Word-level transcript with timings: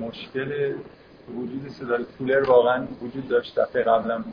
مشکل 0.00 0.74
وجود 1.28 1.68
صدای 1.68 2.04
کولر 2.18 2.42
واقعا 2.42 2.86
وجود 3.02 3.28
داشت 3.28 3.58
دفعه 3.58 3.82
قبلا 3.82 4.24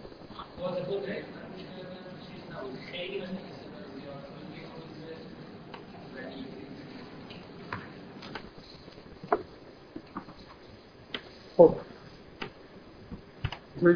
خب. 11.58 11.76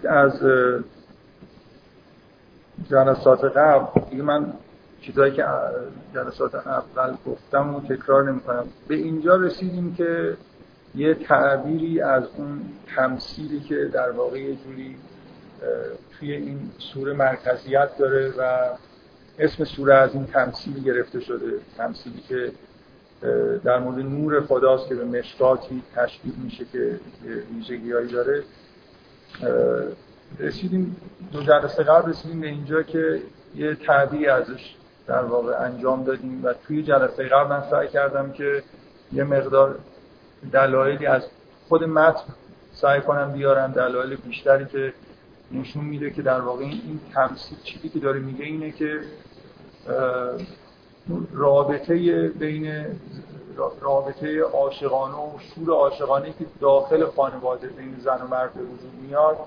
از 0.09 0.43
جلسات 2.89 3.43
قبل 3.43 4.01
دیگه 4.09 4.23
من 4.23 4.53
چیزایی 5.01 5.33
که 5.33 5.45
جلسات 6.13 6.55
اول 6.55 7.17
گفتم 7.25 7.75
و 7.75 7.81
تکرار 7.81 8.31
نمی 8.31 8.39
کنم 8.39 8.65
به 8.87 8.95
اینجا 8.95 9.35
رسیدیم 9.35 9.95
که 9.95 10.37
یه 10.95 11.13
تعبیری 11.13 12.01
از 12.01 12.23
اون 12.37 12.61
تمثیلی 12.95 13.59
که 13.59 13.85
در 13.85 14.11
واقع 14.11 14.39
یه 14.39 14.55
جوری 14.55 14.95
توی 16.19 16.31
این 16.31 16.59
سوره 16.77 17.13
مرکزیت 17.13 17.97
داره 17.97 18.33
و 18.37 18.69
اسم 19.39 19.63
سوره 19.63 19.95
از 19.95 20.13
این 20.13 20.25
تمثیل 20.25 20.83
گرفته 20.83 21.19
شده 21.19 21.51
تمثیلی 21.77 22.21
که 22.29 22.51
در 23.63 23.79
مورد 23.79 23.99
نور 23.99 24.41
خداست 24.41 24.89
که 24.89 24.95
به 24.95 25.05
مشکاتی 25.05 25.83
تشبیه 25.95 26.33
میشه 26.43 26.65
که 26.71 26.99
ویژگیهایی 27.55 28.11
داره. 28.11 28.43
رسیدیم 30.39 30.95
دو 31.31 31.43
جلسه 31.43 31.83
قبل 31.83 32.09
رسیدیم 32.09 32.41
به 32.41 32.47
اینجا 32.47 32.83
که 32.83 33.21
یه 33.55 33.75
تعبیری 33.75 34.27
ازش 34.27 34.75
در 35.07 35.23
واقع 35.23 35.61
انجام 35.61 36.03
دادیم 36.03 36.45
و 36.45 36.53
توی 36.53 36.83
جلسه 36.83 37.23
قبل 37.23 37.49
من 37.49 37.63
سعی 37.71 37.87
کردم 37.87 38.31
که 38.31 38.63
یه 39.13 39.23
مقدار 39.23 39.75
دلایلی 40.51 41.05
از 41.05 41.23
خود 41.69 41.83
متن 41.83 42.23
سعی 42.73 43.01
کنم 43.01 43.31
بیارم 43.31 43.71
دلایل 43.71 44.15
بیشتری 44.15 44.65
که 44.65 44.93
نشون 45.51 45.85
میده 45.85 46.11
که 46.11 46.21
در 46.21 46.41
واقع 46.41 46.63
این 46.63 46.99
تمثیل 47.13 47.57
چیزی 47.63 47.89
که 47.89 47.99
داره 47.99 48.19
میگه 48.19 48.45
اینه 48.45 48.71
که 48.71 48.99
رابطه 51.33 52.27
بین 52.27 52.85
رابطه 53.81 54.41
عاشقانه 54.41 55.15
و 55.15 55.39
شور 55.39 55.69
عاشقانه 55.69 56.29
که 56.39 56.45
داخل 56.59 57.05
خانواده 57.05 57.67
بین 57.67 57.95
زن 57.99 58.21
و 58.21 58.27
مرد 58.27 58.53
به 58.53 58.61
وجود 58.61 58.93
میاد 59.07 59.37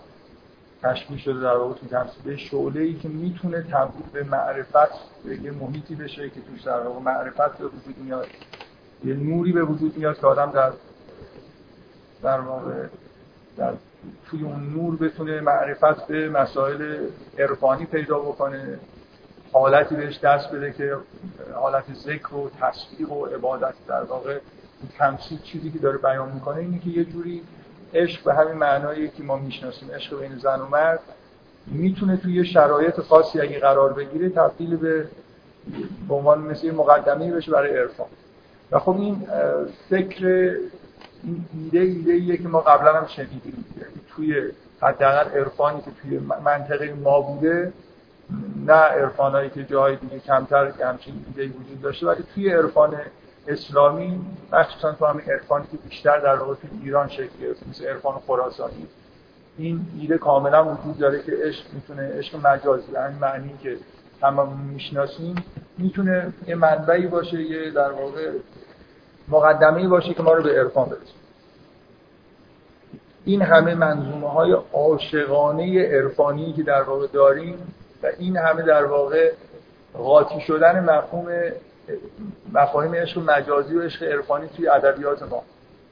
تشکیل 0.83 1.19
شده 1.19 1.41
در 1.41 1.57
واقع 1.57 1.75
تو 1.75 1.87
تمثیل. 1.87 2.37
شعله 2.37 2.81
ای 2.81 2.95
که 2.95 3.09
می‌تونه 3.09 3.63
تبدیل 3.63 4.07
به 4.13 4.25
معرفت 4.25 5.23
به 5.25 5.37
یه 5.37 5.51
محیطی 5.51 5.95
بشه 5.95 6.31
که 6.31 6.41
توش 6.41 6.63
در 6.63 6.81
واقع 6.81 7.01
معرفت 7.01 7.59
به 7.59 7.67
وجود 7.67 7.99
میاد. 8.05 8.27
یه 9.05 9.15
نوری 9.15 9.53
به 9.53 9.63
وجود 9.65 9.99
میاد 9.99 10.19
که 10.19 10.27
آدم 10.27 10.51
در 10.51 10.73
در 12.23 12.41
واقع 12.41 12.87
در 13.57 13.73
توی 14.27 14.43
اون 14.43 14.73
نور 14.75 14.97
بتونه 14.97 15.41
معرفت 15.41 16.07
به 16.07 16.29
مسائل 16.29 17.07
عرفانی 17.39 17.85
پیدا 17.85 18.19
بکنه 18.19 18.79
حالتی 19.53 19.95
بهش 19.95 20.21
دست 20.21 20.51
بده 20.51 20.73
که 20.73 20.97
حالت 21.55 21.85
ذکر 21.95 22.35
و 22.35 22.51
تصدیق 22.61 23.13
و 23.13 23.27
عبادت 23.27 23.75
در 23.89 24.03
واقع 24.03 24.39
تمثیل 24.99 25.39
چیزی 25.43 25.71
که 25.71 25.79
داره 25.79 25.99
بیان 25.99 26.33
می‌کنه 26.33 26.57
اینه 26.57 26.79
که 26.79 26.91
یه 26.91 27.05
جوری 27.05 27.43
عشق 27.95 28.25
به 28.25 28.35
همین 28.35 28.55
معنایی 28.55 29.09
که 29.09 29.23
ما 29.23 29.37
می‌شناسیم. 29.37 29.91
عشق 29.91 30.21
بین 30.21 30.39
زن 30.39 30.61
و 30.61 30.67
مرد 30.67 31.01
می‌تونه 31.67 32.17
توی 32.17 32.45
شرایط 32.45 33.01
خاصی 33.01 33.41
اگه 33.41 33.59
قرار 33.59 33.93
بگیره 33.93 34.29
تبدیل 34.29 34.77
به 34.77 35.09
به 36.09 36.15
عنوان 36.15 36.39
مثل 36.39 36.71
مقدمه 36.71 37.33
بشه 37.33 37.53
برای 37.53 37.79
عرفان. 37.79 38.07
و 38.71 38.79
خب 38.79 38.97
این 39.01 39.27
فکر 39.91 40.27
این 41.23 41.45
ایده 41.55 41.79
ایده 41.79 42.13
ایه 42.13 42.37
که 42.37 42.49
ما 42.49 42.61
قبلا 42.61 42.93
هم 42.93 43.07
شنیدیم 43.07 43.65
توی 44.09 44.51
حداقل 44.81 45.39
عرفانی 45.39 45.81
که 45.81 45.91
توی 46.03 46.19
منطقه 46.45 46.95
ما 46.95 47.21
بوده 47.21 47.73
نه 48.67 48.73
عرفانایی 48.73 49.51
که 49.51 49.65
جای 49.65 49.97
دیگه 49.97 50.19
کمتر 50.19 50.67
همچین 50.67 51.25
ایده 51.29 51.57
وجود 51.57 51.83
داشته 51.83 52.07
ولی 52.07 52.25
توی 52.35 52.51
عرفان 52.53 52.97
اسلامی 53.49 54.21
مخصوصا 54.53 54.93
تو 54.93 55.07
همین 55.07 55.31
عرفانی 55.31 55.67
که 55.73 55.77
بیشتر 55.77 56.19
در 56.19 56.37
واقع 56.37 56.55
توی 56.55 56.71
ایران 56.83 57.09
شکل 57.09 57.39
گرفت 57.41 57.69
مثل 57.69 57.87
عرفان 57.87 58.21
خراسانی 58.27 58.87
این 59.59 59.87
ایده 60.01 60.19
کاملا 60.19 60.75
وجود 60.75 60.99
داره 60.99 61.23
که 61.23 61.33
عشق 61.43 61.65
می‌تونه 61.73 62.09
عشق 62.19 62.47
مجازی 62.47 62.97
همین 62.97 63.19
معنی 63.19 63.55
که 63.63 63.77
تمام 64.21 64.61
می‌شناسیم. 64.61 65.35
می‌تونه 65.79 66.33
یه 66.47 66.55
منبعی 66.55 67.07
باشه 67.07 67.43
یه 67.43 67.71
در 67.71 67.93
واقع 67.93 68.31
مقدمه 69.29 69.89
باشه 69.89 70.15
که 70.15 70.23
ما 70.23 70.33
رو 70.33 70.43
به 70.43 70.51
عرفان 70.51 70.85
برسونه. 70.85 71.25
این 73.25 73.43
همه 73.43 73.75
منظومه 73.75 74.31
های 74.31 74.57
عاشقانه 74.73 75.83
عرفانی 75.83 76.53
که 76.53 76.63
در 76.63 76.83
واقع 76.83 77.07
داریم 77.07 77.75
و 78.03 78.07
این 78.19 78.37
همه 78.37 78.63
در 78.63 78.85
واقع 78.85 79.33
قاطی 79.95 80.41
شدن 80.41 80.81
مفهوم 80.81 81.29
مفاهیم 82.53 82.95
عشق 82.95 83.19
مجازی 83.19 83.77
و 83.77 83.83
عشق 83.83 84.03
عرفانی 84.03 84.49
توی 84.49 84.69
ادبیات 84.69 85.23
ما. 85.23 85.43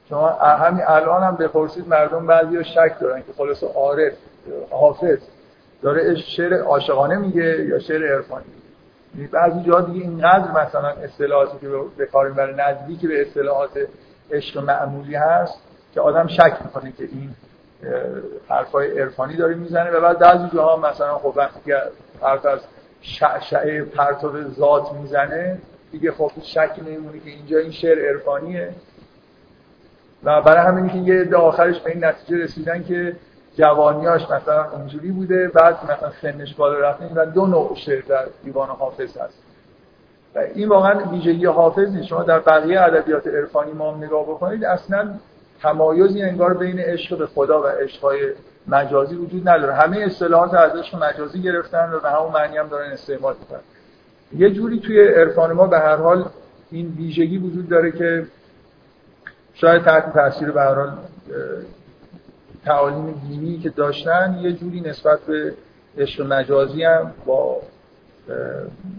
شما 0.09 0.29
همین 0.29 0.83
الان 0.87 1.23
هم 1.23 1.35
بپرسید 1.35 1.87
مردم 1.87 2.27
بعضی 2.27 2.63
شک 2.63 2.99
دارن 3.01 3.19
که 3.21 3.33
خلاص 3.37 3.63
عارف 3.63 4.13
حافظ 4.71 5.17
داره 5.81 6.15
شعر 6.15 6.61
عاشقانه 6.61 7.15
میگه 7.15 7.65
یا 7.65 7.79
شعر 7.79 8.15
عرفانی؟ 8.15 8.45
بعضی 9.31 9.63
جا 9.63 9.81
دیگه 9.81 10.01
اینقدر 10.01 10.51
مثلا 10.51 10.87
اصطلاحاتی 10.87 11.57
که 11.61 11.67
به 11.97 12.05
کار 12.05 12.29
می‌بره 12.29 12.55
نزدیک 12.55 13.01
به 13.05 13.21
اصطلاحات 13.21 13.69
عشق 14.31 14.63
معمولی 14.63 15.15
هست 15.15 15.59
که 15.93 16.01
آدم 16.01 16.27
شک 16.27 16.57
می‌کنه 16.65 16.91
که 16.91 17.03
این 17.03 17.35
حرفای 18.49 18.99
عرفانی 18.99 19.35
داره 19.35 19.55
می‌زنه. 19.55 19.89
و 19.91 20.01
بعد 20.01 20.19
بعضی 20.19 20.49
جاها 20.55 20.89
مثلا 20.89 21.17
خب 21.17 21.33
وقتی 21.35 21.59
که 21.65 21.81
حرف 22.21 22.45
از 22.45 22.59
شعشعه 23.01 23.83
پرتاب 23.83 24.49
ذات 24.49 24.93
می‌زنه 24.93 25.57
دیگه 25.91 26.11
خب 26.11 26.31
شک 26.41 26.71
نمیمونه 26.85 27.19
که 27.19 27.29
اینجا 27.29 27.57
این 27.57 27.71
شعر 27.71 28.09
عرفانیه. 28.09 28.69
و 30.23 30.41
برای 30.41 30.67
همین 30.67 30.89
که 30.89 31.11
یه 31.11 31.35
آخرش 31.35 31.79
به 31.79 31.91
این 31.91 32.05
نتیجه 32.05 32.43
رسیدن 32.43 32.83
که 32.83 33.15
جوانیاش 33.57 34.21
مثلا 34.29 34.71
اونجوری 34.71 35.11
بوده 35.11 35.47
بعد 35.47 35.77
مثلا 35.83 36.11
سنش 36.21 36.53
بالا 36.55 36.79
رفته 36.79 37.05
و 37.15 37.25
دو 37.25 37.45
نوع 37.45 37.75
شعر 37.75 38.01
در 38.01 38.25
دیوان 38.43 38.67
حافظ 38.67 39.17
هست. 39.17 39.43
و 40.35 40.39
این 40.39 40.69
واقعا 40.69 41.09
ویژگی 41.11 41.45
حافظ 41.45 41.95
نیست. 41.95 42.07
شما 42.07 42.23
در 42.23 42.39
بقیه 42.39 42.81
ادبیات 42.81 43.27
عرفانی 43.27 43.71
ما 43.71 43.97
نگاه 43.97 44.23
بکنید 44.23 44.65
اصلا 44.65 45.13
تمایزی 45.61 46.21
انگار 46.21 46.53
بین 46.53 46.79
عشق 46.79 47.17
به 47.17 47.27
خدا 47.27 47.61
و 47.61 47.65
عشقهای 47.65 48.19
مجازی 48.67 49.15
وجود 49.15 49.49
نداره. 49.49 49.73
همه 49.73 49.97
اصطلاحات 49.97 50.53
از 50.53 50.75
عشق 50.75 51.03
مجازی 51.03 51.41
گرفتن 51.41 51.93
و 51.93 51.99
به 51.99 52.09
همون 52.09 52.31
معنی 52.31 52.57
هم 52.57 52.67
دارن 52.67 52.91
استعمال 52.91 53.35
می‌کنن. 53.39 53.59
یه 54.37 54.49
جوری 54.49 54.79
توی 54.79 55.07
عرفان 55.07 55.53
ما 55.53 55.67
به 55.67 55.79
هر 55.79 55.95
حال 55.95 56.25
این 56.71 56.93
ویژگی 56.97 57.37
وجود 57.37 57.69
داره 57.69 57.91
که 57.91 58.25
شاید 59.53 59.81
تحت 59.81 60.13
تاثیر 60.13 60.51
به 60.51 60.61
هر 60.61 60.73
حال 60.73 60.91
تعالیم 62.65 63.21
دینی 63.27 63.59
که 63.59 63.69
داشتن 63.69 64.39
یه 64.41 64.53
جوری 64.53 64.81
نسبت 64.81 65.19
به 65.19 65.53
عشق 65.97 66.21
مجازی 66.21 66.83
هم 66.83 67.13
با 67.25 67.61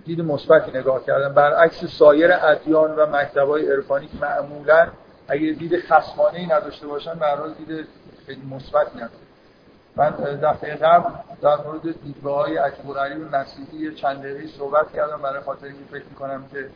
دید 0.05 0.21
مثبتی 0.21 0.79
نگاه 0.79 1.05
کردن. 1.05 1.35
برعکس 1.35 1.85
سایر 1.85 2.31
ادیان 2.33 2.97
و 2.97 3.07
مکتبای 3.07 3.73
عرفانی 3.73 4.07
که 4.07 4.17
معمولا 4.21 4.89
اگه 5.29 5.53
دید 5.53 5.81
خصمانه 5.81 6.39
ای 6.39 6.47
نداشته 6.47 6.87
باشن 6.87 7.15
به 7.15 7.27
دید 7.59 7.87
خیلی 8.27 8.43
مثبتی 8.51 8.97
نداره 8.97 9.25
من 9.97 10.11
دفعه 10.43 10.75
قبل 10.75 11.11
در 11.43 11.57
مورد 11.57 12.03
دیدگاه 12.05 12.37
های 12.37 12.59
اکبر 12.59 12.99
علی 12.99 13.15
مسیحی 13.15 13.95
چند 13.95 14.19
دقیقه 14.19 14.47
صحبت 14.59 14.93
کردم 14.93 15.23
برای 15.23 15.43
خاطر 15.43 15.67
اینکه 15.67 15.85
فکر 15.91 16.05
می‌کنم 16.11 16.45
که 16.53 16.69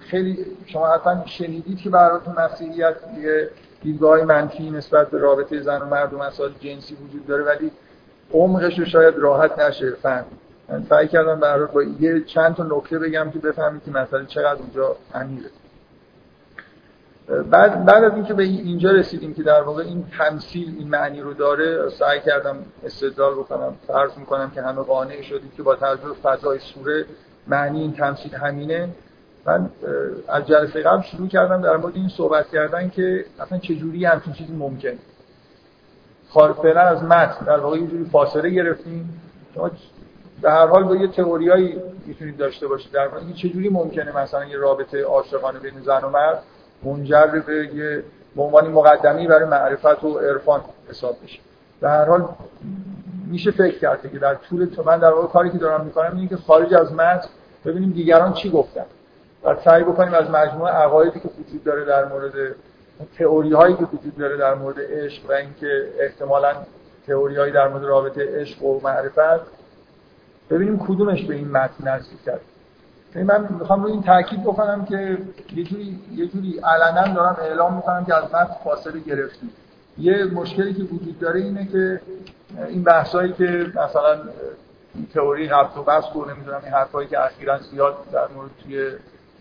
خیلی 0.00 0.46
شما 0.66 0.88
حتما 0.88 1.26
شنیدید 1.26 1.78
که 1.78 1.90
برای 1.90 2.20
تو 2.24 2.30
مسیحیت 2.30 2.96
یه 3.22 3.50
دیدگاه 3.82 4.24
منفی 4.24 4.70
نسبت 4.70 5.10
به 5.10 5.18
رابطه 5.18 5.60
زن 5.60 5.82
و 5.82 5.86
مرد 5.86 6.14
و 6.14 6.18
مسائل 6.18 6.50
جنسی 6.60 6.94
وجود 6.94 7.26
داره 7.26 7.44
ولی 7.44 7.70
عمقش 8.32 8.78
رو 8.78 8.84
شاید 8.84 9.14
راحت 9.18 9.58
نشه 9.58 9.90
فهم. 9.90 10.24
من 10.68 10.82
سعی 10.82 11.08
کردم 11.08 11.40
برای 11.40 11.66
با 11.74 11.82
یه 11.82 12.24
چند 12.24 12.54
تا 12.54 12.64
نکته 12.64 12.98
بگم 12.98 13.30
که 13.30 13.38
بفهمید 13.38 13.84
که 13.84 13.90
مثلا 13.90 14.24
چقدر 14.24 14.60
اونجا 14.60 14.96
عمیقه. 15.14 15.48
بعد 17.50 17.84
بعد 17.84 18.04
از 18.04 18.14
اینکه 18.14 18.34
به 18.34 18.42
اینجا 18.42 18.90
رسیدیم 18.90 19.34
که 19.34 19.42
در 19.42 19.62
واقع 19.62 19.82
این 19.82 20.04
تمثیل 20.18 20.74
این 20.78 20.88
معنی 20.88 21.20
رو 21.20 21.34
داره 21.34 21.90
سعی 21.90 22.20
کردم 22.20 22.56
استدلال 22.84 23.34
بکنم. 23.34 23.74
فرض 23.86 24.18
می‌کنم 24.18 24.50
که 24.50 24.62
همه 24.62 24.82
قانع 24.82 25.22
شدید 25.22 25.54
که 25.56 25.62
با 25.62 25.74
توجه 25.74 26.14
فضای 26.22 26.58
سوره 26.58 27.04
معنی 27.46 27.80
این 27.80 27.92
تمثیل 27.92 28.34
همینه. 28.34 28.88
من 29.46 29.70
از 30.28 30.46
جلسه 30.46 30.82
قبل 30.82 31.02
شروع 31.02 31.28
کردم 31.28 31.62
در 31.62 31.76
مورد 31.76 31.96
این 31.96 32.08
صحبت 32.08 32.50
کردن 32.50 32.88
که 32.88 33.24
اصلا 33.40 33.58
چجوری 33.58 34.04
همچین 34.04 34.32
چیزی 34.32 34.52
ممکن. 34.52 34.98
فعلا 36.62 36.80
از 36.80 37.04
متن 37.04 37.44
در 37.44 37.58
واقع 37.58 37.78
یه 37.78 37.86
جوری 37.86 38.04
فاصله 38.04 38.50
گرفتیم. 38.50 39.20
شما 39.54 39.70
به 40.42 40.50
هر 40.50 40.66
حال 40.66 40.84
با 40.84 40.96
یه 40.96 41.08
تئوریایی 41.08 41.82
می‌تونید 42.06 42.36
داشته 42.36 42.68
باشید 42.68 42.92
در 42.92 43.08
مورد 43.08 43.34
چجوری 43.34 43.68
ممکنه 43.68 44.16
مثلا 44.16 44.44
یه 44.44 44.56
رابطه 44.56 45.02
عاشقانه 45.02 45.58
بین 45.58 45.80
زن 45.80 46.00
و 46.04 46.08
مرد 46.08 46.42
منجر 46.82 47.26
به 47.26 47.66
یه 47.74 48.02
به 48.36 48.42
مقدمی 48.68 49.26
برای 49.26 49.44
معرفت 49.44 50.04
و 50.04 50.18
عرفان 50.18 50.60
حساب 50.88 51.16
بشه. 51.24 51.38
به 51.80 51.88
هر 51.88 52.04
حال 52.04 52.28
میشه 53.26 53.50
فکر 53.50 53.78
کرد 53.78 54.12
که 54.12 54.18
در 54.18 54.34
طول 54.34 54.64
تو 54.64 54.82
من 54.82 54.98
در 54.98 55.10
واقع 55.10 55.26
کاری 55.26 55.50
که 55.50 55.58
دارم 55.58 55.84
می‌کنم 55.84 56.12
اینه 56.16 56.28
که 56.28 56.36
خارج 56.36 56.74
از 56.74 56.92
متن 56.92 57.28
ببینیم 57.64 57.90
دیگران 57.90 58.32
چی 58.32 58.50
گفتن. 58.50 58.84
و 59.44 59.56
سعی 59.64 59.82
بکنیم 59.82 60.14
از 60.14 60.30
مجموعه 60.30 60.72
عقایدی 60.72 61.20
که 61.20 61.28
وجود 61.28 61.64
داره 61.64 61.84
در 61.84 62.04
مورد 62.04 62.32
تئوری 63.18 63.52
هایی 63.52 63.76
که 63.76 63.84
وجود 63.84 64.16
داره 64.18 64.36
در 64.36 64.54
مورد 64.54 64.76
عشق 64.80 65.30
و 65.30 65.32
اینکه 65.32 65.88
احتمالاً 66.00 66.54
تئوری 67.06 67.36
هایی 67.36 67.52
در 67.52 67.68
مورد 67.68 67.84
رابطه 67.84 68.40
عشق 68.40 68.62
و 68.62 68.80
معرفت 68.84 69.46
ببینیم 70.50 70.78
کدومش 70.78 71.24
به 71.24 71.34
این 71.34 71.50
متن 71.50 71.88
نزدیک 71.88 72.22
کرد 72.24 72.40
یعنی 73.14 73.28
من 73.28 73.48
می‌خوام 73.60 73.82
روی 73.82 73.92
این 73.92 74.02
تاکید 74.02 74.42
بکنم 74.42 74.84
که 74.84 75.18
یه 75.54 75.64
جوری 75.64 76.00
یه 76.12 76.26
جوری 76.26 76.60
علنا 76.64 77.14
دارم 77.14 77.36
اعلام 77.40 77.74
می‌کنم 77.74 78.04
که 78.04 78.14
از 78.14 78.24
متن 78.24 78.56
فاصله 78.64 79.00
گرفتیم. 79.00 79.50
یه 79.98 80.24
مشکلی 80.24 80.74
که 80.74 80.82
وجود 80.82 81.18
داره 81.18 81.40
اینه 81.40 81.66
که 81.66 82.00
این 82.68 82.82
بحثایی 82.82 83.32
که 83.32 83.72
مثلا 83.74 84.18
تئوری 85.14 85.48
نفت 85.48 85.78
و 85.78 85.82
بس 85.82 86.16
و 86.16 86.24
نمی‌دونم 86.24 86.60
این 86.64 86.72
حرفایی 86.72 87.08
که 87.08 87.24
اخیرا 87.24 87.58
زیاد 87.58 87.96
در 88.12 88.28
مورد 88.36 88.50
توی 88.62 88.90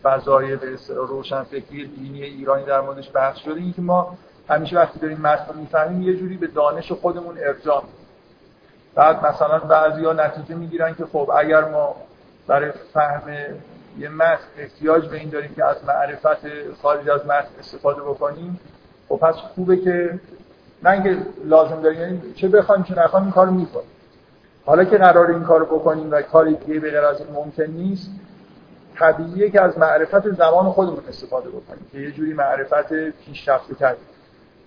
فضای 0.04 0.58
روشن 0.90 1.44
فکری 1.44 1.88
دینی 1.88 2.24
ایرانی 2.24 2.66
در 2.66 2.82
موردش 2.82 3.10
بحث 3.14 3.38
شده 3.38 3.60
این 3.60 3.74
که 3.74 3.82
ما 3.82 4.18
همیشه 4.50 4.76
وقتی 4.76 5.00
داریم 5.00 5.22
متن 5.22 5.58
می‌فهمیم 5.58 6.02
یه 6.02 6.18
جوری 6.18 6.38
به 6.38 6.48
دانش 6.48 6.92
خودمون 6.92 7.38
ارجاع 7.38 7.84
بعد 8.96 9.26
مثلا 9.26 9.60
بعضیا 9.60 10.14
نتیجه 10.14 10.56
می‌گیرن 10.56 10.96
که 10.96 11.06
خب 11.06 11.32
اگر 11.38 11.70
ما 11.70 11.96
برای 12.48 12.72
فهم 12.94 13.24
یه 13.98 14.10
متن 14.10 14.44
احتیاج 14.58 15.08
به 15.08 15.18
این 15.18 15.30
داریم 15.30 15.56
که 15.56 15.66
از 15.66 15.86
معرفت 15.88 16.48
خارج 16.82 17.10
از 17.10 17.26
متن 17.26 17.50
استفاده 17.60 18.02
بکنیم 18.02 18.60
خب 19.10 19.16
پس 19.16 19.36
خوبه 19.36 19.78
که 19.78 20.20
نه 20.84 20.90
اینکه 20.90 21.18
لازم 21.46 21.82
داریم 21.82 22.00
یعنی 22.00 22.34
چه 22.36 22.48
بخوایم 22.48 22.84
چه 22.84 23.00
نخوایم 23.00 23.26
این 23.26 23.34
کارو 23.34 23.52
می‌کنیم. 23.52 23.88
حالا 24.66 24.84
که 24.84 24.98
قرار 24.98 25.32
این 25.32 25.44
کارو 25.44 25.66
بکنیم 25.66 26.12
و 26.12 26.22
کاری 26.22 26.56
دیگه 26.56 26.80
به 26.80 26.92
غیر 26.92 27.06
از 27.06 27.20
این 27.22 27.30
ممکن 27.36 27.64
نیست 27.64 28.10
طبیعیه 29.02 29.50
که 29.50 29.62
از 29.62 29.78
معرفت 29.78 30.30
زمان 30.30 30.70
خودمون 30.70 31.04
استفاده 31.10 31.50
بکنیم 31.50 31.88
که 31.92 32.00
یه 32.00 32.12
جوری 32.12 32.34
معرفت 32.34 32.94
پیشرفته 33.26 33.76
کردیم 33.76 34.06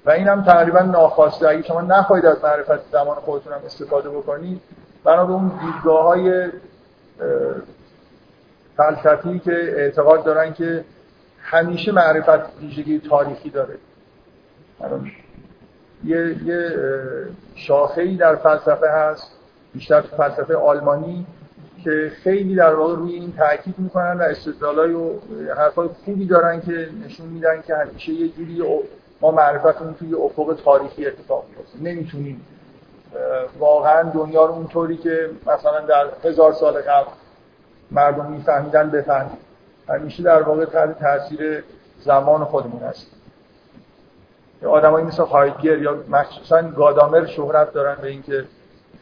و 0.07 0.11
این 0.11 0.29
هم 0.29 0.45
تقریبا 0.45 0.81
ناخواسته. 0.81 1.49
اگه 1.49 1.63
شما 1.63 1.81
نخواهید 1.81 2.27
از 2.27 2.45
معرفت 2.45 2.91
زمان 2.93 3.17
خودتون 3.17 3.53
هم 3.53 3.61
استفاده 3.67 4.11
بکنید 4.11 4.61
بنا 5.05 5.25
به 5.25 5.33
اون 5.33 5.49
دیدگاه 5.49 6.17
فلسفی 8.77 9.39
که 9.39 9.53
اعتقاد 9.53 10.25
دارن 10.25 10.53
که 10.53 10.85
همیشه 11.43 11.93
معرفت 11.93 12.61
ویژگی 12.61 12.99
تاریخی 12.99 13.51
داره. 13.51 13.75
یه, 16.05 16.45
یه 16.45 16.71
شاخه 17.55 18.17
در 18.17 18.37
فلسفه 18.37 18.91
هست 18.91 19.31
بیشتر 19.75 20.01
فلسفه 20.01 20.57
آلمانی. 20.57 21.27
که 21.85 22.13
خیلی 22.23 22.55
در 22.55 22.75
واقع 22.75 22.95
روی 22.95 23.15
این 23.15 23.33
تاکید 23.33 23.75
می‌کنن 23.79 24.19
و 24.19 24.23
استدلالای 24.23 24.93
و 24.93 25.11
حرفای 25.57 25.89
خوبی 26.05 26.27
دارن 26.27 26.61
که 26.61 26.89
نشون 27.05 27.27
میدن 27.27 27.63
که 27.67 27.77
همیشه 27.77 28.13
یه 28.13 28.29
جوری 28.29 28.63
ما 29.21 29.31
معرفتمون 29.31 29.95
توی 29.95 30.15
افق 30.15 30.57
تاریخی 30.65 31.07
اتفاق 31.07 31.45
میفته 31.57 31.83
نمی‌تونیم. 31.83 32.47
واقعا 33.59 34.03
دنیا 34.03 34.47
رو 34.47 34.53
اونطوری 34.53 34.97
که 34.97 35.31
مثلا 35.47 35.81
در 35.81 36.07
هزار 36.25 36.53
سال 36.53 36.73
قبل 36.73 37.11
مردم 37.91 38.27
میفهمیدن 38.27 38.91
بفهمیم. 38.91 39.39
همیشه 39.89 40.23
در 40.23 40.43
واقع 40.43 40.65
تحت 40.65 40.99
تاثیر 40.99 41.65
زمان 42.01 42.45
خودمون 42.45 42.83
هست 42.83 43.07
آدمایی 44.67 45.07
مثل 45.07 45.23
هایدگر 45.23 45.79
یا 45.79 46.05
مخصوصا 46.11 46.63
گادامر 46.63 47.27
شهرت 47.27 47.73
دارن 47.73 47.97
به 48.03 48.09
اینکه 48.09 48.45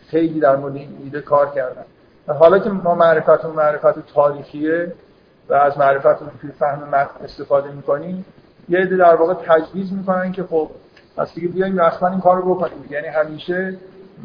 خیلی 0.06 0.40
در 0.40 0.56
مورد 0.56 0.76
این 0.76 0.98
ایده 1.04 1.20
کار 1.20 1.50
کردن. 1.50 1.84
حالا 2.26 2.58
که 2.58 2.70
ما 2.70 2.94
معرفتمون 2.94 3.56
معرفت 3.56 4.14
تاریخیه 4.14 4.92
و 5.48 5.54
از 5.54 5.78
معرفتمون 5.78 6.30
توی 6.40 6.50
فهم 6.50 6.88
متن 6.88 7.24
استفاده 7.24 7.70
می‌کنیم 7.70 8.24
یه 8.68 8.78
عده 8.78 8.96
در 8.96 9.14
واقع 9.14 9.34
تجویز 9.34 9.92
می‌کنن 9.92 10.32
که 10.32 10.42
خب 10.42 10.70
پس 11.16 11.34
دیگه 11.34 11.48
بیایم 11.48 11.80
رسما 11.80 12.08
این 12.08 12.20
کار 12.20 12.36
رو 12.36 12.54
بکنیم. 12.54 12.86
یعنی 12.90 13.06
همیشه 13.06 13.76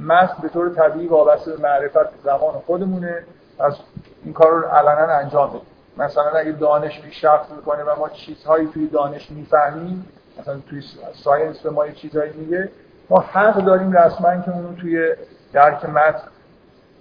متن 0.07 0.35
به 0.41 0.49
طور 0.49 0.69
طبیعی 0.69 1.07
وابسته 1.07 1.51
به 1.51 1.61
معرفت 1.61 2.23
زمان 2.23 2.53
خودمونه. 2.65 3.23
از 3.59 3.75
این 4.23 4.33
کار 4.33 4.51
رو 4.51 4.67
علنا 4.67 5.13
انجام 5.13 5.49
بدیم. 5.49 5.61
مثلا 5.97 6.23
اگه 6.23 6.51
دانش 6.51 7.01
پیشرفت 7.01 7.51
می‌کنه 7.51 7.83
و 7.83 7.99
ما 7.99 8.09
چیزهایی 8.09 8.67
توی 8.67 8.87
دانش 8.87 9.31
می‌فهمیم 9.31 10.05
مثلا 10.39 10.59
توی 10.69 10.81
ساینس 11.23 11.59
به 11.59 11.69
ما 11.69 11.87
یه 11.87 11.93
چیزهایی 11.93 12.33
میگه 12.33 12.69
ما 13.09 13.19
حق 13.19 13.65
داریم 13.65 13.91
رسما 13.91 14.41
که 14.41 14.51
اونو 14.51 14.73
توی 14.73 15.15
درک 15.53 15.85
متن 15.85 16.21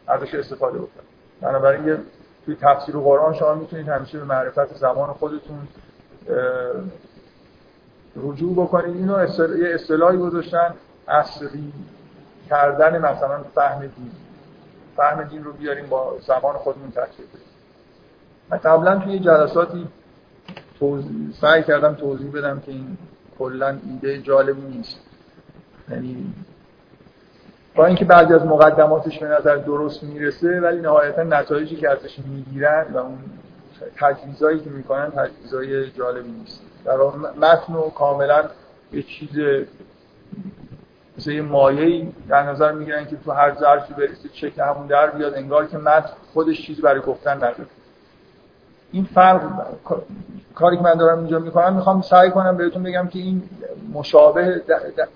ازش 0.07 0.35
استفاده 0.35 0.79
بکنیم 0.79 1.07
بنابراین 1.41 1.99
توی 2.45 2.57
تفسیر 2.61 2.97
قرآن 2.97 3.35
شما 3.35 3.55
می‌تونید 3.55 3.89
همیشه 3.89 4.19
به 4.19 4.25
معرفت 4.25 4.77
زمان 4.77 5.13
خودتون 5.13 5.69
رجوع 8.17 8.53
بکنید. 8.53 8.97
اینو 8.97 9.27
یه 9.59 9.75
اصطلاحی 9.75 10.19
گذاشتن 10.19 10.75
اصلی 11.09 11.73
کردن 12.51 12.99
مثلا 12.99 13.43
فهم 13.55 13.81
دین. 13.81 14.11
فهم 14.97 15.23
دین 15.25 15.45
رو 15.45 15.53
بیاریم 15.53 15.87
با 15.87 16.17
زمان 16.27 16.57
خودمون 16.57 16.91
ترکیب 16.91 17.27
بدیم. 17.29 17.47
من 18.51 18.59
قبلا 18.59 18.99
توی 18.99 19.19
جلساتی 19.19 19.89
سعی 21.41 21.63
کردم 21.63 21.95
توضیح 21.95 22.33
بدم 22.33 22.61
که 22.61 22.73
این 22.73 22.99
کلا 23.39 23.79
ایده 23.87 24.19
جالبی 24.19 24.63
نیست. 24.63 25.01
یعنی 25.91 26.35
با 27.77 27.87
اینکه 27.87 28.05
بعضی 28.05 28.35
از 28.35 28.47
مقدماتش 28.47 29.19
به 29.19 29.27
نظر 29.27 29.57
درست 29.57 30.03
می‌رسه 30.03 30.61
ولی 30.61 30.81
نهایتا 30.81 31.23
نتایجی 31.23 31.77
که 31.77 31.91
ازش 31.91 32.19
می‌گیرن 32.19 32.87
و 32.93 32.99
اون 32.99 33.19
تجویزایی 33.97 34.61
که 34.61 34.71
می‌کنن 34.71 35.11
تجویزای 35.11 35.91
جالبی 35.91 36.31
نیست. 36.31 36.63
در 36.85 36.97
متن 37.41 37.73
و 37.73 37.91
کاملا 37.91 38.45
یه 38.93 39.03
چیز 39.03 39.29
مثل 41.19 41.31
یه 41.31 41.43
مایه‌ای 41.43 42.13
در 42.29 42.43
نظر 42.43 42.73
می‌گیرن 42.73 43.07
که 43.07 43.17
تو 43.17 43.33
هر 43.33 43.55
ظرفی 43.55 43.95
برسه 43.95 44.29
چک 44.29 44.59
همون 44.59 44.87
در 44.87 45.11
بیاد 45.11 45.35
انگار 45.35 45.67
که 45.67 45.79
متن 45.79 46.11
خودش 46.35 46.67
چیزی 46.67 46.83
برای 46.83 47.01
گفتن 47.01 47.37
نداره. 47.37 47.67
این 48.93 49.05
فرق 49.05 49.43
کاری 50.55 50.77
که 50.77 50.83
من 50.83 50.95
دارم 50.95 51.19
اینجا 51.19 51.39
می‌کنم 51.39 51.77
می‌خوام 51.77 52.03
سعی 52.03 52.31
کنم 52.31 52.57
بهتون 52.57 52.83
بگم 52.83 53.09
که 53.09 53.19
این 53.19 53.43
مشابه 53.93 54.63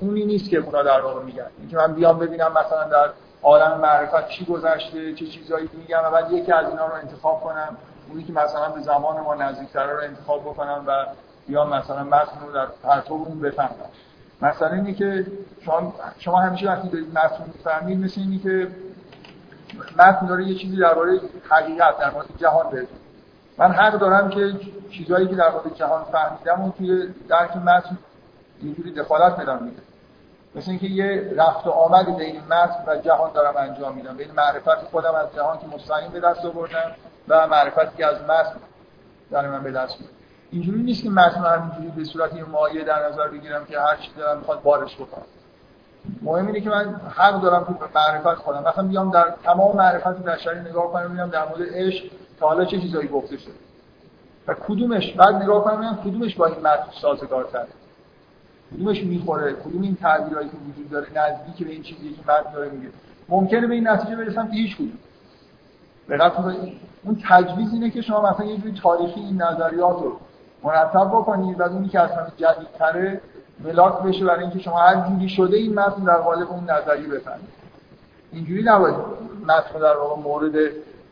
اونی 0.00 0.24
نیست 0.24 0.50
که 0.50 0.58
اونا 0.58 0.82
در 0.82 1.00
واقع 1.00 1.22
میگن. 1.22 1.46
اینکه 1.58 1.76
من 1.76 1.94
بیام 1.94 2.18
ببینم 2.18 2.50
مثلا 2.50 2.84
در 2.84 3.10
عالم 3.42 3.80
معرفت 3.80 4.28
چی 4.28 4.44
گذشته 4.44 5.14
چه 5.14 5.26
چیزایی 5.26 5.68
میگن 5.72 5.98
و 6.06 6.10
بعد 6.10 6.32
یکی 6.32 6.52
از 6.52 6.68
اینا 6.68 6.86
رو 6.86 6.94
انتخاب 6.94 7.40
کنم. 7.40 7.76
اونی 8.10 8.24
که 8.24 8.32
مثلا 8.32 8.68
به 8.68 8.80
زمان 8.80 9.20
ما 9.20 9.34
نزدیکتر 9.34 9.86
رو 9.86 10.02
انتخاب 10.02 10.40
بکنم 10.40 10.84
و 10.86 11.06
یا 11.48 11.64
مثلا 11.64 12.04
متن 12.04 12.46
رو 12.46 12.52
در 12.52 12.66
پرتو 12.82 13.14
اون 13.14 13.40
بفهمم. 13.40 13.70
مثلا 14.42 14.68
اینه 14.68 14.94
که 14.94 15.26
شما, 15.60 15.94
شما 16.18 16.40
همیشه 16.40 16.66
وقتی 16.66 16.88
دارید 16.88 17.18
متن 17.18 17.44
می‌فهمید 17.46 18.04
مثل 18.04 18.20
اینی 18.20 18.38
که 18.38 18.68
متن 19.98 20.26
داره 20.26 20.44
یه 20.44 20.54
چیزی 20.54 20.76
درباره 20.76 21.20
حقیقت 21.50 21.98
در 21.98 22.10
مورد 22.10 22.26
جهان 22.38 22.70
بهتون 22.70 22.98
من 23.60 23.72
حق 23.72 23.98
دارم 23.98 24.30
که 24.30 24.52
چیزهایی 24.90 25.28
که 25.28 25.34
در 25.34 25.50
مورد 25.50 25.74
جهان 25.74 26.04
فهمیدم 26.04 26.60
و 26.60 26.72
توی 26.72 27.14
درک 27.28 27.56
متن 27.56 27.98
اینجوری 28.62 28.92
دخالت 28.92 29.36
بدم 29.36 29.62
میده. 29.62 29.82
مثل 30.54 30.70
اینکه 30.70 30.86
یه 30.86 31.32
رفت 31.36 31.66
و 31.66 31.70
آمد 31.70 32.16
بین 32.16 32.40
متن 32.44 32.84
و 32.86 32.96
جهان 32.96 33.32
دارم 33.32 33.56
انجام 33.56 33.96
میدم. 33.96 34.16
بین 34.16 34.30
معرفت 34.32 34.84
خودم 34.90 35.14
از 35.14 35.34
جهان 35.34 35.58
که 35.58 35.66
مستقیم 35.66 36.10
به 36.10 36.20
دست 36.20 36.44
آوردم 36.44 36.90
و 37.28 37.48
معرفتی 37.48 37.96
که 37.96 38.06
از 38.06 38.22
متن 38.22 38.56
در 39.30 39.48
من 39.48 39.62
به 39.62 39.72
دست 39.72 40.00
میاد. 40.00 40.12
اینجوری 40.50 40.82
نیست 40.82 41.02
که 41.02 41.10
متن 41.10 41.40
همینجوری 41.40 41.88
به 41.88 42.04
صورت 42.04 42.34
یه 42.34 42.44
مایه 42.44 42.84
در 42.84 43.08
نظر 43.08 43.28
بگیرم 43.28 43.64
که 43.64 43.80
هر 43.80 43.96
چیزی 43.96 44.16
دارم 44.16 44.38
می‌خواد 44.38 44.62
بارش 44.62 44.96
بکنم. 44.96 45.26
مهم 46.22 46.46
اینه 46.46 46.60
که 46.60 46.70
من 46.70 47.00
حق 47.16 47.40
دارم 47.40 47.64
که 47.64 47.74
معرفت 47.94 48.42
خودم. 48.42 48.62
مثلا 48.68 48.84
بیام 48.84 49.10
در 49.10 49.34
تمام 49.44 49.76
معرفت 49.76 50.18
بشری 50.18 50.60
نگاه 50.60 50.92
کنم 50.92 51.04
ببینم 51.04 51.30
در 51.30 51.48
مورد 51.48 51.62
عشق 51.72 52.04
تا 52.40 52.46
حالا 52.46 52.64
چه 52.64 52.80
چیزایی 52.80 53.08
گفته 53.08 53.36
شده 53.36 53.52
و 54.46 54.54
کدومش 54.54 55.12
بعد 55.12 55.34
نگاه 55.34 55.64
کنم 55.64 55.98
کدومش 56.04 56.36
با 56.36 56.46
این 56.46 56.58
متن 56.58 56.90
سازگارتره 57.02 57.68
کدومش 58.74 59.02
می‌خوره؟ 59.02 59.52
کدوم 59.52 59.82
این 59.82 59.94
تعبیرایی 59.94 60.48
که 60.48 60.56
وجود 60.56 60.90
داره؟ 60.90 61.06
نزدیک 61.14 61.66
به 61.66 61.72
این 61.72 61.82
چیزی 61.82 62.10
که 62.10 62.22
متن 62.22 62.52
داره 62.52 62.70
میگه. 62.70 62.88
ممکنه 63.28 63.66
به 63.66 63.74
این 63.74 63.88
نتیجه 63.88 64.16
برسم 64.16 64.46
که 64.46 64.52
هیچ 64.52 64.76
کدوم. 64.76 64.98
اون 67.04 67.22
تجویز 67.28 67.72
اینه 67.72 67.90
که 67.90 68.02
شما 68.02 68.30
مثلا 68.30 68.46
یه 68.46 68.56
جوری 68.56 68.80
تاریخی 68.82 69.20
این 69.20 69.42
نظریات 69.42 70.02
رو 70.02 70.20
مرتب 70.62 71.04
بکنید 71.04 71.60
و 71.60 71.62
اونی 71.62 71.88
که 71.88 72.00
اصلا 72.00 72.26
جدیدتره 72.36 73.20
ملاک 73.64 74.02
بشه 74.02 74.24
برای 74.24 74.40
اینکه 74.40 74.58
شما 74.58 74.78
هر 74.78 75.08
جوری 75.08 75.28
شده 75.28 75.56
این 75.56 75.74
متن 75.74 76.04
در 76.04 76.16
قالب 76.16 76.50
اون 76.50 76.70
نظری 76.70 77.06
بفهمید. 77.06 77.48
اینجوری 78.32 78.62
نباید 78.62 78.94
متن 79.46 79.78
در 79.80 79.96
واقع 79.96 80.22
مورد 80.22 80.52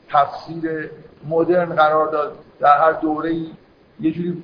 تفسیر 0.08 0.90
مدرن 1.28 1.74
قرار 1.74 2.08
داد. 2.08 2.32
در 2.60 2.78
هر 2.78 2.92
دوره 2.92 3.30
ای 3.30 3.50
یه 4.00 4.12
جوری 4.12 4.42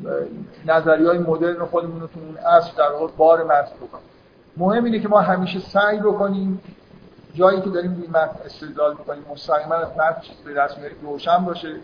نظری 0.67 1.07
های 1.07 1.19
مدرن 1.19 1.65
خودمون 1.65 2.01
رو 2.01 2.07
تو 2.07 2.21
اون 2.21 2.37
اصل 2.37 2.71
در 2.77 2.93
واقع 2.93 3.07
بار 3.17 3.45
متن 3.45 3.77
بکنیم. 3.77 4.05
مهم 4.57 4.85
اینه 4.85 4.99
که 4.99 5.09
ما 5.09 5.21
همیشه 5.21 5.61
سعی 5.61 5.99
بکنیم 5.99 6.61
جایی 7.35 7.61
که 7.61 7.71
داریم 7.71 8.01
این 8.03 8.11
متن 8.11 8.39
استدلال 8.45 8.97
می‌کنیم. 8.99 9.25
مستقیما 9.31 9.75
از 9.75 9.89
متن 9.89 10.21
چیز 10.21 10.37
به 10.37 10.55
دست 10.55 10.77
روشن 11.03 11.45
باشه. 11.45 11.77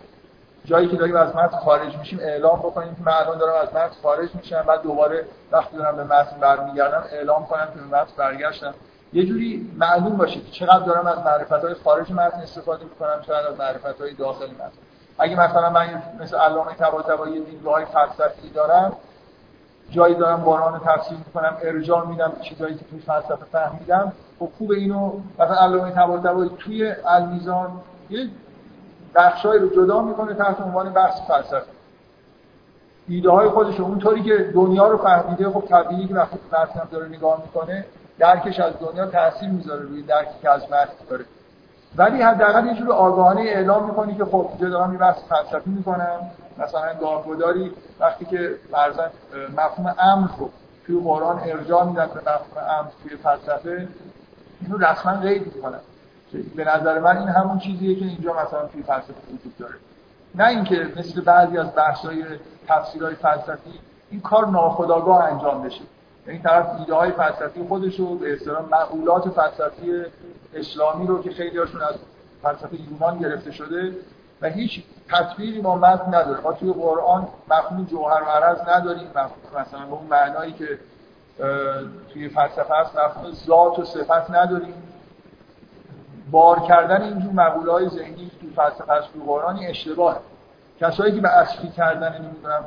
جایی 0.65 0.89
که 0.89 0.97
داریم 0.97 1.17
از 1.17 1.37
متن 1.37 1.57
خارج 1.57 1.97
میشیم 1.97 2.19
اعلام 2.23 2.59
بکنیم 2.59 2.95
که 2.95 3.01
من 3.03 3.39
دارم 3.39 3.63
از 3.63 3.69
متن 3.69 3.95
خارج 4.03 4.29
میشم. 4.35 4.65
بعد 4.67 4.83
دوباره 4.83 5.25
وقتی 5.53 5.77
دارم 5.77 5.97
به 5.97 6.05
متن 6.05 6.37
برمیگردم 6.41 7.05
اعلام 7.13 7.47
کنم 7.47 7.69
که 7.75 7.81
به 7.81 7.97
متن 7.97 8.13
برگشتم. 8.17 8.75
یه 9.13 9.27
جوری 9.27 9.71
معلوم 9.79 10.17
باشه 10.17 10.41
که 10.41 10.51
چقدر 10.51 10.85
دارم 10.85 11.07
از 11.07 11.19
معرفت 11.19 11.53
های 11.53 11.75
خارج 11.75 12.13
متن 12.13 12.41
استفاده 12.41 12.85
می‌کنم 12.85 13.21
چقدر 13.27 13.49
از 13.49 13.59
معرفت 13.59 14.01
های 14.01 14.15
داخل 14.15 14.47
متن. 14.47 14.71
اگه 15.19 15.41
مثلا 15.41 15.71
من 15.71 16.03
مثل 16.21 16.37
علامه 16.37 16.75
طباطبایی 16.75 17.45
دیدگاه 17.45 17.85
فلسفی 17.85 18.51
دارم 18.51 18.93
جایی 19.91 20.15
دارم 20.15 20.43
باران 20.43 20.81
تفسیر 20.85 21.19
می‌کنم 21.19 21.57
ارجاع 21.63 22.07
میدم 22.07 22.33
چیزایی 22.43 22.75
که 22.75 22.85
توی 22.91 22.99
فلسفه 22.99 23.45
فهمیدم 23.53 24.13
خب 24.39 24.49
خوب 24.59 24.71
اینو. 24.71 25.13
مثلا 25.39 25.57
علامه 25.57 25.91
طباطبایی 25.91 26.51
توی 26.59 26.95
المیزان 27.07 27.71
یه 28.11 28.29
بخشای 29.15 29.59
رو 29.59 29.69
جدا 29.69 30.03
می‌کنه 30.03 30.35
تحت 30.35 30.61
عنوان 30.61 30.93
بحث 30.93 31.21
فلسفه. 31.29 31.63
ایده 33.09 33.31
های 33.31 33.49
خودش 33.49 33.81
اونطوری 33.81 34.23
که 34.23 34.51
دنیا 34.55 34.89
رو 34.89 34.99
فهمیده 34.99 35.51
خب 35.51 35.65
طبیعی 35.69 36.07
که 36.07 36.15
وقتی 36.15 36.39
متن 36.53 36.89
داره 36.91 37.09
نگاه 37.09 37.43
می‌کنه 37.43 37.85
درکش 38.21 38.61
از 38.61 38.73
دنیا 38.81 39.07
تاثیر 39.07 39.49
می‌ذاره 39.49 39.83
روی 39.83 40.03
درکی 40.03 40.35
که 40.43 40.51
از 40.51 40.63
متن 40.63 41.05
داره 41.11 41.25
ولی 41.97 42.23
حداقل 42.23 42.67
یه 42.67 42.75
جور 42.75 42.93
آگاهانه 42.93 43.41
اعلام 43.41 43.87
می‌کنی 43.87 44.15
که 44.15 44.25
خب 44.25 44.47
اینجا 44.51 44.69
دارم 44.69 44.93
یه 44.93 44.99
بحث 44.99 45.17
فلسفی 45.29 45.71
می‌کنم 45.71 46.31
مثلا 46.59 46.95
گاهگداری 47.01 47.73
وقتی 48.01 48.25
که 48.25 48.55
فرضاً 48.71 49.11
مفهوم 49.57 49.95
امر 49.99 50.29
رو 50.39 50.51
توی 50.87 51.01
قرآن 51.05 51.41
ارجاع 51.45 51.85
میدن 51.85 52.07
به 52.07 52.21
مفهوم 52.21 52.71
امر 52.79 52.89
توی 53.03 53.17
فلسفه 53.17 53.89
اینو 54.61 54.79
رسما 54.79 55.13
قید 55.13 55.57
می‌کنن. 55.57 55.79
به 56.57 56.65
نظر 56.65 56.99
من 56.99 57.19
این 57.19 57.29
همون 57.29 57.59
چیزیه 57.59 57.95
که 57.95 58.05
اینجا 58.05 58.33
مثلا 58.33 58.67
توی 58.67 58.83
فلسفه 58.83 59.15
وجود 59.33 59.57
داره. 59.59 59.75
نه 60.35 60.49
اینکه 60.49 60.89
مثل 60.97 61.21
بعضی 61.21 61.59
از 61.59 61.75
بحث‌های 61.77 62.25
تفسیرهای 62.69 63.15
فلسفی 63.15 63.81
این 64.11 64.21
کار 64.21 64.47
ناخودآگاه 64.47 65.25
انجام 65.25 65.63
بشه. 65.63 65.81
یعنی 66.31 66.43
طرف 66.43 66.67
ایده 66.79 66.95
های 66.95 67.11
فلسفی 67.11 67.65
خودش 67.69 68.01
رو 68.01 68.15
به 68.15 68.33
اصطلاح 68.35 68.63
معقولات 68.71 69.29
فلسفی 69.29 70.05
اسلامی 70.55 71.07
رو 71.07 71.23
که 71.23 71.31
خیلی 71.31 71.59
هاشون 71.59 71.83
از 71.83 71.95
فلسفه 72.43 72.81
یونان 72.91 73.19
گرفته 73.19 73.51
شده 73.51 73.93
و 74.43 74.49
هیچ 74.49 74.85
تطبیقی 75.09 75.61
ما 75.61 75.77
متن 75.77 76.15
نداره. 76.15 76.41
ما 76.41 76.53
توی 76.53 76.73
قرآن 76.73 77.29
مفهوم 77.51 77.85
جوهر 77.85 78.23
و 78.23 78.27
عرض 78.27 78.59
نداریم. 78.69 79.09
مثلا 79.61 79.87
به 79.87 79.93
اون 79.93 80.07
معنایی 80.07 80.53
که 80.53 80.79
توی 82.13 82.29
فلسفه 82.29 82.75
هست 82.75 82.97
مفهوم 82.97 83.33
ذات 83.33 83.79
و 83.79 83.85
صفت 83.85 84.31
نداریم. 84.31 84.75
بار 86.31 86.61
کردن 86.61 87.03
اینجور 87.03 87.33
مقوله 87.33 87.73
های 87.73 87.89
ذهنی 87.89 88.31
توی 88.41 88.51
فلسفه 88.51 88.93
هست 88.93 89.09
قرآن 89.27 89.59
اشتباهه. 89.59 90.19
کسایی 90.81 91.15
که 91.15 91.21
به 91.21 91.29
اصلی 91.29 91.69
کردن 91.69 92.23
نمی‌دونم 92.23 92.65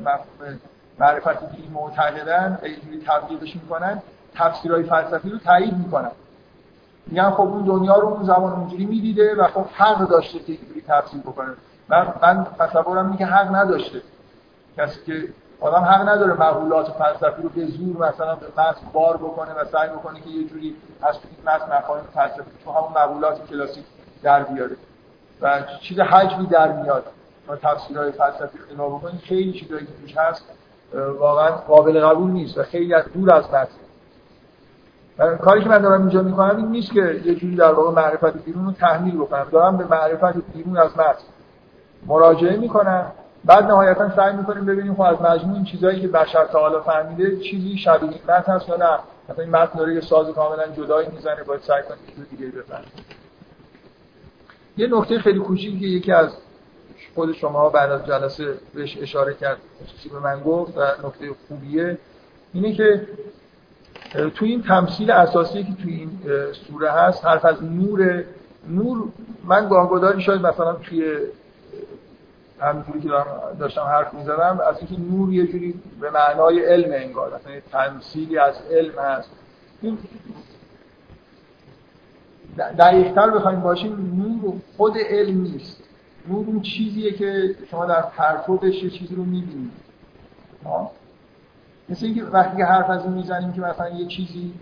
مفهوم 0.00 0.60
معرفت 0.98 1.56
دینی 1.56 1.68
معتقدن 1.68 2.58
اینجوری 2.62 3.04
تبلیغش 3.06 3.56
می‌کنن 3.56 4.02
تفسیرهای 4.34 4.82
فلسفی 4.82 5.30
رو 5.30 5.38
تایید 5.38 5.76
می‌کنن. 5.76 6.10
میگن 7.06 7.30
خب 7.30 7.40
اون 7.40 7.64
دنیا 7.64 7.96
رو 7.96 8.08
اون 8.08 8.24
زمان 8.24 8.52
اونجوری 8.52 8.86
می‌دیده 8.86 9.34
و 9.34 9.48
خب 9.48 9.66
حق 9.72 10.08
داشته 10.08 10.38
که 10.38 10.52
اینجوری 10.52 10.82
تفسیر 10.88 11.20
بکنه. 11.20 11.48
من 11.88 12.14
من 12.22 12.46
تصورم 12.58 13.06
اینه 13.06 13.18
که 13.18 13.26
حق 13.26 13.54
نداشته. 13.54 14.02
کسی 14.76 15.00
که 15.06 15.28
آدم 15.60 15.78
حق 15.78 16.08
نداره 16.08 16.32
مقولات 16.32 16.90
فلسفی 16.90 17.42
رو 17.42 17.48
به 17.48 17.66
زور 17.66 18.08
مثلا 18.08 18.34
به 18.34 18.46
متن 18.46 18.86
بار 18.92 19.16
بکنه 19.16 19.52
و 19.52 19.64
سعی 19.64 19.88
بکنه 19.88 20.20
که 20.20 20.30
یه 20.30 20.48
جوری 20.48 20.76
از 21.02 21.14
این 21.14 21.54
متن 21.54 21.78
مفاهیم 21.78 22.04
فلسفی 22.14 22.50
تو 22.64 22.72
همون 22.72 22.90
مقولات 22.90 23.46
کلاسیک 23.46 23.84
در 24.22 24.42
بیاره. 24.42 24.76
و 25.40 25.62
چیز 25.80 26.00
حجمی 26.00 26.46
در 26.46 26.72
میاد. 26.72 27.04
ما 27.48 27.56
تفسیرهای 27.56 28.12
فلسفی 28.12 28.58
خیلی 29.22 29.52
چیزایی 29.52 29.86
که 29.86 29.92
توش 30.02 30.16
هست 30.16 30.44
واقعا 31.18 31.50
قابل 31.50 32.00
قبول 32.00 32.30
نیست 32.30 32.58
و 32.58 32.62
خیلی 32.62 32.94
از 32.94 33.04
دور 33.14 33.34
از 33.34 33.44
متن 33.44 33.68
کاری 35.36 35.62
که 35.62 35.68
من 35.68 35.78
دارم 35.78 36.00
اینجا 36.00 36.22
می‌کنم 36.22 36.56
این 36.56 36.66
نیست 36.66 36.92
که 36.92 37.20
یه 37.24 37.34
جوری 37.34 37.56
در 37.56 37.72
واقع 37.72 37.90
معرفت 38.02 38.44
بیرون 38.44 38.64
رو 38.64 38.72
تحمیل 38.72 39.16
بکنم. 39.16 39.46
دارم 39.52 39.76
به 39.76 39.84
معرفت 39.84 40.52
بیرون 40.54 40.76
از 40.76 40.90
متن 40.90 41.22
مراجعه 42.06 42.56
می‌کنم. 42.56 43.12
بعد 43.44 43.64
نهایتا 43.64 44.16
سعی 44.16 44.36
می‌کنیم 44.36 44.66
ببینیم 44.66 44.94
خب 44.94 45.00
از 45.00 45.22
مجموع 45.22 45.54
این 45.54 45.64
چیزایی 45.64 46.00
که 46.00 46.08
بشر 46.08 46.44
تا 46.44 46.80
فهمیده 46.80 47.36
چیزی 47.36 47.78
شبیه 47.78 48.10
این 48.10 48.20
متن 48.28 48.52
هست 48.52 48.68
یا 48.68 48.76
نه. 48.76 48.98
مثلا 49.28 49.44
این 49.44 49.56
متن 49.56 49.78
داره 49.78 49.94
یه 49.94 50.00
ساز 50.00 50.28
کاملا 50.28 50.66
جدایی 50.68 51.08
می‌زنه 51.08 51.42
باید 51.42 51.60
سعی 51.60 51.82
کنیم 51.82 52.00
چیز 52.06 52.30
دیگه 52.30 52.46
بفهمیم. 52.46 52.88
یه 54.76 54.88
نکته 54.90 55.18
خیلی 55.18 55.38
کوچیکی 55.38 55.80
که 55.80 55.86
یکی 55.86 56.12
از 56.12 56.28
خود 57.16 57.32
شما 57.32 57.68
بعد 57.68 57.90
از 57.90 58.06
جلسه 58.06 58.54
بهش 58.74 58.98
اشاره 59.00 59.34
کرد 59.34 59.56
چیزی 59.86 60.08
به 60.08 60.18
من 60.18 60.40
گفت 60.40 60.78
و 60.78 60.80
نکته 60.80 61.30
خوبیه 61.48 61.98
اینه 62.52 62.72
که 62.72 63.06
تو 64.34 64.44
این 64.44 64.62
تمثیل 64.62 65.10
اساسی 65.10 65.64
که 65.64 65.72
توی 65.82 65.94
این 65.94 66.10
سوره 66.52 66.90
هست 66.90 67.24
حرف 67.24 67.44
از 67.44 67.64
نور 67.64 68.24
نور 68.68 69.08
من 69.44 69.68
گاهگداری 69.68 70.22
شاید 70.22 70.46
مثلا 70.46 70.72
توی 70.72 71.16
همینجوری 72.60 73.00
که 73.00 73.08
داشتم 73.58 73.80
حرف 73.80 74.14
می‌زدم 74.14 74.60
از 74.70 74.76
اینکه 74.78 75.10
نور 75.10 75.32
یه 75.32 75.46
جوری 75.46 75.74
به 76.00 76.10
معنای 76.10 76.64
علم 76.64 76.92
انگار 76.92 77.34
مثلا 77.34 77.60
تمثیلی 77.72 78.38
از 78.38 78.54
علم 78.70 78.98
هست. 78.98 79.30
دقیقتر 82.78 83.30
بخوایم 83.30 83.60
باشیم 83.60 83.92
نور 84.16 84.54
خود 84.76 84.98
علم 84.98 85.40
نیست. 85.42 85.85
نور 86.28 86.46
اون 86.46 86.60
چیزیه 86.60 87.12
که 87.12 87.54
شما 87.70 87.86
در 87.86 88.02
پرتوبش 88.02 88.82
یه 88.82 88.90
چیزی 88.90 89.14
رو 89.14 89.24
می‌بینید. 89.24 89.70
مثل 91.88 92.06
اینکه 92.06 92.24
وقتی 92.24 92.62
حرف 92.62 92.90
از 92.90 93.04
این 93.04 93.12
می‌زنیم 93.12 93.52
که 93.52 93.60
مثلا 93.60 93.88
یه 93.88 94.06
چیزی 94.06 94.52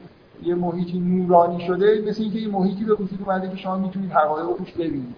یه 0.42 0.54
محیطی 0.54 0.99
نورانی 0.99 1.66
شده 1.66 2.04
مثل 2.09 2.23
اینکه 2.23 2.38
یه 2.38 2.49
محیطی 2.49 2.85
به 2.85 2.94
وجود 2.94 3.23
اومده 3.26 3.50
که 3.50 3.56
شما 3.56 3.76
می‌تونید 3.76 4.12
حقایق 4.12 4.47
رو 4.47 4.56
ببینید. 4.78 5.14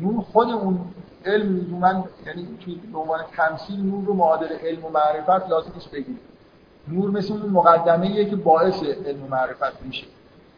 نور 0.00 0.22
خود 0.22 0.48
اون 0.50 0.78
علم 1.24 1.78
من 1.80 2.04
یعنی 2.26 2.48
توی 2.60 2.74
به 2.92 2.98
عنوان 2.98 3.20
تمثیل 3.36 3.80
نور 3.80 4.04
رو 4.04 4.14
معادل 4.14 4.46
علم 4.46 4.84
و 4.84 4.88
معرفت 4.88 5.50
لازم 5.50 5.72
نیست 5.74 5.90
بگیرید 5.90 6.20
نور 6.88 7.10
مثل 7.10 7.32
اون 7.32 7.50
مقدمه 7.50 8.24
که 8.24 8.36
باعث 8.36 8.82
علم 8.82 9.24
و 9.24 9.28
معرفت 9.28 9.82
میشه. 9.82 10.06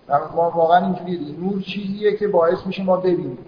ما 0.08 0.50
واقعا 0.50 0.84
اینجوریه 0.84 1.38
نور 1.38 1.62
چیزیه 1.62 2.16
که 2.16 2.28
باعث 2.28 2.66
میشه 2.66 2.82
ما 2.82 2.96
ببینیم. 2.96 3.38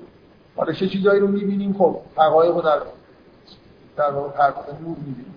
حالا 0.56 0.73
چه 0.73 0.88
چیزایی 0.88 1.20
رو 1.20 1.26
می‌بینیم؟ 1.26 1.73
خب 1.78 1.96
حقایق 2.16 2.54
رو 2.54 2.61
در 2.61 2.78
در 3.96 4.11
واقع 4.11 4.50
نور 4.82 4.96
می‌بینیم. 4.96 5.34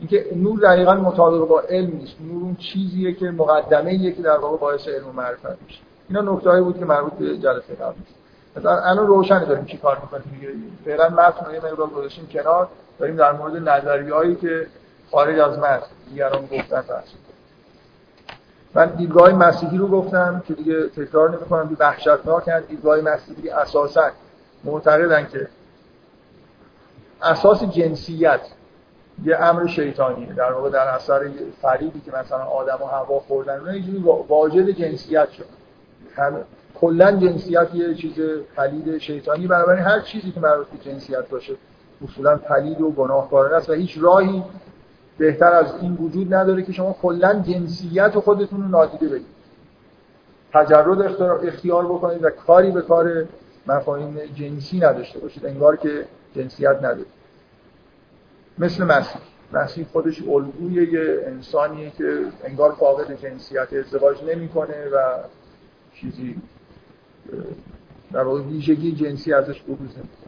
اینکه 0.00 0.26
نور 0.36 0.60
دقیقا 0.60 0.94
مطابق 0.94 1.48
با 1.48 1.60
علم 1.60 1.96
نیست. 1.96 2.20
نور 2.20 2.42
اون 2.42 2.56
چیزیه 2.56 3.12
که 3.12 3.30
مقدمه 3.30 3.90
ایه 3.90 4.12
که 4.12 4.22
در 4.22 4.38
واقع 4.38 4.56
باعث 4.56 4.88
علم 4.88 5.08
و 5.08 5.12
معرفت 5.12 5.62
میشه. 5.66 5.80
اینا 6.08 6.20
نکته 6.34 6.62
بود 6.62 6.78
که 6.78 6.84
مربوط 6.84 7.12
به 7.12 7.38
جلسه 7.38 7.74
قبل. 7.74 7.86
است 7.88 8.14
مثلا 8.56 8.82
الان 8.82 9.06
روشن 9.06 9.44
داریم 9.44 9.64
چی 9.64 9.76
کار 9.76 9.98
می‌کنیم؟ 10.02 10.78
فعلا 10.84 11.08
متن 11.08 11.46
رو 11.46 11.54
یه 11.54 11.58
مقدار 11.58 11.86
گذاشتیم 11.86 12.26
کنار. 12.26 12.68
داریم 12.98 13.16
در 13.16 13.32
مورد 13.32 13.68
نظریه‌ای 13.68 14.34
که 14.34 14.66
خارج 15.10 15.38
از 15.38 15.58
متن 15.58 15.86
دیگران 16.08 16.42
گفتن 16.42 16.76
هست 16.76 17.31
من 18.74 18.86
دیدگاه 18.86 19.32
مسیحی 19.32 19.78
رو 19.78 19.88
گفتم 19.88 20.42
که 20.48 20.54
دیگه 20.54 20.88
تکرار 20.88 21.30
نمی‌کنم 21.30 21.68
که 21.68 21.76
وحشتناک 21.78 22.48
دیدگاه 22.68 23.00
مسیحی 23.00 23.50
اساسا 23.50 24.10
معتقدن 24.64 25.26
که 25.26 25.48
اساس 27.22 27.64
جنسیت 27.64 28.40
یه 29.24 29.36
امر 29.36 29.66
شیطانیه. 29.66 30.32
در 30.32 30.52
واقع 30.52 30.70
در 30.70 30.88
اثر 30.88 31.30
فریبی 31.62 32.00
که 32.00 32.12
مثلا 32.18 32.44
آدم 32.44 32.78
و 32.82 32.86
هوا 32.86 33.20
خوردن 33.20 33.58
اونها 33.58 33.74
یه 33.74 33.82
جوری 33.82 33.98
واجد 34.28 34.70
جنسیت 34.70 35.28
شد. 35.30 35.44
کلا 36.80 37.12
جنسیت 37.12 37.68
یه 37.74 37.94
چیز 37.94 38.12
پلید 38.56 38.98
شیطانی 38.98 39.46
بنابراین 39.46 39.84
هر 39.84 40.00
چیزی 40.00 40.30
که 40.30 40.40
مربوط 40.40 40.66
به 40.66 40.90
جنسیت 40.90 41.28
باشه 41.28 41.54
اصولا 42.04 42.36
پلید 42.36 42.80
و 42.80 42.90
گناهکارانه 42.90 43.56
است 43.56 43.70
و 43.70 43.72
هیچ 43.72 43.98
راهی 44.00 44.42
بهتر 45.22 45.52
از 45.52 45.66
این 45.82 45.94
وجود 45.94 46.34
نداره 46.34 46.62
که 46.62 46.72
شما 46.72 46.96
کلا 47.02 47.42
جنسیت 47.46 48.18
خودتون 48.18 48.62
رو 48.62 48.68
نادیده 48.68 49.06
بگیرید. 49.06 49.26
تجرد 50.52 51.00
اختیار 51.46 51.84
بکنید 51.84 52.24
و 52.24 52.30
کاری 52.30 52.70
به 52.70 52.82
کار 52.82 53.24
مفاهیم 53.66 54.18
جنسی 54.34 54.78
نداشته 54.78 55.18
باشید. 55.18 55.46
انگار 55.46 55.76
که 55.76 56.04
جنسیت 56.34 56.76
ندارید. 56.76 57.06
مثل 58.58 58.84
مسیح. 58.84 59.20
مسیح 59.52 59.86
خودش 59.92 60.22
الگوی 60.22 60.92
یه 60.92 61.24
انسانیه 61.26 61.90
که 61.90 62.24
انگار 62.44 62.72
فاقد 62.72 63.20
جنسیت 63.22 63.72
ازدواج 63.72 64.16
نمی‌کنه 64.24 64.88
و 64.94 64.98
چیزی 65.94 66.36
در 68.12 68.22
واقع 68.22 68.40
ویژگی 68.40 68.92
جنسی 68.92 69.32
ازش 69.32 69.62
بروز 69.62 69.80
نمی‌کنه 69.80 70.21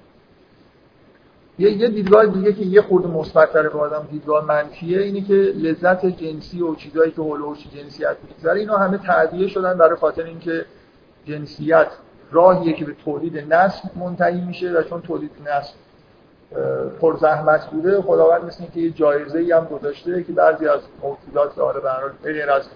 یه 1.58 1.70
یه 1.70 1.88
دیدگاه 1.88 2.26
دیگه 2.26 2.52
که 2.52 2.62
یه 2.62 2.82
خورده 2.82 3.08
مثبت‌تره 3.08 3.68
به 3.68 3.78
آدم 3.78 4.08
دیدگاه 4.11 4.44
منفیه 4.44 5.00
اینه 5.00 5.20
که 5.20 5.34
لذت 5.34 6.06
جنسی 6.06 6.62
و 6.62 6.75
چیزایی 6.75 7.11
که 7.11 7.23
هولوش 7.23 7.58
جنسیت 7.68 8.16
میگذره 8.28 8.61
اینا 8.61 8.76
همه 8.76 8.99
تعبیه 8.99 9.49
شدن 9.49 9.78
برای 9.78 9.96
خاطر 9.96 10.25
اینکه 10.25 10.64
جنسیت 11.25 11.87
راهیه 12.32 12.73
که 12.73 12.84
به 12.84 12.94
تولید 13.04 13.54
نسل 13.54 13.88
منتهی 13.96 14.40
میشه 14.40 14.73
و 14.73 14.82
چون 14.82 15.02
تولید 15.02 15.30
نسل 15.46 15.75
پر 17.00 17.16
زحمت 17.16 17.70
بوده 17.70 18.02
خداوند 18.02 18.44
مثل 18.44 18.64
که 18.75 18.80
یه 18.80 18.90
جایزه 18.90 19.38
ای 19.38 19.52
هم 19.52 19.64
گذاشته 19.64 20.23
که 20.23 20.32
بعضی 20.32 20.68
از 20.68 20.80
موجودات 21.02 21.54
که 21.54 21.61
حالا 21.61 21.80
به 21.80 22.32
غیر 22.32 22.50
از 22.50 22.68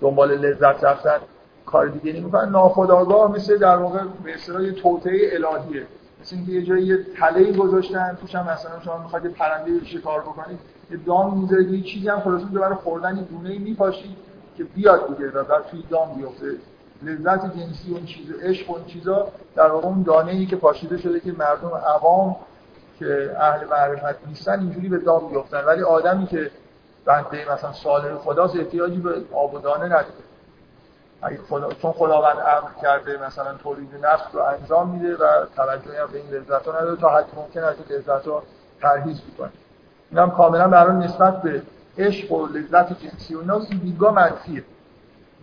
دنبال 0.00 0.36
لذت 0.36 0.84
رفتن 0.84 1.18
کار 1.66 1.86
دیگه 1.86 2.20
نمی‌کنن. 2.20 2.48
ناخداگاه 2.48 3.32
مثل 3.32 3.58
در 3.58 3.76
واقع 3.76 3.98
به 4.24 4.34
اصطلاح 4.34 4.70
توطئه 4.70 5.30
الهیه. 5.32 5.86
اینکه 6.34 6.52
یه 6.52 6.62
جایی 6.62 6.86
یه 6.86 6.98
تله 7.18 7.52
گذاشتن 7.52 8.18
توش 8.20 8.34
هم 8.34 8.42
مثلا 8.50 8.80
شما 8.84 8.98
می‌خواید 8.98 9.24
یه 9.24 9.30
پرنده 9.30 9.84
شکار 9.84 10.20
بکنید 10.20 10.58
یه 10.90 10.96
دام 10.96 11.38
می‌ذارید 11.38 11.70
یه 11.70 11.82
چیزی 11.82 12.08
هم 12.08 12.20
خلاص 12.20 12.42
برای 12.52 12.74
خوردن 12.74 13.14
دونه 13.14 13.50
ای 13.50 13.58
میپاشید 13.58 14.16
که 14.56 14.64
بیاد 14.64 15.16
دیگه 15.16 15.30
و 15.30 15.44
بعد 15.44 15.66
توی 15.70 15.82
دام 15.90 16.14
بیفته. 16.14 16.46
لذت 17.02 17.56
جنسی 17.56 17.90
اون 17.90 18.04
چیز 18.04 18.30
عشق 18.42 18.70
اون 18.70 18.84
چیزا 18.84 19.28
در 19.54 19.70
واقع 19.70 19.86
اون 19.86 20.02
دانه 20.02 20.32
ای 20.32 20.46
که 20.46 20.56
پاشیده 20.56 20.98
شده 20.98 21.20
که 21.20 21.32
مردم 21.32 21.68
عوام 21.68 22.36
که 22.98 23.36
اهل 23.40 23.66
معرفت 23.70 24.26
نیستن 24.28 24.60
اینجوری 24.60 24.88
به 24.88 24.98
دام 24.98 25.28
بیفتن. 25.28 25.64
ولی 25.64 25.82
آدمی 25.82 26.26
که 26.26 26.50
بنده 27.04 27.52
مثلا 27.52 27.72
صالح 27.72 28.14
خداست 28.14 28.56
احتیاجی 28.56 28.96
به 28.96 29.14
آب 29.32 29.54
و 29.54 29.58
دانه 29.58 29.84
نداره. 29.84 30.06
اگه 31.22 31.38
خدا... 31.48 31.72
چون 31.72 31.92
خداوند 31.92 32.36
امر 32.38 32.82
کرده 32.82 33.26
مثلا 33.26 33.54
تولید 33.54 33.88
نفس 34.02 34.24
رو 34.32 34.42
انجام 34.42 34.90
میده 34.90 35.16
و 35.16 35.46
توجهی 35.56 35.96
هم 35.96 36.06
به 36.12 36.18
این 36.18 36.30
لذت 36.30 36.68
ها 36.68 36.80
نداره 36.80 36.96
تا 36.96 37.08
حد 37.08 37.24
ممکن 37.36 37.60
از 37.60 37.74
این 37.88 37.98
لذت 37.98 38.28
ها 38.28 38.42
پرهیز 38.80 39.20
می‌کنه 39.30 39.50
این 40.10 40.18
هم 40.18 40.30
کاملا 40.30 40.68
برای 40.68 40.96
نسبت 40.96 41.42
به 41.42 41.62
عشق 41.98 42.32
و 42.32 42.46
لذت 42.46 43.00
جنسی 43.00 43.34
و 43.34 43.38
اینا 43.38 43.58
دیدگاه 43.58 44.14
منفیه. 44.14 44.64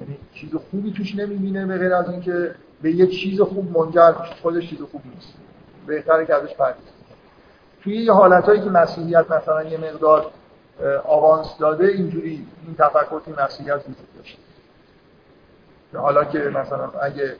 یعنی 0.01 0.17
چیز 0.33 0.55
خوبی 0.55 0.93
توش 0.93 1.15
نمی‌بینه 1.15 1.65
به 1.65 1.77
غیر 1.77 1.93
از 1.93 2.09
اینکه 2.09 2.55
به 2.81 2.91
یه 2.91 3.07
چیز 3.07 3.41
خوب 3.41 3.77
منجر 3.77 4.11
خودش 4.41 4.69
چیز 4.69 4.81
خوبی 4.81 5.09
نیست. 5.09 5.33
بهتره 5.87 6.25
که 6.25 6.35
ازش 6.35 6.55
پرهیز 6.55 6.85
توی 7.83 7.97
یه 7.97 8.13
حالتهایی 8.13 8.61
که 8.61 8.69
مسیحیت 8.69 9.31
مثلا 9.31 9.63
یه 9.63 9.77
مقدار 9.77 10.31
آوانس 11.03 11.57
داده 11.59 11.87
اینجوری 11.87 12.47
این 12.65 12.75
تفکر 12.75 13.19
توی 13.25 13.33
مسیحیت 13.43 13.75
وجود 13.75 14.17
داشته. 14.17 14.37
حالا 15.93 16.23
که 16.23 16.39
مثلا 16.39 16.89
اگه 17.01 17.35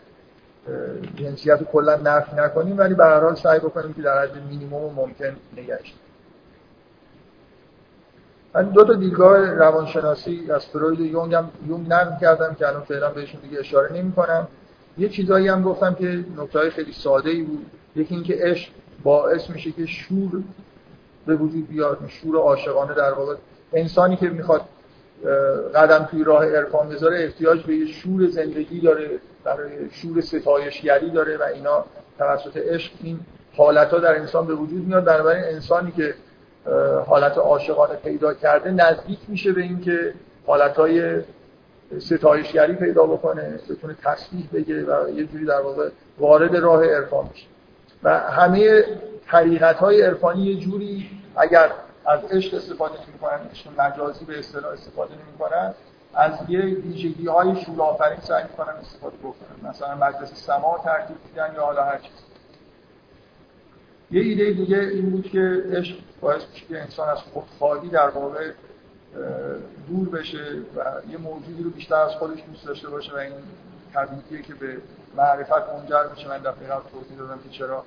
جنسیت 1.16 1.60
رو 1.60 1.66
کلا 1.66 1.96
نفی 1.96 2.36
نکنیم 2.36 2.78
ولی 2.78 2.94
به 2.94 3.06
هر 3.06 3.20
حال 3.20 3.36
سعی 3.36 3.60
بکنیم 3.60 3.94
که 3.94 4.02
در 4.02 4.24
حد 4.24 4.38
مینیمم 4.50 4.94
ممکن 4.96 5.36
نگهش 5.58 5.94
من 8.56 8.70
دو 8.70 8.84
تا 8.84 8.94
دیدگاه 8.94 9.46
روانشناسی 9.46 10.52
از 10.52 10.66
فروید 10.66 11.00
و 11.00 11.06
یونگ 11.06 11.34
هم 11.34 11.52
یونگ 11.68 11.94
نقل 11.94 12.20
کردم 12.22 12.56
که 12.56 12.68
الان 12.68 12.82
فعلا 12.82 13.10
بهشون 13.10 13.42
دیگه 13.42 13.60
اشاره 13.60 13.94
نمی 13.94 14.12
کنم 14.12 14.48
یه 14.98 15.10
چیزایی 15.10 15.48
هم 15.48 15.64
گفتم 15.64 15.94
که 15.94 16.26
نکته 16.38 16.70
خیلی 16.70 16.92
ساده 16.92 17.30
ای 17.30 17.42
بود. 17.42 17.66
یکی 17.96 18.16
اینکه 18.16 18.38
عشق 18.40 18.72
باعث 19.04 19.50
میشه 19.50 19.72
که 19.72 19.86
شور 19.86 20.44
به 21.26 21.36
وجود 21.36 21.68
بیاد 21.68 21.98
شور 22.08 22.38
عاشقانه 22.38 22.94
در 22.94 23.14
واقع. 23.14 23.36
انسانی 23.74 24.16
که 24.16 24.30
می‌خواد 24.30 24.62
قدم 25.76 26.08
توی 26.12 26.24
راه 26.24 26.46
عرفان 26.46 26.90
بذاره 26.90 27.24
احتیاج 27.24 27.64
به 27.64 27.76
یه 27.76 27.86
شور 27.86 28.28
زندگی 28.28 28.82
داره 28.82 29.10
برای 29.44 29.70
شور 29.92 30.22
ستایشگری 30.22 31.10
داره 31.10 31.38
و 31.38 31.44
اینا 31.44 31.86
توسط 32.18 32.58
عشق. 32.58 32.92
این 33.04 33.20
حالت 33.56 33.88
ها 33.88 34.00
در 34.00 34.16
انسان 34.16 34.48
به 34.48 34.54
وجود 34.54 34.88
میاد. 34.88 35.04
بنابراین 35.04 35.44
انسانی 35.44 35.92
که 35.92 36.14
حالت 37.06 37.38
عاشقانه 37.38 37.96
پیدا 37.96 38.34
کرده 38.34 38.72
نزدیک 38.72 39.20
میشه 39.28 39.52
به 39.52 39.62
اینکه 39.62 40.14
حالت 40.46 40.76
های 40.76 41.22
ستایشگری 42.00 42.74
پیدا 42.74 43.04
بکنه 43.04 43.60
بتونه 43.70 43.96
تسبیح 44.04 44.50
بگه 44.54 44.86
و 44.86 45.10
یه 45.10 45.26
جوری 45.26 45.46
در 45.46 45.62
واقع 45.62 45.90
وارد 46.20 46.56
راه 46.56 46.86
عرفان 46.86 47.30
بشه. 47.34 47.46
و 48.04 48.20
همه 48.20 48.84
طریقت 49.28 49.76
های 49.76 50.02
عرفانی 50.02 50.42
یه 50.42 50.60
جوری 50.60 51.10
اگر 51.36 51.72
از 52.06 52.24
عشق 52.24 52.56
استفاده 52.56 52.98
کنن 53.22 53.50
عشق 53.52 53.82
مجازی 53.82 54.26
به 54.26 54.40
اصطلاح 54.40 54.72
استفاده 54.72 55.14
کنن 55.40 55.74
از 56.14 56.32
یه 56.50 56.60
ویژگی 56.60 57.28
های 57.28 57.62
شور 57.62 57.82
آفرین 57.82 58.20
سعی 58.20 58.44
کنن 58.58 58.74
استفاده 58.74 59.18
بکنن. 59.18 59.70
مثلا 59.70 59.96
مجلس 59.96 60.46
سما 60.46 60.82
ترتیب 60.84 61.18
دیدن 61.28 61.54
یا 61.56 61.66
حالا 61.66 61.84
هر 61.84 61.98
چیز 61.98 62.12
یه 64.12 64.22
ایده 64.22 64.52
دیگه 64.52 64.78
این 64.78 65.10
بود 65.10 65.30
که 65.32 65.64
عشق 65.72 65.96
باعث 66.22 66.42
میشه 66.54 66.66
که 66.66 66.82
انسان 66.82 67.10
از 67.10 67.18
خودخواهی 67.18 67.90
در 67.90 68.10
واقع 68.10 68.52
دور 69.88 70.10
بشه 70.10 70.62
و 70.76 71.12
یه 71.12 71.18
موجودی 71.18 71.64
رو 71.64 71.70
بیشتر 71.70 71.96
از 71.96 72.12
خودش 72.12 72.40
دوست 72.48 72.66
داشته 72.66 72.90
باشه 72.90 73.14
و 73.14 73.18
این 73.18 73.34
طبیعیه 73.94 74.42
که 74.44 74.54
به 74.54 74.78
معرفت 75.18 75.52
منجر 75.52 76.08
میشه. 76.16 76.28
من 76.28 76.38
دفعه 76.38 76.68
قبل 76.68 76.90
توضیح 76.92 77.18
دادم 77.18 77.40
که 77.44 77.50
چرا 77.50 77.84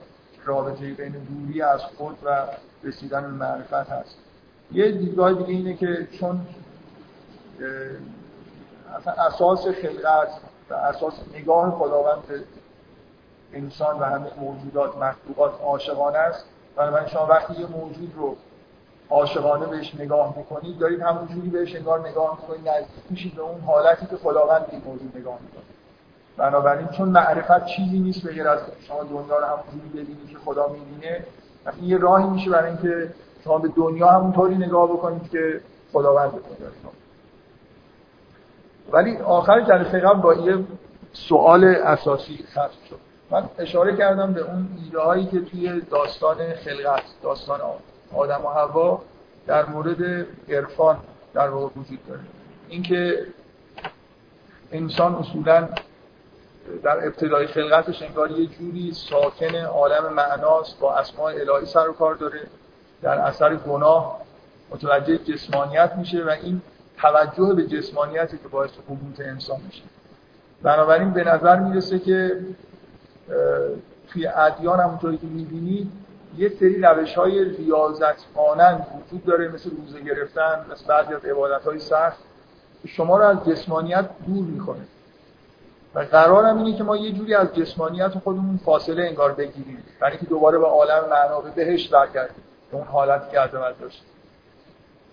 رابطه 0.46 0.94
بین 0.94 1.12
دوری 1.12 1.62
از 1.62 1.80
خود 1.80 2.18
و 2.24 2.46
رسیدن 2.84 3.22
به 3.22 3.28
معرفت 3.28 3.90
هست. 3.90 4.16
یه 4.72 4.92
دیدگاه 4.92 5.32
دیگه 5.32 5.48
اینه 5.48 5.74
که 5.74 6.08
چون 6.18 6.40
اصلا 8.98 9.12
اساس 9.12 9.66
خلقت 9.66 10.28
و 10.70 10.74
اساس 10.74 11.14
نگاه 11.34 11.70
خداوند 11.70 12.26
به 12.26 12.40
انسان 13.52 13.98
و 13.98 14.04
همه 14.04 14.26
موجودات 14.40 14.96
مخلوقات 14.96 15.60
عاشقانه 15.60 16.18
است. 16.18 16.44
بنابراین 16.76 17.08
شما 17.08 17.26
وقتی 17.26 17.60
یه 17.60 17.66
موجود 17.66 18.12
رو 18.16 18.36
عاشقانه 19.10 19.66
بهش 19.66 19.94
نگاه 19.94 20.34
می‌کنید 20.36 20.78
دارید 20.78 21.00
همون 21.00 21.26
جوری 21.26 21.48
بهش 21.48 21.76
انگار 21.76 22.08
نگاه 22.08 22.38
می‌کنید 22.40 22.68
نزدیک 22.68 23.04
میشید 23.10 23.34
به 23.34 23.42
اون 23.42 23.60
حالتی 23.60 24.06
که 24.06 24.16
خداوند 24.16 24.66
این 24.70 24.82
موجود 24.84 25.16
نگاه 25.16 25.38
می‌کنه. 25.42 25.75
بنابراین 26.36 26.88
چون 26.88 27.08
معرفت 27.08 27.66
چیزی 27.66 27.98
نیست 27.98 28.22
به 28.22 28.48
از 28.50 28.58
شما 28.88 29.02
دنیا 29.02 29.38
رو 29.38 29.44
همونجوری 29.44 29.88
ببینید 29.88 30.30
که 30.30 30.38
خدا 30.44 30.68
می‌بینه 30.68 31.24
این 31.80 31.90
یه 31.90 31.98
راهی 31.98 32.26
میشه 32.26 32.50
برای 32.50 32.70
اینکه 32.70 33.14
شما 33.44 33.58
به 33.58 33.68
دنیا 33.68 34.08
همونطوری 34.08 34.56
نگاه 34.56 34.88
بکنید 34.88 35.30
که 35.30 35.60
خداوند 35.92 36.30
بکنید 36.30 36.58
ولی 38.92 39.16
آخر 39.16 39.60
جلسه 39.60 40.00
قبل 40.00 40.20
با 40.20 40.34
یه 40.34 40.64
سوال 41.12 41.64
اساسی 41.64 42.44
ختم 42.50 42.70
شد. 42.88 42.98
من 43.30 43.44
اشاره 43.58 43.96
کردم 43.96 44.32
به 44.32 44.40
اون 44.40 44.68
ایده 44.84 45.00
هایی 45.00 45.26
که 45.26 45.40
توی 45.40 45.80
داستان 45.80 46.36
خلقت 46.54 47.02
داستان 47.22 47.60
آدم 48.14 48.44
و 48.44 48.48
هوا 48.48 49.02
در 49.46 49.66
مورد 49.66 50.26
عرفان 50.48 50.96
در 51.34 51.48
واقع 51.48 51.66
وجود 51.76 52.06
داره. 52.08 52.20
اینکه 52.68 53.26
انسان 54.72 55.14
اصولا 55.14 55.68
در 56.82 57.06
ابتدای 57.06 57.46
خلقتش 57.46 58.02
انگار 58.02 58.30
یه 58.30 58.46
جوری 58.46 58.92
ساکن 58.92 59.54
عالم 59.56 60.12
معناست 60.12 60.78
با 60.80 60.94
اسماء 60.94 61.32
الهی 61.32 61.66
سر 61.66 61.88
و 61.88 61.92
کار 61.92 62.14
داره. 62.14 62.40
در 63.02 63.18
اثر 63.18 63.56
گناه 63.56 64.20
متوجه 64.70 65.18
جسمانیت 65.18 65.92
میشه 65.98 66.24
و 66.24 66.28
این 66.28 66.62
توجه 66.98 67.54
به 67.54 67.66
جسمانیتی 67.66 68.38
که 68.38 68.48
باعث 68.48 68.70
حبوط 68.88 69.20
انسان 69.20 69.60
میشه. 69.66 69.82
بنابراین 70.62 71.10
به 71.10 71.24
نظر 71.24 71.58
می‌رسه 71.58 71.98
که 71.98 72.40
توی 74.08 74.26
ادیان 74.26 74.80
همونطوری 74.80 75.16
که 75.16 75.26
می‌بینید 75.26 75.92
یه 76.36 76.48
سری 76.48 76.82
روش 76.82 77.14
های 77.14 77.44
ریاضت 77.44 78.24
مانند 78.36 78.86
وجود 78.96 79.24
داره 79.24 79.48
مثل 79.48 79.70
روزه 79.70 80.00
گرفتن 80.00 80.66
مثل 80.72 80.86
بعضی 80.86 81.14
از 81.14 81.24
عبادت 81.24 81.64
های 81.64 81.78
سخت. 81.78 82.18
شما 82.86 83.18
رو 83.18 83.24
از 83.24 83.48
جسمانیت 83.48 84.08
دور 84.26 84.44
می‌کنه. 84.44 84.86
و 85.96 86.00
قرارم 86.00 86.58
اینه 86.58 86.78
که 86.78 86.84
ما 86.84 86.96
یه 86.96 87.12
جوری 87.12 87.34
از 87.34 87.54
جسمانیت 87.54 88.18
خودمون 88.18 88.56
فاصله 88.56 89.04
انگار 89.04 89.32
بگیریم. 89.32 89.82
برای 90.00 90.18
که 90.18 90.26
دوباره 90.26 90.58
به 90.58 90.66
عالم 90.66 91.08
معنا 91.10 91.40
به 91.40 91.50
بهش 91.50 91.88
برگردیم. 91.88 92.42
اون 92.72 92.84
حالتی 92.84 93.30
که 93.30 93.40
عظمت 93.40 93.80
داشت 93.80 94.02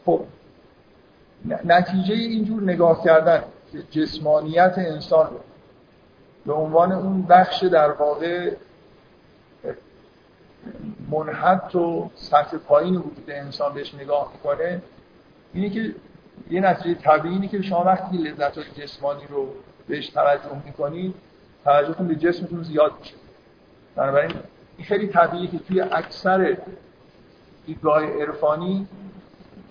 خب. 0.06 0.22
نتیجه 1.66 2.14
اینجور 2.14 2.64
نگاه 2.64 3.04
کردن 3.04 3.44
جسمانیت 3.92 4.74
انسان 4.78 5.30
رو 5.30 5.40
به 6.46 6.54
عنوان 6.54 6.92
اون 6.92 7.22
بخش 7.22 7.64
در 7.64 7.92
واقع 7.92 8.52
منحط 11.12 11.76
و 11.76 12.10
سطح 12.16 12.58
پایین 12.58 12.96
وجود 12.96 13.26
انسان 13.28 13.74
بهش 13.74 13.94
نگاه 13.94 14.32
می‌کنه 14.34 14.82
اینه 15.54 15.70
که 15.70 15.96
یه 16.50 16.62
نتیجه 16.62 17.02
طبیعی 17.02 17.36
اینه 17.36 17.48
که 17.48 17.62
شما 17.62 17.84
وقتی 17.84 18.18
لذت 18.18 18.60
جسمانی 18.60 19.24
رو 19.30 19.48
بهش 19.88 20.10
توجه 20.10 20.62
می‌کنید 20.66 21.16
توجهتون 21.64 22.08
به 22.08 22.16
جسمتون 22.16 22.64
زیاد 22.64 22.92
میشه. 23.00 23.16
بنابراین 23.96 24.36
این 24.78 24.88
خیلی 24.88 25.08
طبیعیه 25.08 25.48
که 25.48 25.60
توی 25.60 25.82
اکثر 25.82 26.58
دیدگاه 27.66 28.06
عرفانی 28.06 28.88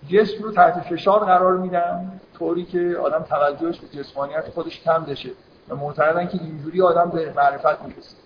جسم 0.08 0.42
رو 0.42 0.52
تحت 0.52 0.80
فشار 0.80 1.24
قرار 1.24 1.56
میدن 1.56 2.20
طوری 2.38 2.64
که 2.64 2.96
آدم 3.02 3.22
توجهش 3.22 3.78
به 3.78 3.86
جسمانیت 3.88 4.48
خودش 4.48 4.80
کم 4.80 5.04
بشه 5.04 5.30
و 5.68 5.76
معتقدن 5.76 6.26
که 6.26 6.38
اینجوری 6.42 6.82
آدم 6.82 7.10
به 7.10 7.32
معرفت 7.36 7.82
می‌رسه. 7.82 8.16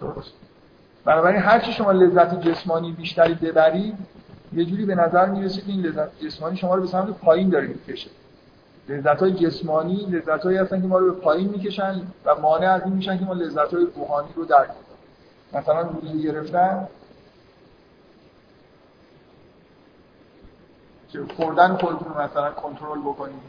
درست. 0.00 0.32
بنابراین 1.04 1.40
هر 1.40 1.58
چی 1.60 1.72
شما 1.72 1.92
لذت 1.92 2.40
جسمانی 2.40 2.92
بیشتری 2.92 3.34
ببرید 3.34 3.94
یه 4.52 4.64
جوری 4.64 4.84
به 4.84 4.94
نظر 4.94 5.26
می‌رسه 5.26 5.60
که 5.60 5.68
این 5.68 5.80
لذت 5.80 6.20
جسمانی 6.24 6.56
شما 6.56 6.74
رو 6.74 6.80
به 6.80 6.86
سمت 6.86 7.10
پایین 7.10 7.48
داره 7.48 7.66
می‌کشه. 7.66 8.10
لذت 8.88 9.20
های 9.20 9.32
جسمانی 9.32 10.06
لذت 10.10 10.42
هایی 10.44 10.58
هستن 10.58 10.82
که 10.82 10.88
ما 10.88 10.98
رو 10.98 11.14
به 11.14 11.20
پایین 11.20 11.48
می‌کشن 11.48 12.02
و 12.24 12.34
مانع 12.34 12.72
از 12.72 12.82
این 12.84 12.92
میشن 12.92 13.18
که 13.18 13.24
ما 13.24 13.32
لذت 13.32 13.74
های 13.74 13.86
روحانی 13.96 14.28
رو 14.34 14.44
درک 14.44 14.70
مثلا 15.52 15.80
روزی 15.80 16.22
گرفتن 16.22 16.88
که 21.12 21.24
خوردن 21.36 21.76
خودتون 21.76 22.14
رو 22.14 22.20
مثلا 22.20 22.50
کنترل 22.50 23.00
بکنید. 23.00 23.42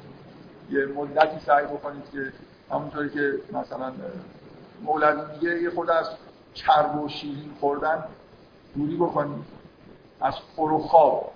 یه 0.69 0.85
مدتی 0.85 1.39
سعی 1.39 1.65
بکنید 1.65 2.03
که 2.11 2.33
همونطوری 2.71 3.09
که 3.09 3.33
مثلا 3.53 3.91
مولوی 4.81 5.21
میگه 5.33 5.61
یه 5.61 5.69
خود 5.69 5.89
از 5.89 6.09
چرب 6.53 7.01
و 7.01 7.09
شیرین 7.09 7.53
خوردن 7.59 8.03
دوری 8.75 8.95
بکنید. 8.95 9.43
از 10.21 10.33
خور 10.55 10.71
و 10.71 10.79
خواب 10.79 11.31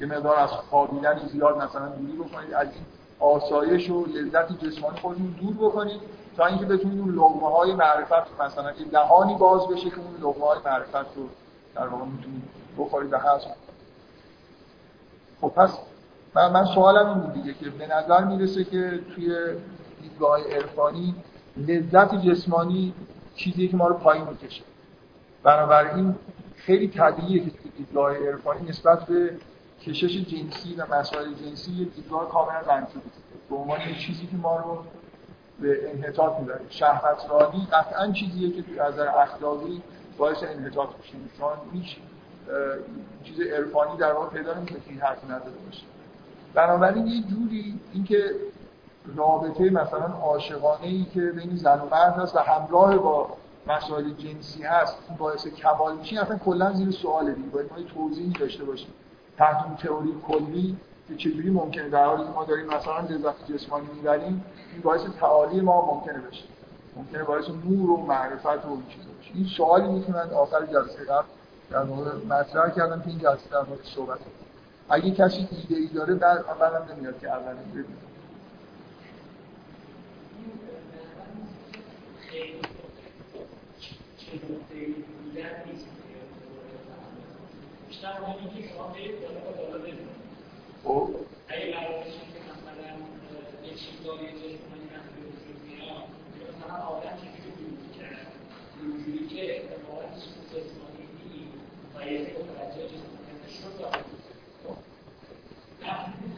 یه 0.00 0.06
مقدار 0.06 0.36
از 0.36 0.50
خوابیدن 0.50 1.28
زیاد 1.32 1.56
مثلا 1.56 1.88
دوری 1.88 2.12
بکنید. 2.12 2.54
از 2.54 2.68
این 2.68 2.84
آسایش 3.20 3.90
و 3.90 4.06
لذت 4.06 4.64
جسمانی 4.64 4.98
خودتون 4.98 5.36
دور 5.40 5.68
بکنید 5.68 6.00
تا 6.36 6.46
اینکه 6.46 6.64
بتونید 6.64 7.00
اون 7.00 7.14
لغمه 7.14 7.50
های 7.50 7.74
معرفت 7.74 8.40
مثلا 8.40 8.72
یه 8.72 8.86
دهانی 8.92 9.34
باز 9.34 9.68
بشه 9.68 9.90
که 9.90 9.98
اون 9.98 10.16
لغمه 10.20 10.46
های 10.46 10.58
معرفت 10.64 11.16
رو 11.16 11.28
در 11.74 11.86
واقع 11.86 12.04
می‌تونید 12.04 12.42
بخورید 12.78 13.12
و 13.12 13.18
حذف 13.18 13.48
خب 15.40 15.48
پس 15.48 15.78
من, 16.34 16.52
من 16.52 16.64
سوالم 16.64 17.08
این 17.08 17.18
بود 17.18 17.32
دیگه 17.32 17.54
که 17.54 17.70
به 17.70 17.86
نظر 17.86 18.24
می‌رسه 18.24 18.64
که 18.64 19.00
توی 19.14 19.36
دیدگاه 20.02 20.40
عرفانی 20.40 21.14
لذت 21.56 22.14
جسمانی 22.14 22.94
چیزی 23.36 23.68
که 23.68 23.76
ما 23.76 23.88
رو 23.88 23.94
پایین 23.94 24.24
می‌کشه. 24.24 24.62
بنابراین 25.42 26.14
خیلی 26.56 26.88
طبیعیه 26.88 27.44
که 27.44 27.50
دیدگاه 27.78 28.16
عرفانی 28.16 28.68
نسبت 28.68 29.06
به 29.06 29.30
کشش 29.86 30.16
جنسی 30.16 30.74
و 30.74 30.94
مسائل 30.94 31.34
جنسی 31.34 31.72
یه 31.72 31.84
دیدگاه 31.84 32.28
کاملا 32.28 32.60
منفی 32.68 33.00
به 33.50 33.56
عنوان 33.56 33.80
یه 33.80 33.98
چیزی 33.98 34.26
که 34.26 34.36
ما 34.36 34.56
رو 34.56 34.78
به 35.60 35.90
انحطاط 35.92 36.40
می‌بره. 36.40 36.60
شهوت 36.68 37.30
رانی 37.30 37.68
قطعا 37.72 38.12
چیزیه 38.12 38.62
که 38.62 38.82
از 38.82 38.98
اخلاقی 38.98 39.82
باعث 40.18 40.42
انحطاط 40.42 40.88
میشه. 40.98 41.12
چون 41.38 41.50
هیچ 41.72 41.96
چیز 43.24 43.40
عرفانی 43.40 43.96
در 43.96 44.12
واقع 44.12 44.28
پیدا 44.28 44.54
نمیشه 44.54 44.74
که 44.74 44.80
این 44.90 45.00
حرف 45.00 45.24
نداره 45.24 45.56
باشه. 45.66 45.82
بنابراین 46.54 47.06
یه 47.06 47.22
جوری 47.22 47.80
اینکه 47.92 48.30
رابطه 49.16 49.70
مثلا 49.70 50.06
عاشقانه 50.06 50.86
ای 50.86 51.04
که 51.14 51.20
بین 51.20 51.56
زن 51.56 51.80
و 51.80 51.88
مرد 51.90 52.14
هست 52.18 52.36
و 52.36 52.38
همراه 52.38 52.96
با 52.96 53.36
مسائل 53.66 54.10
جنسی 54.10 54.62
هست 54.62 54.96
باعث 55.18 55.46
کمال 55.46 55.96
میشه 55.96 56.20
اصلا 56.20 56.38
کلا 56.38 56.72
زیر 56.72 56.90
سواله 56.90 57.34
دیگه. 57.34 57.48
باید 57.48 57.70
ما 57.72 57.82
توضیحی 57.82 58.30
داشته 58.30 58.64
باشیم. 58.64 58.88
تحت 59.38 59.64
اون 59.66 59.76
تئوری 59.76 60.14
کلی 60.28 60.76
که 61.08 61.16
چجوری 61.16 61.50
ممکنه 61.50 61.88
در 61.88 62.04
حالی 62.04 62.28
ما 62.28 62.44
داریم 62.44 62.66
مثلا 62.66 63.00
لذت 63.00 63.52
جسمانی 63.52 63.86
می‌بریم 63.94 64.44
این 64.72 64.82
باعث 64.82 65.00
تعالی 65.20 65.60
ما 65.60 65.94
ممکنه 65.94 66.18
بشه. 66.18 66.44
ممکنه 66.96 67.22
باعث 67.24 67.44
نور 67.48 67.90
و 67.90 67.96
معرفت 67.96 68.46
و 68.46 68.70
این 68.70 68.86
چیزا 68.88 69.10
بشه. 69.20 69.30
این 69.34 69.46
سوالی 69.56 69.88
می‌تونن 69.88 70.30
آخر 70.34 70.66
جلسه 70.66 71.04
قبل 71.04 71.26
در 71.70 71.82
مورد 71.82 72.26
مطرح 72.26 72.70
کردم 72.70 73.00
که 73.00 73.08
این 73.08 73.18
جلسه 73.18 73.50
در 73.50 73.62
مورد 73.62 73.80
صحبت 73.84 74.18
اگه 74.88 75.10
کسی 75.10 75.48
ایده 75.50 75.76
ای 75.76 75.86
داره 75.86 76.14
بعد 76.14 76.38
اولم 76.38 76.88
نمیاد 76.92 77.18
که 77.20 77.28
اول 77.28 77.54
ببینه. 77.54 77.86
بیشتر 87.96 88.20
که 88.56 88.68
شما 88.68 88.92
خب. 90.84 91.10
اگه 91.48 91.72
قرار 91.72 92.00
بشه 92.00 92.24
که 92.32 92.40
مثلا 92.52 92.88
یه 93.66 93.74
چیزایی 93.74 94.28
جسمانی 94.28 94.86
میاد 95.66 96.04
مثلا 96.58 96.76
آدم 96.76 97.16
چجوری 97.16 97.76
کرد 97.98 98.26
اینجوری 98.82 99.26
که 99.28 99.56
اتفاقا 99.56 100.02
چیز 100.14 100.34
جسمانی 100.52 101.04
نیست 101.24 101.56
و 101.94 102.12
یه 102.12 102.20
متوجه 102.20 102.84
جسمانی 102.92 103.34
شد 103.58 103.76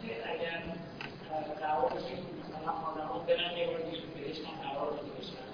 که 0.02 0.30
اگر 0.30 0.62
قرار 1.60 1.92
بشه 1.92 2.14
مثلا 2.40 2.72
آدم 2.72 3.06
ها 3.06 3.18
برن 3.18 3.58
یه 3.58 3.66
بار 3.66 3.80
دیگه 3.80 4.02
بهش 4.14 4.38
هم 4.38 4.70
قرار 4.70 4.90
داده 4.90 5.10
بشن 5.18 5.48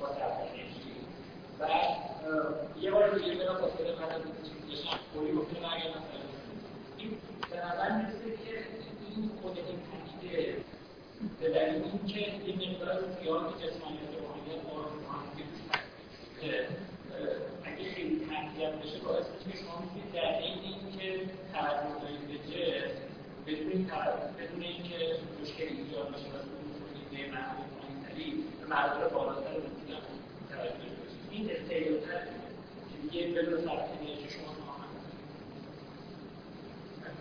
با 0.00 0.06
انرژی 0.08 0.96
و 1.60 1.68
یه 2.80 2.90
بار 2.90 3.18
دیگه 3.18 3.34
برن 3.34 3.60
با 3.60 3.68
سر 3.68 3.84
قرار 3.84 4.20
چیز 4.42 4.80
بشن 4.80 5.00
کوری 5.14 5.32
گفته 5.32 5.39
مثلا 5.39 5.39
به 7.50 7.56
نظر 7.56 7.96
می‌رسه 7.96 8.30
که 8.44 8.52
این 9.16 9.30
خود 9.42 9.58
این 9.58 9.78
پدیده 9.88 10.56
به 11.40 11.50
دلیل 11.50 11.82
اینکه 11.82 12.20
یه 12.20 12.70
مقدار 12.70 13.00
زیاد 13.00 13.54
جسمانیت 13.62 14.10
روحانیت 14.20 14.62
با 14.64 14.76
روحانیت 14.76 15.50
اگه 17.64 17.94
خیلی 17.94 18.26
تقویت 18.26 18.72
بشه 18.72 18.98
باعث 18.98 19.26
میشه 19.46 19.58
شما 19.58 19.74
می‌تونید 19.80 20.12
در 20.12 20.38
این 20.38 20.58
اینکه 20.58 21.32
تغییر 21.52 21.96
دارید 22.02 22.22
به 22.28 22.36
جسم 22.50 23.00
بدون 23.46 23.86
بدون 24.38 24.62
اینکه 24.62 24.98
مشکلی 25.42 25.82
ایجاد 25.82 26.08
بشه 26.08 26.26
و 26.26 26.38
به 27.10 27.30
معنا 27.32 27.64
پایینتری 27.80 28.44
به 28.60 28.66
مراتب 28.66 29.12
بالاتر 29.14 29.54
رو 29.54 29.62
می‌تونید 29.62 29.90
این 31.30 31.50
استریوتایپ 31.50 32.28
که 32.90 32.96
دیگه 33.02 33.26
بدون 33.26 33.58
سرطنی 33.58 34.16
شما 34.28 34.60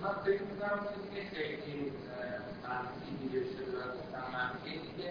من 0.04 0.14
فکر 0.26 0.42
می‌کنم 0.42 0.80
که 1.14 1.22
خیلی 1.36 1.80
منفی 2.64 3.12
دیگه 3.22 3.40
شده 3.46 3.72
و 3.78 3.80
گفتم 3.98 4.24
منفی 4.34 4.74
که 4.98 5.10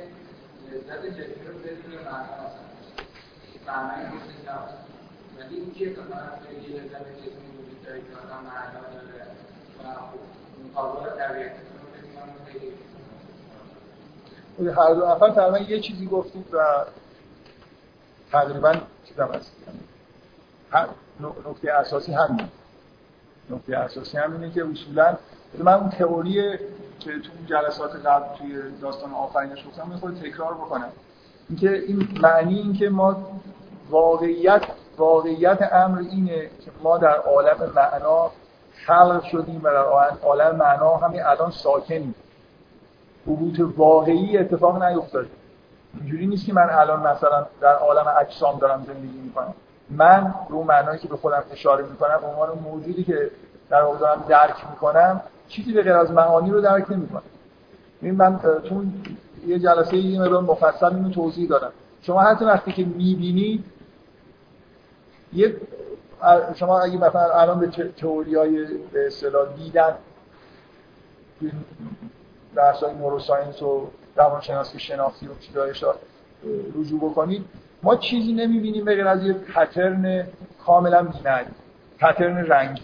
لذت 0.71 1.03
جدی 1.07 1.41
رو 1.47 1.53
بدون 1.59 1.95
معنا 2.05 2.47
معنای 3.67 4.03
روشن 4.05 4.41
نباشه 4.53 4.79
ولی 5.39 5.55
اینکه 5.57 5.85
مثلا 5.91 6.31
خیلی 6.47 6.69
لذت 6.79 7.07
جسمی 7.19 7.49
وجود 7.59 7.79
که 7.85 7.91
مثلا 7.91 8.39
معنا 8.41 8.81
داره 8.93 9.23
و 9.79 9.81
رو 11.79 11.85
فکر 11.93 12.09
کنم 12.15 12.33
خیلی 12.47 12.69
هر 14.71 14.95
دو 14.95 15.07
نفر 15.07 15.31
تقریبا 15.31 15.59
یه 15.59 15.81
چیزی 15.81 16.07
گفتید 16.07 16.55
و 16.55 16.85
تقریبا 18.33 18.75
چیزم 19.05 19.31
هست. 19.35 19.53
نکته 21.47 21.73
اساسی 21.73 22.13
همین. 22.13 22.49
نکته 23.51 23.77
اساسی 23.77 24.19
هم 24.19 24.33
اینه 24.33 24.51
که 24.51 24.65
اصولا 24.73 25.17
من 25.59 25.73
اون 25.73 25.91
تئوری 25.91 26.59
که 26.99 27.11
تو 27.13 27.31
جلسات 27.47 28.07
قبل 28.07 28.39
توی 28.39 28.59
داستان 28.83 29.15
آفرینش 29.15 29.67
گفتم 29.67 29.89
می‌خواد 29.89 30.15
تکرار 30.15 30.55
بکنم. 30.55 30.89
اینکه 31.49 31.73
این 31.73 32.09
معنی 32.23 32.59
اینکه 32.59 32.89
ما 32.89 33.17
واقعیت 33.91 34.63
واقعیت 34.99 35.73
امر 35.73 35.99
اینه 35.99 36.41
که 36.41 36.71
ما 36.83 36.99
در 36.99 37.17
عالم 37.17 37.73
معنا 37.77 38.31
خلق 38.87 39.25
شدیم 39.25 39.61
و 39.65 39.71
در 39.71 39.85
عالم 40.23 40.57
معنا 40.57 40.97
همین 40.97 41.23
الان 41.23 41.51
ساکنیم. 41.51 42.15
حبوط 43.27 43.61
واقعی 43.77 44.39
اتفاق 44.39 44.83
نیفتاده. 44.83 45.29
اینجوری 45.95 46.27
نیست 46.27 46.47
که 46.47 46.53
من 46.53 46.69
الان 46.71 47.01
مثلا 47.01 47.47
در 47.61 47.75
عالم 47.75 48.15
اجسام 48.21 48.59
دارم 48.59 48.85
زندگی 48.87 49.19
می‌کنم. 49.19 49.55
من 49.91 50.35
رو 50.49 50.63
معنایی 50.63 50.99
که 50.99 51.09
به 51.09 51.17
خودم 51.17 51.45
اشاره 51.53 51.85
می‌کنم 51.85 52.21
عنوان 52.25 52.59
موجودی 52.59 53.05
که 53.05 53.31
در 53.71 53.83
واقع 53.83 53.99
دارم 53.99 54.25
درک 54.29 54.71
می‌کنم 54.71 55.21
چیزی 55.49 55.73
به 55.73 55.83
غیر 55.83 55.93
از 55.93 56.11
معانی 56.11 56.51
رو 56.51 56.61
درک 56.61 56.91
نمی‌کنم. 56.91 57.23
این 58.03 58.15
من 58.15 58.39
تو 58.39 58.85
یه 59.47 59.59
جلسه 59.59 59.97
یه 59.97 60.21
مقدار 60.21 60.43
مفصل 60.43 60.87
اینو 60.87 61.11
توضیح 61.11 61.49
دادم. 61.49 61.73
شما 62.03 62.21
حتی 62.21 62.45
وقتی 62.45 62.73
که 62.73 62.85
می‌بینید 62.85 63.65
یه 65.33 65.57
شما 66.55 66.81
اگه 66.81 66.97
مثلا 66.97 67.41
الان 67.41 67.61
به 67.61 67.67
تئوری 67.97 68.35
های 68.35 68.67
به 68.93 69.07
اصطلاح 69.07 69.49
دیدن 69.57 69.95
درس 72.55 72.83
های 72.83 72.95
نوروساینس 72.95 73.63
و 73.63 73.89
روانشناسی 74.17 74.79
شناختی 74.79 75.27
و 75.27 75.31
چیزایش 75.41 75.85
رجوع 76.79 77.11
بکنید 77.11 77.45
ما 77.83 77.97
چیزی 77.97 78.33
نمی‌بینیم 78.33 78.85
به 78.85 79.09
از 79.09 79.23
یه 79.23 79.33
پترن 79.33 80.27
کاملا 80.67 81.03
بی‌معنی 81.03 81.49
پترن 81.99 82.37
رنگی 82.37 82.83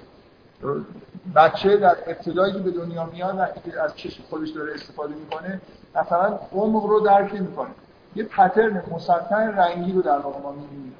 بچه 1.35 1.77
در 1.77 1.97
ابتدایی 2.07 2.53
که 2.53 2.59
به 2.59 2.71
دنیا 2.71 3.05
میاد 3.05 3.39
وقتی 3.39 3.73
از 3.73 3.97
چشم 3.97 4.23
خودش 4.31 4.49
داره 4.49 4.75
استفاده 4.75 5.15
می‌کنه 5.15 5.61
مثلا 5.95 6.39
عمق 6.53 6.85
رو 6.85 7.01
درک 7.01 7.35
نمی‌کنه. 7.35 7.71
یه 8.17 8.25
پترن 8.25 8.83
مسطح 8.93 9.37
رنگی 9.37 9.93
رو 9.93 10.03
در 10.03 10.19
واقع 10.19 10.41
ما 10.41 10.53
می‌بینیم. 10.53 10.93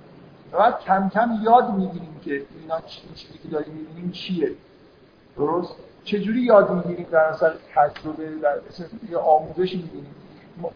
و 0.53 0.59
بعد 0.59 0.81
کم 0.81 1.11
کم 1.15 1.31
یاد 1.43 1.75
می‌گیریم 1.75 2.21
که 2.25 2.43
اینا 2.61 2.81
چیزی 2.81 3.39
که 3.43 3.49
داریم 3.49 3.75
می‌بینیم 3.75 4.11
چیه. 4.11 4.51
درست؟ 5.37 5.75
چجوری 6.05 6.41
یاد 6.41 6.71
می‌گیریم 6.71 7.07
در 7.11 7.19
اصل 7.19 7.51
تجربه 7.75 8.25
در 8.43 8.57
یه 9.11 9.19
آموزش 9.19 9.75
می‌بینیم؟ 9.75 10.15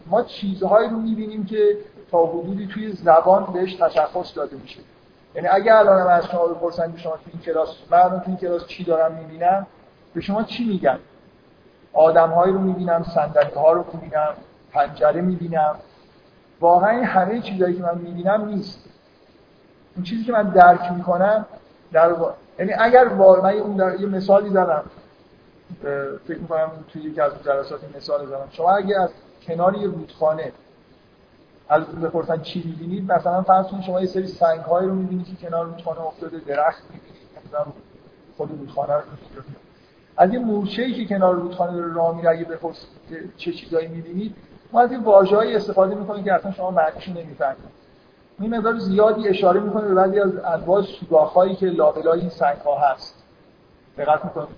ما 0.07 0.23
چیزهایی 0.23 0.89
رو 0.89 0.99
می‌بینیم 0.99 1.45
که 1.45 1.77
تا 2.11 2.25
حدودی 2.25 2.67
توی 2.67 2.91
زبان 2.91 3.45
بهش 3.53 3.75
تشخص 3.75 4.35
داده 4.35 4.55
میشه. 4.55 4.79
یعنی 5.35 5.47
اگه 5.47 5.75
الان 5.75 6.07
از 6.07 6.25
شما 6.25 6.47
بپرسن 6.47 6.97
شما 6.97 7.13
تو 7.13 7.21
این 7.33 7.41
کلاس 7.41 7.69
من 7.91 8.09
تو 8.09 8.23
این 8.25 8.37
کلاس 8.37 8.67
چی 8.67 8.83
دارم 8.83 9.15
می‌بینم 9.15 9.67
به 10.13 10.21
شما 10.21 10.43
چی 10.43 10.65
میگم 10.65 10.99
آدمهایی 11.93 12.53
رو 12.53 12.59
می‌بینم 12.59 13.03
صندلی 13.15 13.55
ها 13.55 13.71
رو 13.71 13.85
می‌بینم 13.93 14.33
پنجره 14.71 15.21
می‌بینم. 15.21 15.75
واقعا 16.59 17.05
همه 17.05 17.41
چیزایی 17.41 17.75
که 17.75 17.83
من 17.83 17.97
می‌بینم 17.97 18.45
نیست. 18.45 18.85
این 19.95 20.03
چیزی 20.03 20.23
که 20.23 20.31
من 20.31 20.49
درک 20.49 20.91
می‌کنم 20.91 21.45
در 21.91 22.15
یعنی 22.59 22.73
اگر 22.73 23.07
من 23.07 23.53
اون 23.53 23.75
در... 23.75 23.99
یه 24.01 24.07
مثالی 24.07 24.49
زدم. 24.49 24.83
فکر 26.27 26.37
می‌کنم 26.39 26.71
توی 26.93 27.01
یکی 27.01 27.21
از 27.21 27.31
جلسات 27.45 27.79
مثال 27.97 28.25
زدم. 28.25 28.47
شما 28.51 28.71
اگه 28.71 28.99
از 28.99 29.09
کنار 29.47 29.75
یه 29.75 29.87
رودخانه 29.87 30.51
از 31.69 31.83
بپرسن 31.83 32.41
چی 32.41 32.63
می‌بینید؟ 32.65 33.11
مثلا 33.11 33.41
فرض 33.41 33.67
کنید 33.67 33.83
شما 33.83 34.01
یه 34.01 34.07
سری 34.07 34.27
سنگ 34.27 34.59
های 34.59 34.85
رو 34.85 34.95
می‌بینید 34.95 35.25
که 35.25 35.47
کنار 35.47 35.65
رودخانه 35.65 36.01
افتاده 36.01 36.37
درخت 36.37 36.83
می‌بینید 36.93 37.19
خود 38.37 38.49
رودخانه 38.51 38.93
رو 38.93 39.01
از 40.17 40.33
یه 40.33 40.39
مورچه‌ای 40.39 40.93
که 40.93 41.15
کنار 41.15 41.35
رودخانه 41.35 41.73
داره 41.73 41.93
راه 41.93 42.15
میره 42.15 42.29
اگه 42.29 42.45
بپرسید 42.45 42.89
چه 43.37 43.51
چیزایی 43.51 43.87
می‌بینید 43.87 44.35
ما 44.71 44.81
از 44.81 44.91
این 44.91 45.03
واژه‌ای 45.03 45.55
استفاده 45.55 45.95
می‌کنیم 45.95 46.23
که 46.23 46.33
اصلا 46.33 46.51
شما 46.51 46.71
معنیشو 46.71 47.11
نمی‌فهمید. 47.11 47.79
این 48.39 48.57
مقدار 48.57 48.77
زیادی 48.77 49.27
اشاره 49.27 49.59
می‌کنه 49.59 49.87
به 49.87 49.93
بعضی 49.93 50.19
از 50.19 50.31
انواع 50.45 50.81
سوراخ‌هایی 50.81 51.55
که 51.55 51.65
لابلای 51.65 52.19
این 52.19 52.29
سنگ‌ها 52.29 52.79
هست. 52.79 53.23
دقت 53.97 54.25
می‌کنید. 54.25 54.55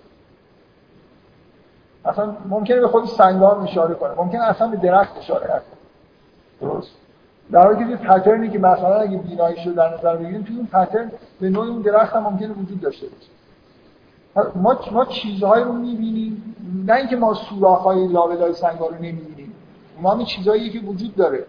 اصلا 2.06 2.36
ممکنه 2.50 2.80
به 2.80 2.88
خود 2.88 3.06
سنگ‌ها 3.06 3.63
اشاره 3.63 3.95
کنه. 3.95 4.13
ممکنه 4.17 4.43
اصلا 4.43 4.67
به 4.67 4.78
درخت 4.78 5.17
اشاره 5.17 5.45
نکنه. 5.45 5.80
درست؟ 6.62 6.91
در 7.52 7.63
حالی 7.63 7.89
که 7.89 7.95
پترنی 7.95 8.50
که 8.50 8.60
مثلا 8.60 8.95
اگه 8.95 9.17
بینایی 9.17 9.62
شده 9.63 9.74
در 9.74 9.97
نظر 9.97 10.15
بگیریم 10.15 10.43
توی 10.43 10.56
اون 10.58 10.65
پترن 10.65 11.12
به 11.41 11.50
نوع 11.50 11.67
اون 11.67 11.82
درخت 11.82 12.15
هم 12.15 12.24
ممکنه 12.24 12.54
وجود 12.54 12.82
داشته 12.82 13.08
باشه. 13.08 13.32
ما 14.56 14.80
ما 14.91 15.06
چیزهایی 15.06 15.63
رو 15.63 15.74
می‌بینیم 15.74 16.56
نه 16.86 16.93
اینکه 16.93 17.15
ما 17.15 17.34
سوراخ‌های 17.34 18.08
لابلای 18.08 18.54
سنگ‌ها 18.54 18.88
رو 18.88 18.95
نمی‌بینیم. 18.95 19.54
ما 20.02 20.13
این 20.13 20.26
چیزهایی 20.26 20.69
که 20.69 20.80
وجود 20.80 21.15
داره. 21.15 21.45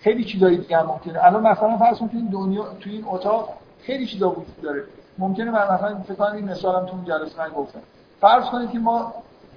خیلی 0.00 0.24
چیزای 0.24 0.56
دیگه 0.56 0.78
هم 0.78 0.86
ممکنه. 0.86 1.24
الان 1.24 1.46
مثلا 1.46 1.76
فرض 1.76 1.98
کنید 1.98 2.30
دنیا 2.30 2.64
تو 2.80 2.90
این 2.90 3.04
اتاق 3.08 3.48
خیلی 3.82 4.06
چیزا 4.06 4.30
وجود 4.30 4.60
داره. 4.62 4.84
ممکنه 5.18 5.50
من 5.50 5.74
مثلا 5.74 5.98
فکر 5.98 6.14
کنم 6.14 6.34
این 6.34 6.44
مثالم 6.44 6.86
تو 6.86 6.92
اون 6.92 7.04
جلسه 7.04 7.38
من 7.38 7.48
گفتم. 7.48 7.80
فرض 8.20 8.44
کنید 8.44 8.70
که 8.70 8.78
ما 8.78 9.12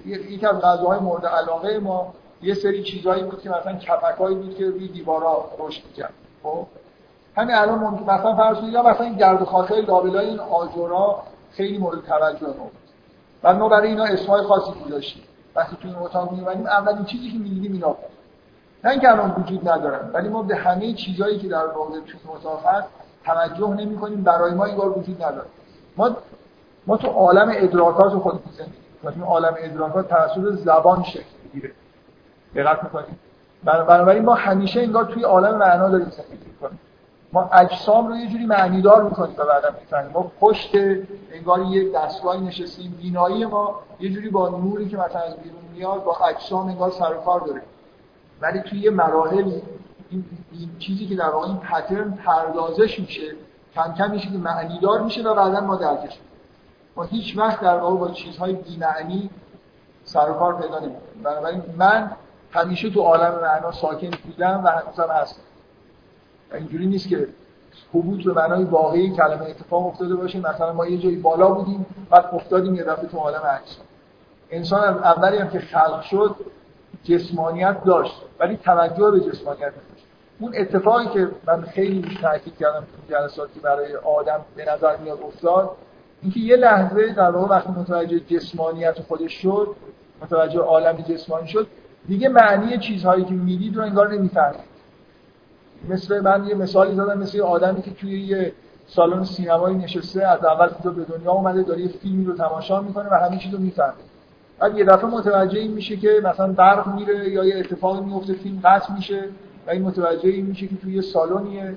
یکی 0.06 0.46
از 0.46 0.60
غذاهای 0.60 1.00
مورد 1.00 1.26
علاقه 1.26 1.78
ما 1.78 2.14
یه 2.42 2.54
سری 2.54 2.82
چیزایی 2.82 3.22
بود 3.22 3.42
که 3.42 3.50
مثلا 3.50 3.72
کپکایی 3.72 4.36
بود 4.36 4.56
که 4.56 4.66
روی 4.66 4.88
دیوارا 4.88 5.50
رشد 5.58 5.82
می‌کرد. 5.86 6.12
خب؟ 6.42 6.66
همین 7.36 7.54
الان 7.54 7.78
ممکن 7.78 8.02
مثلا 8.12 8.36
فرض 8.36 8.56
کنید 8.56 8.72
یا 8.72 8.82
مثلا 8.82 9.06
این 9.06 9.16
گرد 9.16 9.42
و 9.42 9.44
خاکای 9.44 9.82
لابلای 9.82 10.26
این 10.26 10.40
آجرها 10.40 11.22
خیلی 11.52 11.78
مورد 11.78 12.04
توجه 12.04 12.46
ما 12.46 12.52
بود. 12.52 12.72
و 13.42 13.54
ما 13.54 13.68
برای 13.68 13.88
اینا 13.88 14.04
اسمای 14.04 14.42
خاصی 14.42 14.72
گذاشتیم 14.86 15.22
وقتی 15.54 15.76
تو 15.82 15.88
این 15.88 15.96
اتاق 15.96 16.32
می‌اومدیم 16.32 16.66
اولین 16.66 17.04
چیزی 17.04 17.30
که 17.30 17.38
می‌دیدیم 17.38 17.72
اینا 17.72 17.88
بود. 17.88 18.12
نه 18.84 18.90
اینکه 18.90 19.10
الان 19.10 19.34
وجود 19.38 19.68
ندارن 19.68 20.10
ولی 20.12 20.28
ما 20.28 20.42
به 20.42 20.56
همه 20.56 20.92
چیزهایی 20.92 21.38
که 21.38 21.48
در 21.48 21.66
واقع 21.66 22.00
تو 22.00 22.32
اتاق 22.34 22.66
هست 22.66 22.88
توجه 23.24 23.68
نمی 23.68 23.96
کنیم 23.96 24.22
برای 24.22 24.54
ما 24.54 24.64
اینگار 24.64 24.98
وجود 24.98 25.22
نداره. 25.22 25.46
ما 25.96 26.16
ما 26.86 26.96
تو 26.96 27.08
عالم 27.08 27.52
ادراکات 27.54 28.12
خودمون 28.12 28.42
زندگی 28.58 28.72
این 29.14 29.22
عالم 29.22 29.54
ادراکات 29.58 30.08
توسط 30.08 30.54
زبان 30.54 31.02
شکل 31.02 31.31
دقت 32.54 32.84
می‌کنیم 32.84 33.18
بنابراین 33.64 34.24
ما 34.24 34.34
همیشه 34.34 34.80
انگار 34.80 35.04
توی 35.04 35.22
عالم 35.22 35.58
معنا 35.58 35.88
داریم 35.88 36.10
زندگی 36.10 36.46
می‌کنیم. 36.46 36.78
ما 37.32 37.50
اجسام 37.52 38.08
رو 38.08 38.16
یه 38.16 38.28
جوری 38.28 38.46
معنیدار 38.46 39.02
می‌کنیم 39.02 39.34
و 39.38 39.44
بعدا 39.44 39.70
می‌فهمیم. 39.80 40.10
ما 40.12 40.32
پشت 40.40 40.70
انگار 41.32 41.60
یک 41.60 41.94
دستگاهی 41.94 42.40
نشستیم. 42.40 42.98
بینایی 43.02 43.44
ما 43.44 43.80
یه 44.00 44.10
جوری 44.10 44.30
با 44.30 44.48
نوری 44.48 44.88
که 44.88 44.96
مثلا 44.96 45.20
از 45.20 45.36
بیرون 45.36 45.58
میاد 45.72 46.04
با 46.04 46.16
اجسام 46.28 46.68
انگار 46.68 46.90
سر 46.90 47.14
کار 47.14 47.40
داره. 47.40 47.62
ولی 48.40 48.60
توی 48.60 48.78
یه 48.78 48.90
مراحل 48.90 49.52
این, 50.10 50.24
این 50.52 50.78
چیزی 50.78 51.06
که 51.06 51.16
در 51.16 51.30
واقع 51.30 51.46
این 51.46 51.56
پترن 51.56 52.10
پردازش 52.10 53.00
میشه 53.00 53.32
کم 53.74 53.94
کم 53.98 54.10
میشه 54.10 54.30
که 54.30 54.38
معنیدار 54.38 55.00
میشه 55.00 55.22
و 55.22 55.34
بعدا 55.34 55.60
ما 55.60 55.76
درکش 55.76 56.18
ما 56.96 57.02
هیچ 57.02 57.38
وقت 57.38 57.60
در 57.60 57.76
واقع 57.76 57.96
با 57.96 58.08
چیزهای 58.08 58.52
بی‌معنی 58.52 59.30
سر 60.04 60.30
و 60.30 60.34
کار 60.34 60.60
پیدا 60.60 60.78
نمی‌کنیم. 60.78 61.22
بنابراین 61.22 61.62
من 61.76 62.10
همیشه 62.52 62.90
تو 62.90 63.00
عالم 63.00 63.40
معنا 63.42 63.72
ساکن 63.72 64.10
بودم 64.24 64.60
و 64.64 64.68
هنوزم 64.68 65.12
هستم. 65.12 65.42
اینجوری 66.54 66.86
نیست 66.86 67.08
که 67.08 67.28
حبوط 67.94 68.24
به 68.24 68.32
معنای 68.32 68.64
واقعی 68.64 69.10
کلمه 69.10 69.42
اتفاق 69.42 69.86
افتاده 69.86 70.16
باشه. 70.16 70.38
مثلا 70.38 70.72
ما 70.72 70.86
یه 70.86 70.98
جایی 70.98 71.16
بالا 71.16 71.50
بودیم 71.50 71.86
بعد 72.10 72.28
افتادیم 72.32 72.74
یه 72.74 72.82
دفعه 72.82 73.06
تو 73.08 73.18
عالم 73.18 73.42
عکس. 73.42 73.76
انسان 74.50 74.80
از 74.84 74.96
اولی 74.96 75.38
هم 75.38 75.48
که 75.50 75.58
خلق 75.58 76.02
شد 76.02 76.36
جسمانیت 77.04 77.84
داشت 77.84 78.22
ولی 78.40 78.56
توجه 78.56 79.10
به 79.10 79.20
جسمانیت 79.20 79.62
نداشت. 79.62 80.06
اون 80.40 80.52
اتفاقی 80.56 81.06
که 81.06 81.28
من 81.46 81.62
خیلی 81.62 82.18
تاکید 82.22 82.56
کردم 82.56 82.80
تو 82.80 83.14
جلساتی 83.14 83.60
برای 83.60 83.96
آدم 83.96 84.40
به 84.56 84.64
نظر 84.64 84.96
میاد 84.96 85.18
افتاد 85.22 85.70
اینکه 86.22 86.40
یه 86.40 86.56
لحظه 86.56 87.12
در 87.12 87.30
واقع 87.30 87.56
وقتی 87.56 87.72
متوجه 87.72 88.20
جسمانیت 88.20 89.00
خودش 89.00 89.32
شد 89.32 89.76
متوجه 90.22 90.60
عالم 90.60 90.96
جسمانی 90.96 91.48
شد 91.48 91.66
دیگه 92.08 92.28
معنی 92.28 92.78
چیزهایی 92.78 93.24
که 93.24 93.34
می‌دید 93.34 93.76
رو 93.76 93.82
انگار 93.82 94.12
نمی‌فهمید. 94.14 94.72
مثل 95.88 96.20
من 96.20 96.46
یه 96.46 96.54
مثالی 96.54 96.94
زدم 96.94 97.18
مثل 97.18 97.36
یه 97.36 97.42
آدمی 97.42 97.82
که 97.82 97.90
توی 97.90 98.20
یه 98.20 98.52
سالن 98.86 99.24
سینمایی 99.24 99.76
نشسته 99.76 100.26
از 100.26 100.44
اول 100.44 100.66
تا 100.66 100.90
به 100.90 101.04
دنیا 101.04 101.32
اومده 101.32 101.62
داره 101.62 101.80
یه 101.80 101.88
فیلمی 101.88 102.24
رو 102.24 102.32
تماشا 102.32 102.80
می‌کنه 102.80 103.08
و 103.10 103.14
همه 103.14 103.38
چیز 103.38 103.54
رو 103.54 103.60
می‌فهمه. 103.60 103.92
بعد 104.58 104.78
یه 104.78 104.84
دفعه 104.84 105.10
متوجه 105.10 105.58
این 105.58 105.72
میشه 105.72 105.96
که 105.96 106.20
مثلا 106.24 106.52
برق 106.52 106.94
میره 106.94 107.28
یا 107.28 107.44
یه 107.44 107.58
اتفاقی 107.58 108.00
میفته 108.00 108.32
فیلم 108.32 108.60
قطع 108.64 108.92
میشه 108.92 109.24
و 109.66 109.70
این 109.70 109.82
متوجه 109.82 110.28
این 110.28 110.46
میشه 110.46 110.66
که 110.66 110.76
توی 110.76 110.94
یه 110.94 111.00
سالنیه 111.00 111.76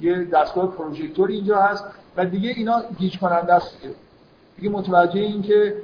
یه 0.00 0.24
دستگاه 0.24 0.66
پروژکتور 0.66 1.28
اینجا 1.28 1.58
هست 1.58 1.84
و 2.16 2.24
دیگه 2.24 2.50
اینا 2.56 2.82
گیج 2.98 3.18
کننده 3.18 3.54
است. 3.54 3.78
دیگه 4.56 4.70
متوجه 4.70 5.20
این 5.20 5.42
که 5.42 5.74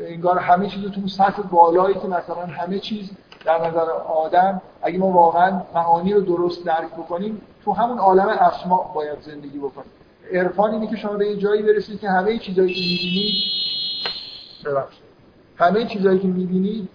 انگار 0.00 0.38
همه 0.38 0.66
چیز 0.66 0.84
تو 0.84 1.08
سطح 1.08 1.42
بالایی 1.42 1.94
که 1.94 2.08
مثلا 2.08 2.46
همه 2.46 2.78
چیز 2.78 3.10
در 3.44 3.68
نظر 3.68 3.90
آدم 3.90 4.62
اگه 4.82 4.98
ما 4.98 5.06
واقعا 5.06 5.62
معانی 5.74 6.12
رو 6.12 6.20
درست 6.20 6.64
درک 6.64 6.92
بکنیم 6.92 7.40
تو 7.64 7.72
همون 7.72 7.98
عالم 7.98 8.28
اسما 8.28 8.92
باید 8.94 9.20
زندگی 9.20 9.58
بکنیم. 9.58 9.90
عرفان 10.32 10.70
اینه 10.70 10.86
که 10.86 10.96
شما 10.96 11.12
به 11.12 11.26
یه 11.26 11.36
جایی 11.36 11.62
برسید 11.62 12.00
که 12.00 12.08
همه 12.08 12.38
چیزایی 12.38 12.74
که 12.74 14.70
ببخشید. 14.70 15.02
همه 15.56 15.86
چیزایی 15.86 16.18
که 16.18 16.26
می‌بینید 16.26 16.88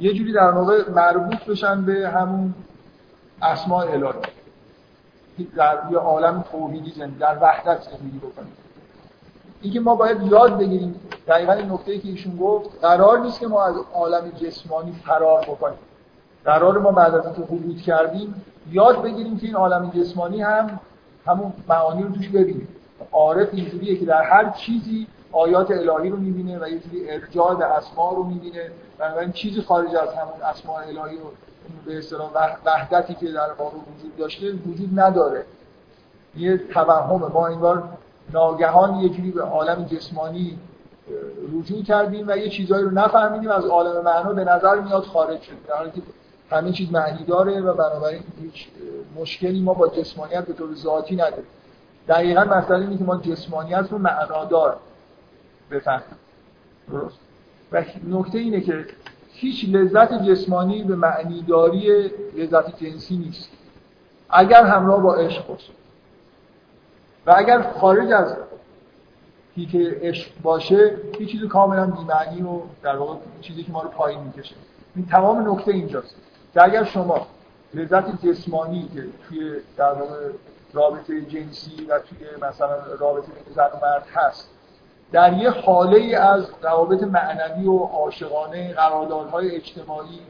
یه 0.00 0.14
جوری 0.14 0.32
در 0.32 0.50
واقع 0.50 0.90
مربوط 0.90 1.44
بشن 1.44 1.84
به 1.84 2.08
همون 2.08 2.54
اسماء 3.42 3.86
الهی. 3.86 4.12
در 5.56 5.78
یه 5.90 5.98
عالم 5.98 6.44
توحیدی 6.52 6.90
زندگی 6.90 7.18
در 7.18 7.38
وحدت 7.42 7.82
زندگی 7.82 8.18
بکنیم. 8.18 8.52
اینکه 9.62 9.80
ما 9.80 9.94
باید 9.94 10.22
یاد 10.22 10.58
بگیریم 10.58 11.00
دقیقا 11.28 11.52
این 11.52 11.72
نکته 11.72 11.98
که 11.98 12.08
ایشون 12.08 12.36
گفت 12.36 12.70
قرار 12.82 13.18
نیست 13.18 13.40
که 13.40 13.46
ما 13.46 13.64
از 13.64 13.74
عالم 13.94 14.30
جسمانی 14.30 14.92
فرار 14.92 15.40
بکنیم. 15.40 15.78
قرار 16.44 16.78
ما 16.78 16.92
بعد 16.92 17.14
از 17.14 17.26
اینکه 17.26 17.42
حدود 17.42 17.82
کردیم 17.82 18.42
یاد 18.70 19.02
بگیریم 19.02 19.38
که 19.38 19.46
این 19.46 19.56
عالم 19.56 19.90
جسمانی 19.90 20.42
هم 20.42 20.80
همون 21.26 21.52
معانی 21.68 22.02
رو 22.02 22.12
توش 22.12 22.28
ببینیم 22.28 22.68
عارف 23.12 23.48
اینجوریه 23.52 23.96
که 23.96 24.04
در 24.06 24.22
هر 24.22 24.50
چیزی 24.50 25.06
آیات 25.32 25.70
الهی 25.70 26.10
رو 26.10 26.16
می‌بینه 26.16 26.58
و 26.58 26.68
یه 26.68 26.78
جوری 26.78 27.10
ارجاع 27.10 27.54
به 27.54 27.64
اسما 27.64 28.12
رو 28.12 28.22
می‌بینه. 28.22 28.70
بنابراین 28.98 29.32
چیزی 29.32 29.62
خارج 29.62 29.94
از 29.94 30.08
همون 30.08 30.42
اسماء 30.42 30.82
الهی 30.82 31.16
رو 31.16 31.30
به 31.86 31.98
اصطلاح 31.98 32.30
وحدتی 32.64 33.14
که 33.14 33.32
در 33.32 33.52
واقع 33.58 33.76
وجود 33.76 34.16
داشته 34.18 34.52
وجود 34.52 35.00
نداره. 35.00 35.44
یه 36.36 36.58
توهم 36.58 37.32
ما 37.34 37.46
انگار 37.46 37.88
ناگهان 38.32 38.94
یه 38.94 39.08
جوری 39.08 39.30
به 39.30 39.42
عالم 39.42 39.84
جسمانی 39.84 40.58
رجوع 41.52 41.82
کردیم 41.82 42.24
و 42.28 42.36
یه 42.36 42.48
چیزایی 42.48 42.84
رو 42.84 42.90
نفهمیدیم 42.90 43.50
از 43.50 43.64
عالم 43.64 44.04
معنا 44.04 44.32
به 44.32 44.44
نظر 44.44 44.80
میاد 44.80 45.02
خارج 45.02 45.42
شد. 45.42 45.52
در 45.68 45.74
حالی 45.76 45.90
که 45.90 46.02
همه 46.50 46.72
چیز 46.72 46.92
معنی 46.92 47.24
داره 47.24 47.60
و 47.60 47.74
بنابراین 47.74 48.22
هیچ 48.40 48.68
مشکلی 49.16 49.62
ما 49.62 49.74
با 49.74 49.88
جسمانیت 49.88 50.44
به 50.46 50.52
طور 50.52 50.74
ذاتی 50.74 51.16
نداریم. 51.16 51.46
دقیقا 52.08 52.44
مسئله 52.44 52.78
اینه 52.78 52.98
که 52.98 53.04
ما 53.04 53.16
جسمانیت 53.16 53.86
رو 53.90 53.98
معنادار 53.98 54.76
بفهمیم. 55.70 56.16
درست؟ 56.90 57.18
و 57.72 57.84
نکته 58.08 58.38
اینه 58.38 58.60
که 58.60 58.86
هیچ 59.32 59.68
لذت 59.68 60.22
جسمانی 60.22 60.82
به 60.82 60.96
معنیداری 60.96 62.10
لذت 62.36 62.84
جنسی 62.84 63.16
نیست. 63.16 63.48
اگر 64.30 64.64
همراه 64.64 65.02
با 65.02 65.14
عشق 65.14 65.46
باشه 65.46 65.72
و 67.26 67.34
اگر 67.36 67.62
خارج 67.62 68.12
از 68.12 68.36
هیت 69.54 69.74
عشق 70.02 70.30
باشه 70.42 70.96
هیچ 71.18 71.30
چیز 71.30 71.44
کاملا 71.44 71.86
بی‌معنی 71.86 72.42
و 72.42 72.60
در 72.82 72.96
واقع 72.96 73.14
چیزی 73.40 73.62
که 73.62 73.72
ما 73.72 73.82
رو 73.82 73.88
پایین 73.88 74.20
می‌کشه. 74.20 74.54
این 74.96 75.06
تمام 75.06 75.52
نکته 75.52 75.70
اینجاست. 75.70 76.16
که 76.54 76.64
اگر 76.64 76.84
شما 76.84 77.26
لذت 77.74 78.26
جسمانی 78.26 78.90
که 78.94 79.04
توی 79.28 79.56
در 79.76 79.92
واقع 79.92 80.30
رابطه 80.72 81.20
جنسی 81.20 81.84
و 81.88 81.98
توی 81.98 82.18
مثلا 82.48 82.76
رابطه 82.98 83.28
زن 83.54 83.66
و 83.66 83.76
مرد 83.82 84.06
هست 84.14 84.48
در 85.12 85.32
یه 85.32 85.50
حاله 85.50 86.16
از 86.16 86.46
روابط 86.62 87.02
معنوی 87.02 87.66
و 87.66 87.78
عاشقانه 87.78 88.72
قراردادهای 88.72 89.56
اجتماعی 89.56 90.20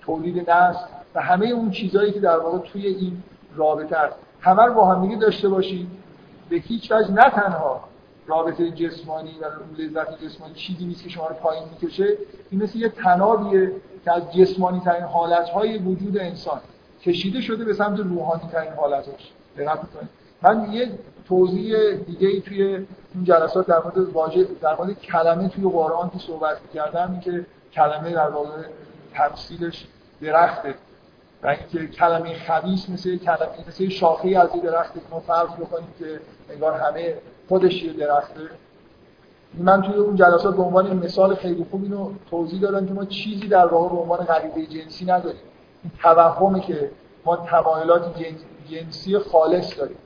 تولید 0.00 0.50
نسل 0.50 0.86
و 1.14 1.22
همه 1.22 1.46
اون 1.46 1.70
چیزهایی 1.70 2.12
که 2.12 2.20
در 2.20 2.38
واقع 2.38 2.58
توی 2.58 2.86
این 2.86 3.22
رابطه 3.56 3.96
هست 3.96 4.16
همه 4.40 4.62
رو 4.62 4.74
با 4.74 4.94
هم 4.94 5.18
داشته 5.18 5.48
باشید. 5.48 5.88
به 6.48 6.56
هیچ 6.56 6.92
وجه 6.92 7.10
نه 7.10 7.30
تنها 7.30 7.84
رابطه 8.26 8.70
جسمانی 8.70 9.34
و 9.40 9.44
لذت 9.82 10.24
جسمانی 10.24 10.54
چیزی 10.54 10.84
نیست 10.84 11.02
که 11.02 11.08
شما 11.08 11.26
رو 11.26 11.34
پایین 11.34 11.64
می‌کشه. 11.70 12.08
این 12.50 12.62
مثل 12.62 12.78
یه 12.78 12.88
تنابیه 12.88 13.72
که 14.04 14.12
از 14.12 14.32
جسمانی 14.32 14.80
ترین 14.80 15.02
حالت 15.02 15.48
های 15.48 15.78
وجود 15.78 16.18
انسان 16.18 16.60
کشیده 17.02 17.40
شده 17.40 17.64
به 17.64 17.74
سمت 17.74 18.00
روحانی 18.00 18.50
ترین 18.52 18.72
حالتش 18.72 19.32
دقت 19.58 19.78
من 20.42 20.72
یه 20.72 20.98
توضیح 21.28 21.92
دیگه 22.06 22.28
ای 22.28 22.40
توی 22.40 22.62
این 22.62 23.24
جلسات 23.24 23.66
در 23.66 23.78
مورد 23.78 23.98
واژه 23.98 24.46
در 24.60 24.76
مورد 24.76 25.00
کلمه 25.00 25.48
توی 25.48 25.64
قرآن 25.64 26.10
که 26.10 26.18
صحبت 26.18 26.56
کردم 26.74 27.20
که 27.20 27.46
کلمه 27.72 28.12
در 28.12 28.28
واقع 28.28 28.62
تفصیلش 29.14 29.86
درخته. 30.22 30.74
اینکه 31.50 31.86
کلمه 31.86 32.34
خبیث 32.34 32.90
مثل 32.90 33.16
کلمه 33.16 33.68
مثل 33.68 33.88
شاخه 33.88 34.28
از 34.28 34.50
این 34.54 34.62
درخته 34.62 35.00
که 35.00 35.06
ما 35.10 35.20
فرض 35.20 35.48
بکنیم 35.48 35.88
که 35.98 36.20
انگار 36.50 36.80
همه 36.80 37.14
خودش 37.48 37.82
یه 37.82 37.92
درخته. 37.92 38.40
من 39.54 39.82
توی 39.82 39.94
اون 39.94 40.16
جلسات 40.16 40.56
به 40.56 40.62
عنوان 40.62 40.96
مثال 40.96 41.34
خیلی 41.34 41.66
خوب 41.70 41.82
اینو 41.82 42.10
توضیح 42.30 42.60
دادم 42.60 42.86
که 42.86 42.92
ما 42.92 43.04
چیزی 43.04 43.48
در 43.48 43.66
واقع 43.66 43.88
به 43.88 43.96
عنوان 43.96 44.18
غریبه 44.18 44.66
جنسی 44.66 45.04
نداریم. 45.04 45.40
این 45.82 45.92
توهمه 46.02 46.60
که 46.60 46.90
ما 47.24 47.36
تمایلات 47.36 48.14
جنسی 48.70 49.18
خالص 49.18 49.78
داریم. 49.78 49.96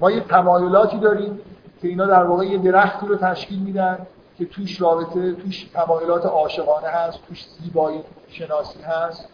ما 0.00 0.10
یه 0.10 0.20
تمایلاتی 0.20 0.98
داریم 0.98 1.40
که 1.82 1.88
اینا 1.88 2.06
در 2.06 2.24
واقع 2.24 2.44
یه 2.44 2.58
درختی 2.58 3.06
رو 3.06 3.16
تشکیل 3.16 3.58
میدن 3.58 4.06
که 4.38 4.46
توش 4.46 4.80
رابطه 4.80 5.32
توش 5.32 5.64
تمایلات 5.64 6.26
عاشقانه 6.26 6.88
هست 6.88 7.18
توش 7.28 7.46
زیبایی 7.62 8.00
شناسی 8.28 8.82
هست. 8.82 9.28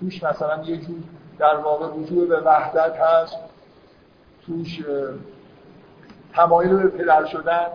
توش 0.00 0.22
مثلا 0.22 0.62
یه 0.64 0.76
جور 0.76 0.98
در 1.38 1.56
واقع 1.56 2.02
رجوع 2.02 2.28
به 2.28 2.40
وحدت 2.40 2.96
هست 2.96 3.36
توش 4.46 4.80
تمایل 6.34 6.76
به 6.76 6.88
پدر 6.88 7.24
شدن 7.24 7.66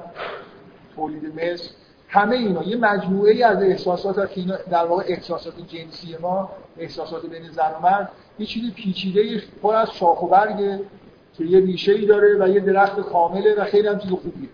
تولید 0.95 1.25
مثل 1.39 1.69
همه 2.07 2.35
اینا. 2.35 2.63
یه 2.63 2.77
مجموعه 2.77 3.31
ای 3.33 3.43
از 3.43 3.61
احساسات 3.61 4.17
هست 4.17 4.33
که 4.33 4.41
در 4.71 4.85
واقع 4.85 5.03
احساسات 5.07 5.53
جنسی 5.67 6.17
ما 6.21 6.49
احساسات 6.77 7.25
بین 7.25 7.51
زن 7.51 7.71
و 7.77 7.79
مرد 7.83 8.11
یه 8.39 8.45
چیزی 8.45 8.71
پیچیده 8.71 9.43
پر 9.61 9.75
از 9.75 9.91
شاخ 9.91 10.23
و 10.23 10.27
برگه 10.27 10.79
که 11.37 11.43
یه 11.43 11.59
ریشه 11.59 11.91
ای 11.91 12.05
داره 12.05 12.37
و 12.39 12.49
یه 12.49 12.59
درخت 12.59 12.99
کامله 12.99 13.55
و 13.55 13.63
خیلی 13.63 13.87
هم 13.87 13.99
چیز 13.99 14.11
خوبیه. 14.11 14.49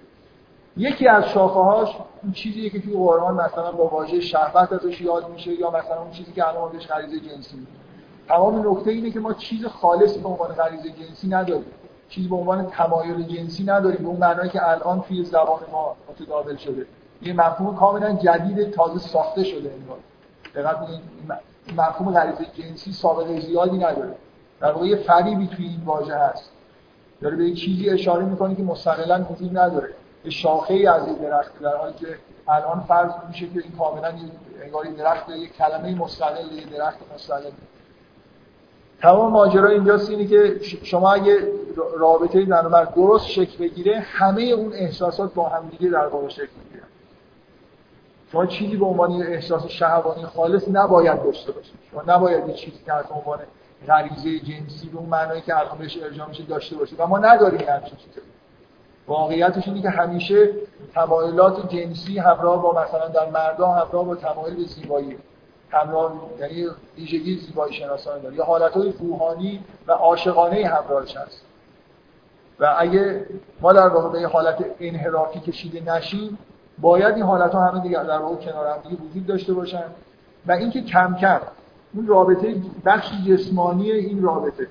یکی 0.77 1.07
از 1.07 1.25
شاخه 1.25 1.59
هاش 1.59 1.95
اون 2.23 2.31
چیزیه 2.31 2.69
که 2.69 2.81
توی 2.81 2.93
قرآن 2.93 3.33
مثلا 3.33 3.71
با 3.71 3.87
واژه 3.87 4.19
شهوت 4.19 4.73
ازش 4.73 5.01
یاد 5.01 5.29
میشه 5.29 5.51
یا 5.53 5.71
مثلا 5.71 6.01
اون 6.01 6.11
چیزی 6.11 6.31
که 6.31 6.47
الان 6.47 6.71
بهش 6.71 6.87
غریزه 6.87 7.19
جنسی 7.19 7.67
تمام 8.27 8.71
نکته 8.71 8.91
اینه 8.91 9.11
که 9.11 9.19
ما 9.19 9.33
چیز 9.33 9.65
خالصی 9.65 10.19
به 10.19 10.29
عنوان 10.29 10.49
غریزه 10.49 10.89
جنسی 10.89 11.27
نداریم. 11.27 11.65
چیزی 12.09 12.27
به 12.27 12.35
عنوان 12.35 12.67
تمایل 12.67 13.23
جنسی 13.23 13.63
نداریم. 13.63 13.97
به 13.97 14.07
اون 14.07 14.17
معنایی 14.17 14.49
که 14.49 14.69
الان 14.69 15.01
توی 15.01 15.23
زبان 15.23 15.59
ما 15.71 15.95
متداول 16.09 16.55
شده. 16.55 16.85
یه 17.21 17.33
مفهوم 17.33 17.75
کاملا 17.75 18.13
جدید 18.13 18.71
تازه 18.71 18.99
ساخته 18.99 19.43
شده 19.43 19.71
انگار. 19.73 19.97
دقت 20.55 20.77
مفهوم 21.77 22.13
غریزه 22.13 22.45
جنسی 22.53 22.91
سابقه 22.91 23.39
زیادی 23.39 23.77
نداره. 23.77 24.15
در 24.59 24.71
واقع 24.71 24.87
یه 24.87 24.95
فریبی 24.95 25.47
توی 25.47 25.65
این 25.65 25.81
واژه 25.85 26.15
هست. 26.15 26.51
داره 27.21 27.35
به 27.35 27.51
چیزی 27.51 27.89
اشاره 27.89 28.25
می‌کنه 28.25 28.55
که 28.55 28.63
مستقلا 28.63 29.25
وجود 29.29 29.57
نداره. 29.57 29.89
شاخه 30.29 30.73
ای 30.73 30.87
از 30.87 31.07
این 31.07 31.15
درخت 31.15 31.59
در 31.59 31.77
حالی 31.77 31.93
که 31.93 32.07
الان 32.47 32.79
فرض 32.87 33.11
میشه 33.27 33.47
که 33.47 33.59
این 33.63 33.71
کاملا 33.79 34.13
انگار 34.63 34.85
درخت 34.85 35.29
یه 35.29 35.47
کلمه 35.47 35.95
مستقل 35.95 36.51
یه 36.51 36.65
درخت 36.65 36.97
مستقل. 37.15 37.49
تمام 39.01 39.31
ماجرا 39.31 39.69
اینجاست 39.69 40.09
اینه 40.09 40.27
که 40.27 40.59
شما 40.83 41.11
اگه 41.11 41.47
رابطه 41.97 42.45
زن 42.45 42.65
و 42.65 42.69
مرد 42.69 42.93
درست 42.95 43.27
شکل 43.27 43.57
بگیره 43.57 43.99
همه 43.99 44.41
اون 44.41 44.73
احساسات 44.73 45.33
با 45.33 45.49
هم 45.49 45.69
دیگه 45.69 45.89
در 45.89 46.07
واقع 46.07 46.29
شکل 46.29 46.47
می‌گیرن. 46.63 46.87
شما 48.31 48.45
چیزی 48.45 48.77
به 48.77 48.85
عنوان 48.85 49.21
احساس 49.21 49.67
شهوانی 49.67 50.25
خالص 50.25 50.67
نباید 50.71 51.23
داشته 51.23 51.51
باشید. 51.51 51.75
شما 51.91 52.03
نباید 52.07 52.47
یه 52.47 52.53
چیزی 52.53 52.77
که 52.85 52.91
به 53.09 53.15
عنوان 53.15 53.39
غریزه 53.87 54.39
جنسی 54.39 54.89
به 54.89 54.97
اون 54.97 55.09
معنایی 55.09 55.41
که 55.41 55.59
الان 55.59 55.77
بهش 55.77 55.97
ارجاع 56.03 56.27
میشه 56.27 56.43
داشته 56.43 56.75
باشید. 56.75 56.99
و 56.99 57.07
ما 57.07 57.17
نداریم 57.17 57.69
همچین 57.69 57.97
چیزی. 57.97 58.21
واقعیتش 59.11 59.67
اینه 59.67 59.81
که 59.81 59.89
همیشه 59.89 60.49
تمایلات 60.93 61.69
جنسی 61.69 62.19
همراه 62.19 62.61
با 62.61 62.83
مثلا 62.83 63.07
در 63.07 63.29
مردان 63.29 63.77
همراه 63.77 64.05
با 64.05 64.15
تمایل 64.15 64.55
به 64.55 64.63
زیبایی 64.63 65.17
همراه 65.69 66.13
یعنی 66.39 66.67
ویژگی 66.97 67.37
زیبایی 67.37 67.73
شناسانه 67.73 68.21
داره. 68.21 68.35
یا 68.35 68.43
حالتهای 68.43 68.93
روحانی 68.99 69.63
و 69.87 69.91
عاشقانه 69.91 70.67
همراهش 70.67 71.17
هست. 71.17 71.41
و 72.59 72.75
اگه 72.77 73.25
ما 73.61 73.73
در 73.73 73.87
واقع 73.87 74.09
به 74.09 74.27
حالت 74.27 74.65
انحرافی 74.79 75.39
کشیده 75.39 75.93
نشیم 75.93 76.37
باید 76.77 77.15
این 77.15 77.23
حالت 77.23 77.51
ها 77.51 77.65
همه 77.65 77.81
دیگه 77.81 78.03
در 78.03 78.17
واقع 78.17 78.35
کنار 78.35 78.67
هم 78.67 78.77
دیگه 78.89 79.01
وجود 79.03 79.25
داشته 79.25 79.53
باشن. 79.53 79.83
و 80.47 80.51
اینکه 80.51 80.81
کم 80.81 81.15
کم 81.21 81.39
اون 81.95 82.07
رابطه 82.07 82.55
بخش 82.85 83.11
جسمانی 83.27 83.91
این 83.91 84.21
رابطه 84.21 84.67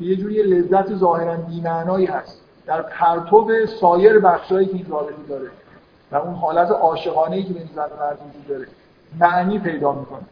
یه 0.00 0.16
جوری 0.16 0.42
لذت 0.42 0.94
ظاهرا 0.94 1.36
بی‌معنایی 1.36 2.06
هست. 2.06 2.45
در 2.66 2.82
پرتو 2.82 3.66
سایر 3.80 4.18
بخشایی 4.18 4.66
که 4.66 4.74
این 4.74 4.86
رابطه 4.88 5.22
داره 5.28 5.50
و 6.12 6.16
اون 6.16 6.34
حالت 6.34 6.70
عاشقانه 6.70 7.42
که 7.42 7.52
بین 7.52 7.68
زن 7.74 7.82
و 7.82 7.96
مرد 8.00 8.18
وجود 8.28 8.46
داره 8.48 8.66
معنی 9.20 9.58
پیدا 9.58 9.92
می‌کنه. 9.92 10.22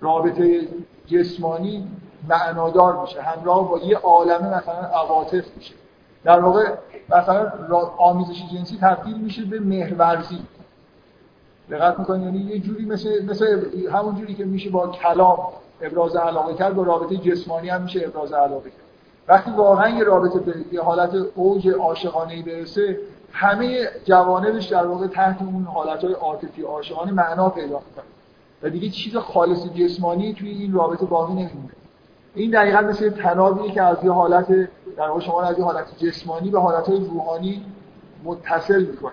رابطه 0.00 0.68
جسمانی 1.06 1.88
معنادار 2.28 3.00
میشه 3.02 3.22
همراه 3.22 3.70
با 3.70 3.78
یه 3.78 3.96
عالمه 3.96 4.56
مثلا 4.56 4.74
عواطف 4.74 5.44
میشه. 5.56 5.74
در 6.24 6.40
واقع 6.40 6.74
مثلا 7.08 7.52
آمیزش 7.98 8.42
جنسی 8.52 8.78
تبدیل 8.80 9.18
میشه 9.18 9.44
به 9.44 9.60
مهرورزی. 9.60 10.38
دقت 11.70 11.98
می‌کنید 11.98 12.24
یعنی 12.24 12.38
یه 12.38 12.58
جوری 12.58 12.84
مثل 12.84 13.24
مثل 13.24 13.64
همون 13.92 14.14
جوری 14.14 14.34
که 14.34 14.44
میشه 14.44 14.70
با 14.70 14.88
کلام 14.88 15.38
ابراز 15.80 16.16
علاقه 16.16 16.54
کرد 16.54 16.74
با 16.74 16.82
رابطه 16.82 17.16
جسمانی 17.16 17.68
هم 17.68 17.82
میشه 17.82 18.02
ابراز 18.06 18.32
علاقه 18.32 18.70
کرد 18.70 18.83
وقتی 19.28 19.50
واقعا 19.50 19.88
یه 19.88 20.04
رابطه 20.04 20.38
به 20.38 20.54
یه 20.72 20.82
حالت 20.82 21.14
اوج 21.34 21.68
عاشقانه 21.68 22.42
برسه 22.42 22.98
همه 23.32 23.88
جوانبش 24.04 24.66
در 24.66 24.86
واقع 24.86 25.06
تحت 25.06 25.42
اون 25.42 25.64
حالتهای 25.64 26.12
عاطفی 26.12 26.62
عاشقانه 26.62 27.12
معنا 27.12 27.48
پیدا 27.48 27.82
می‌کنه. 27.88 28.04
و 28.62 28.68
دیگه 28.68 28.88
چیز 28.88 29.16
خالص 29.16 29.66
جسمانی 29.66 30.34
توی 30.34 30.50
این 30.50 30.72
رابطه 30.72 31.06
باقی 31.06 31.32
نمیمونه. 31.32 31.72
این 32.34 32.50
دقیقا 32.50 32.80
مثل 32.80 33.10
تنابی 33.10 33.70
که 33.70 33.82
از 33.82 34.04
یه 34.04 34.12
حالت 34.12 34.48
در 34.96 35.08
واقع 35.08 35.20
شما 35.20 35.42
از 35.42 35.58
یه 35.58 35.64
حالت 35.64 35.98
جسمانی 35.98 36.50
به 36.50 36.60
حالتهای 36.60 36.98
روحانی 36.98 37.64
متصل 38.24 38.84
می‌کنه. 38.84 39.12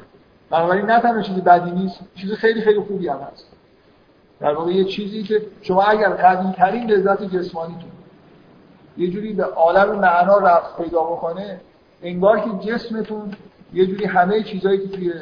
بنابراین 0.50 0.86
نه 0.86 1.00
تنها 1.00 1.22
چیز 1.22 1.36
بدی 1.36 1.72
نیست 1.72 2.00
چیز 2.16 2.32
خیلی 2.32 2.62
خیلی 2.62 2.80
خوبی 2.80 3.08
هم 3.08 3.20
هست. 3.32 3.46
در 4.40 4.54
واقع 4.54 4.72
یه 4.72 4.84
چیزی 4.84 5.24
که 5.24 5.42
شما 5.62 5.82
اگر 5.82 6.10
قدیم 6.10 6.52
ترین 6.52 6.92
لذت 6.92 7.24
جسمانیتون 7.24 7.91
یه 8.98 9.08
جوری 9.08 9.34
به 9.34 9.44
عالم 9.44 10.00
معنا 10.00 10.38
رفت 10.38 10.78
پیدا 10.78 11.04
بکنه 11.04 11.62
انگار 12.04 12.40
که 12.40 12.50
جسمتون 12.72 13.36
یه 13.74 13.86
جوری 13.86 14.06
همه 14.06 14.44
چیزهایی 14.44 14.88
که 14.88 14.88
توی 14.88 15.14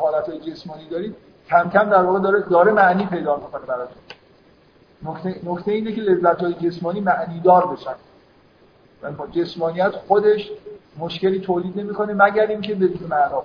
حالت 0.00 0.30
جسمانی 0.30 0.88
دارید 0.88 1.16
کم 1.48 1.70
کم 1.70 1.90
در 1.90 2.02
واقع 2.02 2.20
داره 2.20 2.40
داره 2.40 2.72
معنی 2.72 3.06
پیدا 3.06 3.36
می‌کنه 3.36 3.66
براتون. 3.66 4.02
نکته, 5.02 5.40
نکته 5.44 5.72
اینه 5.72 5.92
که 5.92 6.00
لذت 6.00 6.42
های 6.42 6.54
جسمانی 6.54 7.00
معنی 7.00 7.40
دار 7.40 7.66
بشن 7.66 7.94
جسمانیت 9.32 9.90
خودش 9.90 10.50
مشکلی 10.98 11.40
تولید 11.40 11.80
نمی‌کنه 11.80 12.14
مگر 12.14 12.46
اینکه 12.46 12.74
بدون 12.74 13.08
معنا 13.10 13.42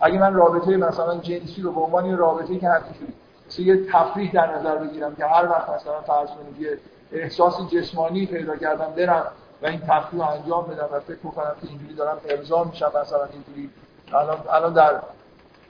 اگه 0.00 0.18
من 0.18 0.34
رابطه 0.34 0.76
مثلا 0.76 1.18
جنسی 1.18 1.62
رو 1.62 1.72
به 1.72 1.80
عنوان 1.80 2.16
رابطه‌ای 2.16 2.58
که 2.58 2.68
همینجوری 2.68 3.12
مثل 3.48 3.62
یه 3.62 3.86
تفریح 3.92 4.32
در 4.32 4.58
نظر 4.58 4.76
بگیرم 4.76 5.14
که 5.14 5.26
هر 5.26 5.48
وقت 5.50 5.70
مثلا 5.70 6.00
فرض 6.00 6.28
کنید 6.28 6.60
یه 6.60 6.78
احساس 7.12 7.60
جسمانی 7.70 8.26
پیدا 8.26 8.56
کردم 8.56 8.92
برم 8.96 9.26
و 9.62 9.66
این 9.66 9.80
تفریح 9.80 10.30
انجام 10.30 10.66
بدم 10.66 10.88
و 10.92 11.00
فکر 11.00 11.16
کنم 11.16 11.54
که 11.62 11.68
اینجوری 11.68 11.94
دارم 11.94 12.18
ارضا 12.28 12.64
میشم 12.64 12.92
مثلا 13.02 13.24
اینجوری. 13.32 13.70
الان 14.12 14.38
الان 14.50 14.72
در 14.72 15.00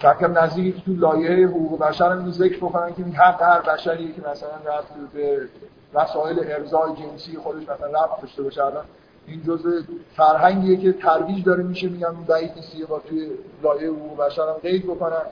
تکم 0.00 0.38
نزدیکی 0.38 0.82
تو 0.86 0.92
لایه 0.92 1.46
حقوق 1.46 1.78
بشر 1.78 2.12
هم 2.12 2.30
ذکر 2.30 2.56
بکنن 2.56 2.94
که 2.94 3.04
این 3.04 3.14
حق 3.14 3.42
هر 3.42 3.60
بشری 3.60 4.12
که 4.12 4.20
مثلا 4.30 4.50
رفت 4.66 4.92
به 5.14 5.48
وسایل 5.94 6.38
ارضای 6.38 6.92
جنسی 6.96 7.38
خودش 7.38 7.62
مثلا 7.62 8.04
رفت 8.04 8.22
داشته 8.22 8.42
باشه. 8.42 8.64
الان 8.64 8.84
این 9.26 9.42
جزء 9.42 9.80
فرهنگیه 10.16 10.76
که 10.76 10.92
ترویج 10.92 11.44
داره 11.44 11.62
میشه 11.62 11.88
میگم 11.88 12.14
بعید 12.26 12.52
نیست 12.56 12.88
با 12.88 12.98
توی 12.98 13.30
لایه 13.62 13.88
حقوق 13.88 14.16
بشر 14.16 14.42
هم 14.42 14.52
قید 14.62 14.86
بکنن. 14.86 15.22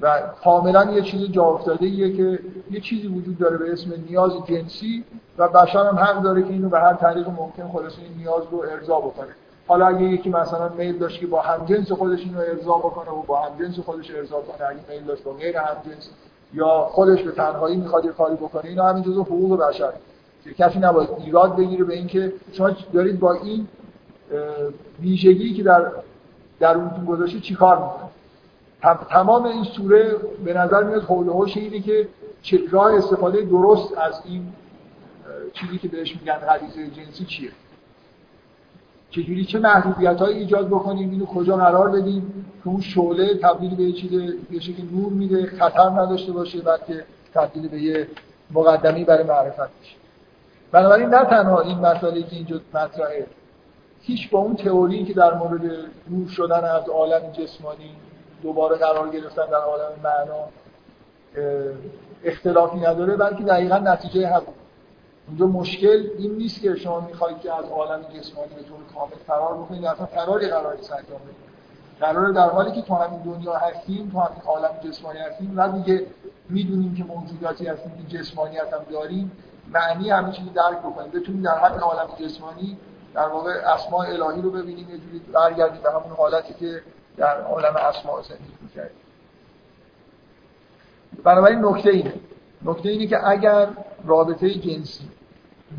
و 0.00 0.22
کاملا 0.44 0.92
یه 0.92 1.02
چیز 1.02 1.30
جا 1.30 1.44
افتاده 1.44 1.86
ایه 1.86 2.16
که 2.16 2.38
یه 2.70 2.80
چیزی 2.80 3.06
وجود 3.06 3.38
داره 3.38 3.56
به 3.56 3.72
اسم 3.72 3.90
نیاز 4.08 4.32
جنسی 4.46 5.04
و 5.38 5.48
بشر 5.48 5.86
هم 5.86 5.98
حق 5.98 6.22
داره 6.22 6.42
که 6.42 6.48
اینو 6.48 6.68
به 6.68 6.80
هر 6.80 6.94
طریق 6.94 7.28
ممکن 7.28 7.68
خلاص 7.72 7.92
این 7.98 8.18
نیاز 8.18 8.42
رو 8.50 8.64
ارضا 8.72 9.00
بکنه. 9.00 9.28
حالا 9.68 9.86
اگه 9.86 10.02
یکی 10.02 10.30
مثلا 10.30 10.68
میل 10.68 10.98
داشت 10.98 11.20
که 11.20 11.26
با 11.26 11.40
همجنس 11.40 11.92
خودش 11.92 12.20
اینو 12.20 12.38
ارضا 12.38 12.74
بکنه 12.78 13.10
و 13.10 13.22
با 13.22 13.40
همجنس 13.40 13.80
خودش 13.80 14.10
ارضا 14.10 14.40
کنه 14.40 14.68
اگه 14.68 14.80
میل 14.90 15.04
داشت 15.04 15.24
با 15.24 15.32
غیر 15.32 15.56
همجنس 15.56 16.10
یا 16.54 16.68
خودش 16.68 17.22
به 17.22 17.32
تنهایی 17.32 17.76
می‌خواد 17.76 18.04
یه 18.04 18.12
کاری 18.12 18.34
بکنه 18.34 18.64
اینا 18.64 18.84
همین 18.84 19.02
جزء 19.02 19.20
حقوق 19.20 19.60
بشر. 19.60 19.92
کسی 20.58 20.78
نباید 20.78 21.08
ایراد 21.24 21.56
بگیره 21.56 21.84
به 21.84 21.94
اینکه 21.94 22.32
شما 22.52 22.70
دارید 22.92 23.20
با 23.20 23.32
این 23.32 23.68
ویژگی 25.00 25.54
که 25.54 25.62
در 25.62 25.86
درونتون 26.60 27.04
گذاشته 27.04 27.40
چیکار 27.40 27.76
می‌کنه؟ 27.76 28.10
تمام 28.82 29.44
این 29.44 29.64
سوره 29.64 30.16
به 30.44 30.54
نظر 30.54 30.82
میاد 30.84 31.02
حول 31.02 31.28
هوش 31.28 31.56
اینه 31.56 31.80
که 31.80 32.08
راه 32.70 32.94
استفاده 32.94 33.42
درست 33.42 33.98
از 33.98 34.20
این 34.24 34.52
چیزی 35.52 35.78
که 35.78 35.88
بهش 35.88 36.16
میگن 36.16 36.38
حدیث 36.48 36.78
جنسی 36.96 37.24
چیه؟ 37.24 37.50
چجوری 39.10 39.44
چه 39.44 39.58
محدودیت 39.58 40.16
هایی 40.16 40.38
ایجاد 40.38 40.66
بکنیم؟ 40.68 41.10
اینو 41.10 41.26
کجا 41.26 41.56
قرار 41.56 41.88
بدیم؟ 41.90 42.44
که 42.64 42.68
اون 42.68 42.80
شعله 42.80 43.34
تبدیل 43.34 43.74
به 43.74 43.82
یه 43.82 43.92
چیز 43.92 44.10
بشه 44.52 44.72
که 44.72 44.82
نور 44.92 45.12
میده 45.12 45.46
خطر 45.46 45.90
نداشته 45.90 46.32
باشه 46.32 46.60
بلکه 46.60 47.04
تبدیل 47.34 47.68
به 47.68 47.80
یه 47.80 48.08
مقدمی 48.50 49.04
برای 49.04 49.24
معرفت 49.24 49.60
بشه 49.80 49.96
بنابراین 50.72 51.08
نه 51.08 51.24
تنها 51.24 51.60
این 51.60 51.78
مسئله 51.78 52.22
که 52.22 52.36
اینجا 52.36 52.60
مطرحه 52.74 53.26
هیچ 54.02 54.30
با 54.30 54.38
اون 54.38 54.56
تئوری 54.56 55.04
که 55.04 55.14
در 55.14 55.34
مورد 55.34 55.62
نور 56.10 56.28
شدن 56.28 56.64
از 56.64 56.88
عالم 56.88 57.32
جسمانی 57.32 57.90
دوباره 58.42 58.76
قرار 58.76 59.08
گرفتن 59.10 59.46
در 59.46 59.54
عالم 59.54 59.92
معنا 60.04 60.48
اختلافی 62.24 62.78
نداره 62.78 63.16
بلکه 63.16 63.44
دقیقا 63.44 63.78
نتیجه 63.78 64.28
هم 64.28 64.42
اونجا 65.28 65.46
مشکل 65.46 66.08
این 66.18 66.34
نیست 66.34 66.62
که 66.62 66.74
شما 66.74 67.00
می‌خواید 67.00 67.40
که 67.40 67.54
از 67.54 67.64
عالم 67.64 68.02
جسمانی 68.02 68.54
به 68.54 68.62
طور 68.62 68.78
کامل 68.94 69.16
فرار 69.26 69.54
بکنید 69.54 69.84
اصلا 69.84 70.06
فراری 70.06 70.48
قراری 70.48 70.78
انجام 70.78 71.18
بدید. 71.18 71.46
قرار 72.00 72.32
در 72.32 72.48
حالی 72.48 72.72
که 72.72 72.82
تو 72.82 72.94
همین 72.94 73.22
دنیا 73.22 73.52
هستیم 73.52 74.10
تو 74.12 74.18
همین 74.18 74.42
عالم 74.46 74.70
جسمانی 74.84 75.18
هستیم 75.18 75.52
و 75.56 75.68
دیگه 75.68 76.06
می‌دونیم 76.48 76.94
که 76.94 77.04
موجوداتی 77.04 77.66
هستیم 77.66 77.92
که 77.92 78.18
جسمانیت 78.18 78.72
هم 78.72 78.92
داریم 78.92 79.32
معنی 79.72 80.10
همه 80.10 80.32
چیزی 80.32 80.50
درک 80.50 80.78
بکنیم. 80.78 81.10
بتونیم 81.10 81.42
در 81.42 81.58
همین 81.58 81.80
عالم 81.80 82.08
جسمانی 82.20 82.78
در 83.14 83.28
واقع 83.28 83.50
اسماء 83.50 84.06
الهی 84.06 84.42
رو 84.42 84.50
ببینیم 84.50 84.90
یه 84.90 84.98
جوری 84.98 85.18
برگردیم 85.18 85.82
به 85.82 85.90
همون 85.90 86.16
حالتی 86.16 86.54
که 86.54 86.82
در 87.16 87.40
عالم 87.40 87.76
اسماء 87.76 88.22
زندگی 88.22 88.52
می‌کردیم. 88.62 88.96
بنابراین 91.24 91.64
نکته 91.64 91.90
اینه. 91.90 92.14
نکته 92.64 92.88
اینه 92.88 93.06
که 93.06 93.28
اگر 93.28 93.68
رابطه 94.04 94.54
جنسی 94.54 95.08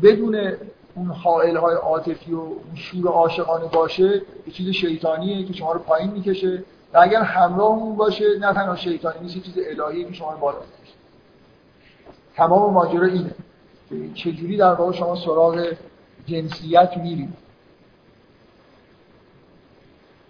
بدون 0.02 0.52
اون 0.94 1.06
حائل 1.06 1.56
های 1.56 1.74
عاطفی 1.74 2.32
و 2.32 2.46
شور 2.74 3.08
عاشقانه 3.08 3.66
باشه 3.66 4.22
یه 4.46 4.52
چیز 4.52 4.68
شیطانیه 4.68 5.46
که 5.46 5.52
شما 5.52 5.72
رو 5.72 5.78
پایین 5.78 6.10
می‌کشه. 6.10 6.64
و 6.92 6.98
اگر 6.98 7.22
همراه 7.22 7.68
اون 7.68 7.96
باشه 7.96 8.24
نه 8.40 8.54
تنها 8.54 8.76
شیطانی 8.76 9.20
نیست 9.20 9.36
یه 9.36 9.42
چیز 9.42 9.58
الهی 9.58 10.04
که 10.04 10.12
شما 10.12 10.32
رو 10.32 10.38
بالا 10.38 10.58
می‌کشه. 10.58 10.94
تمام 12.36 12.72
ماجرا 12.72 13.06
اینه 13.06 13.34
چجوری 14.14 14.56
در 14.56 14.74
واقع 14.74 14.92
شما 14.92 15.16
سراغ 15.16 15.72
جنسیت 16.26 16.96
میرید. 16.96 17.34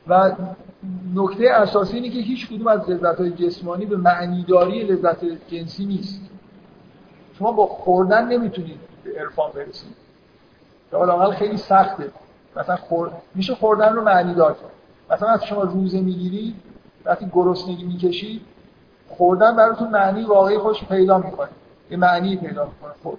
و 0.06 0.32
نکته 1.14 1.50
اساسی 1.50 1.96
اینه 1.96 2.08
که 2.08 2.20
هیچ 2.20 2.48
کدوم 2.48 2.66
از 2.66 2.90
لذت 2.90 3.20
های 3.20 3.30
جسمانی 3.30 3.86
به 3.86 3.96
معنیداری 3.96 4.82
لذت 4.82 5.24
جنسی 5.48 5.86
نیست. 5.86 6.20
شما 7.38 7.52
با 7.52 7.66
خوردن 7.66 8.28
نمی‌تونید 8.28 8.80
به 9.04 9.20
عرفان 9.20 9.50
برسید. 9.54 9.94
حالا 10.92 11.30
خیلی 11.30 11.56
سخته. 11.56 12.10
مثلا 12.56 12.76
خور... 12.76 13.10
میشه 13.34 13.54
خوردن 13.54 13.92
رو 13.92 14.02
معنی 14.02 14.34
دار 14.34 14.56
مثلا 15.10 15.28
از 15.28 15.44
شما 15.44 15.62
روزه 15.62 16.00
می‌گیرید 16.00 16.54
وقتی 17.04 17.30
گرسنگی 17.32 17.84
می‌کشید 17.84 18.42
خوردن 19.08 19.56
براتون 19.56 19.88
معنی 19.90 20.24
واقعی 20.24 20.58
خوش 20.58 20.84
پیدا 20.84 21.18
می‌کنه. 21.18 21.48
یه 21.90 21.96
معنی 21.96 22.36
پیدا 22.36 22.64
می‌کنه. 22.64 22.92
خود 23.02 23.18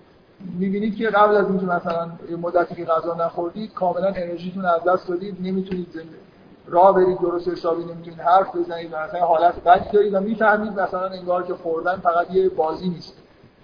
می‌بینید 0.59 0.95
که 0.95 1.07
قبل 1.09 1.35
از 1.35 1.49
اینکه 1.49 1.65
مثلا 1.65 2.11
مدتی 2.41 2.75
که 2.75 2.85
غذا 2.85 3.15
نخوردید 3.15 3.73
کاملا 3.73 4.07
انرژیتون 4.07 4.65
از 4.65 4.83
دست 4.83 5.07
دادید 5.07 5.37
نمی‌تونید 5.41 5.87
زنده 5.93 6.17
راه 6.69 6.95
برید 6.95 7.19
درست 7.19 7.47
حسابی 7.47 7.83
نمی‌تونید 7.83 8.19
حرف 8.19 8.55
بزنید 8.55 8.95
مثلا 8.95 9.25
حالت 9.25 9.63
بدی 9.63 9.89
دارید 9.93 10.13
و 10.13 10.19
می‌فهمید 10.19 10.79
مثلا 10.79 11.07
انگار 11.07 11.43
که 11.43 11.53
خوردن 11.53 11.95
فقط 11.95 12.31
یه 12.31 12.49
بازی 12.49 12.89
نیست. 12.89 13.13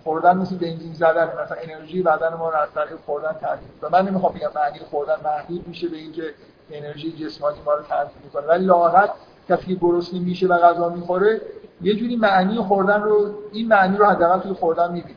خوردن 0.03 0.37
مثل 0.37 0.57
بنزین 0.57 0.93
زدن 0.93 1.29
مثلا 1.43 1.57
انرژی 1.61 2.03
بدن 2.03 2.33
ما 2.33 2.49
رو 2.49 2.57
از 2.57 2.69
طریق 2.75 2.99
خوردن 3.05 3.35
تامین 3.41 3.69
و 3.81 3.89
من 3.89 4.07
نمی‌خوام 4.07 4.33
بگم 4.33 4.49
معنی 4.55 4.79
خوردن 4.79 5.15
محدود 5.23 5.67
میشه 5.67 5.87
به 5.87 5.97
اینکه 5.97 6.23
انرژی 6.71 7.11
جسمانی 7.11 7.57
ما 7.65 7.73
رو 7.73 7.83
تامین 7.83 8.11
می‌کنه. 8.23 8.47
ولی 8.47 8.65
لاغت 8.65 9.09
کسی 9.49 9.75
گرسنه 9.81 10.19
میشه 10.19 10.47
و 10.47 10.57
غذا 10.57 10.89
می‌خوره 10.89 11.41
یه 11.81 11.95
جوری 11.95 12.15
معنی 12.15 12.57
خوردن 12.57 13.01
رو 13.01 13.29
این 13.51 13.67
معنی 13.67 13.97
رو 13.97 14.05
حداقل 14.05 14.39
توی 14.39 14.53
خوردن 14.53 14.91
می‌بینه 14.91 15.15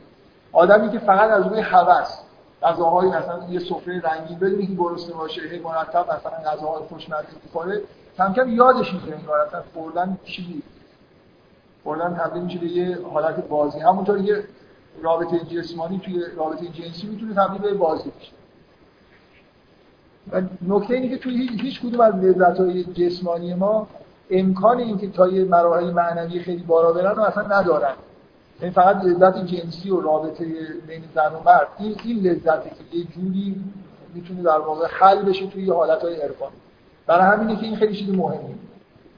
آدمی 0.51 0.89
که 0.89 0.99
فقط 0.99 1.29
از 1.29 1.47
روی 1.47 1.59
هوس 1.59 2.19
غذاهای 2.63 3.09
مثلا 3.09 3.39
یه 3.49 3.59
سفره 3.59 4.01
رنگین 4.01 4.39
بدونی 4.39 4.67
که 4.67 4.73
گرسنه 4.73 5.15
باشه 5.15 5.41
هی 5.41 5.59
مرتب 5.59 6.05
مثلا 6.05 6.51
غذاهای 6.51 6.83
خوشمزه 6.89 7.27
می‌خوره. 7.43 7.81
کم 8.17 8.33
کم 8.33 8.49
یادش 8.49 8.93
میره 8.93 9.17
این 9.17 9.29
اصلا 9.47 9.63
خوردن 9.73 10.17
چیزی 10.23 10.63
خوردن 11.83 12.15
تبدیل 12.15 12.43
میشه 12.43 12.59
به 12.59 12.67
یه 12.67 12.97
حالت 13.13 13.47
بازی. 13.47 13.79
همونطور 13.79 14.17
یه 14.19 14.43
رابطه 15.01 15.39
جسمانی 15.39 15.99
توی 15.99 16.23
رابطه 16.37 16.67
جنسی 16.67 17.07
می‌تونه 17.07 17.33
تبدیل 17.33 17.61
به 17.61 17.73
بازی 17.73 18.11
بشه. 18.19 18.31
و 20.31 20.41
نکته 20.67 20.93
اینه 20.93 21.09
که 21.09 21.17
توی 21.17 21.47
هیچ 21.61 21.81
کدوم 21.81 22.01
از 22.01 22.15
لذت‌های 22.15 22.83
جسمانی 22.83 23.53
ما 23.53 23.87
امکان 24.29 24.77
اینکه 24.77 25.09
تا 25.09 25.27
یه 25.27 25.45
مراحل 25.45 25.91
معنوی 25.91 26.39
خیلی 26.39 26.63
بالا 26.63 26.93
برن 26.93 27.19
اصلا 27.19 27.59
ندارن. 27.59 27.93
این 28.61 28.71
فقط 28.71 29.03
لذت 29.03 29.45
جنسی 29.45 29.89
و 29.89 30.01
رابطه 30.01 30.45
بین 30.87 31.03
زن 31.15 31.33
و 31.33 31.39
مرد 31.45 31.67
این 31.79 31.95
این 32.03 32.19
لذتی 32.19 32.69
که 32.69 32.97
یه 32.97 33.03
جوری 33.03 33.63
می‌تونه 34.13 34.43
در 34.43 34.59
واقع 34.59 34.87
حل 34.87 35.21
بشه 35.21 35.47
توی 35.47 35.71
حالتهای 35.71 36.15
عرفانی. 36.15 36.55
برای 37.07 37.37
همینه 37.37 37.59
که 37.59 37.65
این 37.65 37.75
خیلی 37.75 37.95
چیز 37.95 38.09
مهمیه. 38.09 38.55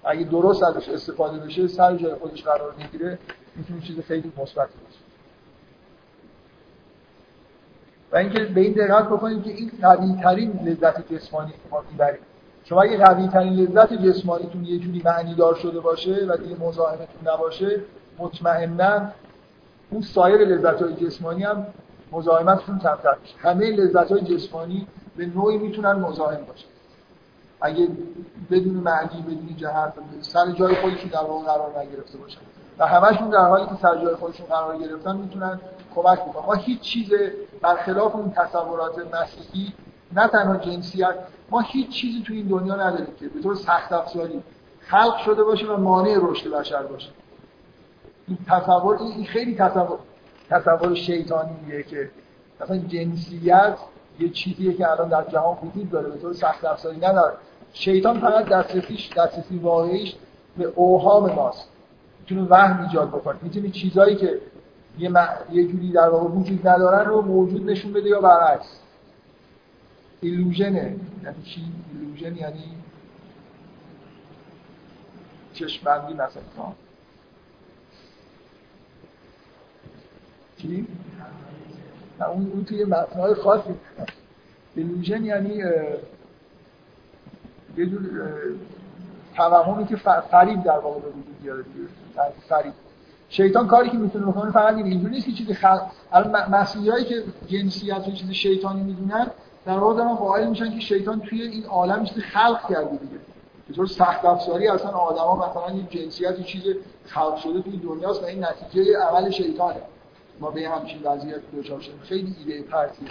اگه 0.04 0.24
درست 0.24 0.64
ازش 0.64 0.89
استفاده 0.89 1.39
بشه 1.39 1.68
سر 1.68 1.96
جای 1.96 2.16
خودش 2.16 2.44
قرار 2.44 2.74
می‌گیره 2.78 3.18
می‌تونه 3.56 3.82
چیز 3.82 4.00
خیلی 4.00 4.32
مثبت 4.38 4.56
باشه. 4.56 5.00
و 8.12 8.18
اینکه 8.18 8.44
به 8.44 8.62
این 8.62 8.74
دقت 8.74 9.06
بکنید 9.06 9.44
که 9.44 9.52
این 9.52 9.72
قوی 9.82 10.16
ترین 10.24 10.60
لذت 10.66 11.14
جسمانی 11.14 11.52
که 11.52 11.58
ما 11.72 11.84
می‌بریم. 11.92 12.22
شما 12.64 12.82
اگه 12.82 12.98
قوی 12.98 13.28
ترین 13.28 13.54
لذت 13.54 13.94
جسمانیتون 13.94 14.66
یه 14.66 14.80
جوری 14.80 15.02
معنی 15.06 15.36
دار 15.36 15.56
شده 15.56 15.80
باشه 15.80 16.26
و 16.30 16.38
دیگه 16.38 16.56
مزاحمتون 16.60 17.34
نباشه 17.34 17.82
مطمئنا 18.20 19.12
اون 19.92 20.02
سایر 20.02 20.42
لذت 20.42 20.82
های 20.82 20.94
جسمانی 20.94 21.44
هم 21.44 21.68
مزاحمتشون 22.12 22.80
کمتر 22.80 23.16
میشه. 23.22 23.36
همه 23.38 23.72
لذت 23.72 24.12
های 24.12 24.22
جسمانی 24.22 24.88
به 25.18 25.26
نوعی 25.26 25.58
می‌تونن 25.58 25.92
مزاحم 25.92 26.46
باشه 26.46 26.66
اگه 27.62 27.88
بدون 28.52 28.74
معنی 28.74 29.22
بدون 29.22 29.56
جهت 29.58 29.94
سر 30.22 30.52
جای 30.52 30.76
خودشون 30.76 31.10
در 31.10 31.24
واقع 31.24 31.46
قرار 31.46 31.80
نگرفته 31.80 32.18
باشن. 32.18 32.39
و 32.80 32.88
همشون 32.88 33.30
در 33.30 33.48
حالی 33.48 33.66
که 33.66 33.76
سر 33.82 34.04
جای 34.04 34.16
خودشون 34.16 34.46
قرار 34.46 34.78
گرفتن 34.78 35.18
می‌تونن 35.18 35.60
کمک 35.96 36.20
بکنن. 36.20 36.46
ما 36.46 36.54
هیچ 36.54 36.82
چیز 36.82 37.10
برخلاف 37.62 38.16
اون 38.16 38.32
تصورات 38.32 38.96
مسیحی 39.14 39.74
نه 40.14 40.28
تنها 40.28 40.58
جنسیت 40.58 41.16
ما 41.50 41.60
هیچ 41.60 41.89
چیزی 41.89 42.24
تو 42.28 42.34
این 42.34 42.48
دنیا 42.48 42.76
نداریم 42.76 43.16
که 43.20 43.28
به 43.28 43.42
طور 43.42 43.56
سخت 43.56 43.92
افزاری 43.92 44.44
خلق 44.80 45.18
شده 45.18 45.44
باشه 45.44 45.68
و 45.68 45.78
مانع 45.78 46.18
رشد 46.22 46.52
بشر 46.52 46.84
باشه. 46.84 47.10
این 48.32 48.38
تصور 48.48 48.98
این 49.02 49.26
خیلی 49.26 49.56
تصور 49.56 50.00
تصور 50.50 50.96
شیطانیه 50.96 51.84
که 51.84 52.10
مثلا 52.62 52.78
جنسیت 52.78 53.78
یه 54.20 54.30
چیزیه 54.30 54.74
که 54.74 54.92
الان 54.92 55.10
در 55.10 55.24
جهان 55.24 55.58
وجود 55.64 55.90
داره 55.90 56.10
به 56.10 56.18
طور 56.18 56.34
سخت 56.34 56.66
افزاری 56.66 56.98
نداره. 56.98 57.34
شیطان 57.74 58.20
فقط 58.20 58.46
دسترسیش 58.46 59.10
دسترسی 59.18 59.58
واقعیش 59.58 60.16
به 60.58 60.66
اوهام 60.76 61.34
ماست. 61.34 61.70
می‌تونه 62.20 62.48
وهم 62.50 62.84
ایجاد 62.88 63.10
بکنه. 63.10 63.36
می‌تونه 63.42 63.70
چیزایی 63.70 64.16
که 64.16 64.40
یه, 65.00 65.10
م... 65.10 65.28
یه 65.52 65.68
جوری 65.68 65.92
در 65.92 66.10
واقع 66.10 66.30
وجود 66.30 66.68
ندارن 66.68 67.10
رو 67.10 67.22
موجود 67.22 67.70
نشون 67.70 67.94
بده 67.94 68.10
یا 68.10 68.22
برعکس. 68.22 68.80
ایلوژنه 70.22 70.96
یعنی 71.24 71.44
چی؟ 71.46 71.62
ایلوژن 71.94 72.36
یعنی 72.36 72.64
چشمندی 75.54 76.14
مثلا. 76.14 76.74
چی؟ 80.62 80.88
اون, 82.20 82.51
اون 82.53 82.66
توی 82.66 82.86
متنهای 82.86 83.34
خاصی. 83.34 83.70
ایلوژن 84.76 85.26
یعنی 85.26 85.53
یه 87.78 87.86
جور 87.86 88.01
توهمی 89.36 89.86
که 89.86 89.95
فریب 90.32 90.64
در 90.64 90.80
واقع 90.80 90.99
به 90.99 91.07
وجود 91.07 91.41
بیاره 91.41 91.66
فریب. 92.49 92.74
شیطان 93.30 93.68
کاری 93.68 93.89
که 93.89 93.97
می‌تونه 93.97 94.26
بکنه 94.26 94.51
فقط 94.51 94.76
این 94.76 94.86
اینجوری 94.86 95.14
نیست 95.14 95.26
که 95.26 95.32
چیزی 95.32 95.53
خلق 95.53 95.91
مسیحایی 96.51 97.05
که 97.05 97.24
جنسیت 97.47 98.07
و 98.07 98.12
چیز 98.12 98.32
شیطانی 98.32 98.84
می‌دونن 98.84 99.28
در 99.66 99.78
واقع 99.78 99.95
دارن 99.95 100.16
قائل 100.16 100.47
میشن 100.47 100.72
که 100.72 100.80
شیطان 100.80 101.20
توی 101.20 101.41
این 101.41 101.66
عالم 101.66 102.03
چیزی 102.03 102.22
خلق 102.22 102.70
کرده 102.70 102.91
دیگه. 102.91 103.20
به 103.68 103.74
طور 103.74 103.88
سخت 103.88 104.26
افزاری 104.26 104.68
اصلا 104.68 104.91
آدما 104.91 105.49
مثلا 105.49 105.68
این 105.68 105.88
جنسیت 105.89 106.41
چیز 106.41 106.62
خلق 107.05 107.36
شده 107.36 107.62
توی 107.62 107.78
دنیاست 107.78 108.24
و 108.24 108.26
این 108.26 108.45
نتیجه 108.45 108.97
عمل 108.97 109.30
شیطانه. 109.30 109.82
ما 110.42 110.52
به 110.52 110.70
همچین 110.70 111.00
وضعیت 111.04 111.42
دچار 111.58 111.80
شدیم. 111.80 112.00
خیلی 112.04 112.36
ایده 112.46 112.62
پرتی 112.62 113.06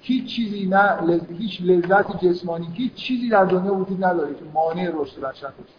هیچ 0.00 0.36
چیزی 0.36 0.66
نه 0.66 1.02
لز... 1.02 1.20
هیچ 1.38 1.62
لذت 1.62 2.24
جسمانی 2.24 2.68
هیچ 2.74 2.94
چیزی 2.94 3.28
در 3.28 3.44
دنیا 3.44 3.74
وجود 3.74 4.04
نداره 4.04 4.34
که 4.34 4.44
مانع 4.54 4.90
رشد 4.94 5.20
بشر 5.20 5.46
باشه. 5.46 5.74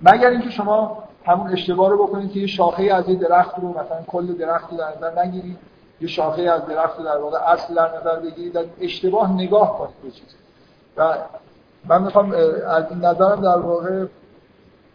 مگر 0.00 0.30
اینکه 0.30 0.50
شما 0.50 1.04
همون 1.24 1.52
اشتباه 1.52 1.90
رو 1.90 2.06
بکنید 2.06 2.32
که 2.32 2.40
یه 2.40 2.46
شاخه 2.46 2.82
از 2.82 3.08
یه 3.08 3.14
درخت 3.14 3.58
رو 3.58 3.68
مثلا 3.68 4.02
کل 4.06 4.26
درخت 4.26 4.70
رو 4.70 4.76
در 4.76 4.96
نظر 4.96 5.22
نگیرید 5.22 5.58
یه 6.00 6.08
شاخه 6.08 6.42
از 6.42 6.66
درخت 6.66 6.98
رو 6.98 7.04
در 7.04 7.16
واقع 7.16 7.38
اصل 7.38 7.74
در 7.74 7.98
نظر 7.98 8.20
بگیرید 8.20 8.52
در 8.52 8.64
اشتباه 8.80 9.32
نگاه 9.32 9.78
کنید 9.78 10.02
به 10.02 10.10
چیز 10.10 10.34
و 10.96 11.14
من 11.84 12.02
می‌خوام 12.02 12.32
از 12.66 12.84
این 12.90 13.04
نظرم 13.04 13.40
در 13.40 13.58
واقع 13.58 14.06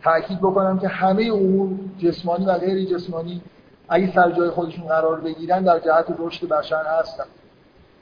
تاکید 0.04 0.40
بکنم 0.40 0.80
که 0.80 0.88
همه 0.88 1.24
امور 1.34 1.70
جسمانی 1.98 2.46
و 2.46 2.58
غیر 2.58 2.86
جسمانی 2.86 3.42
اگه 3.90 4.14
سر 4.16 4.32
جای 4.32 4.50
خودشون 4.50 4.88
قرار 4.88 5.22
بگیرن 5.22 5.64
در 5.64 5.80
جهت 5.80 6.06
رشد 6.20 6.48
بشر 6.48 6.84
هستن. 7.00 7.26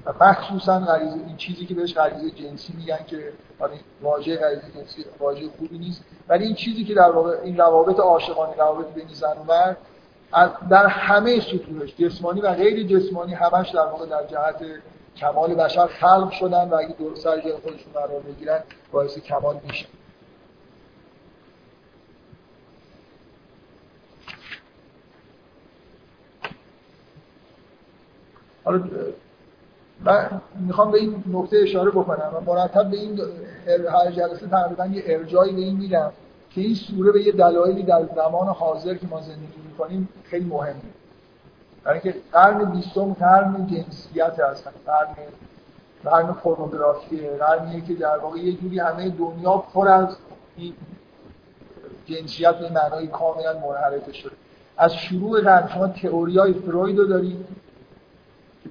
و 0.05 0.13
مخصوصا 0.23 0.79
غریزه 0.79 1.15
این 1.27 1.38
چیزی 1.38 1.65
که 1.65 1.73
بهش 1.73 1.93
غریزه 1.93 2.31
جنسی 2.31 2.73
میگن 2.77 2.99
که 3.07 3.34
واژه 4.01 4.38
غریزه 4.38 4.61
جنسی 4.75 5.05
واژه 5.19 5.49
خوبی 5.57 5.77
نیست. 5.77 6.03
ولی 6.27 6.45
این 6.45 6.55
چیزی 6.55 6.84
که 6.84 6.93
در 6.93 7.11
واقع 7.11 7.38
این 7.43 7.57
روابط 7.57 7.99
عاشقانه 7.99 8.55
روابط 8.55 8.93
بین 8.93 9.07
زن 9.07 9.38
و 9.38 9.43
مرد 9.43 9.77
در 10.69 10.88
همه 10.88 11.39
سطوحش 11.39 11.95
جسمانی 11.95 12.41
و 12.41 12.53
غیر 12.53 12.88
جسمانی 12.88 13.34
همش 13.34 13.69
در 13.69 13.86
واقع 13.86 14.05
در 14.05 14.25
جهت 14.27 14.65
کمال 15.15 15.55
بشر 15.55 15.88
خلق 15.88 16.31
شدن 16.31 16.69
و 16.69 16.75
اگه 16.75 16.95
دور 16.97 17.15
سر 17.15 17.41
جای 17.41 17.53
خودشون 17.53 17.93
قرار 17.93 18.19
بگیرن 18.19 18.59
باعث 18.91 19.19
کمال 19.19 19.59
میشن 19.67 19.88
حالا 28.64 28.84
من 30.05 30.41
می‌خوام 30.59 30.91
به 30.91 30.97
این 30.97 31.24
نکته 31.34 31.57
اشاره 31.57 31.91
بکنم 31.91 32.32
و 32.34 32.51
مرتب 32.51 32.89
به 32.89 32.97
این 32.97 33.22
هر 33.89 34.11
جلسه 34.11 34.47
تقریبا 34.47 34.86
یه 34.86 35.03
ارجایی 35.05 35.53
به 35.53 35.61
این 35.61 35.78
میدم 35.78 36.11
که 36.49 36.61
این 36.61 36.76
سوره 36.76 37.11
به 37.11 37.22
یه 37.22 37.32
دلایلی 37.32 37.84
در 37.84 38.05
زمان 38.16 38.47
حاضر 38.47 38.95
که 38.95 39.07
ما 39.07 39.22
زندگی 39.22 39.61
می‌کنیم 39.70 40.09
خیلی 40.24 40.45
مهمه. 40.45 40.76
برای 41.84 41.99
اینکه 42.03 42.20
قرن 42.32 42.72
بیستم 42.72 43.14
قرن 43.14 43.68
جنسیت 43.68 44.39
هستن 44.39 44.72
قرن 44.86 45.16
قرن 46.03 46.34
پورنوگرافی 46.34 47.28
قرنیه 47.28 47.82
که 47.82 47.93
در 47.93 48.18
واقع 48.18 48.39
یه 48.39 48.53
جوری 48.53 48.80
همه 48.80 49.09
دنیا 49.09 49.57
پر 49.57 49.88
از 49.88 50.16
این 50.57 50.74
جنسیت 52.05 52.55
به 52.55 52.70
معنای 52.70 53.07
کاملا 53.07 53.53
منحرف 53.53 54.14
شده. 54.14 54.32
از 54.78 54.95
شروع 54.95 55.41
قرن 55.41 55.68
شما 55.68 55.88
تئوری 55.88 56.38
های 56.38 56.53
فروید 56.53 56.97
رو 56.97 57.05
دارید 57.05 57.45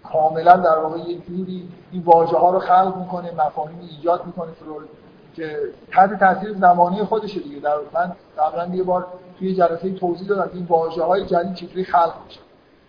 کاملا 0.04 0.56
در 0.56 0.78
واقع 0.78 0.98
یه 0.98 1.18
جوری 1.18 1.68
این 1.92 2.02
واژه 2.02 2.36
ها 2.36 2.50
رو 2.50 2.58
خلق 2.58 2.96
می‌کنه 2.96 3.32
مفاهیم 3.46 3.78
ایجاد 3.80 4.26
می‌کنه 4.26 4.52
فروید 4.52 4.88
که 5.34 5.58
تحت 5.92 6.20
تاثیر 6.20 6.52
زمانه 6.52 7.04
خودشه 7.04 7.40
دیگه. 7.40 7.60
در 7.60 7.76
من 7.94 8.12
قبلا 8.38 8.74
یه 8.74 8.82
بار 8.82 9.06
توی 9.38 9.54
جلسه 9.54 9.92
توضیح 9.92 10.28
دادم 10.28 10.50
این 10.54 10.64
واژه 10.64 11.02
های 11.02 11.26
جدید 11.26 11.54
چطوری 11.54 11.84
خلق 11.84 12.14
میشه. 12.26 12.40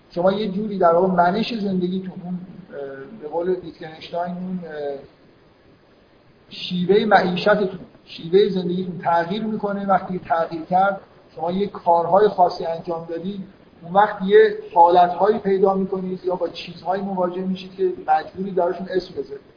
شما 0.09 0.31
یه 0.31 0.51
جوری 0.51 0.77
در 0.77 0.95
واقع 0.95 1.07
منش 1.07 1.59
زندگیتون 1.59 2.13
اون 2.23 2.39
به 3.21 3.27
قول 3.27 3.49
ویتگنشتاین 3.49 4.35
اون 4.35 4.59
شیوه 6.49 7.05
معیشتتون 7.05 7.79
شیوه 8.05 8.49
زندگیتون 8.49 8.99
تغییر 8.99 9.43
می‌کنه. 9.43 9.87
وقتی 9.87 10.19
تغییر 10.19 10.63
کرد 10.65 11.01
شما 11.35 11.51
یه 11.51 11.67
کارهای 11.67 12.27
خاصی 12.27 12.65
انجام 12.65 13.05
دادید 13.05 13.43
اون 13.83 13.93
وقت 13.93 14.21
یه 14.21 14.57
حالتهایی 14.75 15.39
پیدا 15.39 15.73
می‌کنید 15.73 16.25
یا 16.25 16.35
با 16.35 16.47
چیزهایی 16.47 17.03
مواجه 17.03 17.41
میشید 17.41 17.75
که 17.75 17.93
مجبوری 18.07 18.51
دارشون 18.51 18.87
اسم 18.89 19.13
بذارید 19.13 19.53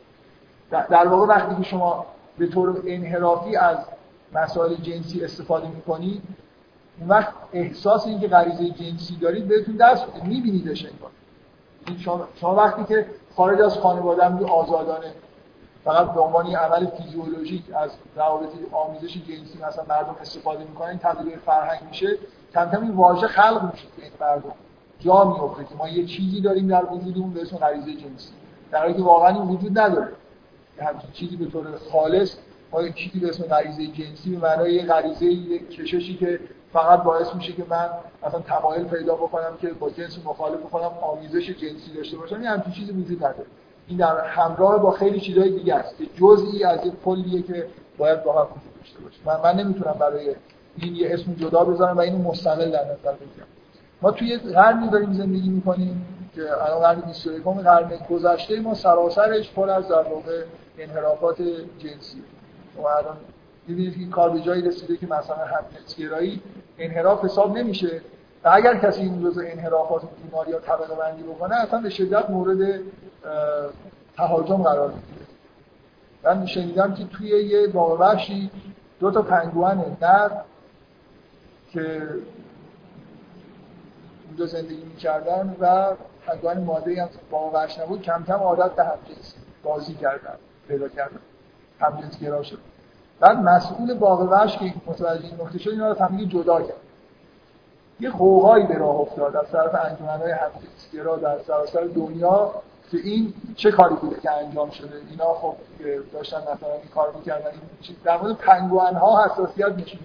در 0.71 1.09
واقع 1.09 1.27
وقتی 1.27 1.63
که 1.63 1.69
شما 1.69 2.07
به 2.39 2.47
طور 2.47 2.83
انحرافی 2.87 3.57
از 3.57 3.79
مسائل 4.33 4.75
جنسی 4.75 5.25
استفاده 5.25 5.69
می‌کنید 5.69 6.23
اون 7.01 7.09
وقت 7.09 7.33
احساس 7.53 8.07
این 8.07 8.21
که 8.21 8.29
غریزه 8.29 8.71
جنسی 8.71 9.17
دارید 9.17 9.49
بهتون 9.49 9.77
دست 9.77 10.05
میبینیدش 10.25 10.87
این 11.87 11.99
شما, 11.99 12.29
شما 12.41 12.55
وقتی 12.55 12.85
که 12.85 13.07
خارج 13.37 13.61
از 13.61 13.79
خانواده 13.79 14.25
هم 14.25 14.45
آزادانه 14.45 15.13
فقط 15.85 16.15
به 16.15 16.21
عنوان 16.21 16.47
عمل 16.47 16.87
فیزیولوژیک 16.87 17.63
از 17.75 17.91
روابط 18.17 18.49
آمیزش 18.73 19.15
جنسی 19.15 19.59
مثلا 19.69 19.85
مردم 19.89 20.17
استفاده 20.21 20.65
می‌کنن 20.65 20.99
تبدیل 20.99 21.37
فرهنگ 21.37 21.81
میشه. 21.89 22.19
کم 22.55 22.71
کم 22.71 22.83
این 22.83 22.91
واژه 22.91 23.27
خلق 23.27 23.71
میشه 23.73 23.85
این 23.99 24.11
مردم. 24.21 24.53
جا 25.01 25.25
میفته 25.25 25.65
که 25.65 25.75
ما 25.75 25.89
یه 25.89 26.05
چیزی 26.07 26.41
داریم 26.41 26.69
در 26.69 26.85
وجودمون 26.85 27.31
به 27.31 27.43
اسم 27.43 27.57
غریزه 27.57 27.93
جنسی. 27.93 28.33
در 28.71 28.79
حالی 28.79 28.95
که 28.95 29.03
واقعا 29.03 29.29
این 29.29 29.49
وجود 29.49 29.79
نداره. 29.79 30.13
همچین 30.79 31.11
چیزی 31.13 31.37
به 31.37 31.47
طور 31.47 31.65
خالص 31.93 32.37
ما 32.73 32.83
یه 32.83 32.93
چیزی 32.93 33.21
به 33.21 33.29
اسم 33.29 33.45
غریزه 33.45 33.87
جنسی 33.87 34.31
به 34.31 34.49
معنای 34.49 34.83
غریزه 34.83 35.59
کششی 35.59 36.17
که 36.17 36.41
فقط 36.73 37.03
باعث 37.03 37.35
میشه 37.35 37.53
که 37.53 37.65
من 37.71 37.89
مثلا 38.27 38.41
تمایل 38.41 38.85
پیدا 38.85 39.15
بکنم 39.15 39.57
که 39.61 39.69
با 39.69 39.91
جنس 39.91 40.19
مخالف 40.25 40.61
بکنم 40.61 40.91
آمیزش 41.03 41.51
جنسی 41.51 41.93
داشته 41.97 42.17
باشم 42.17 42.35
این 42.35 42.47
همچین 42.47 42.73
چیزی 42.73 42.93
وجود 42.93 43.25
نداره. 43.25 43.47
این 43.89 43.99
در 43.99 44.25
همراه 44.25 44.79
با 44.79 44.91
خیلی 44.91 45.21
چیزهای 45.21 45.51
دیگه 45.51 45.75
است 45.75 45.97
که 45.99 46.07
جزئی 46.07 46.65
از 46.65 46.87
یک 46.87 46.93
کلیه 47.05 47.43
که 47.43 47.67
باید 47.99 48.25
با 48.25 48.33
هم 48.33 48.49
داشته 48.79 49.01
باشه 49.01 49.19
من, 49.27 49.41
من 49.41 49.65
نمی‌تونم 49.65 49.97
برای 50.01 50.35
این 50.77 50.95
یه 50.95 51.15
اسم 51.15 51.33
جدا 51.35 51.65
بذارم 51.65 51.97
و 51.97 52.01
اینو 52.01 52.19
مستقل 52.19 52.71
در 52.71 52.85
نظر 52.85 53.13
بگیرم. 53.13 53.47
ما 54.03 54.11
توی 54.11 54.37
قرنی 54.37 54.89
داریم 54.89 55.13
زندگی 55.13 55.49
می‌کنیم 55.49 56.07
که 56.35 56.43
الان 56.65 56.81
قرن 56.81 57.01
21 57.01 57.43
قرن 57.43 57.91
گذشته 58.11 58.61
ما 58.61 58.75
سراسرش 58.75 59.51
پر 59.53 59.71
از 59.71 59.89
در 59.89 60.03
واقع 60.03 60.45
انحرافات 60.79 61.37
جنسی. 61.79 62.23
و 62.77 62.87
الان 62.87 63.17
دیدید 63.67 63.95
این 63.99 64.11
کار 64.11 64.31
به 64.31 64.41
جایی 64.41 64.63
رسیده 64.63 64.97
که 64.97 65.07
مثلا 65.07 65.37
همجنسگرایی 65.37 66.43
انحراف 66.79 67.25
حساب 67.25 67.59
نمیشه. 67.59 68.01
و 68.45 68.51
اگر 68.53 68.77
کسی 68.77 69.03
این 69.03 69.23
جزء 69.23 69.43
انحرافات 69.45 70.03
بیماری 70.23 70.51
یا 70.51 70.61
طبقه 70.61 70.95
بندی 70.95 71.23
بکنه 71.23 71.55
اصلا 71.55 71.81
به 71.81 71.91
شدت 71.91 72.31
مورد 72.31 72.81
تهاجم 74.17 74.63
قرار 74.63 74.89
می‌گیره. 74.89 75.27
من 76.25 76.47
شنیدم 76.47 76.95
که 76.95 77.05
توی 77.05 77.29
یه 77.29 77.67
باغ 77.67 78.01
وحشی 78.01 78.51
دو 79.01 79.11
تا 79.11 79.23
پنگوان 79.23 79.97
نر 80.03 80.31
که 81.73 82.09
اونجا 84.29 84.47
زندگی 84.47 84.85
می‌کردن 84.85 85.57
و 85.61 85.95
پنگوان 86.27 86.61
ماده 86.61 87.03
هم 87.03 87.09
باغ 87.31 87.55
وحش 87.55 87.79
نبود 87.79 88.03
کم 88.03 88.25
کم 88.25 88.35
عادت 88.35 88.75
به 88.75 88.85
همجنس 88.85 89.35
بازی 89.63 89.95
کردن 89.95 90.37
پیدا 90.69 90.89
کردن 90.89 91.19
همجنس 91.81 92.19
گرا 92.21 92.43
شد. 92.43 92.59
بعد 93.21 93.39
مسئول 93.39 93.95
باغ 93.95 94.21
وحش 94.21 94.59
که 94.59 94.75
متوجه 94.87 95.25
این 95.25 95.41
نکته 95.41 95.59
شد 95.59 95.71
اینا 95.71 95.93
رو 95.93 96.05
همگی 96.05 96.27
جدا 96.27 96.63
کرد. 96.63 96.77
یه 98.01 98.11
قوقایی 98.11 98.67
به 98.67 98.79
راه 98.79 98.97
افتاد 98.97 99.37
از 99.37 99.51
طرف 99.51 99.75
انجمنهای 99.85 100.33
همجنسگرا 100.33 101.17
در 101.17 101.39
سراسر 101.39 101.85
دنیا 101.85 102.55
که 102.91 102.97
این 102.97 103.35
چه 103.57 103.71
کاری 103.71 103.95
بوده 103.95 104.21
که 104.21 104.31
انجام 104.31 104.71
شده. 104.71 104.97
اینا 105.11 105.35
خب 105.35 105.55
داشتن 106.13 106.41
مثلا 106.41 106.73
این 106.73 106.91
کار 106.95 107.13
می‌کردن. 107.13 107.51
این 107.51 107.97
در 108.05 108.17
مورد 108.17 108.37
پنگوان 108.37 108.95
ها 108.95 109.25
حساسیت 109.25 109.69
نشون 109.69 110.01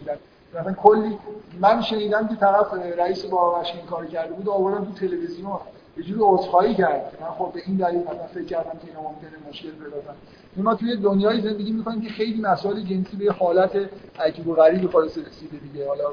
مثلا 0.56 0.74
کلی 0.74 1.18
من 1.60 1.82
شنیدم 1.82 2.28
که 2.28 2.36
طرف 2.36 2.74
رئیس 2.97 3.26
باغوش 3.26 3.72
این 3.76 3.86
کار 3.86 4.06
کرده 4.06 4.34
بود 4.34 4.49
آوردن 4.49 4.86
تو 4.86 4.91
تلویزیون 4.91 5.60
یه 5.97 6.04
جوری 6.04 6.20
عذرخواهی 6.24 6.76
کرد. 6.76 7.18
من 7.22 7.28
خب 7.28 7.52
به 7.54 7.62
این 7.66 7.78
دلیل 7.78 7.99
مثلا 7.99 8.28
فکر 8.34 8.45
کردم 8.45 8.80
که 8.80 8.88
اینا 8.88 9.02
ممکنه 9.02 9.49
مشکل 9.49 9.70
پیدا 9.70 10.02
کنن 10.02 10.64
ما 10.64 10.76
توی 10.76 10.97
دنیای 10.97 11.41
زندگی 11.41 11.72
می‌کنیم 11.72 12.02
که 12.02 12.10
خیلی 12.10 12.41
مسائل 12.41 12.82
جنسی 12.82 13.18
به 13.18 13.32
حالت 13.32 13.72
عجیب 14.20 14.47
و 14.47 14.54
غریبی 14.54 14.88
خالص 14.88 15.18
رسیده 15.18 15.58
دیگه. 15.58 15.88
حالا 15.88 16.04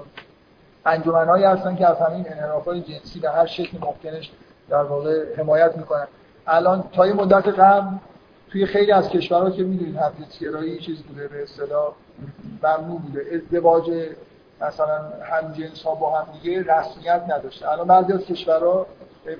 انجمنهایی 0.87 1.45
هستن 1.45 1.77
که 1.77 1.87
از 1.87 1.97
همین 1.97 2.27
انحرافات 2.29 2.77
جنسی 2.77 3.21
به 3.21 3.31
هر 3.31 3.47
شکل 3.47 3.79
ممکنش 3.81 4.31
در 4.69 4.83
واقع 4.83 5.37
حمایت 5.37 5.77
می‌کنن. 5.77 6.07
الان 6.47 6.85
تا 6.93 7.07
یه 7.07 7.13
مدت 7.13 7.49
قبل 7.49 7.97
توی 8.51 8.67
خیلی 8.67 8.93
از 8.93 9.09
کشورها 9.09 9.51
که 9.51 9.63
می‌دونید 9.63 9.97
همجنسگرایی 9.97 10.79
چیز 10.79 11.03
بوده 11.03 11.29
به 11.29 11.43
اصطلاح 11.43 11.93
ممنوع 12.63 13.01
بوده. 13.01 13.25
ازدواج 13.35 13.91
مثلا 14.61 14.99
هم 15.23 15.53
جنس 15.53 15.83
ها 15.83 15.95
با 15.95 16.19
هم 16.19 16.27
دیگه 16.33 16.75
رسمیت 16.75 17.23
نداشته. 17.29 17.73
الان 17.73 17.87
بعضی 17.87 18.13
از 18.13 18.21
کشورها 18.21 18.87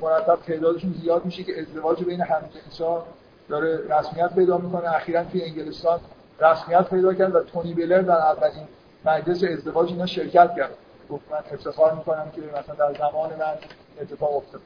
مرتب 0.03 0.39
تعدادشون 0.47 0.95
زیاد 1.03 1.25
میشه 1.25 1.45
که 1.45 1.61
ازدواج 1.61 2.05
بین 2.05 2.21
هم 2.21 2.41
جنس 2.41 2.81
ها 2.81 3.05
داره 3.49 3.79
رسمیت 3.99 4.35
پیدا 4.35 4.59
می‌کنه. 4.59 4.95
اخیرا 4.97 5.25
توی 5.25 5.43
انگلستان 5.43 6.01
رسمیت 6.41 6.89
پیدا 6.89 7.15
کرد 7.15 7.35
و 7.35 7.41
تونی 7.41 7.75
بلر 7.75 8.01
در 8.01 8.17
اولین 8.17 8.69
مجلس 9.05 9.45
ازدواج 9.45 9.89
اینا 9.89 10.07
شرکت 10.07 10.55
کرد. 10.57 10.71
گفت 11.11 11.23
من 11.31 11.39
افتخار 11.53 11.95
می‌کنم 11.95 12.31
که 12.35 12.41
مثلا 12.41 12.75
در 12.75 12.99
زمان 12.99 13.31
من 13.31 13.55
اتفاق 14.01 14.37
افتاد. 14.37 14.61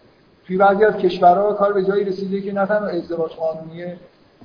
توی 0.46 0.56
بعضی 0.56 0.84
از 0.84 0.96
کشورها 0.96 1.52
کار 1.52 1.72
به 1.72 1.84
جایی 1.84 2.04
رسیده 2.04 2.40
که 2.40 2.52
نه 2.52 2.66
تنها 2.66 2.86
ازدواج 2.86 3.32
قانونیه 3.32 3.96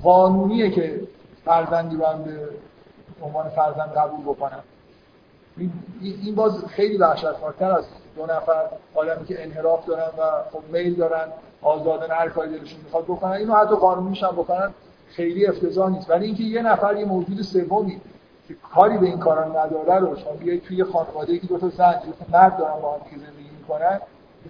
قانونیه 0.04 0.72
که 0.72 1.02
فرزندی 1.46 1.96
رو 1.96 2.06
هم 2.06 2.24
به 2.24 2.50
عنوان 3.22 3.50
فرزند 3.50 3.94
قبول 3.94 4.22
بکنن. 4.22 4.60
این 6.02 6.36
باز 6.36 6.66
خیلی 6.66 6.98
وحشتناکتر 6.98 7.72
از 7.72 7.86
دو 8.16 8.24
نفر 8.26 8.66
آدمی 8.96 9.26
که 9.26 9.44
انحراف 9.44 9.86
دارن 9.86 10.08
و 10.18 10.44
خب 10.52 10.64
میل 10.72 10.96
دارن 10.96 11.28
آزادانه 11.62 12.14
هر 12.14 12.30
کاری 12.30 12.60
دلشون 12.60 12.80
می‌خواد 12.84 13.04
بکنن. 13.04 13.32
اینو 13.32 13.56
حتی 13.56 13.76
قانونیش 13.76 14.24
هم 14.24 14.32
بکنن 14.32 14.74
خیلی 15.08 15.46
افتضاح 15.46 15.90
نیست. 15.90 16.10
ولی 16.10 16.26
اینکه 16.26 16.44
یه 16.44 16.62
نفر 16.62 16.96
یه 16.96 17.06
موجود 17.06 17.42
سومی 17.42 18.02
که 18.48 18.56
کاری 18.76 18.98
به 18.98 19.06
این 19.06 19.20
کارا 19.20 19.46
نداره 19.46 20.00
رو 20.00 20.16
شما 20.16 20.32
بیاید 20.32 20.64
توی 20.64 20.84
خانواده 20.84 21.40
که 21.40 21.48
دو 21.48 21.58
تا 21.58 21.70
زن 21.70 22.02
مرد 22.32 22.58
دارن 22.58 22.82
با 22.82 22.94
هم 22.94 23.00
زندگی 23.10 23.50
می‌کنن 23.60 24.02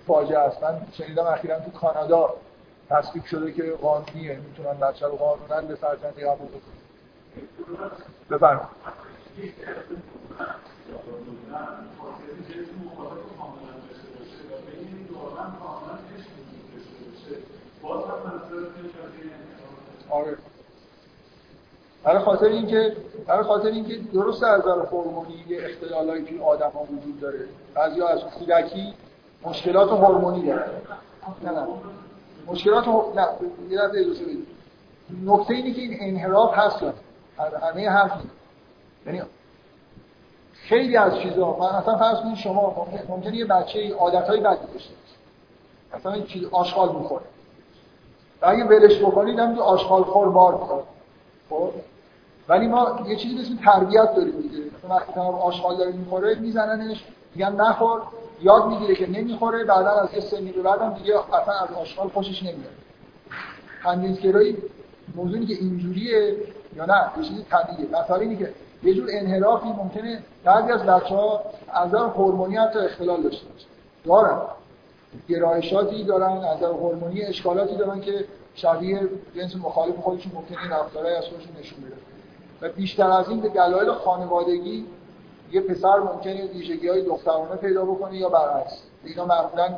فاجعه 0.07 0.39
است. 0.39 0.63
من 0.63 0.81
شنیدم 0.91 1.25
اخیرا 1.25 1.59
تو 1.59 1.71
کانادا 1.71 2.33
تصویب 2.89 3.25
شده 3.25 3.51
که 3.51 3.63
قانونیه. 3.81 4.39
می‌تونن 4.49 4.79
بچه 4.79 5.05
رو 5.05 5.15
قانونا 5.15 5.67
به 5.67 5.75
فرزندی 5.75 6.21
قبول 6.21 6.47
بکنن. 6.47 7.91
بفرمایید. 8.29 8.67
آره. 20.09 20.37
برای 22.03 22.19
خاطر 22.19 22.45
اینکه 22.45 22.95
برای 23.27 23.43
خاطر 23.43 23.67
اینکه 23.67 23.97
درست 24.13 24.43
از 24.43 24.59
نظر 24.59 24.85
هورمونی 24.85 25.45
یه 25.47 25.65
اختلالایی 25.65 26.25
توی 26.25 26.39
آدم‌ها 26.39 26.83
وجود 26.83 27.19
داره. 27.19 27.39
بعضیا 27.73 28.07
از 28.07 28.19
کودکی 28.23 28.93
مشکلات 29.43 29.89
هورمونی 29.89 30.45
دارن. 30.45 30.71
نه 31.43 31.51
نه. 31.51 31.67
مشکلات 32.47 32.87
نه 32.87 33.27
یه 33.69 33.77
لحظه 33.81 34.05
نکته 35.25 35.53
اینه 35.53 35.73
که 35.73 35.81
این 35.81 35.97
انحراف 36.01 36.57
هست 36.57 36.85
همه 37.61 37.89
حرف 37.89 38.11
یعنی 39.05 39.21
خیلی 40.53 40.97
از 40.97 41.19
چیزا 41.19 41.57
من 41.57 41.77
مثلا 41.77 41.97
فرض 41.97 42.17
کنید 42.17 42.35
شما 42.35 42.87
ممکنه 43.09 43.35
یه 43.35 43.45
بچه 43.45 43.93
عادتهای 43.93 44.39
بدی 44.39 44.73
داشته 44.73 44.93
باشه 44.93 45.15
مثلا 45.93 46.21
چیز 46.21 46.43
آشغال 46.51 46.95
می‌خوره. 46.95 47.25
اگه 48.41 48.63
ولش 48.63 48.99
بکنید 48.99 49.39
هم 49.39 49.59
آشغال 49.59 50.03
خور 50.03 50.29
بار 50.29 50.83
خب؟ 51.49 51.71
ولی 52.49 52.67
ما 52.67 52.99
یه 53.07 53.15
چیزی 53.15 53.35
مثل 53.35 53.63
تربیت 53.65 54.15
داریم 54.15 54.41
دیگه. 54.41 54.57
مثلا 54.77 54.95
وقتی 54.95 55.13
طرف 55.13 55.35
آشغال 55.35 55.77
داره 55.77 55.91
می‌خوره 55.91 56.35
میزننش 56.35 57.03
میگن 57.35 57.55
نخور 57.55 58.01
یاد 58.41 58.67
می‌گیره 58.67 58.95
که 58.95 59.09
نمی‌خوره 59.09 59.63
بعدا 59.63 59.91
از 59.91 60.13
یه 60.13 60.19
سنی 60.19 60.51
به 60.51 60.61
بعدم 60.61 60.93
دیگه 60.93 61.15
اصلا 61.33 61.53
از 61.53 61.71
آشغال 61.81 62.09
خوشش 62.09 62.43
نمیاد. 62.43 62.71
تمیزگرایی 63.83 64.57
موضوعی 65.15 65.45
که 65.45 65.53
اینجوریه 65.53 66.35
یا 66.75 66.85
نه؟ 66.85 67.11
یه 67.17 67.23
چیزی 67.23 67.45
طبیعیه. 67.49 67.89
مثلا 67.89 68.15
اینه 68.15 68.35
که 68.35 68.53
یه 68.83 68.93
جور 68.93 69.07
انحرافی 69.11 69.67
ممکنه 69.67 70.23
بعضی 70.43 70.71
از 70.71 70.83
بچه 70.83 71.15
ها 71.15 71.41
از 71.73 71.87
نظر 71.87 71.97
هورمونی 71.97 72.55
حتی 72.55 72.79
اختلال 72.79 73.21
داشته 73.21 73.45
باشه. 73.47 73.65
دارن. 74.05 74.41
گرایشاتی 75.29 76.03
دارن 76.03 76.37
از 76.37 76.63
هورمونی 76.63 77.21
اشکالاتی 77.21 77.75
دارن 77.75 78.01
که 78.01 78.25
شبیه 78.55 79.09
جنس 79.35 79.55
مخالف 79.55 79.95
خودشون 79.95 80.31
ممکنه 80.35 80.69
رفتارهای 80.69 81.15
از 81.15 81.25
خودشون 81.25 81.55
نشون 81.59 81.79
بده 81.81 81.95
و 82.61 82.69
بیشتر 82.69 83.11
از 83.11 83.29
این 83.29 83.41
به 83.41 83.49
دلایل 83.49 83.91
خانوادگی 83.91 84.85
یه 85.51 85.61
پسر 85.61 85.99
ممکنه 85.99 86.45
ویژگی 86.45 86.87
های 86.87 87.01
دخترانه 87.01 87.55
پیدا 87.55 87.85
بکنه 87.85 88.17
یا 88.17 88.29
برعکس. 88.29 88.81
اینا 89.03 89.25
معمولا 89.25 89.77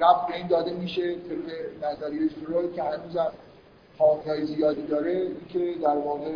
رفت 0.00 0.26
به 0.28 0.36
این 0.36 0.46
داده 0.46 0.72
میشه 0.72 1.14
طبق 1.14 1.88
نظریه 1.90 2.28
فروید 2.28 2.74
که 2.74 2.82
هنوز 2.82 3.16
هم 3.16 4.44
زیادی 4.44 4.86
داره 4.86 5.26
که 5.48 5.74
در 5.82 5.96
واقع 5.96 6.32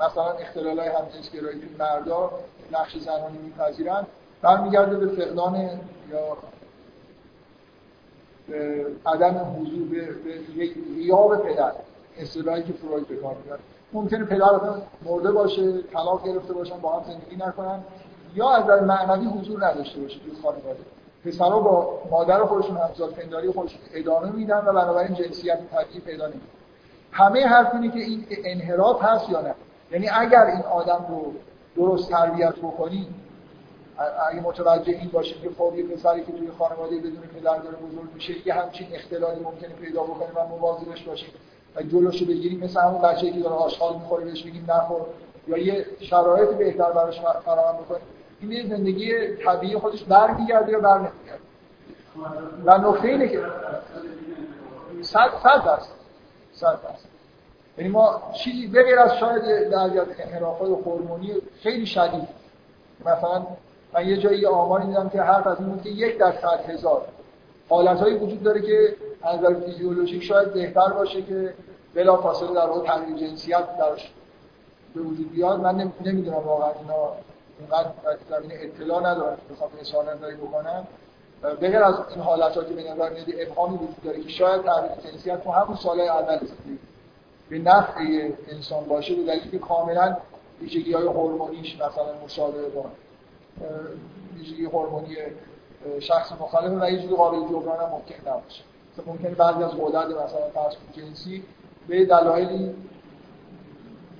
مثلا 0.00 0.32
اختلال 0.32 0.78
های 0.78 0.88
همجنسگرایی 0.88 1.60
مردا 1.78 2.30
نقش 2.72 2.96
زنانی 2.98 3.38
میپذیرن. 3.38 4.06
برمیگرده 4.42 4.96
به 4.96 5.06
فقدان 5.06 5.54
یا 6.10 6.36
عدم 9.06 9.56
حضور 9.60 9.88
به, 9.88 10.00
به 10.56 10.70
غیاب 10.96 11.36
پدر 11.36 11.72
اصطلاحی 12.18 12.62
که 12.62 12.72
فروید 12.72 13.08
به 13.08 13.16
کار 13.16 13.36
می‌بره. 13.44 13.58
ممکنه 13.92 14.24
پدر 14.24 14.60
مرده 15.04 15.32
باشه 15.32 15.82
طلاق 15.82 16.26
گرفته 16.26 16.54
باشن 16.54 16.78
با 16.78 16.98
هم 16.98 17.04
زندگی 17.12 17.36
نکنن 17.36 17.80
یا 18.34 18.50
از 18.50 18.64
نظر 18.64 18.80
معنوی 18.80 19.26
حضور 19.26 19.66
نداشته 19.66 20.00
باشه 20.00 20.18
تو 20.18 20.42
خانواده. 20.42 20.80
پسرها 21.24 21.60
با 21.60 21.98
مادر 22.10 22.44
خودشون 22.44 22.76
همزاد 22.76 23.10
پنداری 23.10 23.50
خودشون 23.50 23.80
ادامه 23.94 24.32
میدن 24.32 24.58
و 24.58 24.72
بنابراین 24.72 25.14
جنسیت 25.14 25.58
طبیعی 25.70 26.00
پیدا 26.00 26.26
نمی‌کنن 26.26 26.48
همه 27.12 27.46
حرف 27.46 27.74
اینه 27.74 27.88
که 27.88 27.98
این 27.98 28.26
انحراف 28.44 29.02
هست 29.02 29.30
یا 29.30 29.40
نه؟ 29.40 29.54
یعنی 29.90 30.08
اگر 30.08 30.46
این 30.46 30.62
آدم 30.62 31.06
رو 31.08 31.32
درست 31.76 32.10
تربیت 32.10 32.56
بکنی 32.56 33.06
اگه 33.98 34.40
متوجه 34.40 34.92
این 34.92 35.10
باشید 35.10 35.42
که 35.42 35.50
خب 35.58 35.72
یه 35.76 35.84
پسری 35.84 36.24
که 36.24 36.32
توی 36.32 36.50
خانواده 36.58 36.96
بدون 36.96 37.22
پدر 37.34 37.58
داره 37.58 37.76
بزرگ 37.76 38.14
میشه 38.14 38.46
یه 38.48 38.54
همچین 38.54 38.86
اختلالی 38.94 39.40
ممکنه 39.40 39.68
پیدا 39.68 40.02
بکنه 40.02 40.28
و 40.34 40.48
مواظبش 40.48 41.02
باشید 41.02 41.34
و 41.76 41.82
جلوشو 41.82 42.24
بگیریم 42.24 42.64
مثل 42.64 42.80
همون 42.80 43.02
بچه‌ای 43.02 43.32
که 43.32 43.40
داره 43.40 43.54
آشغال 43.54 43.94
می‌خوره 43.94 44.24
بهش 44.24 44.42
بگیم 44.42 44.66
نخور. 44.68 45.06
یا 45.48 45.58
یه 45.58 45.86
شرایط 46.00 46.50
بهتر 46.50 46.92
براش 46.92 47.20
فراهم 47.20 47.76
بکنیم. 47.76 48.02
این 48.40 48.68
زندگی 48.68 49.36
طبیعی 49.36 49.78
خودش 49.78 50.04
برمیگرده 50.04 50.72
یا 50.72 50.80
برنمیگرده؟ 50.80 51.42
و 52.64 52.78
نکته 52.78 53.08
اینه 53.08 53.28
که 53.28 53.42
صد 55.02 55.30
صد 55.42 55.64
درصد. 55.64 55.92
صد 56.52 56.82
درصد. 56.82 57.12
یعنی 57.78 57.90
ما 57.90 58.22
چیزی 58.34 58.66
بغیر 58.66 58.98
از 58.98 59.16
شاید 59.16 59.70
در 59.70 60.06
انحرافات 60.18 60.68
هورمونی 60.68 61.32
خیلی 61.62 61.86
شدید. 61.86 62.28
مثلا 63.00 63.46
من 63.94 64.08
یه 64.08 64.16
جایی 64.16 64.46
آماری 64.46 64.86
دیدم 64.86 65.08
که 65.08 65.22
حرف 65.22 65.46
از 65.46 65.60
این 65.60 65.80
که 65.82 65.90
یک 65.90 66.18
در 66.18 66.32
صد 66.32 66.70
هزار 66.70 67.08
حالتهایی 67.68 68.16
وجود 68.16 68.42
داره 68.42 68.62
که 68.62 68.96
از 69.22 69.38
نظر 69.38 69.54
فیزیولوژیک 69.60 70.22
شاید 70.24 70.52
بهتر 70.52 70.88
باشه 70.88 71.22
که 71.22 71.54
بلا 71.94 72.16
فاصله 72.16 72.54
در 72.54 72.66
واقع 72.66 72.86
تغییر 72.86 73.16
جنسیت 73.16 73.78
درش 73.78 74.12
به 74.94 75.00
وجود 75.00 75.32
بیاد. 75.32 75.60
من 75.60 75.92
نمی‌دونم 76.04 76.36
واقعا 76.36 76.70
اینا 76.80 77.12
اینقدر 77.58 77.90
زمین 78.30 78.50
اطلاع 78.52 79.00
ندارم 79.00 79.36
که 79.36 79.54
بخوام 79.54 79.70
اظهار 79.80 80.14
نظری 80.14 80.34
بکنم. 80.34 80.86
بغیر 81.42 81.82
از 81.82 81.94
این 82.14 82.20
حالت 82.24 82.54
که 82.54 82.60
به 82.60 82.82
نظر 82.82 83.10
میاد 83.10 83.26
ابهامی 83.38 83.76
وجود 83.76 84.02
داره 84.04 84.20
که 84.20 84.28
شاید 84.28 84.62
تغییر 84.62 85.12
جنسیت 85.12 85.44
تو 85.44 85.50
همون 85.50 85.76
سالهای 85.76 86.08
اول 86.08 86.38
به 87.50 87.58
نفع 87.58 88.30
انسان 88.48 88.84
باشه 88.84 89.14
به 89.14 89.22
دلیلی 89.22 89.50
که 89.50 89.58
کاملا 89.58 90.16
ویژگی 90.60 90.92
های 90.92 91.06
هورمونیش 91.06 91.74
مثلا 91.74 92.24
مشابه 92.24 92.68
با 92.68 92.84
ویژگی 94.34 94.64
هورمونی 94.64 95.16
شخص 96.00 96.32
مخالف 96.32 96.82
و 96.82 96.90
یه 96.90 97.02
جوری 97.02 97.16
قابل 97.16 97.38
جبران 97.38 97.80
هم 97.80 97.88
ممکن 97.90 98.30
نباشه. 98.30 98.62
مثلا 98.92 99.12
ممکنه 99.12 99.30
بعضی 99.30 99.62
از 99.62 99.70
غدد 99.70 100.12
مثلا 100.12 100.48
فرض 100.54 100.74
جنسی 100.92 101.42
به 101.88 102.04
دلایلی 102.04 102.74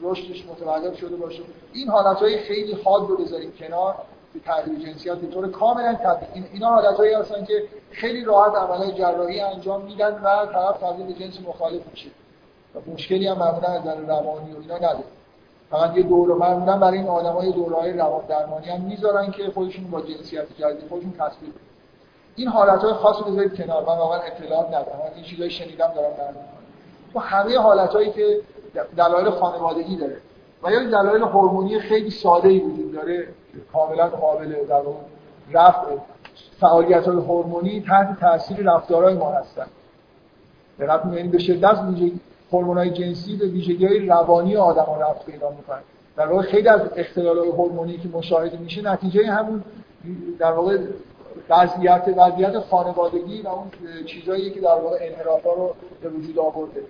رشدش 0.02 0.46
متوقف 0.46 0.98
شده 0.98 1.16
باشه. 1.16 1.42
این 1.72 1.88
حالتهای 1.88 2.38
خیلی 2.38 2.72
حاد 2.72 3.08
رو 3.08 3.16
بذاریم 3.16 3.52
کنار 3.52 3.94
به 4.34 4.40
تغییر 4.40 4.78
جنسیت 4.78 5.14
به 5.14 5.26
طور 5.26 5.50
کاملا 5.50 5.94
طبیعی. 5.94 6.44
اینا 6.52 6.68
حالتهایی 6.68 7.14
هستن 7.14 7.44
که 7.44 7.62
خیلی 7.90 8.24
راحت 8.24 8.54
عملهای 8.54 8.92
جراحی 8.92 9.40
انجام 9.40 9.84
میدن 9.84 10.14
و 10.14 10.46
طرف 10.46 10.78
تبدیل 10.80 11.06
به 11.06 11.12
جنس 11.12 11.40
مخالف 11.48 11.82
میشه. 11.90 12.08
و 12.74 12.90
مشکلی 12.90 13.26
هم 13.26 13.38
معمولا 13.38 13.68
از 13.68 13.86
روانی 14.08 14.52
و 14.52 14.60
اینا 14.60 14.76
نداره. 14.76 15.04
فقط 15.72 15.96
یه 15.96 16.02
دوره 16.02 16.34
معمولا 16.34 16.78
برای 16.78 16.98
این 16.98 17.08
آدمای 17.08 17.52
دورهای 17.52 17.92
روان 17.92 18.26
درمانی 18.28 18.66
هم 18.66 18.80
می‌ذارن 18.80 19.30
که 19.30 19.50
خودشون 19.54 19.84
با 19.90 20.00
جنسیت 20.00 20.44
جدید 20.58 20.88
خودشون 20.88 21.12
تصویر 21.12 21.52
این 22.36 22.48
حالتهای 22.48 22.92
خاص 22.92 23.16
رو 23.16 23.24
بذارید 23.32 23.54
کنار. 23.54 23.82
من 23.82 23.98
واقعا 23.98 24.20
اطلاعات 24.20 24.66
ندارم. 24.66 24.98
من 24.98 25.14
این 25.14 25.24
چیزایی 25.24 25.50
شنیدم 25.50 25.92
دارم 25.94 26.16
برمی 26.18 26.36
تو 27.12 27.18
همه 27.18 27.58
حالتهایی 27.58 28.10
که 28.10 28.40
دلایل 28.96 29.30
خانوادگی 29.30 29.96
داره 29.96 30.16
و 30.62 30.70
یا 30.70 30.84
دلایل 30.84 31.22
هورمونی 31.22 31.78
خیلی 31.78 32.10
ساده 32.10 32.48
ای 32.48 32.58
وجود 32.58 32.92
داره 32.92 33.28
کاملا 33.72 34.08
قابل 34.08 34.54
در 34.68 34.82
رفع 35.52 35.86
فعالیت 36.60 37.08
های 37.08 37.16
هورمونی 37.16 37.80
تحت 37.80 38.20
تاثیر 38.20 38.72
رفتارهای 38.72 39.14
ما 39.14 39.32
هستن. 39.32 39.66
به 40.78 41.00
یعنی 41.12 41.28
به 41.28 41.38
شدت 41.38 41.78
های 42.52 42.90
جنسی 42.90 43.36
به 43.36 43.86
های 43.88 44.06
روانی 44.06 44.56
آدم 44.56 44.98
رفت 45.00 45.26
پیدا 45.26 45.50
می‌کنن. 45.50 45.82
در 46.16 46.26
واقع 46.26 46.42
خیلی 46.42 46.68
از 46.68 46.80
های 47.16 47.48
هورمونی 47.48 47.98
که 47.98 48.08
مشاهده 48.12 48.58
میشه 48.58 48.82
نتیجه 48.82 49.26
همون 49.26 49.64
در 50.38 50.52
واقع 50.52 50.78
وضعیت 51.50 52.14
وضعیت 52.16 52.58
خانوادگی 52.58 53.42
و 53.42 53.48
اون 53.48 53.70
چیزایی 54.06 54.50
که 54.50 54.60
در 54.60 54.74
واقع 54.74 54.98
انحرافا 55.00 55.52
رو 55.52 55.74
به 56.02 56.08
وجود 56.08 56.38
آورده. 56.38 56.80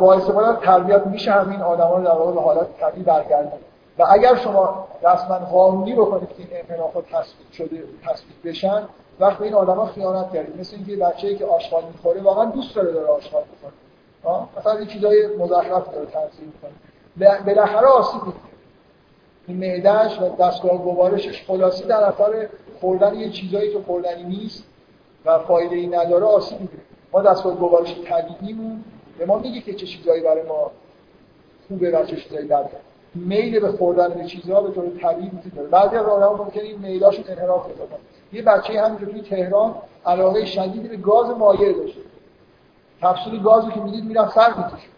با 0.00 0.14
استفاده 0.14 0.48
از 0.48 0.56
تربیت 0.56 1.06
میشه 1.06 1.32
همین 1.32 1.60
آدما 1.60 1.96
رو 1.96 2.04
در 2.04 2.10
واقع 2.10 2.32
به 2.32 2.40
حالت 2.40 2.66
طبیعی 2.80 3.02
برگردون 3.02 3.58
و 3.98 4.04
اگر 4.10 4.36
شما 4.36 4.88
رسما 5.02 5.38
قانونی 5.38 5.94
بکنید 5.94 6.28
که 6.28 6.34
این 6.38 6.48
انحرافات 6.52 7.04
تثبیت 7.04 7.52
شده 7.52 7.84
تثبیت 8.06 8.42
بشن 8.44 8.82
وقت 9.20 9.38
به 9.38 9.44
این 9.44 9.54
آدما 9.54 9.86
خیانت 9.86 10.32
کردید. 10.32 10.60
مثل 10.60 10.76
اینکه 10.76 10.96
بچه‌ای 10.96 11.36
که 11.36 11.44
آشغال 11.44 11.82
می‌خوره 11.92 12.22
واقعا 12.22 12.44
دوست 12.44 12.76
داره 12.76 12.92
داره 12.92 13.06
آشغال 13.06 13.42
می‌خوره 13.52 13.72
مثلا 14.58 14.72
این 14.72 14.86
چیزای 14.86 15.26
مزخرف 15.38 15.92
داره 15.92 16.06
تاثیر 16.06 16.44
می‌کنه. 16.44 17.42
بالاخره 17.46 17.86
آسیب 17.86 18.20
این 19.46 19.56
معدهش 19.56 20.18
و 20.20 20.36
دستگاه 20.36 20.78
گوارشش 20.78 21.42
خلاصی 21.46 21.84
در 21.84 22.00
اثر 22.00 22.48
خوردن 22.80 23.14
یه 23.14 23.30
چیزایی 23.30 23.72
که 23.72 23.78
خوردنی 23.86 24.22
نیست 24.22 24.64
و 25.24 25.38
فایده 25.38 25.76
ای 25.76 25.86
نداره 25.86 26.24
آسیب 26.24 26.60
می‌گیره. 26.60 26.82
ما 27.12 27.22
دستگاه 27.22 27.54
گوارش 27.54 27.96
طبیعیمون 28.04 28.84
به 29.18 29.26
ما 29.26 29.38
میگه 29.38 29.60
که 29.60 29.74
چه 29.74 29.86
چیزایی 29.86 30.22
برای 30.22 30.42
ما 30.42 30.70
خوبه 31.68 31.90
و 31.90 32.04
چه 32.04 32.16
چیزایی 32.16 32.46
بده. 32.46 32.68
میل 33.14 33.60
به 33.60 33.72
خوردن 33.72 34.08
به 34.08 34.24
چیزها 34.24 34.60
به 34.60 34.74
طور 34.74 34.84
طبیعی 35.02 35.28
وجود 35.28 35.54
داره. 35.54 35.68
بعضی 35.68 35.96
از 35.96 36.06
آدم‌ها 36.06 36.44
ممکنه 36.44 36.62
این 36.62 36.78
میلاشون 36.78 37.24
انحراف 37.28 37.66
پیدا 37.66 37.84
یه 38.32 38.42
بچه 38.42 38.80
همینجوری 38.80 39.12
توی 39.12 39.22
تهران 39.22 39.74
علاقه 40.06 40.44
شدیدی 40.44 40.88
به 40.88 40.96
گاز 40.96 41.30
مایع 41.30 41.72
داشته. 41.72 42.00
کپسول 43.04 43.42
گازی 43.42 43.70
که 43.70 43.80
می‌دید 43.80 44.04
می‌رفت 44.04 44.34
سر 44.34 44.48
می‌کشه. 44.48 44.88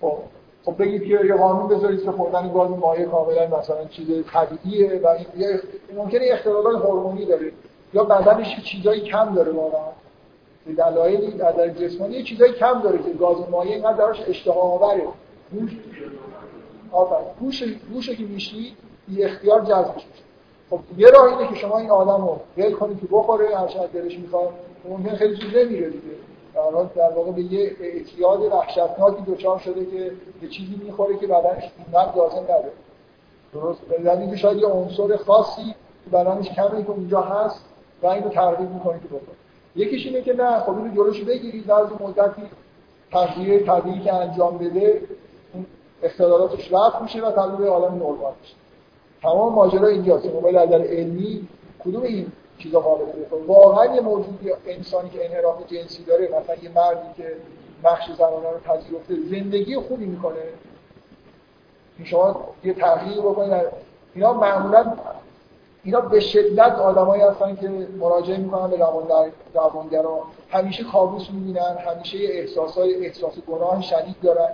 خب 0.00 0.18
خب 0.64 0.82
بگید 0.82 1.02
که 1.02 1.08
یه 1.08 1.34
قانون 1.34 1.68
بذارید 1.68 2.04
که 2.04 2.10
خوردن 2.10 2.52
گاز 2.52 2.70
مایع 2.70 3.06
کاملا 3.06 3.58
مثلا 3.58 3.84
چیز 3.84 4.06
طبیعیه 4.32 5.00
و 5.04 5.08
این 5.34 5.58
ممکنه 5.96 6.28
اختلالات 6.32 6.82
هورمونی 6.82 7.24
داره. 7.24 7.52
یا 7.94 8.04
بدنش 8.04 8.64
چیزایی 8.64 9.00
کم 9.00 9.34
داره 9.34 9.52
واقعا. 9.52 9.88
دلایلی 10.76 11.30
در 11.30 11.68
جسمانی 11.68 12.14
یه 12.14 12.22
چیزایی 12.22 12.52
کم 12.52 12.80
داره 12.82 12.98
که 12.98 13.10
گاز 13.10 13.36
مایع 13.50 13.72
اینقدر 13.72 13.96
دراش 13.96 14.20
اشتها 14.26 14.60
آوره. 14.60 15.02
آفرین. 16.92 17.26
گوش 17.40 17.62
گوشه 17.92 18.16
که 18.16 18.24
میشی 18.24 18.76
بی 19.08 19.24
اختیار 19.24 19.60
جذبش 19.60 19.94
میشه. 19.94 20.22
خب 20.70 20.78
یه 20.96 21.08
راه 21.08 21.24
اینه 21.24 21.52
که 21.52 21.54
شما 21.54 21.78
این 21.78 21.90
آدم 21.90 22.24
رو 22.24 22.40
ول 22.56 22.72
کنید 22.72 23.00
که 23.00 23.06
بخوره 23.10 23.58
هر 23.58 23.66
چقدر 23.66 23.86
دلش 23.86 24.18
می‌خواد. 24.18 24.50
ممکن 24.88 25.14
خیلی 25.16 25.36
چیز 25.36 25.56
نمیره 25.56 25.90
دیگه. 25.90 26.31
در 26.54 26.84
در 26.94 27.16
واقع 27.16 27.30
به 27.30 27.42
یه 27.42 27.76
اعتیاد 27.80 28.40
وحشتناکی 28.40 29.22
دچار 29.26 29.58
شده 29.58 29.86
که 29.86 30.12
یه 30.42 30.48
چیزی 30.48 30.80
می‌خوره 30.84 31.16
که 31.16 31.26
بدنش 31.26 31.70
نقد 31.92 32.18
لازم 32.18 32.42
نداره 32.42 32.72
درست. 33.52 33.80
یعنی 34.04 34.30
که 34.30 34.36
شاید 34.36 34.58
یه 34.58 34.66
عنصر 34.66 35.16
خاصی 35.16 35.74
بدنش 36.12 36.48
کمی 36.48 36.84
که 36.84 36.90
اونجا 36.90 37.20
هست 37.20 37.64
و 38.02 38.06
اینو 38.06 38.28
ترغیب 38.28 38.70
می‌کنه 38.70 38.98
که 38.98 39.06
بخوره 39.06 39.36
یکیش 39.76 40.06
اینه 40.06 40.22
که 40.22 40.32
نه 40.32 40.60
خب 40.60 40.76
اینو 40.76 40.94
جلوش 40.94 41.22
بگیرید 41.22 41.66
در 41.66 41.82
مدتی 42.00 42.42
تغییر 43.10 43.66
طبیعی 43.66 44.00
که 44.00 44.14
انجام 44.14 44.58
بده 44.58 45.02
اختلالاتش 46.02 46.72
رفت 46.72 47.02
میشه 47.02 47.22
و 47.22 47.30
تبدیل 47.30 47.56
به 47.56 47.68
عالم 47.70 47.94
نرمال 47.94 48.32
میشه. 48.40 48.54
تمام 49.22 49.54
ماجرا 49.54 49.88
اینجاست. 49.88 50.26
موبایل 50.26 50.56
از 50.56 50.68
نظر 50.68 50.82
علمی 50.84 51.48
کدوم 51.84 52.02
این 52.02 52.32
چیزا 52.62 52.80
قابل 52.80 53.04
واقعا 53.46 53.94
یه 53.94 54.00
موجودی 54.00 54.52
انسانی 54.66 55.10
که 55.10 55.24
انحراف 55.24 55.66
جنسی 55.66 56.04
داره 56.04 56.28
مثلا 56.28 56.56
یه 56.62 56.70
مردی 56.74 57.22
که 57.22 57.36
نقش 57.84 58.10
زنانه 58.18 58.50
رو 58.50 58.58
پذیرفته 58.64 59.14
زندگی 59.30 59.76
خوبی 59.76 60.04
می‌کنه. 60.04 60.40
شما 62.04 62.40
یه 62.64 62.74
تغییر 62.74 63.20
بکنید. 63.20 63.52
اینا 64.14 64.32
معمولا 64.32 64.92
اینا 65.84 66.00
به 66.00 66.20
شدت 66.20 66.72
آدمایی 66.72 67.22
هستن 67.22 67.56
که 67.56 67.68
مراجعه 67.98 68.36
می‌کنن 68.36 68.70
به 68.70 68.78
روانگرا. 69.54 70.22
همیشه 70.50 70.84
کابوس 70.84 71.30
می‌بینن 71.30 71.76
همیشه 71.86 72.18
احساسای 72.18 73.06
احساس 73.06 73.32
گناه 73.48 73.82
شدید 73.82 74.16
دارن. 74.22 74.48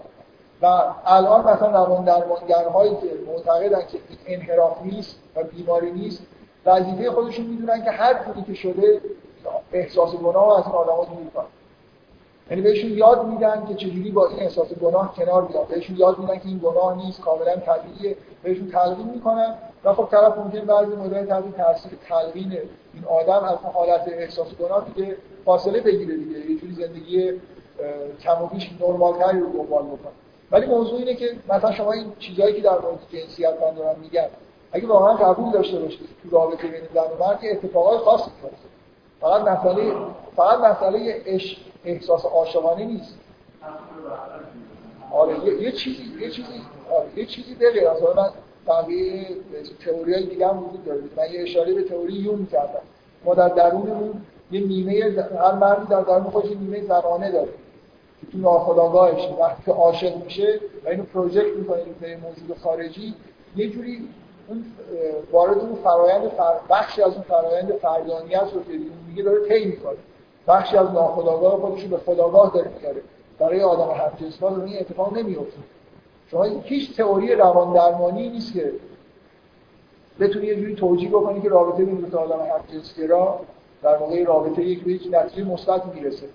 و 0.62 0.66
الان 1.04 1.40
مثلا 1.40 1.84
روان 1.84 2.04
درمانگرهایی 2.04 2.90
که 2.90 3.06
معتقدن 3.26 3.86
که 3.86 3.98
این 4.26 4.40
انحراف 4.40 4.82
نیست 4.82 5.16
و 5.36 5.42
بیماری 5.42 5.90
نیست 5.90 6.22
وظیفه 6.66 7.10
خودشون 7.10 7.46
می‌دونن 7.46 7.84
که 7.84 7.90
هر 7.90 8.14
طوری 8.14 8.42
که 8.42 8.54
شده 8.54 9.00
احساس 9.72 10.14
گناه 10.14 10.58
از 10.58 10.64
این 10.66 10.74
آدم‌ها 10.74 11.04
دور 11.04 11.30
کنن 11.34 11.44
یعنی 12.50 12.62
بهشون 12.62 12.90
یاد 12.90 13.26
میدن 13.26 13.66
که 13.68 13.74
چجوری 13.74 14.10
با 14.10 14.26
این 14.26 14.40
احساس 14.40 14.72
گناه 14.72 15.14
کنار 15.14 15.44
بیان. 15.44 15.64
بهشون 15.70 15.96
یاد 15.96 16.18
میدن 16.18 16.38
که 16.38 16.46
این 16.46 16.58
گناه 16.58 16.96
نیست 16.96 17.20
کاملا 17.20 17.56
طبیعیه 17.56 18.16
بهشون 18.42 18.70
تلقین 18.70 19.10
می‌کنن 19.14 19.54
و 19.84 19.94
خب 19.94 20.08
طرف 20.10 20.38
ممکن 20.38 20.60
بعضی 20.60 20.96
مدل 20.96 21.26
تلقین 21.26 21.52
تاثیر 21.52 21.92
تلقین 22.08 22.52
این 22.94 23.04
آدم 23.04 23.44
از 23.44 23.58
حالت 23.58 24.08
احساس 24.08 24.54
گناه 24.54 24.86
دیگه 24.94 25.16
فاصله 25.44 25.80
بگیره 25.80 26.16
دیگه. 26.16 26.50
یه 26.50 26.60
جوری 26.60 26.74
زندگی 26.74 27.32
کم 28.20 28.42
و 28.42 28.46
بیش 28.46 28.70
نرمال‌تری 28.80 29.40
رو 29.40 29.52
دنبال 29.52 29.82
بکنه. 29.82 30.12
ولی 30.50 30.66
موضوع 30.66 30.98
اینه 30.98 31.14
که 31.14 31.36
مثلا 31.48 31.72
شما 31.72 31.92
این 31.92 32.12
چیزهایی 32.18 32.54
که 32.54 32.62
در 32.62 32.78
مورد 32.78 32.98
جنسیت 33.12 33.54
من 33.62 33.74
دارم 33.74 33.96
میگم 34.00 34.28
اگه 34.72 34.86
واقعا 34.86 35.14
قبول 35.14 35.52
داشته 35.52 35.78
باشید 35.78 36.08
تو 36.22 36.36
رابطه 36.36 36.68
بین 36.68 36.80
زن 36.94 37.00
و 37.00 37.24
مرد 37.24 37.38
اتفاقات 37.42 38.00
خاصی 38.00 38.30
میفته 38.42 38.68
فقط 39.20 39.48
مسئله 39.48 39.92
فقط 40.36 40.58
مسئله 40.58 41.22
احساس 41.84 42.24
عاشقانه 42.24 42.84
نیست. 42.84 43.14
آره 45.12 45.44
یه, 45.44 45.62
یه 45.62 45.72
چیزی 45.72 46.02
یه 46.20 46.30
چیزی 46.30 46.48
آره 46.90 47.06
یه 47.16 47.26
چیزی 47.26 47.54
بغیر 47.54 47.88
از 47.88 48.02
من 48.02 48.30
بقیه 48.66 49.26
تئوریای 49.84 50.26
دیگه 50.26 50.48
هم 50.48 50.58
وجود 50.58 50.84
داره. 50.84 51.00
من 51.16 51.32
یه 51.32 51.42
اشاره 51.42 51.74
به 51.74 51.82
تئوری 51.82 52.12
یون 52.12 52.46
کردم 52.52 52.80
ما 53.24 53.34
در 53.34 53.48
درونمون 53.48 54.22
یه 54.50 54.60
نیمه 54.66 55.24
هر 55.38 55.54
مردی 55.54 55.86
در 55.86 56.00
درون 56.00 56.30
خودش 56.30 56.50
نیمه 56.50 56.82
زنانه 56.82 57.30
داره. 57.30 57.52
تو 58.32 58.38
ناخودآگاهش 58.38 59.28
وقتی 59.40 59.62
که 59.64 59.72
عاشق 59.72 60.24
میشه 60.24 60.60
و 60.84 60.88
اینو 60.88 61.02
پروژکت 61.02 61.56
می‌کنه 61.56 61.82
به 62.00 62.16
موجود 62.16 62.58
خارجی 62.62 63.14
یه 63.56 63.70
جوری 63.70 64.08
اون 64.48 64.64
وارد 65.32 65.58
اون 65.58 65.74
فرایند 65.74 66.28
فر... 66.28 66.54
بخشی 66.70 67.02
از 67.02 67.12
اون 67.12 67.22
فرایند 67.22 67.72
فردانیت 67.72 68.46
رو 68.54 68.62
که 68.62 68.72
میگه 69.08 69.22
داره 69.22 69.48
طی 69.48 69.64
می‌کنه. 69.64 69.96
بخشی 70.48 70.76
از 70.76 70.90
ناخودآگاه 70.92 71.60
خودش 71.60 71.82
رو 71.82 71.88
به 71.88 71.96
خداگاه 71.96 72.50
داره 72.54 72.70
میاره 72.80 73.02
برای 73.38 73.62
آدم 73.62 73.90
هر 73.90 74.12
جنس 74.20 74.42
این 74.42 74.78
اتفاق 74.80 75.16
نمیفته 75.18 75.58
شما 76.30 76.42
هیچ 76.42 76.96
تئوری 76.96 77.34
روان 77.34 77.72
درمانی 77.72 78.28
نیست 78.28 78.52
که 78.52 78.72
بتونی 80.20 80.46
یه 80.46 80.56
جوری 80.56 80.74
توجیه 80.74 81.08
بکنی 81.08 81.40
که 81.40 81.48
رابطه 81.48 81.84
بین 81.84 81.96
دو 81.96 82.18
آدم 82.18 82.40
هر 82.40 82.60
جنسگرا 82.72 83.40
در 83.82 83.96
واقع 83.96 84.24
رابطه 84.24 84.62
یک 84.62 84.84
به 84.84 84.92
یک 84.92 85.08
نتیجه 85.10 85.44
مثبت 85.44 85.86
می‌رسه. 85.86 86.26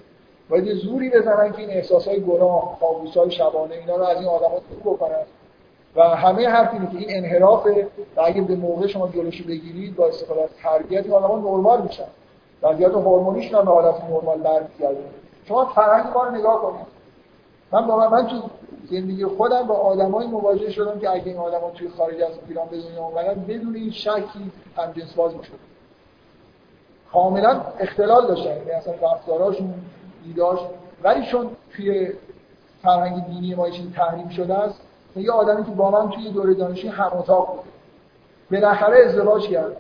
باید 0.50 0.68
یه 0.68 0.74
زوری 0.74 1.10
بزنن 1.10 1.52
که 1.52 1.60
این 1.60 1.70
احساس 1.70 2.08
های 2.08 2.20
گناه 2.20 2.78
کابوس 2.80 3.18
های 3.18 3.32
شبانه 3.32 3.76
اینا 3.76 3.96
رو 3.96 4.04
از 4.04 4.18
این 4.18 4.28
آدم 4.28 4.50
دور 4.84 4.94
بکنن. 4.94 5.24
و 5.96 6.04
همه 6.04 6.48
حرف 6.48 6.74
اینه 6.74 6.92
که 6.92 6.98
این 6.98 7.26
انحراف 7.26 7.68
و 8.16 8.22
اگه 8.22 8.42
به 8.42 8.56
موقع 8.56 8.88
شما 8.88 9.08
جلوشو 9.08 9.44
بگیرید 9.44 9.96
با 9.96 10.08
استفاده 10.08 10.42
از 10.42 10.50
تربیت 10.64 11.10
آدم‌ها 11.10 11.38
نرمال 11.38 11.82
میشن. 11.82 12.08
وضعیت 12.64 12.92
هورمونیش 12.92 13.54
هم 13.54 13.66
به 13.66 13.72
حالت 13.72 14.04
نرمال 14.04 14.40
برمیگرده 14.40 15.04
شما 15.48 15.66
فرهنگ 15.66 16.14
ما 16.14 16.30
نگاه 16.30 16.62
کنید. 16.62 16.86
من 17.72 17.88
با 17.88 18.10
من 18.10 18.28
تو 18.28 18.42
زندگی 18.86 19.26
خودم 19.26 19.68
با 19.68 19.76
آدمایی 19.76 20.30
مواجه 20.30 20.72
شدم 20.72 21.00
که 21.00 21.10
اگه 21.10 21.28
این 21.28 21.38
آدما 21.38 21.70
توی 21.70 21.90
خارج 21.90 22.22
از 22.22 22.32
ایران 22.48 22.68
به 22.68 22.78
دنیا 22.78 23.04
اومدن 23.04 23.46
بدون 23.48 23.76
این 23.76 23.92
شکی 23.92 24.52
هم 24.78 24.92
جنس 24.92 25.14
باز 25.14 25.36
می‌شد 25.36 25.54
کاملا 27.14 27.62
اختلال 27.80 28.28
داشتن. 28.28 28.58
یعنی 28.58 28.72
اصلا 28.72 28.94
رفتاراشون 28.94 29.74
دیداش 30.24 30.60
ولی 31.04 31.26
چون 31.26 31.50
توی 31.76 32.12
فرهنگ 32.84 33.26
دینی 33.26 33.56
ما 33.56 33.70
چیزی 33.70 33.94
تحریم 33.96 34.30
شده 34.30 34.54
است 34.54 34.82
یه 35.16 35.32
آدمی 35.32 35.64
که 35.64 35.72
با 35.72 35.92
من 35.92 36.10
توی 36.10 36.30
دوره 36.32 36.54
دانشی 36.54 36.88
هم 36.88 37.12
اتاق 37.18 37.48
بود 37.48 37.64
بالاخره 38.52 39.06
ازدواج 39.06 39.48
کرد. 39.48 39.78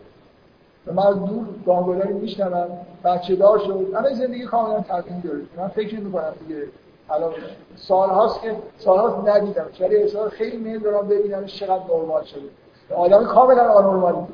و 0.88 0.94
من 0.94 1.08
از 1.08 1.16
دور 1.16 1.46
گاهگداری 1.66 2.14
میشنوم 2.14 2.68
بچه 3.04 3.36
دار 3.36 3.60
شد. 3.60 3.94
همه 3.94 4.14
زندگی 4.14 4.46
کاملا 4.46 4.82
تغییر 4.82 5.20
داره. 5.24 5.42
من 5.58 5.68
فکر 5.68 6.00
نمی 6.00 6.12
کنم 6.12 6.34
دیگه 6.48 6.64
الان 7.10 7.34
سال 7.76 8.10
هاست 8.10 8.42
که 8.42 8.56
سال 8.78 9.00
هاست 9.00 9.28
ندیدم 9.28 9.66
ولی 9.80 9.96
احساس 9.96 10.32
خیلی 10.32 10.58
میل 10.58 10.80
دارم 10.80 11.08
ببینم 11.08 11.46
چقدر 11.46 11.84
نرمال 11.90 12.24
شده. 12.24 12.50
آدم 12.96 13.26
کاملا 13.26 13.74
آنورمالی 13.74 14.28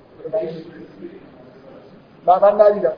من 2.25 2.39
من 2.41 2.61
ندیدم. 2.61 2.93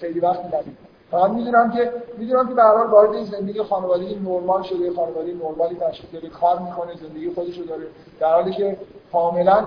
خیلی 0.00 0.20
وقت 0.20 0.44
ندیدم. 0.44 0.85
فقط 1.10 1.30
می‌دونم 1.30 1.72
که 1.72 1.92
می‌دونم 2.18 2.48
که 2.48 2.54
به 2.54 2.62
هر 2.62 2.86
وارد 2.86 3.14
این 3.14 3.24
زندگی 3.24 3.62
خانوادگی 3.62 4.14
نرمال 4.14 4.62
شده 4.62 4.92
خانواده 4.92 5.34
نرمالی 5.34 5.74
تشکیل 5.74 6.10
داده 6.12 6.28
کار 6.28 6.58
می‌کنه 6.58 6.96
زندگی 6.96 7.30
خودش 7.34 7.58
رو 7.58 7.64
داره. 7.64 7.86
در 8.20 8.32
حالی 8.32 8.52
که 8.52 8.76
کاملا 9.12 9.66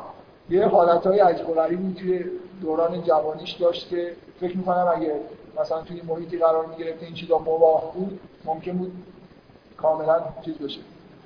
یه 0.49 0.67
حالتهای 0.67 1.19
عجیب 1.19 1.49
و 1.49 1.67
توی 1.99 2.25
دوران 2.61 3.03
جوانیش 3.03 3.51
داشت 3.51 3.89
که 3.89 4.15
فکر 4.39 4.57
می‌کنم 4.57 4.91
اگه 4.95 5.13
مثلا 5.61 5.81
توی 5.81 6.01
محیطی 6.01 6.37
قرار 6.37 6.65
می‌گرفت 6.65 7.03
این 7.03 7.13
چیزا 7.13 7.37
مباه 7.37 7.93
بود 7.93 8.19
ممکن 8.45 8.71
بود 8.71 8.91
کاملا 9.77 10.19
چیز 10.45 10.57
بشه. 10.57 10.79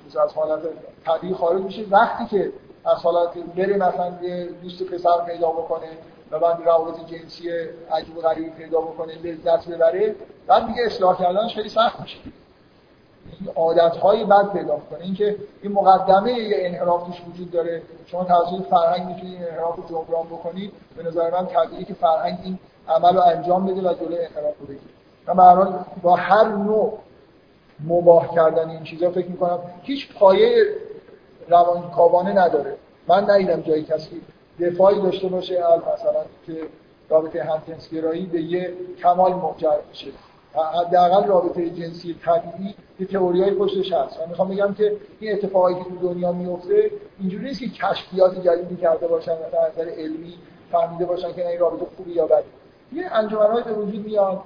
مثل 0.08 0.18
از 0.18 0.32
حالت 0.32 0.60
طبیعی 1.06 1.34
خارج 1.34 1.62
میشه 1.62 1.84
وقتی 1.90 2.26
که 2.26 2.52
از 2.84 2.96
حالت 2.96 3.38
بره 3.56 3.76
مثلا 3.76 4.12
یه 4.22 4.48
دوست 4.62 4.82
پسر 4.82 5.24
پیدا 5.26 5.50
بکنه 5.50 5.88
و 6.30 6.38
بعد 6.38 6.58
روابط 6.64 7.06
جنسی 7.06 7.50
عجیب 7.92 8.16
و 8.16 8.20
غریبی 8.20 8.50
پیدا 8.50 8.80
بکنه 8.80 9.14
لذت 9.22 9.68
ببره 9.68 10.14
بعد 10.46 10.66
دیگه 10.66 10.82
اصلاح 10.86 11.18
کردنش 11.18 11.54
خیلی 11.54 11.68
سخت 11.68 12.00
میشه. 12.00 12.18
عادت‌های 13.56 14.24
بد 14.24 14.52
پیدا 14.52 14.76
کنه 14.90 15.00
اینکه 15.00 15.36
این 15.62 15.72
مقدمه 15.72 16.32
یه 16.32 16.56
انحراف 16.58 17.06
توش 17.06 17.22
وجود 17.28 17.50
داره. 17.50 17.82
شما 18.06 18.24
توسط 18.24 18.66
فرهنگ 18.70 19.06
می‌تونید 19.06 19.34
این 19.34 19.48
انحراف 19.48 19.76
رو 19.76 19.82
جبران 19.84 20.26
بکنید. 20.26 20.72
به 20.96 21.02
نظر 21.02 21.30
من 21.30 21.46
طبیعیه 21.46 21.84
که 21.84 21.94
فرهنگ 21.94 22.38
این 22.44 22.58
عمل 22.88 23.14
رو 23.16 23.22
انجام 23.22 23.66
بده 23.66 23.90
و 23.90 23.94
جلوی 23.94 24.18
انحراف 24.18 24.54
رو 24.60 24.66
بگیره. 24.66 25.34
من 25.34 25.84
با 26.02 26.16
هر 26.16 26.44
نوع 26.44 26.98
مباه 27.88 28.34
کردن 28.34 28.70
این 28.70 28.82
چیزا 28.82 29.10
فکر 29.10 29.26
می‌کنم 29.26 29.58
هیچ 29.82 30.14
پایه 30.14 30.64
روانکاوانه 31.48 32.32
نداره. 32.32 32.76
من 33.08 33.30
ندیدم 33.30 33.60
جایی 33.60 33.84
کسی 33.84 34.22
دفاعی 34.60 35.00
داشته 35.02 35.28
باشه 35.28 35.54
مثلا 35.54 36.24
که 36.46 36.56
رابطه 37.08 37.42
همجنسگرایی 37.42 38.26
به 38.26 38.40
یه 38.40 38.72
کمال 39.02 39.32
منجر 39.32 39.76
بشه 39.90 40.06
حداقل 40.54 41.26
رابطه 41.26 41.70
جنسی 41.70 42.16
طبیعی 42.24 42.74
یه 43.00 43.06
تئوریای 43.06 43.50
پشتش 43.50 43.92
هست. 43.92 44.20
من 44.20 44.28
می‌خوام 44.28 44.48
بگم 44.48 44.74
که 44.74 44.96
این 45.20 45.32
اتفاقایی 45.32 45.76
که 45.76 45.84
تو 45.84 46.14
دنیا 46.14 46.32
میفته 46.32 46.90
اینجوری 47.20 47.44
نیست 47.44 47.60
که 47.60 47.68
کشفیات 47.68 48.40
جدیدی 48.46 48.76
کرده 48.76 49.06
باشن 49.06 49.32
مثلا 49.32 49.60
از 49.60 49.72
نظر 49.72 49.90
علمی 49.90 50.34
فهمیده 50.72 51.04
باشن 51.04 51.32
که 51.32 51.48
این 51.48 51.60
رابطه 51.60 51.86
خوبی 51.96 52.12
یا 52.12 52.26
بد 52.26 52.42
یه 52.92 53.06
انجمنهای 53.12 53.62
به 53.62 53.72
وجود 53.72 54.06
میاد. 54.06 54.40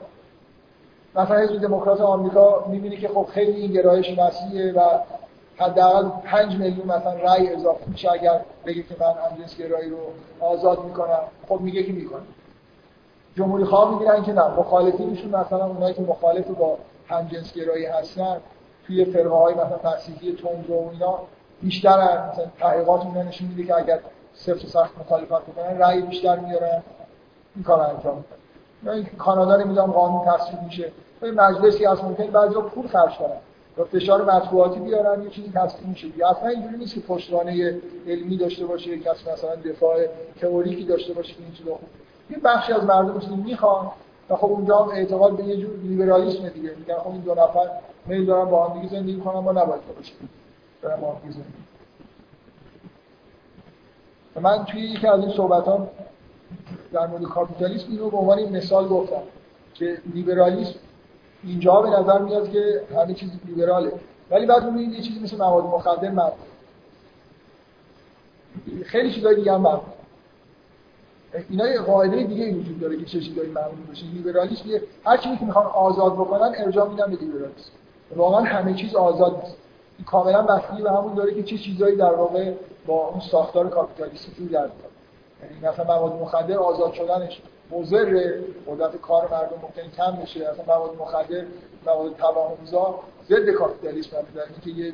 مثلا 1.14 1.38
حزب 1.38 1.62
دموکرات 1.62 2.00
آمریکا 2.00 2.64
می‌بینی 2.70 2.96
که 2.96 3.08
خب 3.08 3.26
خیلی 3.32 3.60
این 3.60 3.72
گرایش 3.72 4.18
مسیحه 4.18 4.72
و 4.72 4.80
حداقل 5.58 6.08
5 6.24 6.56
میلیون 6.56 6.86
مثلا 6.86 7.12
رأی 7.12 7.48
اضافه 7.48 7.88
میشه 7.88 8.12
اگر 8.12 8.40
بگه 8.66 8.82
که 8.82 8.96
من 9.00 9.14
همجنس 9.30 9.56
گرایی 9.56 9.90
رو 9.90 9.98
آزاد 10.40 10.84
می‌کنم. 10.84 11.20
خب 11.48 11.60
میگه 11.60 11.82
که 11.82 11.92
می‌کنه. 11.92 12.22
جمهوری 13.36 13.64
خواه 13.64 13.90
می‌گیرن 13.90 14.22
که 14.22 14.32
نه. 14.32 14.48
مخالفینشون 14.48 15.30
مثلا 15.30 15.66
اونایی 15.66 15.94
که 15.94 16.02
مخالف 16.02 16.46
با 16.46 16.78
همجنس 17.08 17.52
گرایی 17.52 17.86
هستن 17.86 18.36
توی 18.86 19.04
فرقه 19.04 19.28
های 19.28 19.54
مثلا 19.54 19.92
مسیحی 19.94 20.32
تند 20.32 20.70
و 20.70 20.90
اینا 20.92 21.18
بیشتر 21.62 22.28
مثلا 22.28 22.44
تحقیقات 22.60 23.04
اون 23.04 23.18
نشون 23.18 23.48
میده 23.48 23.64
که 23.64 23.76
اگر 23.76 23.98
صفر 24.34 24.66
سخت 24.66 24.98
مخالفت 25.00 25.42
بکنن 25.42 25.78
رأی 25.78 26.00
بیشتر 26.00 26.38
میارن. 26.38 26.82
این 27.54 27.64
کار 27.64 27.80
انجام 27.80 28.24
میدن. 28.82 29.08
کانادا 29.18 29.56
نمی‌دونم 29.56 29.92
قانون 29.92 30.24
تصویب 30.26 30.62
میشه. 30.62 30.92
مجلسی 31.22 31.86
از 31.86 32.04
ممکن 32.04 32.26
بعضی 32.26 32.54
پول 32.54 32.88
خرج 32.88 33.16
کنن. 33.16 33.36
یا 33.78 33.84
فشار 33.84 34.34
مطبوعاتی 34.34 34.80
بیارن 34.80 35.22
یه 35.22 35.30
چیزی 35.30 35.52
تصمیم 35.54 35.90
میشه 35.90 36.08
یا 36.16 36.28
اصلا 36.28 36.48
اینجوری 36.48 36.76
نیست 36.76 36.94
که 36.94 37.00
پشتوانه 37.00 37.80
علمی 38.06 38.36
داشته 38.36 38.66
باشه 38.66 38.90
یک 38.90 39.02
کس 39.02 39.28
مثلا 39.28 39.54
دفاع 39.54 39.96
تئوریکی 40.40 40.84
داشته 40.84 41.14
باشه 41.14 41.34
که 41.34 41.42
این 41.42 41.52
چیزا 41.52 41.70
خوب. 41.70 41.88
یه 42.30 42.38
بخشی 42.38 42.72
از 42.72 42.84
مردم 42.84 43.20
چیزی 43.20 43.36
می‌خوان 43.36 43.90
و 44.30 44.36
خب 44.36 44.46
اونجا 44.46 44.78
هم 44.78 44.88
اعتقاد 44.88 45.36
به 45.36 45.44
یه 45.44 45.56
جور 45.56 45.70
لیبرالیسم 45.82 46.48
دیگه. 46.48 46.74
میگن 46.78 46.94
خب 46.94 47.10
این 47.10 47.20
دو 47.20 47.34
نفر 47.34 47.70
میل 48.06 48.26
دارن 48.26 48.50
با 48.50 48.68
هم 48.68 48.80
دیگه 48.80 48.94
زندگی 48.94 49.16
کنن 49.16 49.38
ما 49.38 49.52
نباید 49.52 49.80
باشه 49.96 50.12
دارن 50.82 51.00
با 51.00 51.12
هم 51.12 51.18
من 54.40 54.64
توی 54.64 54.80
یکی 54.80 55.06
از 55.06 55.20
این 55.20 55.30
صحبتام 55.30 55.88
در 56.92 57.06
مورد 57.06 57.22
کاپیتالیسم 57.22 57.86
اینو 57.90 58.10
به 58.10 58.16
عنوان 58.16 58.56
مثال 58.56 58.88
گفتم 58.88 59.22
که 59.74 59.98
لیبرالیسم 60.14 60.78
اینجا 61.44 61.80
به 61.80 61.90
نظر 61.90 62.18
میاد 62.18 62.52
که 62.52 62.82
همه 62.96 63.14
چیز 63.14 63.30
لیبراله. 63.46 63.92
ولی 64.30 64.46
بعد 64.46 64.64
می‌بینید 64.64 64.92
یه 64.92 65.02
چیزی 65.02 65.20
مثل 65.20 65.36
مواد 65.36 65.64
مخدر 65.64 66.10
ممنوع 66.10 66.32
خیلی 68.84 69.12
چیزای 69.12 69.34
دیگه 69.34 69.52
هم 69.52 69.60
ممنوع 69.60 69.82
اینا 71.48 71.66
یه 71.68 71.80
قاعده 71.80 72.22
دیگه 72.24 72.54
وجود 72.54 72.80
داره 72.80 72.96
که 72.96 73.04
چه 73.04 73.20
چیزایی 73.20 73.50
ممنوع 73.50 73.86
بشه 73.92 74.06
لیبرالیسم 74.06 74.68
یه 74.68 74.82
هر 75.04 75.16
چیزی 75.16 75.36
که 75.36 75.44
می‌خوان 75.44 75.66
آزاد 75.66 76.12
بکنن 76.12 76.52
ارجاع 76.56 76.88
میدن 76.88 77.10
به 77.10 77.16
لیبرالیسم. 77.16 77.70
واقعا 78.16 78.40
همه 78.40 78.74
چیز 78.74 78.94
آزاد 78.94 79.42
نیست. 79.44 79.56
کاملا 80.06 80.42
بستگی 80.42 80.82
به 80.82 80.90
همون 80.90 81.14
داره 81.14 81.34
که 81.34 81.42
چه 81.42 81.58
چیزایی 81.58 81.96
در 81.96 82.14
واقع 82.14 82.52
با 82.86 83.08
اون 83.08 83.20
ساختار 83.20 83.68
کاپیتالیستی 83.68 84.46
در 84.46 84.68
یعنی 85.42 85.72
مثلا 85.72 85.84
مواد 85.84 86.12
مخدر 86.12 86.56
آزاد 86.56 86.92
شدنش. 86.92 87.42
مضر 87.70 88.34
قدرت 88.66 88.96
کار 88.96 89.28
مردم 89.30 89.56
ممکن 89.62 89.90
کم 89.96 90.22
بشه. 90.22 90.48
اصلا 90.48 90.64
مواد 90.64 90.96
مخدر 90.98 91.44
مواد 91.86 92.16
توهمزا 92.16 93.00
ضد 93.28 93.50
کاپیتالیسم 93.50 94.16
در 94.34 94.42
اینکه 94.42 94.80
یه 94.80 94.92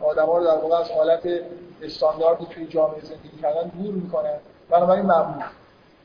آدما 0.00 0.38
رو 0.38 0.44
در 0.44 0.56
واقع 0.56 0.76
از 0.76 0.90
حالت 0.90 1.28
استانداردی 1.82 2.46
توی 2.50 2.66
جامعه 2.66 3.00
زندگی 3.00 3.38
کردن 3.42 3.68
دور 3.68 3.94
می‌کنن. 3.94 4.36
بنابراین 4.70 5.02
ممنوع 5.02 5.44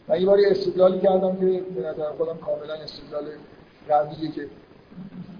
من 0.07 0.20
یه 0.20 0.26
باری 0.26 0.45
استدلالی 0.45 0.99
کردم 0.99 1.36
که 1.36 1.45
به 1.76 1.88
نظر 1.88 2.11
خودم 2.11 2.38
کاملا 2.38 2.74
استدلال 2.74 3.24
قویه 3.89 4.32
که 4.32 4.47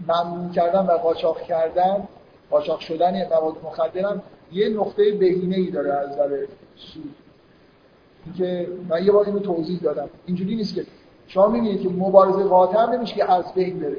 ممنوع 0.08 0.54
کردن 0.54 0.86
و 0.86 0.92
قاچاق 0.92 1.42
کردن 1.42 2.08
قاچاق 2.50 2.80
شدن 2.80 3.28
مواد 3.28 3.56
مخدر 3.64 4.16
یه 4.52 4.70
نقطه 4.70 5.12
بهینه 5.12 5.56
ای 5.56 5.72
داره 5.72 5.94
از 5.94 6.10
نظر 6.10 6.46
سود. 6.76 7.16
که 8.38 8.68
من 8.90 9.06
یه 9.06 9.12
بار 9.12 9.26
اینو 9.26 9.40
توضیح 9.40 9.80
دادم. 9.80 10.10
اینجوری 10.26 10.56
نیست 10.56 10.76
که 10.76 10.86
شما 11.28 11.48
می‌بینید 11.48 11.82
که 11.82 11.90
مبارزه 11.90 12.44
قاطع 12.44 12.96
نمیشه 12.96 13.16
که 13.16 13.32
از 13.32 13.54
بین 13.54 13.80
بره. 13.80 13.98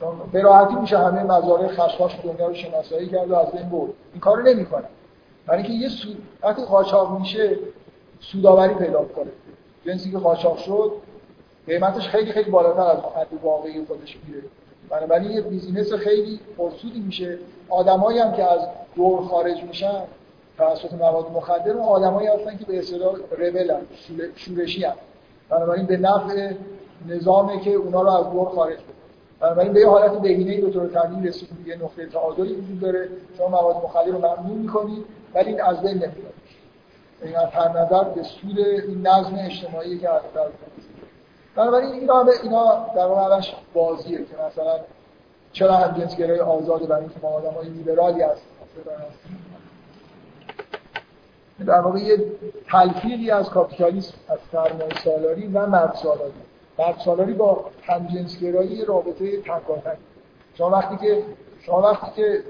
چون 0.00 0.08
به 0.32 0.42
راحتی 0.42 0.74
میشه 0.74 0.98
همه 0.98 1.22
مزارع 1.22 1.68
خشخاش 1.68 2.18
دنیا 2.24 2.48
رو 2.48 2.54
شناسایی 2.54 3.08
کرد 3.08 3.30
و 3.30 3.34
از 3.34 3.52
بین 3.52 3.68
برد. 3.68 3.90
این 4.12 4.20
کارو 4.20 4.42
نمی‌کنه. 4.42 4.84
برای 5.46 5.62
اینکه 5.62 5.78
یه 5.78 5.88
سود 5.88 6.22
وقتی 6.42 6.64
قاچاق 6.64 7.18
میشه 7.18 7.58
سوداوری 8.20 8.74
پیدا 8.74 9.04
کنه 9.04 9.30
جنسی 9.86 10.10
که 10.10 10.18
قاچاق 10.18 10.58
شد 10.58 10.92
قیمتش 11.66 12.08
خیلی 12.08 12.32
خیلی 12.32 12.50
بالاتر 12.50 12.80
از 12.80 12.98
حد 12.98 13.26
واقعی 13.42 13.84
خودش 13.84 14.18
میره 14.26 14.42
بنابراین 14.90 15.30
یه 15.30 15.40
بیزینس 15.40 15.92
خیلی 15.92 16.40
پرسودی 16.58 17.00
میشه. 17.00 17.38
آدمایی 17.68 18.18
هم 18.18 18.32
که 18.32 18.44
از 18.44 18.60
دور 18.96 19.22
خارج 19.22 19.62
میشن 19.62 20.02
توسط 20.58 20.92
مواد 20.92 21.30
مخدر 21.30 21.70
اون 21.70 21.88
آدمایی 21.88 22.28
هستن 22.28 22.56
که 22.56 22.64
به 22.64 22.78
اصطلاح 22.78 23.14
ربلن 23.38 23.80
شورشی 24.36 24.84
هم 24.84 24.94
بنابراین 25.48 25.86
به 25.86 25.96
نفع 25.96 26.52
نظامه 27.08 27.60
که 27.60 27.70
اونا 27.70 28.02
رو 28.02 28.08
از 28.08 28.32
دور 28.32 28.48
خارج 28.48 28.76
کنه 28.76 28.98
بنابراین 29.40 29.72
به 29.72 29.80
یه 29.80 29.88
حالت 29.88 30.12
بهینه 30.12 30.60
به 30.60 30.70
طور 30.70 30.88
طبیعی 30.88 31.28
رسید 31.28 31.48
یه 31.66 31.76
نقطه 31.76 32.06
تعادلی 32.06 32.54
وجود 32.54 32.80
داره. 32.80 33.08
شما 33.38 33.48
مواد 33.48 33.76
مخدر 33.76 34.06
رو 34.06 34.18
ممنوع 34.18 34.56
می‌کنید 34.56 35.04
ولی 35.34 35.50
این 35.50 35.62
از 35.62 35.80
بین 35.80 35.94
نمیاد 35.94 36.32
این 37.22 37.36
از 37.36 37.48
هر 37.52 37.68
نظر 37.68 38.04
به 38.04 38.22
سود 38.22 38.58
این 38.58 39.06
نظم 39.06 39.34
اجتماعی 39.38 39.98
که 39.98 40.08
از 40.10 40.22
در 40.34 40.46
بنابراین 41.56 41.92
اینا 41.92 42.26
اینا 42.42 42.86
در 42.96 43.06
واقع 43.06 43.40
بازیه 43.74 44.18
که 44.18 44.34
مثلا 44.48 44.80
چرا 45.52 45.74
هم 45.76 46.00
جنسگرای 46.00 46.40
آزاده 46.40 46.86
برای 46.86 47.00
اینکه 47.00 47.16
ما 47.22 47.28
آدمای 47.28 47.68
لیبرالی 47.68 48.22
هستیم؟ 48.22 48.48
در 51.66 51.80
واقع 51.80 51.98
یه 51.98 52.24
تلفیقی 52.70 53.30
از 53.30 53.50
کاپیتالیسم 53.50 54.14
از 54.28 54.38
سرمایه 54.52 54.94
سالاری 55.04 55.46
و 55.46 55.66
مرد 55.66 55.94
سالاری. 55.94 56.32
مرد 56.78 56.98
سالاری 57.04 57.32
با 57.32 57.64
همجنسگرایی 57.82 58.84
رابطه 58.84 59.40
تکاتک. 59.40 59.98
شما 60.54 60.70
وقتی 60.70 60.96
که 60.96 61.22
شما 61.60 61.82
وقتی 61.82 62.10
که 62.16 62.42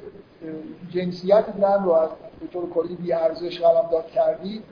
جنسیت 0.91 1.45
زن 1.61 1.85
رو 1.85 1.93
از 1.93 2.09
به 2.41 2.47
طور 2.47 2.71
کلی 2.71 2.97
بی 2.97 3.13
ارزش 3.13 3.61
داد 3.61 4.07
کردی 4.07 4.63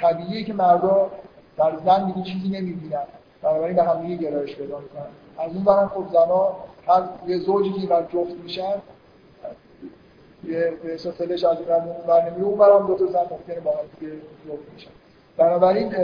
طبیعیه 0.00 0.44
که 0.44 0.52
مردا 0.52 1.10
در 1.56 1.72
زن 1.84 2.06
دیگه 2.06 2.22
چیزی 2.22 2.48
نمی‌بینن. 2.48 3.02
بنابراین 3.42 3.76
به 3.76 3.82
هم 3.82 4.16
گرایش 4.16 4.56
پیدا 4.56 4.78
می‌کنن. 4.78 5.06
از 5.38 5.54
اون 5.54 5.64
برم 5.64 5.88
خب 5.88 6.04
زنا 6.12 6.56
هر 6.86 7.02
یه 7.26 7.38
زوجی 7.38 7.72
که 7.72 7.86
بر 7.86 8.02
جفت 8.02 8.34
میشن 8.42 8.74
یه 10.44 10.72
به 10.82 10.96
فلش 10.96 11.44
از 11.44 11.56
این 11.56 11.66
بر 12.06 12.30
نمیره 12.30 12.44
اون 12.44 12.58
برام 12.58 12.86
دو 12.86 12.94
تا 12.94 13.12
زن 13.12 13.26
ممکنه 13.30 13.60
با 13.60 13.70
هم 13.70 13.76
دیگه 14.00 14.12
میشن 14.74 14.90
بنابراین 15.36 15.94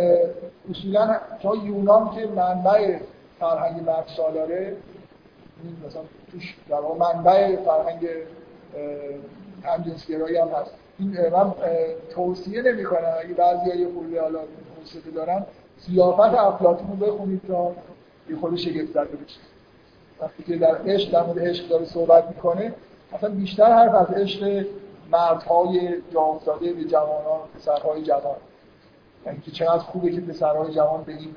اصولا 0.71 1.17
تا 1.43 1.55
یونان 1.57 2.15
که 2.15 2.27
منبع 2.27 2.99
فرهنگ 3.41 3.83
مرد 3.87 4.09
سالاره 4.17 4.77
مثلا 5.87 6.03
توش 6.33 6.57
در 6.69 6.81
منبع 6.99 7.57
فرهنگ 7.57 8.09
همجنسگرایی 9.65 10.37
هم 10.37 10.49
هست. 10.49 10.71
این 10.99 11.29
من 11.33 11.55
توصیه 12.11 12.63
نمی 12.63 12.85
کنم 12.85 13.15
اگه 13.25 13.35
بعضی 13.35 13.71
های 13.71 13.87
خورده 13.87 14.21
حالا 14.21 14.39
موسیقی 14.79 15.11
دارن 15.11 15.47
سیافت 15.79 16.21
افلاطون 16.21 17.01
رو 17.01 17.07
بخونید 17.07 17.41
تا 17.49 17.73
یه 18.31 18.37
خود 18.37 18.57
شگفت 18.57 18.93
زده 18.93 19.09
وقتی 20.21 20.43
که 20.43 20.57
در 20.57 20.77
عشق 20.87 21.13
در 21.13 21.23
مورد 21.23 21.49
عشق 21.49 21.69
داره 21.69 21.85
صحبت 21.85 22.29
می‌کنه 22.29 22.75
اصلا 23.13 23.31
بیشتر 23.31 23.73
حرف 23.73 23.95
از 23.95 24.17
عشق 24.17 24.67
مردهای 25.11 26.03
جا 26.15 26.41
به 26.61 26.85
جوانان 26.85 27.41
پسرهای 27.57 28.03
جوان. 28.03 28.37
یعنی 29.27 29.41
که 29.41 29.51
چقدر 29.51 29.79
خوبه 29.79 30.11
که 30.13 30.21
پسرهای 30.21 30.75
جوان 30.75 31.05
به 31.05 31.13
این 31.13 31.35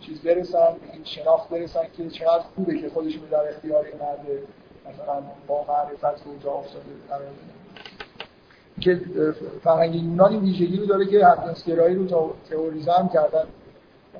چیز 0.00 0.20
برسن 0.20 0.58
به 0.58 0.92
این 0.92 1.04
شناخت 1.04 1.48
برسن 1.48 1.80
که 1.96 2.10
چقدر 2.10 2.42
خوبه 2.54 2.78
که 2.78 2.88
خودشون 2.88 3.22
در 3.30 3.48
اختیار 3.48 3.84
مرد 4.00 4.26
مثلا 4.88 5.22
با 5.46 5.64
معرفت 5.68 6.26
و 6.26 6.30
جا 6.44 6.52
افتاده 6.52 6.82
که 8.80 9.00
فرهنگ 9.64 9.94
یونان 9.94 10.32
این 10.32 10.40
ویژگی 10.40 10.76
رو 10.76 10.86
داره 10.86 11.06
که 11.06 11.26
همجنسگرایی 11.26 11.94
رو 11.94 12.34
تئوریزه 12.50 12.92
هم 12.92 13.08
کردن. 13.08 13.44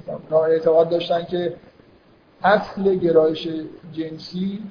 مثلا 0.00 0.44
اعتقاد 0.44 0.88
داشتن 0.88 1.24
که 1.24 1.54
اصل 2.44 2.94
گرایش 2.94 3.48
جنسی 3.92 4.62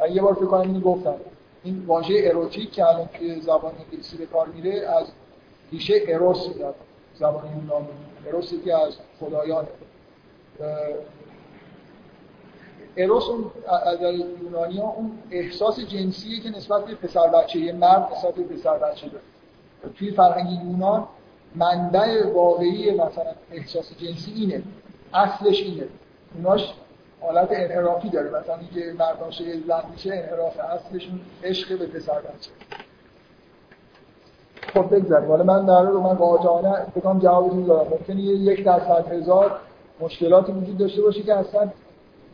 من 0.00 0.12
یه 0.12 0.22
بار 0.22 0.34
فکر 0.34 0.46
کنم 0.46 0.60
اینو 0.60 0.80
گفتم 0.80 1.14
این 1.62 1.84
واژه 1.86 2.14
اروتیک 2.24 2.72
که 2.72 2.86
الان 2.86 3.06
توی 3.06 3.40
زبان 3.40 3.72
انگلیسی 3.84 4.16
به 4.16 4.26
کار 4.26 4.46
میره 4.46 4.88
از 4.88 5.06
ریشه 5.72 6.02
اروس 6.08 6.48
میاد 6.56 6.74
زبان 7.14 7.44
یونانی 7.44 7.88
اروس 8.26 8.52
که 8.64 8.74
از 8.74 8.96
خدایان 9.20 9.66
اروس 12.96 13.28
اون 13.28 13.50
از 13.68 13.98
یونانی 14.42 14.78
ها 14.78 14.88
اون 14.88 15.18
احساس 15.30 15.80
جنسیه 15.80 16.40
که 16.40 16.50
نسبت 16.50 16.84
به 16.84 16.94
پسر 16.94 17.28
بچه 17.28 17.58
یه 17.58 17.72
مرد 17.72 18.08
نسبت 18.12 18.34
به 18.34 18.42
پسر 18.42 18.78
بچه 18.78 19.08
داره. 19.08 19.24
توی 19.94 20.10
فرهنگ 20.10 20.50
یونان 20.50 21.08
منبع 21.54 22.32
واقعی 22.32 22.90
مثلا 22.90 23.32
احساس 23.52 23.92
جنسی 23.98 24.32
اینه 24.32 24.62
اصلش 25.14 25.62
اینه. 25.62 25.88
اوناش 26.34 26.74
حالت 27.20 27.48
انحرافی 27.50 28.08
داره. 28.08 28.28
مثلا 28.28 28.56
اینکه 28.56 28.92
مردم 28.98 29.30
شه 29.30 29.44
زن 29.68 29.82
میشه 29.92 30.14
انحراف 30.14 30.58
اصلشون 30.58 31.20
عشق 31.44 31.78
به 31.78 31.86
پسر 31.86 32.20
بچه. 32.20 32.50
خب 34.74 34.94
بگذاریم. 34.94 35.28
حالا 35.28 35.44
من 35.44 35.66
در 35.66 35.82
رو 35.82 36.00
من 36.00 36.16
واجهانه 36.16 36.86
بکنم 36.96 37.18
جوابتون 37.18 37.64
دارم. 37.64 37.88
ممکنه 37.90 38.20
یک 38.20 38.64
درصد 38.64 39.12
هزار 39.12 39.60
مشکلاتی 40.00 40.52
وجود 40.52 40.78
داشته 40.78 41.02
باشه 41.02 41.22
که 41.22 41.34
اصلا 41.34 41.68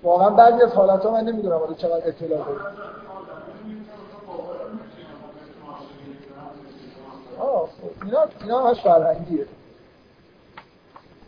واقعا 0.02 0.30
بعضی 0.30 0.62
از 0.62 0.72
حالت 0.72 1.02
ها 1.02 1.10
من 1.10 1.24
نمی‌دونم 1.24 1.58
حالا 1.58 1.74
چقدر 1.74 2.08
اطلاع 2.08 2.44
داریم 2.44 2.60
آه 7.38 7.68
اینا 8.04 8.18
اینا 8.42 8.66
همش 8.66 8.80
فرهنگیه. 8.80 9.46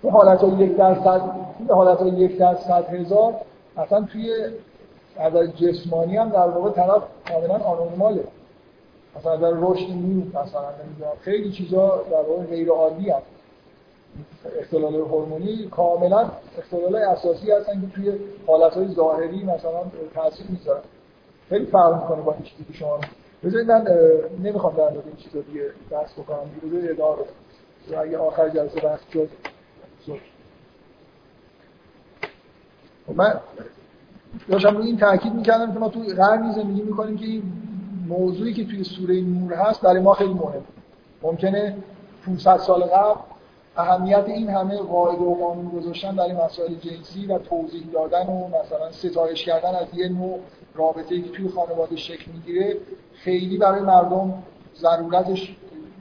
این 0.03 0.12
حالت 0.12 0.40
های 0.40 0.51
یک 0.51 0.76
درصد 0.76 1.20
حالت 1.68 1.99
های 1.99 2.11
یک 2.11 2.38
درصد 2.38 2.84
هزار 2.88 3.34
اصلا 3.76 4.03
توی 4.03 4.32
از 5.16 5.32
جسمانی 5.57 6.16
هم 6.16 6.28
در 6.28 6.49
واقع 6.49 6.70
طرف 6.70 7.03
کاملا 7.28 7.55
آنورماله. 7.55 8.24
مثلا 9.16 9.36
در 9.36 9.53
رشد 9.55 9.90
نیو 9.90 10.24
مثلا 10.28 10.68
خیلی 11.20 11.53
چیزا 11.53 12.05
در 12.11 12.22
واقع 12.22 12.42
غیر 12.42 12.68
عادی 12.68 13.11
هست. 13.11 13.26
اختلال 14.61 14.94
هورمونی 14.94 15.68
کاملا 15.70 16.30
اختلال 16.59 16.97
اساسی 16.97 17.51
هستن 17.51 17.80
که 17.80 17.86
توی 17.94 18.18
حالتهای 18.47 18.88
ظاهری 18.88 19.44
مثلا 19.44 19.82
تاثیر 20.14 20.47
می‌ذارن. 20.49 20.80
خیلی 21.49 21.66
فرق 21.66 22.03
می‌کنه 22.03 22.22
با 22.22 22.32
این 22.32 22.42
چیزی 22.42 22.64
که 22.64 22.72
شما 22.72 23.01
بذارید 23.44 23.70
من 23.70 23.86
نمی‌خوام 24.42 24.76
در 24.76 24.90
مورد 24.90 25.07
این 25.07 25.16
چیزا 25.16 25.40
دیگه 25.40 25.70
بحث 25.90 26.12
بکنم. 26.12 26.38
دیگه 26.62 26.90
اداره 26.90 27.24
اگه 28.01 28.18
آخر 28.18 28.49
جلسه 28.49 28.80
بحث 28.80 29.01
شد 29.12 29.28
خب 30.07 30.12
من 33.14 33.40
داشتم 34.48 34.76
روی 34.76 34.86
این 34.86 34.96
تاکید 34.96 35.34
می‌کردم 35.34 35.72
که 35.72 35.78
ما 35.78 35.88
توی 35.88 36.12
قرنی 36.12 36.52
زندگی 36.52 36.82
می‌کنیم 36.82 37.16
که 37.18 37.26
این 37.26 37.42
موضوعی 38.09 38.54
که 38.54 38.64
توی 38.64 38.84
سوره 38.84 39.20
نور 39.20 39.54
هست 39.54 39.80
برای 39.80 40.00
ما 40.00 40.14
خیلی 40.14 40.34
مهم 40.34 40.64
ممکنه 41.22 41.76
500 42.26 42.57
سال 42.57 42.82
قبل 42.82 43.20
اهمیت 43.76 44.24
این 44.26 44.50
همه 44.50 44.76
قاعده 44.76 45.22
و 45.22 45.34
قانون 45.34 45.68
گذاشتن 45.68 46.16
برای 46.16 46.32
مسائل 46.32 46.74
جنسی 46.74 47.26
و 47.26 47.38
توضیح 47.38 47.82
دادن 47.92 48.26
و 48.26 48.48
مثلا 48.48 48.92
ستایش 48.92 49.44
کردن 49.44 49.74
از 49.74 49.86
یه 49.94 50.09
نوع 50.09 50.38
رابطه 50.74 51.22
که 51.22 51.30
توی 51.30 51.48
خانواده 51.48 51.96
شکل 51.96 52.32
می‌گیره 52.32 52.76
خیلی 53.14 53.59
برای 53.59 53.80
مردم 53.80 54.42
ضرورتش 54.76 55.57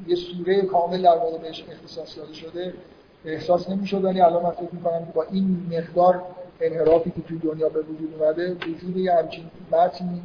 یه 0.08 0.16
سوره 0.16 0.62
کامل 0.62 1.02
در 1.02 1.20
مورد 1.20 1.42
بهش 1.42 1.66
اختصاص 1.72 2.18
داده 2.18 2.34
شده 2.34 2.74
احساس 3.26 3.70
نمی‌شد. 3.70 4.04
ولی 4.04 4.22
الان 4.22 4.44
من 4.44 4.52
فکر 4.52 4.70
می‌کنم 4.72 5.08
با 5.14 5.24
این 5.32 5.68
مقدار 5.72 6.24
انحرافی 6.62 7.12
که 7.12 7.22
توی 7.22 7.38
دنیا 7.38 7.70
به 7.70 7.82
وجود 7.82 8.22
اومده 8.22 8.54
وجود 8.54 8.98
یه 8.98 9.14
همچین 9.14 9.46
متنی 9.72 10.22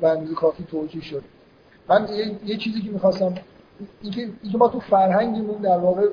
به 0.00 0.34
کافی 0.34 0.64
توجیه 0.64 1.02
شد 1.02 1.22
من 1.88 2.08
یه, 2.44 2.56
چیزی 2.56 2.82
که 2.82 2.90
می‌خواستم 2.90 3.34
اینکه 4.02 4.28
اینکه 4.42 4.58
ما 4.58 4.68
تو 4.68 4.80
فرهنگمون 4.80 5.62
در 5.62 5.78
واقع 5.78 6.06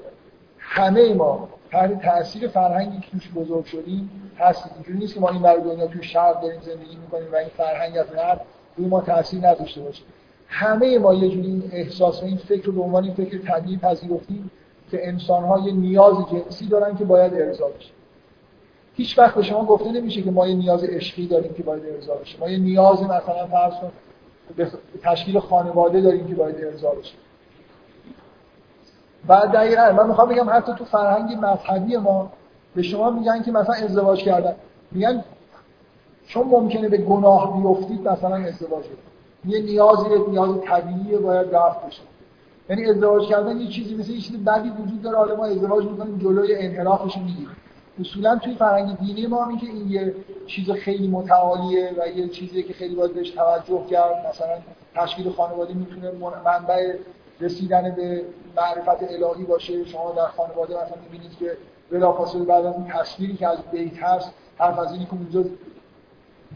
همه 0.59 1.13
ما 1.13 1.49
تحت 1.71 2.01
تاثیر 2.01 2.47
فرهنگی 2.47 2.99
که 2.99 3.11
توش 3.11 3.29
بزرگ 3.35 3.65
شدیم 3.65 4.09
هست 4.37 4.69
اینجوری 4.73 4.97
نیست 4.97 5.13
که 5.13 5.19
ما 5.19 5.29
این 5.29 5.41
ور 5.41 5.57
دنیا 5.57 5.87
توی 5.87 6.03
شرق 6.03 6.41
داریم 6.41 6.61
زندگی 6.61 6.95
می‌کنیم 6.95 7.31
و 7.31 7.35
این 7.35 7.49
فرهنگ 7.57 7.97
از 7.97 8.11
غرب 8.11 8.41
روی 8.77 8.87
ما 8.87 9.01
تاثیر 9.01 9.47
نداشته 9.47 9.81
باشه. 9.81 10.03
همه 10.47 10.99
ما 10.99 11.13
یه 11.13 11.29
جوری 11.29 11.47
این 11.47 11.69
احساس 11.73 12.23
و 12.23 12.25
این 12.25 12.37
فکر 12.37 12.65
رو 12.65 12.71
به 12.71 12.81
عنوان 12.81 13.03
این 13.03 13.13
فکر 13.13 13.37
طبیعی 13.37 13.77
پذیرفتیم. 13.77 14.51
که 14.91 15.07
انسان 15.07 15.43
ها 15.43 15.59
یه 15.59 15.73
نیاز 15.73 16.15
جنسی 16.31 16.67
دارن 16.67 16.97
که 16.97 17.05
باید 17.05 17.33
ارضا 17.33 17.67
بشه. 17.67 17.89
هیچ 18.93 19.19
وقت 19.19 19.35
به 19.35 19.43
شما 19.43 19.65
گفته 19.65 19.91
نمیشه 19.91 20.21
که 20.21 20.31
ما 20.31 20.47
یه 20.47 20.55
نیاز 20.55 20.83
عشقی 20.83 21.27
داریم 21.27 21.53
که 21.53 21.63
باید 21.63 21.83
ارضا 21.85 22.13
بشه. 22.13 22.39
ما 22.39 22.49
یه 22.49 22.57
نیاز 22.57 23.03
مثلا 23.03 23.47
فرض 23.47 23.73
کن 23.73 23.91
به 24.55 24.71
تشکیل 25.03 25.39
خانواده 25.39 26.01
داریم 26.01 26.27
که 26.27 26.35
باید 26.35 26.55
ارضا 26.65 26.91
بشه. 26.91 27.13
و 29.27 29.47
دقیقا 29.53 29.91
من 29.91 30.07
می‌خوام 30.07 30.29
بگم 30.29 30.49
حتی 30.49 30.73
تو 30.77 30.85
فرهنگ 30.85 31.37
مذهبی 31.41 31.97
ما 31.97 32.31
به 32.75 32.81
شما 32.81 33.09
میگن 33.09 33.43
که 33.43 33.51
مثلا 33.51 33.75
ازدواج 33.75 34.23
کردن. 34.23 34.55
میگن 34.91 35.23
چون 36.27 36.47
ممکنه 36.47 36.89
به 36.89 36.97
گناه 36.97 37.61
بیفتید 37.61 38.07
مثلا 38.07 38.35
ازدواج 38.35 38.85
یه 39.45 39.61
نیازی 39.61 40.09
نیاز 40.29 40.49
طبیعیه 40.61 41.17
باید 41.17 41.55
رفت 41.55 41.85
بشه. 41.85 42.01
یعنی 42.69 42.85
ازدواج 42.85 43.27
کردن 43.27 43.61
یه 43.61 43.67
چیزی 43.67 43.95
مثل 43.95 44.11
یه 44.11 44.19
چیزی 44.19 44.37
بدی 44.37 44.69
وجود 44.69 45.01
داره. 45.01 45.17
حالا 45.17 45.35
ما 45.35 45.45
ازدواج 45.45 45.85
می‌کنیم 45.85 46.17
جلوی 46.17 46.55
انحرافش 46.55 47.17
می‌گیریم. 47.17 47.49
اصولا 47.99 48.37
توی 48.37 48.55
فرهنگ 48.55 48.97
دینی 48.97 49.27
ما 49.27 49.43
هم 49.43 49.57
که 49.57 49.67
این 49.67 49.91
یه 49.91 50.15
چیز 50.47 50.71
خیلی 50.71 51.07
متعالیه 51.07 51.93
و 51.97 52.07
یه 52.07 52.27
چیزی 52.27 52.63
که 52.63 52.73
خیلی 52.73 52.95
باید 52.95 53.13
بهش 53.13 53.29
توجه 53.29 53.85
کرد. 53.89 54.25
مثلا 54.29 54.57
تشکیل 54.95 55.31
خانواده 55.31 55.73
می‌تونه 55.73 56.11
منبع 56.45 56.95
رسیدن 57.39 57.95
به 57.95 58.21
معرفت 58.57 59.03
الهی 59.03 59.43
باشه. 59.43 59.85
شما 59.85 60.11
در 60.11 60.27
خانواده 60.27 60.73
مثلا 60.73 60.97
می‌بینید 61.03 61.37
که 61.39 61.57
بلافاصله 61.91 62.43
بعد 62.43 62.65
اون 62.65 62.87
تصویری 62.87 63.33
که 63.33 63.47
از 63.47 63.57
بیت 63.71 64.03
هست 64.03 64.31
حرف 64.57 64.79
از 64.79 64.91
اینی 64.91 65.05
که 65.05 65.13
اونجا 65.13 65.49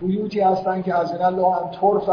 بیوتی 0.01 0.39
هستن 0.39 0.82
که 0.82 0.95
از 0.95 1.14
الله 1.14 1.55
هم 1.55 1.72
طرف 1.72 2.10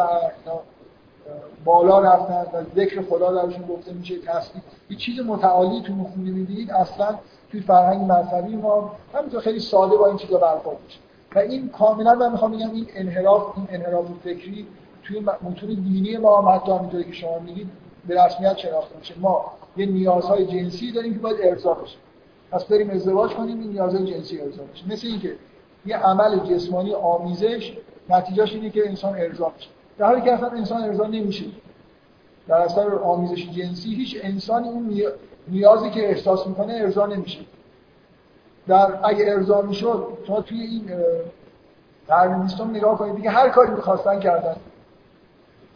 بالا 1.65 1.99
رفتن 1.99 2.47
و 2.53 2.63
ذکر 2.77 3.03
خدا 3.03 3.33
درشون 3.33 3.67
گفته 3.67 3.93
میشه 3.93 4.19
تصویر 4.19 4.63
یه 4.91 4.97
چیز 4.97 5.21
متعالی 5.21 5.83
تو 5.83 5.93
خونه 5.93 6.31
می‌بینید 6.31 6.71
اصلا 6.71 7.19
توی 7.51 7.61
فرهنگ 7.61 8.13
مذهبی 8.13 8.57
ما 8.57 8.93
همینطور 9.15 9.41
خیلی 9.41 9.61
ساده 9.61 9.97
با 9.97 10.07
این 10.07 10.17
چیزا 10.17 10.39
برخورد 10.39 10.77
میشه. 10.85 10.99
و 11.35 11.39
این 11.39 11.69
کاملا 11.69 12.15
من 12.15 12.33
می‌خوام 12.33 12.53
بگم 12.53 12.71
این 12.71 12.87
انحراف 12.95 13.43
این 13.57 13.67
انحراف 13.71 14.07
فکری 14.25 14.67
توی 15.05 15.21
متون 15.21 15.69
دینی 15.69 16.17
ما 16.17 16.41
هم 16.41 16.57
حتی 16.57 16.73
همینطوری 16.73 17.05
که 17.05 17.13
شما 17.13 17.39
میگید 17.39 17.69
به 18.09 18.25
رسمیت 18.25 18.57
شناخته 18.57 18.99
میشه. 18.99 19.15
ما 19.19 19.53
یه 19.77 19.87
نیازهای 19.87 20.47
جنسی 20.47 20.93
داریم 20.93 21.15
که 21.15 21.19
باید 21.19 21.37
ارضا 21.43 21.75
بشه. 21.75 21.97
پس 22.51 22.65
بریم 22.65 22.91
ازدواج 22.91 23.31
کنیم 23.31 23.61
این 23.61 23.71
نیازهای 23.71 24.05
جنسی 24.05 24.41
ارضا 24.41 24.63
بشه. 24.63 24.93
مثل 24.93 25.07
اینکه 25.07 25.37
یه 25.87 25.97
عمل 25.97 26.39
جسمانی 26.39 26.95
آمیزش 26.95 27.77
نتیجهش 28.09 28.53
اینه 28.53 28.71
که 28.71 28.89
انسان 28.89 29.15
ارضا 29.19 29.49
بشه 29.49 29.69
در 29.99 30.07
حالی 30.07 30.21
که 30.21 30.33
اصلا 30.33 30.49
انسان 30.49 30.85
ارضا 30.85 31.07
نمیشه. 31.07 31.45
در 32.49 32.57
اثر 32.57 32.95
آمیزش 32.95 33.51
جنسی 33.51 33.95
هیچ 33.95 34.17
انسانی 34.23 34.69
اون 34.69 35.03
نیازی 35.49 35.91
که 35.91 36.09
احساس 36.09 36.47
می‌کنه 36.47 36.73
ارضا 36.73 37.07
نمیشه. 37.07 37.39
در 38.69 38.99
اگه 39.05 39.25
ارضا 39.29 39.63
می‌شد 39.63 40.19
شما 40.27 40.41
توی 40.41 40.61
این 40.61 40.91
قرن 42.09 42.43
بیستم 42.43 42.71
نگاه 42.71 42.99
کنید 42.99 43.17
دیگه 43.17 43.31
هر 43.31 43.49
کاری 43.49 43.71
می‌خواستن 43.71 44.21
کردن. 44.21 44.57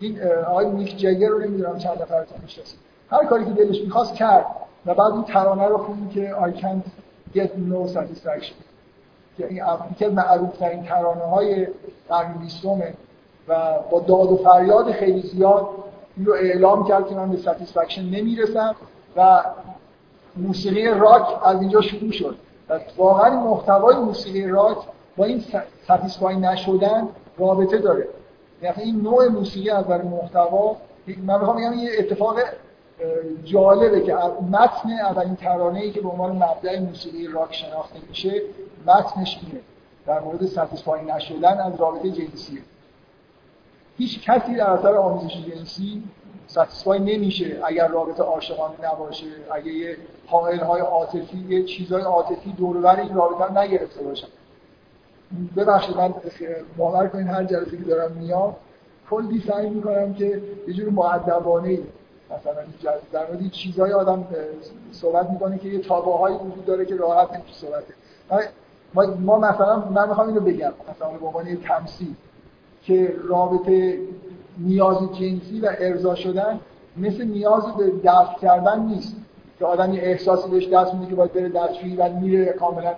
این 0.00 0.22
آقای 0.22 0.70
نیک 0.70 0.98
جگر 0.98 1.28
رو 1.28 1.38
نمی‌دونم 1.38 1.78
چند 1.78 2.02
نفرتون 2.02 2.38
می‌شناسید 2.42 2.78
هر 3.10 3.24
کاری 3.24 3.44
که 3.44 3.50
دلش 3.50 3.80
می‌خواست 3.80 4.14
کرد 4.14 4.46
و 4.86 4.94
بعد 4.94 5.12
این 5.12 5.24
ترانه 5.24 5.66
رو 5.66 5.78
خوند 5.78 6.10
که 6.10 6.34
I 6.40 6.60
can't 6.60 6.86
get 7.36 7.48
no 7.48 7.94
satisfaction. 7.94 8.54
که 9.38 9.46
این 9.98 10.14
معروف 10.14 10.56
ترین 10.56 10.82
ترانه 10.82 11.22
های 11.22 11.66
قرن 12.08 12.32
بیستمه. 12.32 12.94
و 13.50 13.78
با 13.90 14.00
داد 14.00 14.32
و 14.32 14.36
فریاد 14.36 14.92
خیلی 14.92 15.20
زیاد 15.20 15.68
رو 16.24 16.32
اعلام 16.32 16.84
کرد 16.84 17.08
که 17.08 17.14
من 17.14 17.30
به 17.30 17.36
ساتیسفکشن 17.36 18.02
نمی‌رسم 18.02 18.76
و 19.16 19.44
موسیقی 20.36 20.88
راک 20.88 21.26
از 21.44 21.60
اینجا 21.60 21.80
شروع 21.80 22.12
شد. 22.12 22.36
و 22.68 22.80
واقعا 22.96 23.40
محتوای 23.40 23.96
موسیقی 23.96 24.46
راک 24.46 24.76
با 25.16 25.24
این 25.24 25.44
ساتیسفای 25.88 26.36
نشدن 26.36 27.08
رابطه 27.38 27.78
داره. 27.78 28.08
یعنی 28.62 28.82
این 28.82 29.00
نوع 29.00 29.28
موسیقی 29.28 29.70
از 29.70 29.84
نظر 29.84 30.02
محتوا 30.02 30.76
من 31.26 31.38
می‌خوام 31.38 31.56
بگم 31.56 31.74
یه 31.74 31.90
اتفاق 31.98 32.36
جالبه 33.44 34.00
که 34.00 34.14
متن 34.50 34.90
اولین 34.90 35.36
ترانه 35.36 35.80
ای 35.80 35.90
که 35.90 36.00
به 36.00 36.08
عنوان 36.08 36.32
مبدع 36.32 36.80
موسیقی 36.80 37.26
راک 37.26 37.54
شناخته 37.54 37.98
میشه 38.08 38.42
متنش 38.86 39.40
اینه. 39.42 39.60
در 40.06 40.20
مورد 40.20 40.46
ساتیسفای 40.46 41.04
نشدن 41.04 41.58
از 41.60 41.80
رابطه 41.80 42.10
جنسیه. 42.10 42.60
هیچ 44.00 44.22
کسی 44.22 44.54
در 44.54 44.70
اثر 44.70 44.94
آموزش 44.94 45.36
جنسی 45.36 46.02
ساتیسفای 46.46 46.98
نمیشه 46.98 47.60
اگر 47.64 47.88
رابطه 47.88 48.22
عاشقانه 48.22 48.74
نباشه 48.92 49.26
اگه 49.52 49.72
یه 49.72 49.96
حائل 50.26 50.58
های 50.58 50.80
عاطفی 50.80 51.46
یه 51.48 51.64
چیزهای 51.64 52.02
عاطفی 52.02 52.52
دور 52.52 52.86
این 52.86 53.14
رابطه 53.14 53.44
رو 53.44 53.58
نگرفته 53.58 54.02
باشن. 54.02 54.28
ببخشید 55.56 55.96
من 55.96 56.14
باور 56.76 57.08
کنید 57.08 57.26
هر 57.26 57.44
جلسه 57.44 57.76
که 57.76 57.84
دارم 57.84 58.12
میام 58.12 58.56
کلی 59.10 59.44
سعی 59.48 59.70
می‌کنم 59.70 60.14
که 60.14 60.42
یه 60.68 60.74
جور 60.74 60.90
معدبانه 60.90 61.78
مثلا 62.30 62.54
در 63.12 63.26
مورد 63.26 63.50
چیزهای 63.50 63.92
آدم 63.92 64.26
صحبت 64.92 65.30
می‌کنه 65.30 65.58
که 65.58 65.68
یه 65.68 65.78
تابعهایی 65.78 66.36
وجود 66.36 66.64
داره 66.64 66.84
که 66.84 66.96
راحت 66.96 67.32
نمیشه 67.32 67.54
صحبته 67.54 67.94
ما, 69.20 69.38
مثلا 69.38 69.76
من 69.76 70.08
می‌خوام 70.08 70.28
اینو 70.28 70.40
بگم 70.40 70.72
مثلا 70.90 71.08
به 71.08 71.26
عنوان 71.26 71.56
تمثیل. 71.56 72.14
که 72.82 73.14
رابطه 73.28 73.98
نیاز 74.58 75.12
جنسی 75.12 75.60
و 75.60 75.70
ارضا 75.78 76.14
شدن 76.14 76.60
مثل 76.96 77.24
نیاز 77.24 77.62
به 77.76 77.92
دفع 78.04 78.38
کردن 78.40 78.80
نیست. 78.80 79.16
که 79.58 79.66
آدم 79.66 79.94
یه 79.94 80.00
احساسی 80.02 80.50
بهش 80.50 80.68
دست 80.68 80.94
میده 80.94 81.06
که 81.06 81.14
باید 81.14 81.32
بره 81.32 81.48
دستشویی 81.48 81.96
و 81.96 82.08
میره 82.08 82.44
کاملا 82.44 82.94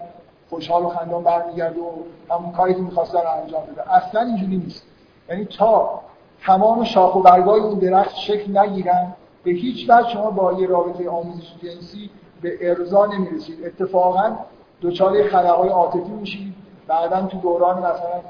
خوشحال 0.50 0.84
و 0.84 0.88
خندان 0.88 1.22
برمیگرده 1.22 1.80
و 1.80 1.90
همون 2.34 2.52
کاری 2.52 2.74
که 2.74 2.80
می‌خواست 2.80 3.14
رو 3.14 3.20
انجام 3.42 3.62
بده. 3.72 3.94
اصلا 3.94 4.20
اینجوری 4.20 4.56
نیست. 4.56 4.86
یعنی 5.28 5.44
تا 5.44 6.00
تمام 6.42 6.84
شاخ 6.84 7.16
و 7.16 7.22
برگای 7.22 7.60
اون 7.60 7.78
درخت 7.78 8.16
شکل 8.16 8.58
نگیرن 8.58 9.14
به 9.44 9.50
هیچ 9.50 9.90
وجه 9.90 10.08
شما 10.08 10.30
با 10.30 10.52
یه 10.52 10.66
رابطه 10.66 11.10
آموزش 11.10 11.54
جنسی 11.62 12.10
به 12.42 12.70
ارضا 12.70 13.06
نمی‌رسید. 13.06 13.66
اتفاقا 13.66 14.36
دوچار 14.80 15.22
خلاقای 15.22 15.68
عاطفی 15.68 16.10
میشید. 16.20 16.54
بعدا 16.86 17.26
تو 17.26 17.38
دوران 17.38 17.78
مثلا 17.78 18.20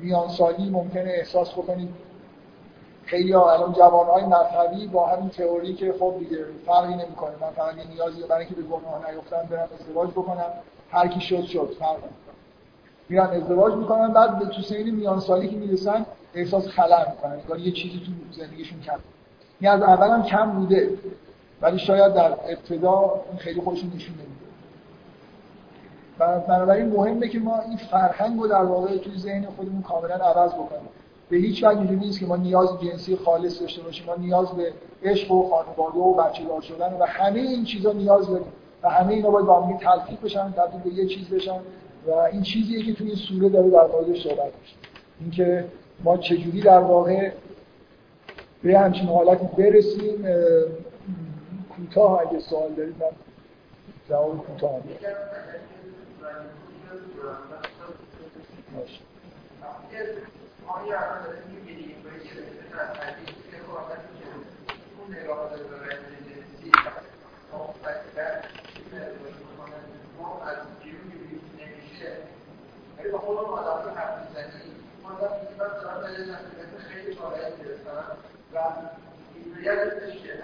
میان 0.00 0.28
سالی 0.28 0.70
ممکنه 0.70 1.10
احساس 1.10 1.52
بکنید 1.52 1.88
خیلی 3.04 3.32
ها 3.32 3.52
الان 3.52 3.72
جوان 3.72 4.06
های 4.06 4.24
مذهبی 4.24 4.86
با 4.86 5.06
همین 5.06 5.28
تئوری 5.28 5.74
که 5.74 5.94
خب 6.00 6.14
دیگه 6.18 6.44
فرقی 6.66 6.94
نمی‌کنه. 6.94 7.32
من 7.40 7.50
فقط 7.50 7.76
یه 7.76 7.84
نیازی 7.94 8.22
برای 8.22 8.44
اینکه 8.44 8.54
به 8.54 8.62
گناه 8.62 9.10
نیفتم 9.10 9.48
برم 9.50 9.68
ازدواج 9.80 10.10
بکنم. 10.10 10.46
هر 10.90 11.08
کی 11.08 11.20
شد 11.20 11.44
شد. 11.44 11.76
فرق 11.78 11.96
میرن 13.08 13.26
ازدواج 13.26 13.74
می‌کنن 13.74 14.12
بعد 14.12 14.38
به 14.38 14.46
تو 14.46 14.62
سین 14.62 14.94
میان 14.94 15.20
سالی 15.20 15.48
که 15.48 15.56
می‌رسن 15.56 16.06
احساس 16.34 16.68
خلع 16.68 17.10
می‌کنن. 17.10 17.32
انگار 17.32 17.58
یه 17.58 17.72
چیزی 17.72 17.98
تو 17.98 18.40
زندگیشون 18.40 18.80
کم. 18.80 18.98
این 19.60 19.70
از 19.70 19.82
اول 19.82 20.08
هم 20.08 20.22
کم 20.22 20.50
بوده. 20.50 20.90
ولی 21.62 21.78
شاید 21.78 22.14
در 22.14 22.32
ابتدا 22.32 23.20
خیلی 23.38 23.60
خودشون 23.60 23.92
نشون 23.94 24.14
نمیده. 24.14 24.44
بنابراین 26.18 26.86
مهمه 26.86 27.28
که 27.28 27.38
ما 27.38 27.60
این 27.60 27.76
فرهنگ 27.76 28.40
رو 28.40 28.46
در 28.48 28.64
واقع 28.64 28.96
توی 28.96 29.18
ذهن 29.18 29.46
خودمون 29.56 29.82
کاملا 29.82 30.14
عوض 30.14 30.52
بکنیم. 30.52 30.88
به 31.28 31.36
هیچ 31.36 31.64
وجه 31.64 31.78
اینجوری 31.78 32.00
نیست 32.00 32.20
که 32.20 32.26
ما 32.26 32.36
نیاز 32.36 32.68
جنسی 32.80 33.16
خالص 33.16 33.60
داشته 33.60 33.82
باشیم. 33.82 34.06
ما 34.06 34.14
نیاز 34.14 34.48
به 34.48 34.72
عشق 35.02 35.30
و 35.30 35.50
خانواده 35.50 35.98
و 35.98 36.14
بچه‌دار 36.14 36.60
شدن 36.60 36.92
و 37.00 37.04
همه 37.04 37.40
این 37.40 37.64
چیزا 37.64 37.92
نیاز 37.92 38.28
داریم 38.28 38.46
و 38.82 38.88
همه 38.88 39.14
اینا 39.14 39.30
باید 39.30 39.46
با 39.46 39.60
هم 39.60 39.78
تلفیق 39.78 40.20
بشن 40.20 40.52
تبدیل 40.52 40.80
به 40.80 41.00
یه 41.00 41.06
چیز 41.06 41.28
بشن 41.28 41.60
و 42.06 42.10
این 42.10 42.42
چیزیه 42.42 42.82
که 42.82 42.94
توی 42.94 43.06
این 43.06 43.16
سوره 43.16 43.48
داره 43.48 43.70
در 43.70 43.86
موردش 43.86 44.22
صحبت 44.22 44.52
میشه. 44.60 44.76
اینکه 45.20 45.64
ما 46.04 46.16
چجوری 46.16 46.60
در 46.60 46.78
واقع 46.78 47.30
به 48.62 48.78
همچین 48.78 49.06
حالتی 49.06 49.46
برسیم 49.58 50.26
کوتاه 51.76 52.20
اگه 52.20 52.38
سوال 52.38 52.72
دارید 52.72 52.94
من 53.00 53.06
جواب 54.08 54.46
کوتاه 54.46 54.70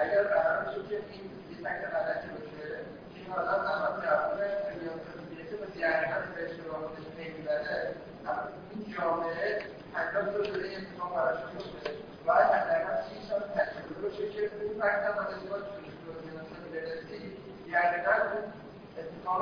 اگر 0.01 0.23
قرار 0.23 0.65
بشه 0.65 0.89
که 0.89 0.97
این 1.13 1.31
یه 1.51 1.57
تک 1.65 1.81
غلطی 1.93 2.29
باشه 2.29 2.69
که 3.15 3.21
این 3.21 3.33
آدم 3.33 3.61
نمت 4.83 5.20
یعنی 5.51 5.65
این 8.71 8.95
جامعه 8.99 9.59
که 9.97 9.99
از 9.99 10.27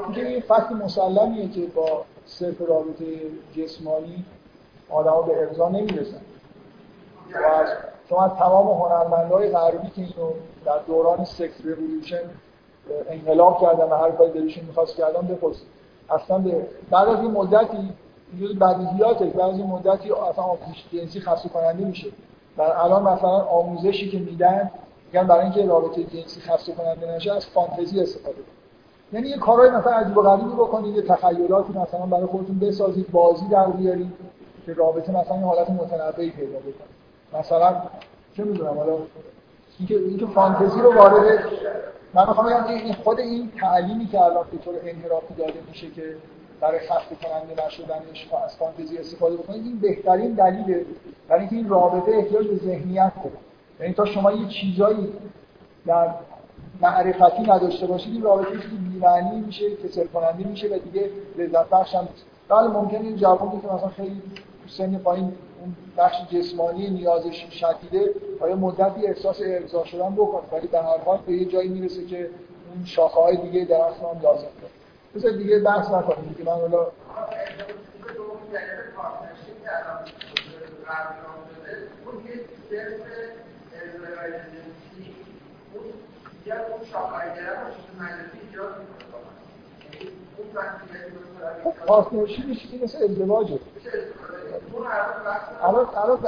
اینکه 0.04 0.26
این 0.26 0.40
فکت 0.40 0.72
مسلمیه 0.72 1.48
که 1.48 1.66
با 1.66 2.04
صرف 2.26 2.60
رابطه 2.60 3.04
جسمانی 3.56 4.24
آدم 4.90 5.26
به 5.26 5.40
ارضا 5.40 5.68
نمی‌رسن. 5.68 6.20
و 7.34 7.66
شما 8.08 8.24
از 8.24 8.30
تمام 8.38 8.66
هنرمندهای 8.66 9.50
غربی 9.50 9.88
که 9.88 10.02
اینو 10.02 10.32
در 10.64 10.78
دوران 10.86 11.24
سکس 11.24 11.60
ریولوشن 11.64 12.30
انقلاب 13.08 13.60
کردن 13.60 13.84
و 13.84 13.96
هر 13.96 14.10
کاری 14.10 14.32
دلشون 14.32 14.64
می‌خواست 14.64 14.96
کردن 14.96 15.26
بپرسید. 15.26 15.77
اصلا 16.10 16.38
به 16.38 16.66
بعد 16.90 17.08
از 17.08 17.20
این 17.20 17.30
مدتی 17.30 17.92
جز 18.40 18.58
بدیهیاته 18.58 19.24
بعد 19.24 19.50
از 19.50 19.58
این 19.58 19.66
مدتی 19.66 20.12
اصلا 20.12 20.44
آموزش 20.44 20.84
جنسی 20.92 21.20
خاصی 21.20 21.48
کننده 21.48 21.84
میشه. 21.84 22.08
و 22.58 22.62
الان 22.62 23.02
مثلا 23.02 23.30
آموزشی 23.30 24.10
که 24.10 24.18
میدن 24.18 24.70
میگن 25.06 25.26
برای 25.26 25.42
اینکه 25.42 25.66
رابطه 25.66 26.04
جنسی 26.04 26.40
خاصی 26.40 26.72
کننده 26.72 27.14
نشه 27.16 27.32
از 27.32 27.46
فانتزی 27.46 28.00
استفاده 28.00 28.34
کنید. 28.34 28.58
یعنی 29.12 29.28
یه 29.28 29.36
کارهای 29.36 29.70
مثلا 29.70 29.92
عجیب 29.92 30.16
و 30.16 30.22
غریبی 30.22 30.50
بکنید 30.50 30.96
یه 30.96 31.02
تخیلاتی 31.02 31.72
مثلا 31.72 32.06
برای 32.06 32.26
خودتون 32.26 32.58
بسازید 32.58 33.10
بازی 33.10 33.48
در 33.48 33.66
بیارید 33.66 34.12
که 34.66 34.74
رابطه 34.74 35.12
مثلا 35.12 35.34
این 35.34 35.44
حالت 35.44 35.70
متنوعی 35.70 36.30
پیدا 36.30 36.58
بکنه. 36.58 37.40
مثلا 37.40 37.82
چه 38.36 38.44
می‌دونم 38.44 38.78
حالا؟ 38.78 38.92
اینکه 39.78 39.94
اینکه 39.94 40.26
فانتزی 40.26 40.80
رو 40.80 40.94
وارد 40.94 41.44
من 42.18 42.28
می‌خوام 42.28 42.46
بگم 42.46 42.64
این 42.64 42.94
خود 42.94 43.20
این 43.20 43.50
تعلیمی 43.60 44.06
که 44.06 44.20
الان 44.20 44.46
به 44.52 44.58
طور 44.58 44.74
انحرافی 44.84 45.34
داده 45.34 45.60
میشه 45.68 45.90
که 45.90 46.16
برای 46.60 46.78
خسته 46.78 47.16
کننده 47.22 47.66
نشدنش 47.66 48.28
از 48.44 48.56
فانتزی 48.56 48.98
استفاده 48.98 49.36
بکنید 49.36 49.64
این 49.64 49.78
بهترین 49.78 50.32
دلیله 50.32 50.86
برای 51.28 51.40
اینکه 51.40 51.56
این 51.56 51.68
رابطه 51.68 52.12
احتیاج 52.12 52.46
به 52.46 52.56
ذهنیت 52.56 53.12
داره 53.16 53.36
یعنی 53.80 53.94
تا 53.94 54.04
شما 54.04 54.32
یه 54.32 54.48
چیزایی 54.48 55.12
در 55.86 56.08
معرفتی 56.80 57.42
نداشته 57.42 57.86
باشید 57.86 58.12
این 58.12 58.22
رابطه 58.22 58.52
چیزی 58.52 58.76
بی‌معنی 58.76 59.40
میشه 59.40 59.76
کسل 59.76 60.06
کننده 60.06 60.44
میشه 60.44 60.68
و 60.68 60.78
دیگه 60.78 61.10
لذت 61.38 61.68
بخش 61.68 61.94
هم 61.94 62.08
بله 62.48 62.68
ممکنه 62.68 63.00
این 63.00 63.16
جوانی 63.16 63.60
که 63.60 63.66
مثلا 63.66 63.88
خیلی 63.88 64.22
سن 64.66 64.98
پایین 64.98 65.32
اون 65.60 65.76
بخش 65.96 66.16
جسمانی 66.30 66.90
نیازش 66.90 67.46
شدیده 67.50 68.14
آیا 68.40 68.56
مدتی 68.56 69.06
احساس 69.06 69.40
ارضا 69.44 69.84
شدن 69.84 70.14
بکنه. 70.14 70.42
ولی 70.52 70.66
در 70.66 70.82
هر 70.82 70.98
حال 70.98 71.18
به 71.26 71.32
یه 71.32 71.44
جایی 71.44 71.68
می‌رسه 71.68 72.06
که 72.06 72.30
اون 72.74 72.84
شاخه 72.84 73.20
های 73.20 73.36
دیگه 73.36 73.64
درست 73.64 74.00
هم 74.00 74.20
لازم 74.22 74.42
داره. 74.42 74.72
بذار 75.14 75.30
دیگه 75.30 75.58
بحث 75.58 75.90
نکنیم 75.90 76.34
که 76.38 76.44
من 76.44 76.52
حالا 76.52 76.86
پارتنرشیپ 91.86 92.52
چیزی 92.52 92.84
مثل 92.84 93.04
ازدواجه. 93.04 93.58
الان 95.62 96.18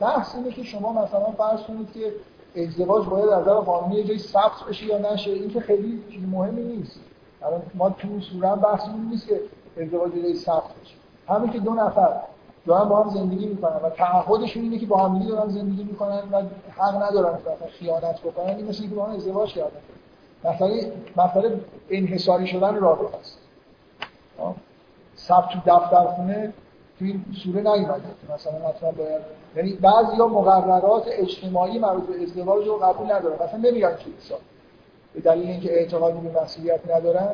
بحث 0.00 0.34
اینه 0.34 0.50
که 0.50 0.62
شما 0.62 0.92
مثلا 0.92 1.32
فرض 1.38 1.60
کنید 1.60 1.92
که 1.92 2.12
ازدواج 2.62 3.06
باید 3.06 3.28
از 3.28 3.42
نظر 3.42 3.54
قانونی 3.54 3.94
یه 3.94 4.04
جایی 4.04 4.18
ثبت 4.18 4.64
بشه 4.68 4.86
یا 4.86 4.98
نشه 4.98 5.30
این 5.30 5.50
که 5.50 5.60
خیلی 5.60 6.26
مهمی 6.30 6.62
نیست. 6.62 7.00
الان 7.42 7.62
ما 7.74 7.90
تو 7.90 8.20
سوره 8.20 8.54
بحث 8.54 8.80
نیست 9.10 9.26
که 9.28 9.40
ازدواج 9.80 10.14
یه 10.14 10.34
ثبت 10.34 10.62
بشه. 10.82 10.94
همین 11.28 11.50
که 11.50 11.58
دو 11.58 11.74
نفر 11.74 12.08
دارن 12.66 12.88
با 12.88 13.02
هم 13.02 13.10
زندگی 13.10 13.46
می‌کنن 13.46 13.76
و 13.76 13.90
تعهدشون 13.90 14.62
اینه 14.62 14.78
که 14.78 14.86
با 14.86 14.96
هم 14.96 15.26
دارن 15.28 15.48
زندگی 15.48 15.84
می‌کنن 15.84 16.22
و 16.32 16.42
حق 16.78 17.02
ندارن 17.02 17.38
که 17.38 17.66
خیانت 17.78 18.20
بکنن 18.20 18.46
این 18.46 18.68
مثل 18.68 18.80
اینکه 18.80 18.96
با 18.96 19.04
هم 19.04 19.14
ازدواج 19.14 19.54
کردن. 19.54 19.80
مسئله 20.44 20.92
مسئله 21.16 21.60
انحصاری 21.90 22.46
شدن 22.46 22.76
رابطه 22.76 23.16
است. 23.16 23.38
ثبت 25.18 25.48
تو 25.48 25.58
دفتر 25.66 26.04
خونه 26.04 26.52
تو 27.02 27.06
این 27.06 27.24
سوره 27.44 27.60
نیومده 27.60 28.02
مثلا 28.34 28.52
مثلا 28.52 28.90
باید 28.90 29.22
یعنی 29.56 29.72
بعضی 29.72 30.16
مقررات 30.16 31.04
اجتماعی 31.06 31.78
مربوط 31.78 32.06
به 32.06 32.22
ازدواج 32.22 32.66
رو 32.66 32.76
قبول 32.76 33.12
ندارن. 33.12 33.34
مثلا 33.34 33.58
نمیگن 33.58 33.92
کلیسا 33.92 34.34
به 35.14 35.20
دلیل 35.20 35.48
اینکه 35.50 35.72
اعتقادی 35.72 36.28
به 36.28 36.42
مسئولیت 36.42 36.90
ندارن 36.90 37.28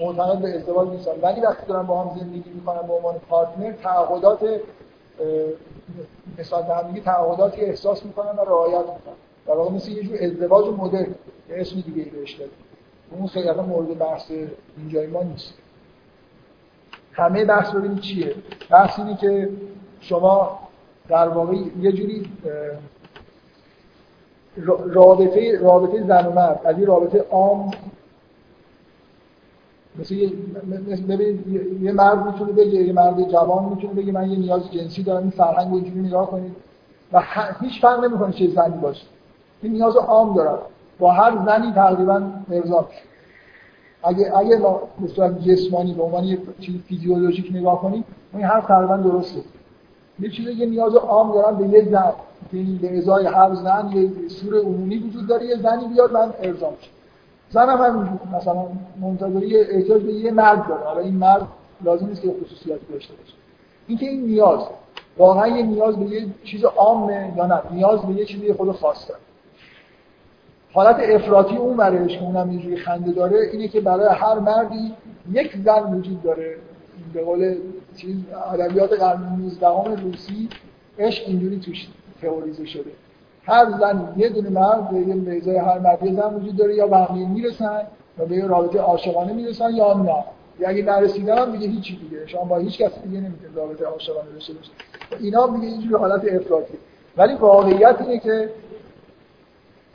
معتقد 0.00 0.38
به 0.38 0.56
ازدواج 0.56 0.88
نیستن. 0.88 1.12
ولی 1.22 1.40
وقتی 1.40 1.66
دارن 1.66 1.86
با 1.86 2.02
هم 2.02 2.18
زندگی 2.18 2.50
می‌کنن 2.50 2.86
به 2.86 2.92
عنوان 2.92 3.18
پارتنر 3.18 3.72
تعهدات 3.72 4.60
مثال 6.38 6.62
به 6.94 7.00
تعهداتی 7.00 7.60
احساس 7.60 8.06
می‌کنن 8.06 8.38
و 8.38 8.44
رعایت 8.44 8.78
می‌کنن. 8.78 9.14
در 9.46 9.54
واقع 9.54 9.70
مثل 9.70 9.90
یه 9.90 10.02
جور 10.02 10.18
ازدواج 10.20 10.66
مدرن. 10.66 11.14
یه 11.48 11.56
اسم 11.56 11.80
دیگه 11.80 12.02
ای 12.02 12.10
بهش 12.10 12.32
داریم 12.32 12.54
اون 13.10 13.26
خیلی 13.26 13.50
مورد 13.50 13.98
بحث 13.98 14.30
اینجای 14.76 15.06
ما 15.06 15.22
نیست. 15.22 15.54
همه 17.16 17.44
بحث 17.44 17.70
ببینید 17.70 18.00
چیه. 18.00 18.34
بحث 18.70 18.98
اینه 18.98 19.16
که 19.16 19.48
شما 20.00 20.58
در 21.08 21.28
واقع 21.28 21.56
یه 21.80 21.92
جوری 21.92 22.32
رابطه 24.86 25.58
رابطه 25.58 26.06
زن 26.06 26.26
و 26.26 26.32
مرد 26.32 26.60
از 26.64 26.76
این 26.78 26.86
رابطه 26.86 27.24
عام 27.30 27.70
مثل 29.98 30.14
یه 30.14 30.32
ببینید 31.08 31.82
یه 31.82 31.92
مرد 31.92 32.26
می‌تونه 32.26 32.52
بگه 32.52 32.82
یه 32.82 32.92
مرد 32.92 33.28
جوان 33.28 33.64
می‌تونه 33.64 33.94
بگه 33.94 34.12
من 34.12 34.30
یه 34.30 34.38
نیاز 34.38 34.72
جنسی 34.72 35.02
دارم 35.02 35.22
این 35.22 35.30
فرهنگ 35.30 35.74
اینجوری 35.74 36.00
نگاه 36.00 36.30
کنید. 36.30 36.56
و 37.12 37.22
هیچ 37.60 37.80
فرق 37.80 38.04
نمی‌کنه 38.04 38.32
چه 38.32 38.48
زنی 38.48 38.78
باشه. 38.82 39.06
این 39.62 39.72
نیاز 39.72 39.96
عام 39.96 40.34
دارم. 40.34 40.58
با 40.98 41.12
هر 41.12 41.44
زنی 41.46 41.72
تقریبا 41.72 42.22
ارضا 42.50 42.88
اگه 44.06 44.36
اگه 44.36 44.56
به 45.00 45.08
صورت 45.08 45.40
جسمانی 45.40 45.94
به 45.94 46.02
عنوان 46.02 46.24
یه 46.24 46.38
چیز 46.60 46.74
فیزیولوژیک 46.88 47.50
نگاه 47.52 47.80
کنید 47.80 48.04
این 48.34 48.44
هر 48.44 48.60
تقریبا 48.60 48.96
درسته. 48.96 49.40
یه 50.18 50.30
چیز 50.30 50.48
یه 50.48 50.66
نیاز 50.66 50.94
عام 50.94 51.32
دارم 51.32 51.56
به 51.56 51.68
یه 51.68 51.84
زن. 51.90 52.12
که 52.50 52.56
به 52.80 52.98
ازای 52.98 53.26
هر 53.26 53.54
زن 53.54 53.90
یه 53.94 54.28
سور 54.28 54.58
عمومی 54.58 54.96
وجود 54.96 55.26
داره 55.26 55.46
یه 55.46 55.56
زنی 55.56 55.88
بیاد 55.88 56.12
من 56.12 56.32
ارضا 56.42 56.70
میشه 56.70 56.90
زن 57.50 57.68
هم 57.68 57.78
همینجور 57.78 58.18
مثلا 58.32 58.66
منتظری 59.00 59.56
احتیاج 59.56 60.02
به 60.02 60.12
یه 60.12 60.30
مرد 60.30 60.68
داره. 60.68 60.84
حالا 60.84 61.00
این 61.00 61.14
مرد 61.14 61.46
لازم 61.84 62.06
نیست 62.06 62.22
که 62.22 62.34
خصوصیت 62.44 62.78
داشته 62.92 63.14
باشه. 63.14 63.34
اینکه 63.86 64.06
این 64.06 64.26
نیاز 64.26 64.60
واقعا 65.18 65.48
یه 65.48 65.62
نیاز 65.62 65.96
به 65.96 66.06
یه 66.06 66.26
چیز 66.44 66.64
عامه 66.64 67.32
یا 67.36 67.46
نه 67.46 67.60
نیاز 67.70 68.00
به 68.00 68.12
یه 68.12 68.24
چیزی 68.24 68.52
خود 68.52 68.72
خاص 68.72 69.08
داره 69.08 69.20
حالت 70.76 70.96
افراطی 71.00 71.56
اون 71.56 71.76
برایش 71.76 72.18
که 72.18 72.24
اونم 72.24 72.50
اینجوری 72.50 72.76
خنده 72.76 73.12
داره 73.12 73.48
اینه 73.52 73.68
که 73.68 73.80
برای 73.80 74.08
هر 74.14 74.38
مردی 74.38 74.92
یک 75.32 75.56
زن 75.64 75.94
وجود 75.94 76.22
داره. 76.22 76.56
به 77.14 77.24
قول 77.24 77.54
چیز 77.96 78.16
ادبیات 78.52 78.92
قرن 78.92 79.38
19 79.38 80.02
روسی 80.02 80.48
عشق 80.98 81.28
اینجوری 81.28 81.60
توش 81.60 81.88
تئوریزه 82.22 82.66
شده. 82.66 82.90
هر 83.44 83.70
زن 83.80 84.14
یه 84.16 84.28
دونه 84.28 84.50
مرد 84.50 84.88
به 84.90 84.96
یه 84.96 85.14
میزای 85.14 85.56
هر 85.56 85.78
مرد 85.78 86.02
یه 86.02 86.12
زن 86.12 86.34
وجود 86.34 86.56
داره 86.56 86.74
یا 86.74 86.86
به 86.86 87.14
می‌رسن 87.14 87.82
و 88.18 88.26
به 88.26 88.36
یه 88.36 88.46
رابطه 88.46 88.78
عاشقانه 88.78 89.32
می‌رسن 89.32 89.70
یا 89.70 89.94
نه. 89.94 90.24
یا 90.60 90.68
اگه 90.68 90.82
نرسیدن 90.82 91.38
هم 91.38 91.52
دیگه 91.52 91.68
هیچی 91.68 91.96
دیگه. 91.96 92.26
شما 92.26 92.44
با 92.44 92.58
هیچ 92.58 92.78
کسی 92.78 93.00
دیگه 93.00 93.20
نمی‌تونید 93.20 93.56
رابطه 93.56 93.84
عاشقانه 93.84 94.30
داشته 94.32 94.52
اینا 95.20 95.46
میگه 95.46 95.66
اینجوری 95.66 95.94
حالت 95.94 96.24
افراطی. 96.32 96.74
ولی 97.16 97.34
واقعیت 97.34 97.96
اینه 98.00 98.18
که 98.18 98.50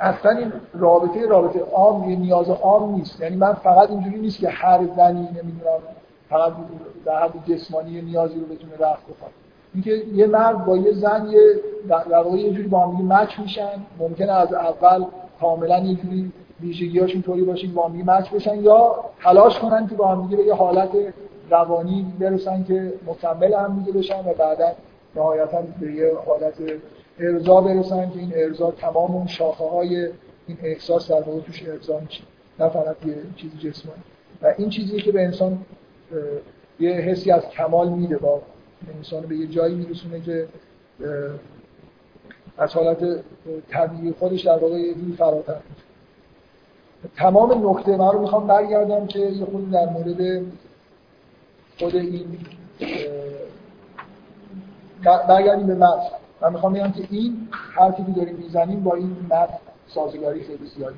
اصلا 0.02 0.32
این 0.32 0.52
رابطه 0.74 1.28
رابطه 1.28 1.60
عام 1.60 2.10
یه 2.10 2.16
نیاز 2.16 2.50
عام 2.50 2.96
نیست. 2.96 3.22
یعنی 3.22 3.36
من 3.36 3.54
فقط 3.54 3.90
اینجوری 3.90 4.20
نیست 4.20 4.40
که 4.40 4.50
هر 4.50 4.80
زنی 4.96 5.20
نمی‌دونم 5.22 5.80
فقط 6.30 6.54
در 7.06 7.24
حد 7.24 7.32
جسمانی 7.48 8.02
نیازی 8.02 8.40
رو 8.40 8.46
بتونه 8.46 8.74
رفع 8.74 9.04
بکنه. 9.04 9.32
اینکه 9.74 9.92
یه 10.14 10.28
مرد 10.28 10.66
با 10.66 10.78
یه 10.78 10.92
زن 10.92 11.28
یه 11.32 11.40
در 11.90 12.18
واقع 12.18 12.38
یه 12.38 12.54
جوری 12.54 12.68
با 12.68 12.80
هم 12.80 13.14
مچ 13.14 13.40
میشن 13.40 13.86
ممکنه 14.00 14.32
از 14.32 14.54
اول 14.54 15.06
کاملا 15.42 15.80
یه 15.80 15.96
جوری 15.96 16.32
ویژگی‌هاشون 16.62 17.22
طوری 17.22 17.44
باشه 17.44 17.68
با 17.68 17.88
هم 17.88 17.92
مچ 17.92 18.30
بشن 18.30 18.64
یا 18.64 18.96
تلاش 19.24 19.60
کنن 19.60 19.88
که 19.88 19.96
با 19.96 20.08
هم 20.08 20.28
به 20.28 20.44
یه 20.44 20.54
حالت 20.54 20.90
روانی 21.50 22.14
برسن 22.20 22.64
که 22.64 22.94
مکمل 23.08 23.54
هم 23.54 23.80
دیگه 23.80 23.98
بشن 23.98 24.20
و 24.20 24.34
بعدا 24.34 24.72
نهایتا 25.16 25.62
به 25.80 25.94
یه 25.94 26.12
حالت 26.26 26.54
ارضا 27.20 27.62
برسن 27.62 28.10
که 28.10 28.20
این 28.20 28.32
ارضا 28.36 28.72
تمام 28.72 29.16
اون 29.16 29.28
شاخه 29.28 29.64
های 29.64 30.10
این 30.48 30.58
احساس 30.64 31.12
در 31.12 31.22
واقع 31.22 31.40
توش 31.40 31.64
ارضا 31.68 32.00
میشه 32.00 32.24
نه 32.60 32.70
فقط 32.70 33.06
یه 33.06 33.16
چیز 33.36 33.52
جسمانی. 33.60 34.02
و 34.42 34.54
این 34.58 34.70
چیزی 34.70 35.02
که 35.02 35.12
به 35.12 35.24
انسان 35.24 35.66
یه 36.80 36.92
حسی 36.92 37.32
از 37.32 37.50
کمال 37.50 37.90
میده 37.90 38.18
با 38.18 38.42
انسان 38.98 39.22
به 39.22 39.36
یه 39.36 39.48
جایی 39.48 39.76
میرسونه 39.76 40.22
که 40.22 40.48
از 42.58 42.74
حالت 42.74 43.24
طبیعی 43.70 44.14
خودش 44.20 44.42
در 44.42 44.58
واقع 44.58 44.78
یه 44.78 44.96
فراتر 45.18 45.58
تمام 47.16 47.70
نکته 47.70 47.98
من 47.98 48.12
رو 48.12 48.22
می‌خوام 48.22 48.48
برگردم 48.48 49.08
که 49.08 49.20
یه 49.20 49.46
خود 49.46 49.72
در 49.72 49.86
مورد 49.90 50.42
خود 51.80 51.96
این 51.96 52.38
برگردیم 55.28 55.68
به 55.68 55.76
من 56.42 56.54
می‌خوام 56.54 56.74
بگم 56.74 56.92
که 56.92 57.04
این 57.10 57.48
حرفی 57.52 58.04
که 58.04 58.12
داریم 58.12 58.36
می‌زنیم 58.36 58.84
با 58.84 58.96
این 58.96 59.16
متن 59.26 59.58
سازگاری 59.88 60.44
خیلی 60.44 60.68
زیادی. 60.76 60.96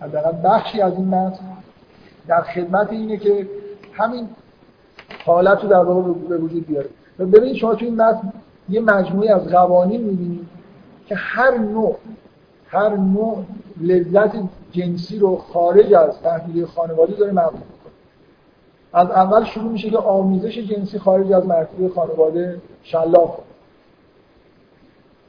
حداقل 0.00 0.32
بخشی 0.48 0.80
از 0.80 0.92
این 0.92 1.08
متن 1.08 1.44
در 2.26 2.40
خدمت 2.40 2.92
اینه 2.92 3.16
که 3.16 3.48
همین 3.92 4.28
حالت 5.24 5.62
رو 5.62 5.68
در 5.68 5.84
واقع 5.84 6.12
به 6.12 6.38
وجود 6.38 6.66
بیاره. 6.66 6.88
ببینید 7.18 7.54
شما 7.54 7.74
تو 7.74 7.84
این 7.84 8.02
متن 8.02 8.32
یه 8.68 8.80
مجموعه 8.80 9.34
از 9.34 9.48
قوانین 9.48 10.00
می‌بینید 10.00 10.48
که 11.06 11.14
هر 11.14 11.58
نوع 11.58 11.96
هر 12.66 12.96
نوع 12.96 13.44
لذت 13.80 14.36
جنسی 14.72 15.18
رو 15.18 15.36
خارج 15.36 15.94
از 15.94 16.20
تحلیل 16.22 16.66
خانواده 16.66 17.12
داره 17.12 17.32
محدود 17.32 17.62
از 18.92 19.10
اول 19.10 19.44
شروع 19.44 19.72
میشه 19.72 19.90
که 19.90 19.98
آمیزش 19.98 20.58
جنسی 20.58 20.98
خارج 20.98 21.32
از 21.32 21.46
مرتبه 21.46 21.88
خانواده 21.88 22.60
شلاق. 22.82 23.38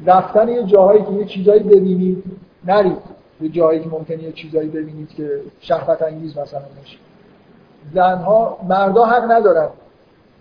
رفتن 0.06 0.48
یه 0.48 0.64
جاهایی 0.64 1.04
که 1.04 1.12
یه 1.12 1.26
چیزایی 1.26 1.64
ببینید 1.64 2.24
نرید 2.66 2.98
یه 3.42 3.50
جایی 3.50 3.80
که 3.80 3.90
ممکنه 3.90 4.24
یه 4.24 4.32
چیزایی 4.32 4.70
ببینید 4.70 5.10
که 5.10 5.42
شهوت 5.60 6.02
انگیز 6.02 6.38
مثلا 6.38 6.60
باشه. 6.60 6.98
زنها 7.94 8.58
مردا 8.70 9.06
حق 9.06 9.32
ندارن 9.32 9.70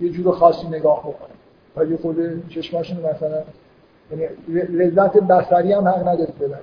یه 0.01 0.11
جور 0.11 0.35
خاصی 0.35 0.67
نگاه 0.69 1.01
بکنن. 1.01 1.37
و 1.77 1.85
یه 1.85 1.97
خود 1.97 2.49
چشماشون 2.49 2.97
مثلا 2.97 3.43
یعنی 4.11 4.27
لذت 4.49 5.17
بصری 5.17 5.73
هم 5.73 5.89
حق 5.89 6.09
نداره 6.09 6.33
ببرن. 6.41 6.61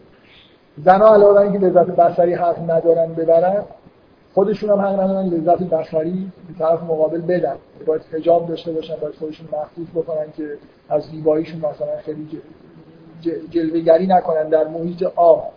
زنها 0.86 1.14
علاوه 1.14 1.42
اینکه 1.42 1.60
لذت 1.60 1.86
بصری 1.86 2.34
حق 2.34 2.72
ندارن 2.72 3.14
ببرن 3.14 3.64
خودشون 4.34 4.70
هم 4.70 4.80
حق 4.80 5.00
ندارن 5.00 5.28
لذت 5.28 5.64
بصری 5.64 6.32
به 6.48 6.60
طرف 6.60 6.84
مقابل 6.84 7.22
بدن. 7.22 7.56
باید 7.86 8.02
حجاب 8.14 8.48
داشته 8.48 8.72
باشن 8.72 8.96
باید 8.96 9.16
خودشون 9.16 9.48
مخصوص 9.48 9.88
بکنن 9.96 10.32
که 10.38 10.58
از 10.90 11.04
زیباییشون 11.04 11.58
مثلا 11.58 11.98
خیلی 12.06 12.28
جلوهگری 13.50 14.08
نکنن 14.08 14.50
در 14.50 14.68
محیط 14.68 15.04
آب. 15.04 15.52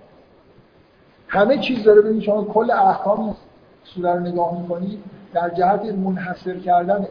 همه 1.28 1.58
چیز 1.58 1.84
داره 1.84 2.00
ببینید 2.00 2.22
شما 2.22 2.44
کل 2.44 2.70
احکام 2.70 3.36
سوره 3.84 4.14
رو 4.14 4.20
نگاه 4.20 4.62
می‌کنید 4.62 4.98
در 5.34 5.50
جهت 5.50 5.84
منحصر 5.84 6.58
کردن 6.58 7.08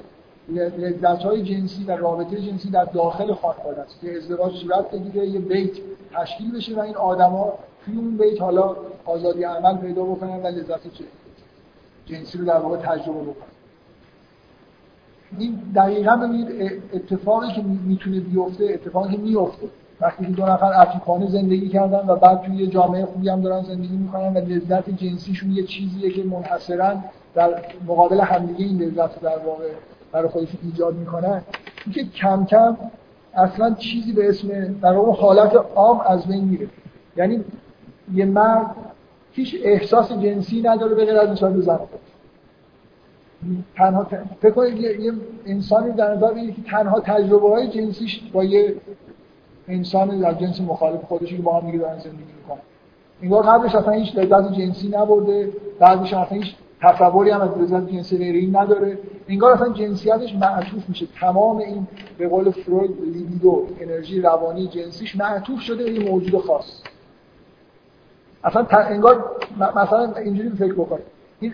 لذت 0.56 1.24
های 1.24 1.44
جنسی 1.44 1.84
و 1.84 1.92
رابطه 1.92 2.42
جنسی 2.42 2.70
در 2.70 2.86
داخل 2.86 3.34
خانواده 3.34 3.82
است. 3.82 4.00
که 4.02 4.18
ازدواج 4.18 4.54
صورت 4.56 4.92
بگیره 4.92 5.28
یه 5.28 5.40
بیت 5.40 5.72
تشکیل 6.14 6.58
بشه 6.58 6.76
و 6.76 6.80
این 6.80 6.96
آدما 6.96 7.54
توی 7.86 7.98
اون 7.98 8.18
بیت 8.18 8.42
حالا 8.42 8.76
آزادی 9.06 9.44
عمل 9.44 9.78
پیدا 9.78 10.04
بکنن 10.04 10.44
و 10.44 10.48
لذت 10.48 10.80
جنسی 12.06 12.38
رو 12.38 12.46
در 12.46 12.58
واقع 12.58 12.78
تجربه 12.78 13.22
بکنن. 13.22 13.50
این 15.38 15.60
دقیقا 15.76 16.16
ببینید 16.16 16.82
اتفاقی 16.94 17.54
که 17.54 17.62
می‌تونه 17.62 18.20
بیفته 18.20 18.66
اتفاقی 18.66 19.16
که 19.16 19.22
میفته 19.22 19.68
وقتی 20.02 20.26
که 20.26 20.32
دو 20.32 20.46
نفر 20.46 20.74
عفیفانه 20.74 21.28
زندگی 21.28 21.70
کردن 21.70 22.08
و 22.08 22.16
بعد 22.16 22.42
توی 22.42 22.56
یه 22.56 22.68
جامعه 22.68 23.06
خوبی 23.06 23.30
هم 23.30 23.42
دارن 23.42 23.64
زندگی 23.64 23.98
می‌کنن 23.98 24.34
و 24.34 24.38
لذت 24.38 24.90
جنسیشون 24.90 25.52
یه 25.52 25.64
چیزیه 25.64 26.12
که 26.12 26.24
منحصرا 26.24 26.94
در 27.36 27.50
مقابل 27.88 28.22
همدیگه 28.22 28.66
این 28.66 28.82
لذت 28.82 29.22
در 29.22 29.38
واقع 29.38 29.64
برای 30.12 30.30
خودشون 30.30 30.60
ایجاد 30.64 30.96
می‌کنن 30.96 31.42
اینکه 31.86 32.04
کم 32.04 32.46
کم 32.46 32.78
اصلا 33.34 33.74
چیزی 33.74 34.14
به 34.14 34.30
اسم 34.30 34.48
در 34.82 34.94
واقع 34.94 35.22
حالت 35.22 35.56
عام 35.76 36.02
از 36.02 36.28
بین 36.28 36.44
میره. 36.44 36.68
یعنی 37.18 37.44
یه 38.14 38.26
مرد 38.26 38.76
هیچ 39.32 39.56
احساس 39.64 40.12
جنسی 40.12 40.62
نداره 40.62 40.96
به 40.96 41.06
غیر 41.06 41.18
از 41.18 41.30
نسبت 41.30 41.56
زن. 41.56 41.80
تنها 43.76 44.08
فکر 44.42 44.52
کنید 44.52 44.78
یه 44.78 45.14
انسانی 45.46 45.92
در 45.92 46.16
نظر 46.16 46.34
که 46.34 46.62
تنها 46.72 47.00
تجربه 47.00 47.50
های 47.50 47.68
جنسیش 47.68 48.22
با 48.34 48.44
یه 48.44 48.76
انسان 49.70 50.20
در 50.20 50.34
جنس 50.34 50.62
مخالف 50.62 51.04
خودشی 51.04 51.38
که 51.38 51.42
با 51.42 51.60
هم 51.60 51.66
دیگه 51.72 51.78
دارن 51.78 52.00
زندگی 52.00 52.34
می‌کنن. 52.42 52.60
انگار 53.22 53.44
قبلش 53.44 53.76
اصلا 53.76 53.94
هیچ 53.94 54.16
لذت 54.16 54.52
جنسی 54.54 54.90
نبرده 54.90 55.50
بعدش 55.80 56.14
اصلا 56.14 56.38
هیچ 56.38 56.56
تصوری 56.82 57.30
هم 57.30 57.42
از 57.42 57.58
لذت 57.58 57.92
جنسی 57.92 58.18
غیری 58.18 58.48
نداره. 58.48 58.98
انگار 59.28 59.52
اصلا 59.52 59.70
جنسیتش 59.70 60.36
معطوف 60.36 60.90
میشه. 60.90 61.08
تمام 61.20 61.58
این 61.58 61.88
به 62.18 62.28
قول 62.28 62.52
فروید 62.52 62.92
لیبیدو 63.02 63.68
انرژی 63.82 64.22
روانی 64.22 64.68
جنسیش 64.68 65.16
معطوف 65.16 65.60
شده 65.60 65.84
به 65.84 65.92
یه 65.92 66.12
موجود 66.12 66.42
خاص. 66.42 66.82
اصلا 68.44 68.66
انگار 68.66 69.26
مثلا 69.76 70.14
اینجوری 70.16 70.50
فکر 70.50 70.74
بکنید 70.74 71.04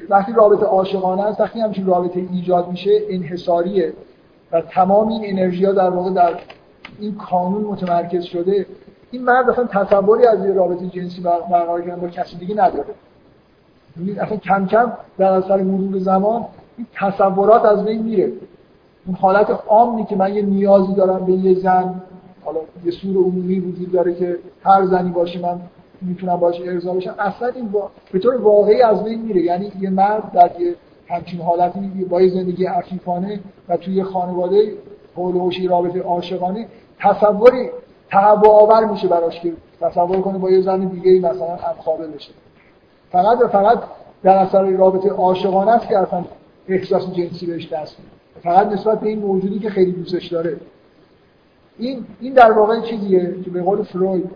وقتی 0.10 0.34
رابطه 0.34 0.66
عاشقانه 0.66 1.24
است 1.24 1.42
وقتی 1.42 1.60
همچین 1.60 1.86
رابطه 1.86 2.26
ایجاد 2.34 2.70
میشه 2.70 3.02
انحصاریه 3.10 3.94
و 4.52 4.62
تمام 4.62 5.08
این 5.08 5.40
انرژی 5.40 5.66
ها 5.66 5.72
در 5.72 5.90
واقع 5.90 6.10
در 6.10 6.34
این 7.00 7.16
کانون 7.16 7.62
متمرکز 7.62 8.24
شده 8.24 8.66
این 9.12 9.24
مرد 9.24 9.50
اصلا 9.50 9.66
تصوری 9.66 10.26
از 10.26 10.46
یه 10.46 10.54
رابطه 10.54 10.88
جنسی 10.88 11.22
برقرار 11.22 11.82
کردن 11.82 12.02
با 12.02 12.08
کسی 12.08 12.38
دیگه 12.38 12.56
نداره. 12.56 12.94
اصلا 14.18 14.38
کم 14.38 14.68
کم 14.68 14.94
در 15.18 15.32
اثر 15.32 15.64
مرور 15.64 16.00
زمان 16.00 16.46
این 16.78 16.88
تصورات 16.94 17.66
از 17.66 17.86
بین 17.86 18.04
میره. 18.04 18.32
اون 19.08 19.16
حالت 19.16 19.60
عامی 19.68 20.06
که 20.06 20.16
من 20.16 20.34
یه 20.36 20.42
نیازی 20.42 20.94
دارم 20.94 21.26
به 21.26 21.32
یه 21.32 21.60
زن 21.60 22.02
حالا 22.46 22.60
یه 22.86 22.92
سور 22.92 23.18
عمومی 23.18 23.60
وجود 23.60 23.92
داره 23.92 24.16
که 24.16 24.38
هر 24.64 24.86
زنی 24.86 25.12
باشه 25.12 25.40
من 25.42 25.62
می‌تونم 26.02 26.36
باشه 26.36 26.64
ارضا 26.66 26.94
بشم 26.94 27.16
اصلا 27.20 27.48
این 27.48 27.68
با... 27.68 27.90
به 28.12 28.20
طور 28.20 28.42
واقعی 28.42 28.82
از 28.82 29.04
بین 29.04 29.22
میره. 29.22 29.42
یعنی 29.42 29.72
یه 29.80 29.90
مرد 29.90 30.32
در 30.32 30.62
یه 30.62 30.76
همچین 31.08 31.42
حالتی 31.42 31.80
با 32.10 32.22
یه 32.22 32.30
زندگی 32.30 32.66
عفیفانه 32.66 33.40
و 33.70 33.78
توی 33.78 34.04
خانواده 34.04 34.74
حول 35.16 35.68
رابطه 35.70 36.02
عاشقانه 36.02 36.68
تصوری 37.00 37.70
تهوع 38.10 38.50
آور 38.50 38.86
میشه 38.86 39.08
براش 39.08 39.40
که 39.40 39.54
تصور 39.82 40.22
کنه 40.22 40.38
با 40.38 40.52
یه 40.52 40.62
زن 40.62 40.86
دیگه 40.86 41.20
مثلا 41.20 41.56
همخوابه 41.56 42.08
بشه. 42.08 42.32
فقط 43.12 43.42
و 43.42 43.48
فقط 43.48 43.80
در 44.24 44.38
اثر 44.38 44.64
رابطه 44.64 45.10
عاشقانه 45.10 45.72
است 45.72 45.88
که 45.88 45.98
اصلا 45.98 46.26
احساس 46.68 47.14
جنسی 47.14 47.46
بهش 47.46 47.74
دست 47.74 47.98
فقط 48.44 48.68
نسبت 48.68 49.00
به 49.00 49.10
این 49.10 49.20
موجودی 49.20 49.60
که 49.60 49.70
خیلی 49.70 49.92
دوستش 49.92 50.28
داره. 50.28 50.58
این 51.78 52.06
این 52.20 52.34
در 52.34 52.52
واقع 52.52 52.82
چیزیه 52.82 53.36
که 53.46 53.50
به 53.50 53.62
قول 53.62 53.84
فروید 53.84 54.30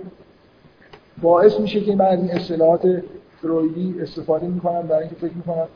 باعث 1.22 1.60
میشه 1.60 1.82
که 1.82 1.96
من 1.96 2.06
از 2.06 2.20
این 2.20 2.32
اصطلاحات 2.32 3.04
فرویدی 3.42 4.02
استفاده 4.02 4.48
می‌کنم 4.48 4.82
برای 4.82 5.02
اینکه 5.02 5.16
فکر 5.16 5.34
می‌کنم 5.36 5.68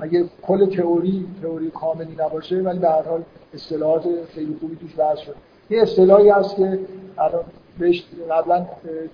اگه 0.00 0.24
کل 0.42 0.66
تئوری 0.76 1.26
تئوری 1.42 1.70
کاملی 1.70 2.16
نباشه 2.18 2.56
ولی 2.56 2.78
به 2.78 2.88
هر 2.88 3.02
حال 3.02 3.22
اصطلاحات 3.54 4.04
خیلی 4.34 4.56
خوبی 4.60 4.76
توش 4.76 4.98
وضع 4.98 5.22
شد. 5.22 5.34
یه 5.70 5.82
اصطلاحی 5.82 6.28
هست 6.28 6.56
که 6.56 6.78
الان 7.18 7.44
بهش 7.78 8.04
قبلا 8.30 8.66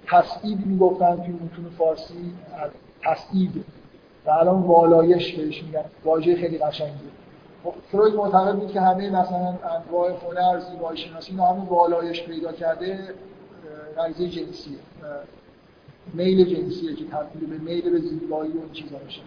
تسعید 0.07 0.67
می‌گفتن 0.67 1.17
توی 1.17 1.35
متون 1.35 1.65
فارسی 1.79 2.33
تسعید 3.03 3.65
و 4.27 4.31
الان 4.31 4.63
والایش 4.63 5.35
بهش 5.35 5.63
میگن. 5.63 5.85
واژه 6.05 6.37
خیلی 6.37 6.59
قشنگی 6.59 7.11
خب 7.65 7.75
فروید 7.93 8.15
معتقد 8.15 8.55
بود 8.55 8.73
که 8.73 8.81
همه 8.81 9.11
مثلا 9.11 9.59
انواع 9.77 10.11
هنر 10.11 10.61
زیبایی 10.61 10.99
شناسی 10.99 11.33
اینا 11.33 11.47
همه 11.47 11.69
والایش 11.69 12.23
پیدا 12.23 12.53
کرده 12.53 12.99
غریزه 13.97 14.29
جنسیه. 14.29 14.79
میل 16.15 16.45
جنسیه 16.45 16.95
که 16.95 17.05
تبدیل 17.05 17.51
به 17.51 17.59
میل 17.59 17.91
به 17.91 17.99
زیبایی 17.99 18.53
و 18.53 18.61
این 18.61 18.73
چیزا 18.73 18.97
میشه. 19.07 19.21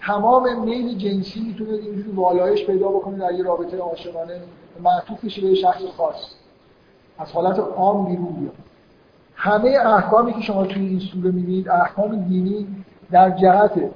تمام 0.00 0.64
میل 0.64 0.98
جنسی 0.98 1.40
می‌تونه 1.40 1.70
اینجوری 1.72 2.10
والایش 2.10 2.66
پیدا 2.66 2.88
بکنه 2.88 3.18
در 3.18 3.32
یه 3.32 3.44
رابطه 3.44 3.78
عاشقانه 3.78 4.40
معطوف 4.82 5.24
بشه 5.24 5.42
به 5.42 5.54
شخص 5.54 5.82
خاص. 5.96 6.34
از 7.18 7.32
حالت 7.32 7.58
عام 7.58 8.04
بیرون 8.04 8.32
بیاد. 8.32 8.54
همه 9.34 9.68
احکامی 9.68 10.32
که 10.32 10.40
شما 10.40 10.64
توی 10.64 10.86
این 10.86 10.98
سوره 10.98 11.30
می‌بینید 11.30 11.68
احکام 11.68 12.16
دینی 12.16 12.66
در 13.10 13.30
جهت 13.30 13.90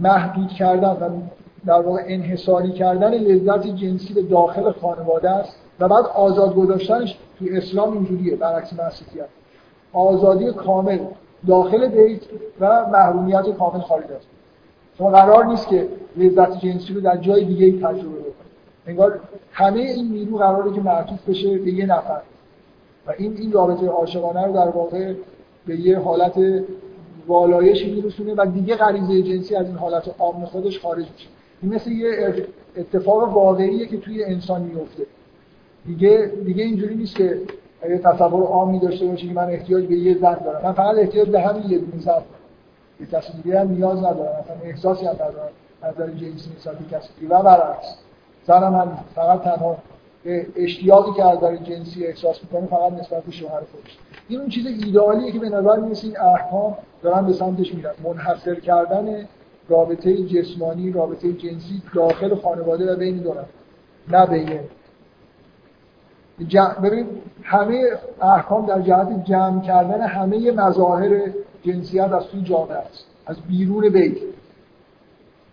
محدود 0.00 0.48
کردن 0.48 0.90
و 0.90 1.20
در 1.66 1.80
واقع 1.80 2.02
انحصاری 2.06 2.72
کردن 2.72 3.14
لذت 3.14 3.66
جنسی 3.66 4.14
به 4.14 4.22
داخل 4.22 4.72
خانواده 4.72 5.30
است 5.30 5.56
و 5.80 5.88
بعد 5.88 6.04
آزاد 6.06 6.54
گذاشتنش 6.54 7.18
توی 7.38 7.56
اسلام 7.56 7.92
اینجوریه 7.92 8.36
برعکس 8.36 8.72
مسیحیت. 8.72 9.28
آزادی 9.92 10.52
کامل 10.52 10.98
داخل 11.46 11.88
بیت 11.88 12.20
و 12.60 12.86
محرومیت 12.86 13.48
کامل 13.48 13.80
خارج 13.80 14.12
است 14.12 14.26
شما 14.98 15.10
قرار 15.10 15.44
نیست 15.44 15.68
که 15.68 15.88
لذت 16.16 16.60
جنسی 16.60 16.94
رو 16.94 17.00
در 17.00 17.16
جای 17.16 17.44
دیگه 17.44 17.72
تجربه 17.72 18.18
بکنید 18.18 18.34
انگار 18.86 19.20
همه 19.52 19.80
این 19.80 20.08
نیرو 20.08 20.36
قراره 20.36 20.72
که 20.72 20.80
معطوف 20.80 21.28
بشه 21.28 21.58
به 21.58 21.70
یه 21.72 21.86
نفر. 21.86 22.20
و 23.06 23.12
این 23.18 23.36
این 23.36 23.52
رابطه 23.52 23.86
عاشقانه 23.86 24.46
رو 24.46 24.52
در 24.52 24.68
واقع 24.68 25.14
به 25.66 25.80
یه 25.80 25.98
حالت 25.98 26.40
والایشی 27.26 27.94
میرسونه 27.94 28.34
و 28.36 28.46
دیگه 28.46 28.76
غریزه 28.76 29.22
جنسی 29.22 29.56
از 29.56 29.66
این 29.66 29.76
حالت 29.76 30.14
عام 30.18 30.44
خودش 30.44 30.80
خارج 30.80 31.06
میشه. 31.12 31.28
این 31.62 31.74
مثل 31.74 31.92
یه 31.92 32.34
اتفاق 32.76 33.36
واقعیه 33.36 33.86
که 33.86 33.96
توی 33.96 34.24
انسان 34.24 34.62
میفته 34.62 35.06
دیگه 35.86 36.32
دیگه 36.44 36.64
اینجوری 36.64 36.94
نیست 36.94 37.16
که 37.16 37.38
اگه 37.82 37.98
تصور 37.98 38.42
عامی 38.42 38.80
داشته 38.80 39.06
باشه 39.06 39.26
که 39.26 39.32
من 39.32 39.50
احتیاج 39.50 39.84
به 39.84 39.94
یه 39.94 40.18
زن 40.18 40.38
دارم. 40.44 40.64
من 40.64 40.72
فقط 40.72 40.98
احتیاج 40.98 41.28
به 41.28 41.40
همین 41.40 41.70
یه 41.70 41.78
دونه 41.78 42.02
زن 42.02 42.22
یه 43.04 43.10
کسی 43.10 43.32
دیگه 43.42 43.60
هم 43.60 43.70
نیاز 43.70 43.98
ندارم. 43.98 44.40
مثلا 44.44 44.56
احساسی 44.64 45.06
هم 45.06 45.14
ندارم. 45.14 45.48
نظر 45.82 46.10
جنسی 46.10 46.50
نسبت 46.56 46.78
به 46.78 46.96
کسی 46.96 47.08
دیگه 47.20 47.34
و 47.34 47.42
برعکس. 47.42 47.98
زنم 48.46 48.74
هم 48.74 48.98
فقط 49.14 49.42
تنها 49.42 49.76
اشتیاقی 50.56 51.12
که 51.12 51.24
از 51.24 51.38
نظر 51.38 51.56
جنسی 51.56 52.06
احساس 52.06 52.40
می‌کنه 52.42 52.66
فقط 52.66 52.92
نسبت 52.92 53.24
به 53.24 53.32
شوهر 53.32 53.60
خودش. 53.72 53.98
این 54.28 54.40
اون 54.40 54.48
چیز 54.48 54.66
ایدئالیه 54.66 55.32
که 55.32 55.38
به 55.38 55.48
نظر 55.48 55.76
می‌رسه 55.76 56.06
این 56.06 56.20
احکام 56.20 56.76
دارن 57.02 57.26
به 57.26 57.32
سمتش 57.32 57.74
میرن. 57.74 57.90
منحصر 58.04 58.54
کردن 58.54 59.28
رابطه 59.68 60.16
جسمانی 60.16 60.92
رابطه 60.92 61.32
جنسی 61.32 61.82
داخل 61.94 62.34
خانواده 62.34 62.92
و 62.92 62.96
بین 62.96 63.16
دو 63.16 63.34
نه 64.08 64.26
بین. 64.26 64.60
ببین 66.82 67.06
همه 67.42 67.84
احکام 68.22 68.66
در 68.66 68.80
جهت 68.80 69.24
جمع 69.24 69.62
کردن 69.62 70.00
همه 70.00 70.50
مظاهر 70.50 71.20
جنسیت 71.64 72.12
از 72.12 72.26
توی 72.26 72.42
جامعه 72.42 72.76
است 72.76 73.06
از 73.26 73.36
بیرون 73.40 73.88
بیت. 73.88 74.16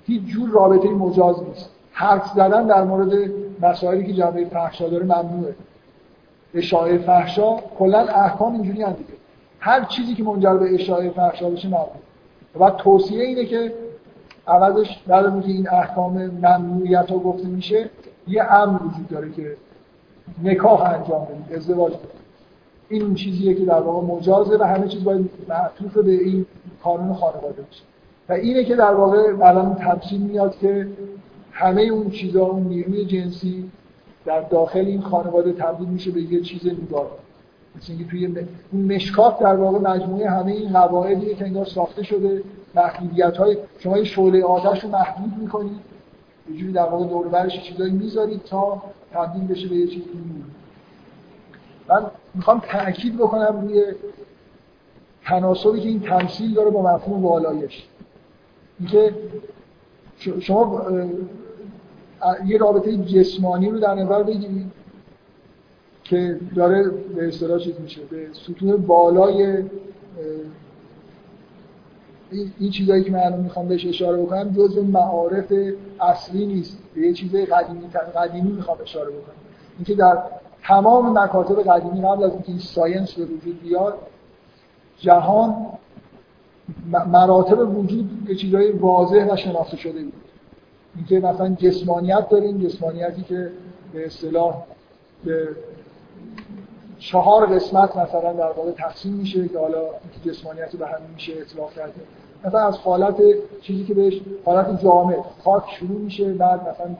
هیچ 0.05 0.23
جور 0.23 0.49
رابطه 0.49 0.89
مجاز 0.89 1.43
نیست. 1.43 1.69
حرف 1.91 2.27
زدن 2.35 2.67
در 2.67 2.83
مورد 2.83 3.31
مسائلی 3.61 4.05
که 4.05 4.13
جامعه 4.13 4.45
فحشا 4.45 4.89
داره 4.89 5.03
ممنوعه. 5.03 5.55
اشاعه 6.53 6.97
فحشا 6.97 7.57
کلا 7.79 7.99
احکام 7.99 8.53
اینجوری 8.53 8.81
هم 8.81 8.91
دیگه. 8.91 9.13
هر 9.59 9.83
چیزی 9.83 10.13
که 10.13 10.23
منجر 10.23 10.57
به 10.57 10.75
اشاعه 10.75 11.09
فحشا 11.09 11.49
بشه 11.49 11.67
ممنوعه. 11.67 11.89
و 12.59 12.69
توصیه 12.69 13.23
اینه 13.23 13.45
که 13.45 13.73
عوضش 14.47 14.99
بعد 15.07 15.25
از 15.25 15.45
این 15.45 15.69
احکام 15.69 16.17
ممنوعیت 16.27 17.11
ها 17.11 17.17
گفته 17.17 17.47
میشه 17.47 17.89
یه 18.27 18.53
امر 18.53 18.83
وجود 18.83 19.07
داره 19.07 19.31
که 19.31 19.57
نکاح 20.43 20.81
انجام 20.81 21.25
بدید 21.25 21.57
ازدواج 21.57 21.93
این 22.91 23.13
چیزیه 23.13 23.53
که 23.53 23.65
در 23.65 23.79
واقع 23.79 24.15
مجازه 24.15 24.57
و 24.57 24.63
همه 24.63 24.87
چیز 24.87 25.03
باید 25.03 25.29
معطوف 25.49 25.97
به 25.97 26.11
این 26.11 26.45
قانون 26.83 27.13
خانواده 27.13 27.61
بشه 27.61 27.83
و 28.29 28.33
اینه 28.33 28.63
که 28.63 28.75
در 28.75 28.93
واقع 28.93 29.17
الان 29.41 29.75
تمثیل 29.75 30.21
میاد 30.21 30.57
که 30.57 30.87
همه 31.51 31.81
اون 31.81 32.09
چیزا 32.09 32.45
اون 32.45 32.63
نیروی 32.63 33.05
جنسی 33.05 33.71
در 34.25 34.41
داخل 34.41 34.79
این 34.79 35.01
خانواده 35.01 35.53
تبدیل 35.53 35.87
میشه 35.87 36.11
به 36.11 36.21
یه 36.21 36.41
چیز 36.41 36.67
نگار. 36.67 37.11
مثل 37.75 37.91
اینکه 37.91 38.07
توی 38.07 38.45
اون 38.71 38.95
مشکات 38.95 39.39
در 39.39 39.55
واقع 39.55 39.79
مجموعه 39.79 40.29
همه 40.29 40.51
این 40.51 40.73
قواعدیه 40.73 41.35
که 41.35 41.45
انگار 41.45 41.65
ساخته 41.65 42.03
شده 42.03 42.43
محدودیت 42.75 43.37
های 43.37 43.57
شما 43.79 43.97
یه 43.97 44.03
شعله 44.03 44.43
آتش 44.43 44.83
رو 44.83 44.89
محدود 44.89 45.41
می‌کنید 45.41 45.79
یه 46.49 46.57
جوری 46.57 46.73
در 46.73 46.85
واقع 46.85 47.05
دور 47.05 47.27
برش 47.27 47.63
چیزایی 47.63 47.91
می‌ذارید 47.91 48.43
تا 48.43 48.81
تبدیل 49.13 49.47
بشه 49.47 49.67
به 49.67 49.75
یه 49.75 49.87
چیزی 49.87 50.09
من 51.91 52.05
می‌خوام 52.35 52.59
تاکید 52.59 53.17
بکنم 53.17 53.61
روی 53.61 53.85
تناسبی 55.25 55.81
که 55.81 55.87
این 55.87 56.01
تمثیل 56.01 56.53
داره 56.53 56.69
با 56.69 56.81
مفهوم 56.81 57.25
والایش. 57.25 57.87
اینکه 58.79 59.13
شما 60.39 60.85
یه 62.45 62.57
رابطه 62.57 62.97
جسمانی 62.97 63.69
رو 63.69 63.79
در 63.79 63.95
نظر 63.95 64.23
بگیرید 64.23 64.71
که 66.03 66.39
داره 66.55 66.89
به 66.89 67.27
اصطلاح 67.27 67.59
چیز 67.59 67.79
میشه 67.79 68.01
به 68.01 68.27
ستون 68.33 68.77
بالای 68.77 69.63
این 72.59 72.71
چیزایی 72.71 73.03
که 73.03 73.11
من 73.11 73.19
الان 73.19 73.39
می‌خوام 73.39 73.67
بهش 73.67 73.85
اشاره 73.85 74.23
بکنم 74.23 74.53
جز 74.53 74.77
معارف 74.77 75.53
اصلی 75.99 76.45
نیست. 76.45 76.77
به 76.95 77.01
یه 77.01 77.13
چیز 77.13 77.35
قدیمی 77.35 77.87
قدیمی 78.15 78.51
می‌خوام 78.51 78.77
اشاره 78.81 79.09
بکنم. 79.09 79.35
اینکه 79.77 79.95
در 79.95 80.23
تمام 80.63 81.19
مکاتب 81.19 81.63
قدیمی 81.63 82.01
قبل 82.01 82.23
از 82.23 82.31
اینکه 82.31 82.49
این 82.49 82.59
ساینس 82.59 83.13
به 83.13 83.25
وجود 83.25 83.61
بیاد 83.61 83.93
جهان 84.99 85.67
مراتب 87.07 87.77
وجود 87.77 88.29
یه 88.29 88.35
چیزای 88.35 88.71
واضح 88.71 89.27
و 89.31 89.35
شناخته 89.35 89.77
شده 89.77 90.03
بود. 90.03 90.13
اینکه 90.95 91.19
مثلا 91.19 91.49
جسمانیت 91.49 92.29
داریم 92.29 92.57
جسمانیتی 92.57 93.21
که 93.21 93.51
به 93.93 94.05
اصطلاح 94.05 94.55
به 95.25 95.47
چهار 96.99 97.45
قسمت 97.45 97.97
مثلا 97.97 98.33
در 98.33 98.51
واقع 98.51 98.71
تقسیم 98.71 99.13
میشه 99.13 99.47
که 99.47 99.59
حالا 99.59 99.81
جسمانیت 100.25 100.75
به 100.75 100.87
همین 100.87 101.09
میشه 101.13 101.33
اطلاق 101.41 101.73
کرده. 101.73 102.01
مثلا 102.45 102.67
از 102.67 102.77
حالت 102.77 103.15
چیزی 103.61 103.83
که 103.83 103.93
بهش 103.93 104.21
حالت 104.45 104.83
جامد 104.83 105.15
خاک 105.43 105.63
شروع 105.79 106.01
میشه 106.01 106.33
بعد 106.33 106.61
مثلا 106.61 106.95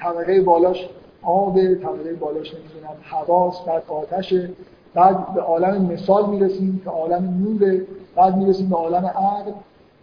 طبقه 0.00 0.40
بالاش 0.40 0.88
آب 1.22 1.74
طبقه 1.74 2.12
بالاش 2.12 2.54
نمی‌دونم 2.54 2.96
حواس 3.02 3.60
بعد 3.66 3.82
آتشه 3.88 4.50
بعد 4.94 5.34
به 5.34 5.40
عالم 5.40 5.82
مثال 5.84 6.30
می‌رسیم 6.30 6.80
که 6.84 6.90
عالم 6.90 7.44
نوره 7.44 7.86
بعد 8.16 8.36
می‌رسیم 8.36 8.68
به 8.68 8.76
عالم 8.76 9.06
عقل 9.06 9.52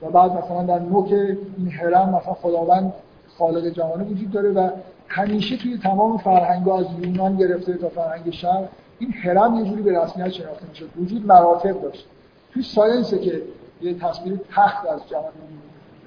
و 0.01 0.09
بعد 0.09 0.31
مثلا 0.31 0.63
در 0.63 0.79
نوک 0.79 1.11
این 1.57 1.71
هرم 1.71 2.09
مثلا 2.09 2.33
خداوند 2.33 2.93
خالق 3.37 3.67
جهان 3.67 4.01
وجود 4.01 4.31
داره 4.31 4.51
و 4.51 4.69
همیشه 5.07 5.57
توی 5.57 5.77
تمام 5.77 6.17
فرهنگ 6.17 6.69
از 6.69 6.85
یونان 7.01 7.37
گرفته 7.37 7.73
تا 7.73 7.89
فرهنگ 7.89 8.31
شرق 8.31 8.67
این 8.99 9.11
هرم 9.11 9.55
یه 9.55 9.63
جوری 9.69 9.81
به 9.81 10.01
رسمیت 10.01 10.29
شناخته 10.29 10.65
می‌شد 10.69 10.89
وجود 10.97 11.25
مراتب 11.25 11.81
داشت. 11.81 12.07
توی 12.53 12.63
ساینسه 12.63 13.19
که 13.19 13.41
یه 13.81 13.93
تصویر 13.93 14.39
تخت 14.55 14.87
از 14.87 15.09
جهان 15.09 15.31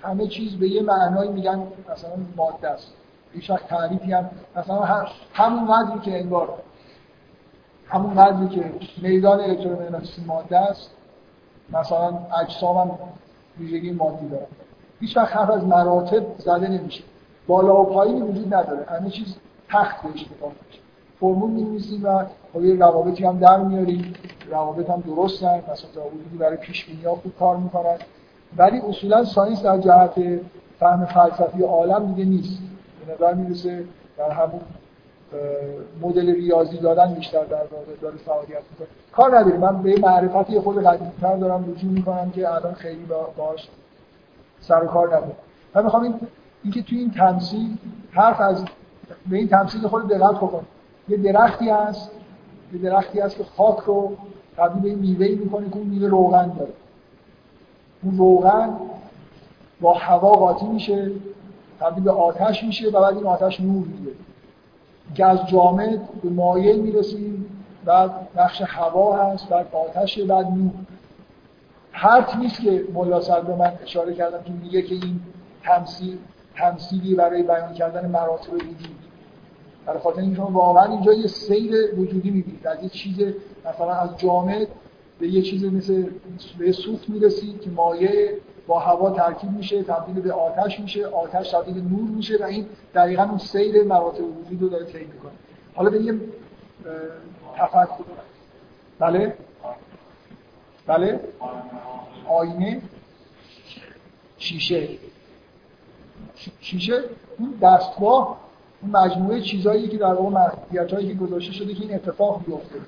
همه 0.03 0.27
چیز 0.27 0.57
به 0.57 0.69
یه 0.69 0.83
معنایی 0.83 1.31
میگن 1.31 1.63
مثلا 1.93 2.11
ماده 2.37 2.69
است. 2.69 2.93
هیچ 3.33 3.53
تعریفی 3.53 4.13
هم 4.13 4.31
مثلا 4.57 5.07
همون 5.33 5.75
قدری 5.75 6.01
که 6.01 6.19
انگار 6.21 6.49
همون 7.89 8.15
قدری 8.15 8.49
که 8.49 8.73
میدان 9.03 9.41
الکترومغناطیسی 9.41 10.25
ماده 10.25 10.59
است 10.59 10.91
مثلا 11.73 12.19
اجسام 12.41 12.77
هم 12.77 12.99
ویژگی 13.59 13.91
مادی 13.91 14.29
دارن 14.29 14.47
هیچ 15.01 15.17
وقت 15.17 15.37
حرف 15.37 15.51
از 15.51 15.65
مراتب 15.65 16.23
زده 16.39 16.69
نمیشه. 16.69 17.05
بالا 17.47 17.83
و 17.83 17.85
پایینی 17.85 18.23
وجود 18.23 18.55
نداره. 18.55 18.87
همه 18.89 19.11
چیز 19.11 19.37
تخت 19.69 20.03
بهش 20.03 20.13
میشه. 20.13 20.81
فرمول 21.21 21.51
می‌نویسیم 21.51 22.05
و 22.05 22.25
خب 22.53 22.65
یه 22.65 22.75
روابطی 22.75 23.25
هم 23.25 23.39
در 23.39 23.57
میاریم. 23.57 24.15
روابط 24.51 24.91
هم 24.91 25.01
درستن. 25.01 25.57
مثلا 25.57 26.05
وجودی 26.15 26.37
برای 26.39 26.57
پیش 26.57 26.87
ها 27.05 27.15
خوب 27.15 27.33
کار 27.39 27.57
می‌کنن. 27.57 27.97
ولی 28.57 28.79
اصولا 28.79 29.25
ساینس 29.25 29.63
در 29.63 29.79
جهت 29.79 30.41
فهم 30.81 31.05
فلسفی 31.05 31.63
عالم 31.63 32.13
دیگه 32.13 32.31
نیست. 32.31 32.59
نظر 33.15 33.35
می‌رسه 33.35 33.85
در 34.19 34.31
همون 34.31 34.61
مدل 36.01 36.35
ریاضی 36.35 36.77
دادن 36.77 37.15
بیشتر 37.15 37.45
در 37.45 37.57
واقع 37.57 37.95
داره 38.03 38.17
فعالیت 38.17 38.63
می‌کنه. 38.71 38.89
کار 39.13 39.39
نداریم. 39.39 39.61
من 39.61 39.83
به 39.83 39.99
معرفتی 40.01 40.61
خود 40.61 40.85
قدیمتر 40.85 41.37
دارم 41.37 41.71
رجوع 41.71 41.91
می‌کنم 41.91 42.31
که 42.31 42.55
الان 42.55 42.75
خیلی 42.75 43.07
باش 43.37 43.69
سر 44.61 44.85
و 44.85 44.87
کار 44.87 45.07
ندارم 45.07 45.33
من 45.75 45.85
می‌خوام 45.85 46.03
این 46.03 46.15
اینکه 46.65 46.83
توی 46.83 46.99
این 46.99 47.11
تمثیل 47.11 47.77
حرف 48.13 48.41
از 48.41 48.65
به 49.31 49.37
این 49.37 49.49
تمثیل 49.49 49.87
خود 49.87 50.09
دقت 50.09 50.37
بکن 50.37 50.65
یه 51.09 51.17
درختی 51.17 51.71
هست. 51.71 52.11
یه 52.73 52.79
درختی 52.79 53.21
هست 53.21 53.37
که 53.37 53.45
خاک 53.45 53.79
رو 53.79 54.17
تبدیل 54.57 54.95
به 54.95 55.01
میوه‌ای 55.01 55.35
می‌کنه 55.35 55.71
که 55.71 55.77
اون 55.77 55.87
میوه 55.87 56.09
روغن 56.09 56.53
داره. 56.59 56.73
اون 58.03 58.19
روغن 58.19 58.77
با 59.81 59.93
هوا 59.93 60.33
قاطی 60.33 60.67
میشه. 60.67 61.11
تبدیل 61.81 62.05
به 62.05 62.11
آتش 62.11 62.65
میشه 62.65 62.89
و 62.89 63.01
بعد 63.01 63.15
این 63.17 63.27
آتش 63.27 63.61
نور 63.61 63.87
میده 63.87 64.11
که 65.15 65.41
جامد 65.53 66.09
به 66.23 66.31
مایع 66.31 66.77
می‌رسیم 66.77 67.47
بعد 67.85 68.11
بخش 68.37 68.63
هوا 68.67 69.17
هست 69.17 69.49
بعد 69.49 69.67
آتش 69.73 70.19
بعد 70.19 70.47
نور. 70.47 70.71
حرف 71.93 72.37
نیست 72.37 72.61
که 72.61 72.85
ملا 72.95 73.41
به 73.41 73.57
من 73.57 73.73
اشاره 73.83 74.15
کردم 74.15 74.43
که 74.43 74.53
میگه 74.53 74.83
که 74.83 74.95
این 74.95 75.21
تمثیل 75.63 76.19
تمثیلی 76.57 77.15
برای 77.15 77.43
بیان 77.43 77.75
کردن 77.75 78.11
مراتب 78.11 78.53
وجود. 78.53 78.99
برای 79.87 79.99
خاطر 79.99 80.21
اینکه 80.21 80.43
واقعا 80.43 80.93
اینجا 80.93 81.13
یه 81.13 81.27
سیر 81.27 81.73
وجودی 81.99 82.31
می‌بینید. 82.31 82.67
از 82.67 82.83
یه 82.83 82.89
چیز 82.89 83.17
مثلا 83.67 83.93
از 83.93 84.19
جامد 84.19 84.67
به 85.19 85.29
یه 85.29 85.43
چیز 85.43 85.65
مثل 85.65 86.07
به 86.59 86.73
سوخت 86.73 87.09
می‌رسید 87.09 87.61
که 87.61 87.71
مایع 87.71 88.31
با 88.69 88.79
هوا 88.79 89.11
ترکیب 89.11 89.51
میشه 89.51 89.83
تبدیل 89.83 90.21
به 90.21 90.33
آتش 90.33 90.81
میشه 90.81 91.07
آتش 91.07 91.51
تبدیل 91.51 91.75
به 91.75 91.81
نور 91.81 92.09
میشه 92.11 92.37
و 92.41 92.45
این 92.45 92.67
دقیقا 92.95 93.23
اون 93.23 93.39
سیر 93.39 93.85
مراتب 93.85 94.25
وجود 94.25 94.63
رو 94.63 94.69
داره 94.69 94.85
طی 94.85 94.99
می‌کنه. 94.99 95.33
حالا 95.75 95.91
به 95.91 96.03
یه 96.03 96.21
تفکر. 97.57 98.05
بله؟ 98.99 99.35
بله؟ 100.87 101.21
آینه 102.29 102.81
شیشه. 104.39 104.89
شیشه 106.61 107.05
اون 107.39 107.55
دستگاه 107.63 108.39
اون 108.83 108.91
مجموعه 108.91 109.41
چیزایی 109.41 109.89
که 109.89 109.97
در 109.97 110.15
واقع 110.15 110.31
محدودیتایی 110.31 111.09
که 111.09 111.15
گذاشته 111.15 111.53
شده 111.53 111.75
که 111.75 111.83
این 111.83 111.95
اتفاق 111.95 112.45
بیفته. 112.47 112.79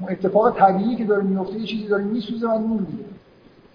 اون 0.00 0.10
اتفاق 0.10 0.58
طبیعی 0.58 0.96
که 0.96 1.04
داره 1.04 1.22
میفته 1.22 1.54
یه 1.54 1.66
چیزی 1.66 1.86
داره 1.86 2.04
میسوزه 2.04 2.48
و 2.48 2.58
نور 2.58 2.80
میده 2.80 3.04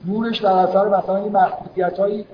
نورش 0.08 0.42
در 0.42 0.52
اثر 0.52 0.88
مثلا 0.88 1.16
این 1.16 1.32
محدودیتایی 1.32 2.26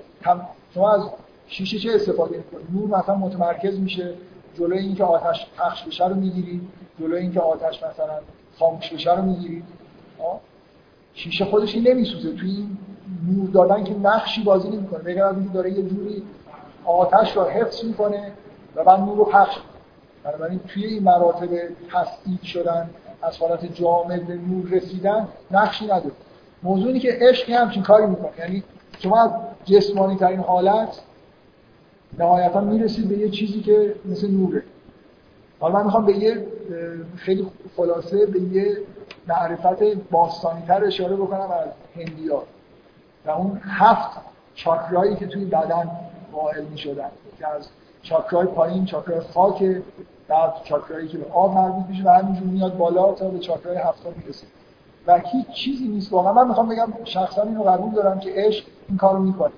شما 0.73 0.93
از 0.93 1.01
شیشه 1.47 1.79
چه 1.79 1.91
استفاده 1.95 2.37
می‌کنید 2.37 2.67
نور 2.73 2.99
مثلا 2.99 3.15
متمرکز 3.15 3.79
میشه 3.79 4.13
جلوی 4.57 4.79
اینکه 4.79 5.03
آتش 5.03 5.47
پخش 5.57 5.83
بشه 5.83 6.07
رو 6.07 6.15
می‌گیرید 6.15 6.61
جلوی 6.99 7.19
اینکه 7.19 7.39
آتش 7.39 7.83
مثلا 7.83 8.19
خاموش 8.59 8.93
بشه 8.93 9.15
رو 9.15 9.21
می‌گیرید 9.21 9.63
شیشه 11.13 11.45
خودش 11.45 11.75
نمیسوزه. 11.75 12.31
توی 12.31 12.49
این 12.49 12.77
نور 13.27 13.49
دادن 13.49 13.83
که 13.83 13.93
نقشی 13.93 14.43
بازی 14.43 14.69
نمی‌کنه. 14.69 14.99
بگم 14.99 15.27
از 15.27 15.53
داره 15.53 15.71
یه 15.71 15.83
جوری 15.83 16.23
آتش 16.85 17.35
رو 17.37 17.43
حفظ 17.43 17.83
می‌کنه 17.83 18.31
و 18.75 18.83
بعد 18.83 18.99
نور 18.99 19.17
رو 19.17 19.25
پخش 19.25 19.57
بنابراین 20.23 20.59
توی 20.67 20.85
این 20.85 21.03
مراتب 21.03 21.49
تصدیق 21.91 22.43
شدن 22.43 22.89
از 23.21 23.37
حالت 23.37 23.73
جامد 23.73 24.27
به 24.27 24.35
نور 24.35 24.69
رسیدن 24.69 25.27
نقشی 25.51 25.85
نداره. 25.85 26.11
موضوعی 26.63 26.99
که 26.99 27.17
عشق 27.21 27.49
همچین 27.49 27.83
کاری 27.83 28.05
می‌کنه. 28.05 28.31
یعنی 28.39 28.63
شما 28.99 29.21
از 29.21 29.31
جسمانی 29.65 30.15
ترین 30.15 30.39
حالت 30.39 31.01
نهایتا 32.17 32.61
می‌رسید 32.61 33.09
به 33.09 33.17
یه 33.17 33.29
چیزی 33.29 33.61
که 33.61 33.95
مثل 34.05 34.31
نوره. 34.31 34.63
حالا 35.59 35.73
من 35.73 35.85
می‌خوام 35.85 36.05
به 36.05 36.17
یه 36.17 36.45
خیلی 37.15 37.47
خلاصه 37.77 38.25
به 38.25 38.39
یه 38.39 38.77
معرفت 39.27 39.83
باستانی 40.11 40.61
تر 40.67 40.85
اشاره 40.85 41.15
بکنم 41.15 41.51
از 41.51 41.67
هندیات 41.95 42.43
و 43.25 43.29
اون 43.29 43.61
هفت 43.63 44.17
چاکرایی 44.55 45.15
که 45.15 45.27
توی 45.27 45.45
بدن 45.45 45.91
قائل 46.31 46.65
می 46.65 46.77
شدن 46.77 47.09
که 47.39 47.47
از 47.47 47.67
چاکرای 48.01 48.45
پایین 48.45 48.85
چاکرای 48.85 49.19
خاک 49.19 49.63
بعد 50.27 50.53
چاکرایی 50.63 51.07
که 51.07 51.17
به 51.17 51.31
آب 51.31 51.53
مربوط 51.53 51.85
میشه 51.89 52.03
و 52.03 52.09
همینجور 52.09 52.47
میاد 52.47 52.77
بالا 52.77 53.13
تا 53.13 53.29
به 53.29 53.39
چاکرای 53.39 53.77
هفتا 53.77 54.09
می‌رسه. 54.17 54.47
و 55.07 55.17
هیچ 55.17 55.47
چیزی 55.47 55.87
نیست. 55.87 56.13
واقعا 56.13 56.33
من 56.33 56.47
می‌خوام 56.47 56.69
بگم 56.69 56.87
شخصا 57.03 57.43
اینو 57.43 57.63
قبول 57.63 57.93
دارم 57.93 58.19
که 58.19 58.31
عشق 58.35 58.65
این 58.89 58.97
کارو 58.97 59.19
می‌کنه. 59.19 59.51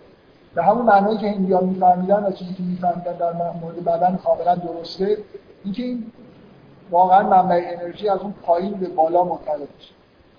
به 0.56 0.64
همون 0.64 0.86
معنایی 0.86 1.18
که 1.18 1.30
هندیان 1.30 1.66
میفهمیدن 1.66 2.24
و 2.24 2.32
چیزی 2.32 2.54
که 2.54 2.64
میفهمیدن 2.64 3.14
در 3.14 3.34
مورد 3.62 3.84
بدن 3.86 4.20
کاملا 4.24 4.56
درسته 4.56 5.18
اینکه 5.64 5.84
این 5.84 6.12
واقعا 6.92 7.30
منبع 7.30 7.62
انرژی 7.66 8.10
از 8.10 8.20
اون 8.20 8.34
پایین 8.44 8.74
به 8.74 8.88
بالا 8.88 9.24
منتقل 9.24 9.66
میشه. 9.78 9.94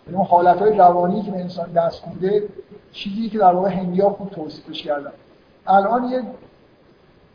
یعنی 0.06 0.18
اون 0.18 0.26
حالتهای 0.26 0.76
روانی 0.76 1.22
که 1.22 1.30
به 1.30 1.40
انسان 1.40 1.72
دست 1.72 2.08
میده 2.08 2.48
چیزی 2.92 3.28
که 3.28 3.38
در 3.38 3.52
واقع 3.52 3.68
هندیا 3.68 4.10
خوب 4.10 4.30
توصیفش 4.30 4.82
کردن. 4.82 5.12
الان 5.66 6.04
یه 6.04 6.22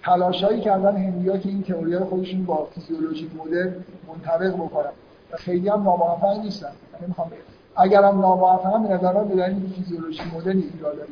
تلاشایی 0.03 0.61
کردن 0.61 0.97
هندیا 0.97 1.37
که 1.37 1.49
این 1.49 1.63
تئوری 1.63 1.99
خودشون 1.99 2.45
با 2.45 2.67
فیزیولوژی 2.71 3.31
مدل 3.37 3.71
منطبق 4.07 4.53
بکنن. 4.55 4.91
و 5.31 5.37
خیلی 5.37 5.69
هم 5.69 5.83
ناموفق 5.83 6.39
نیستن. 6.39 6.71
نمی‌خوام 7.01 7.31
اگر 7.81 8.03
هم 8.03 8.21
ناموفق 8.21 8.73
هم 8.75 8.87
به 8.87 8.93
نظر 8.93 9.13
من 9.13 9.27
به 9.27 9.55
فیزیولوژی 9.75 10.21
ایراد 10.47 10.95
داره 10.95 11.07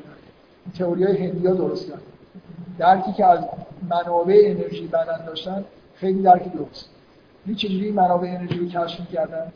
تئوری 0.77 1.03
های 1.03 1.27
هندیا 1.27 1.53
درست 1.53 1.91
درکی 2.77 3.13
که 3.13 3.25
از 3.25 3.39
منابع 3.89 4.41
انرژی 4.45 4.87
بدن 4.87 5.25
داشتن 5.25 5.65
خیلی 5.95 6.21
درکی 6.21 6.49
درست. 6.49 6.89
این 7.45 7.55
چجوری 7.55 7.91
منابع 7.91 8.27
انرژی 8.27 8.59
رو 8.59 8.67
کشف 8.67 8.99
می‌کردن؟ 8.99 9.51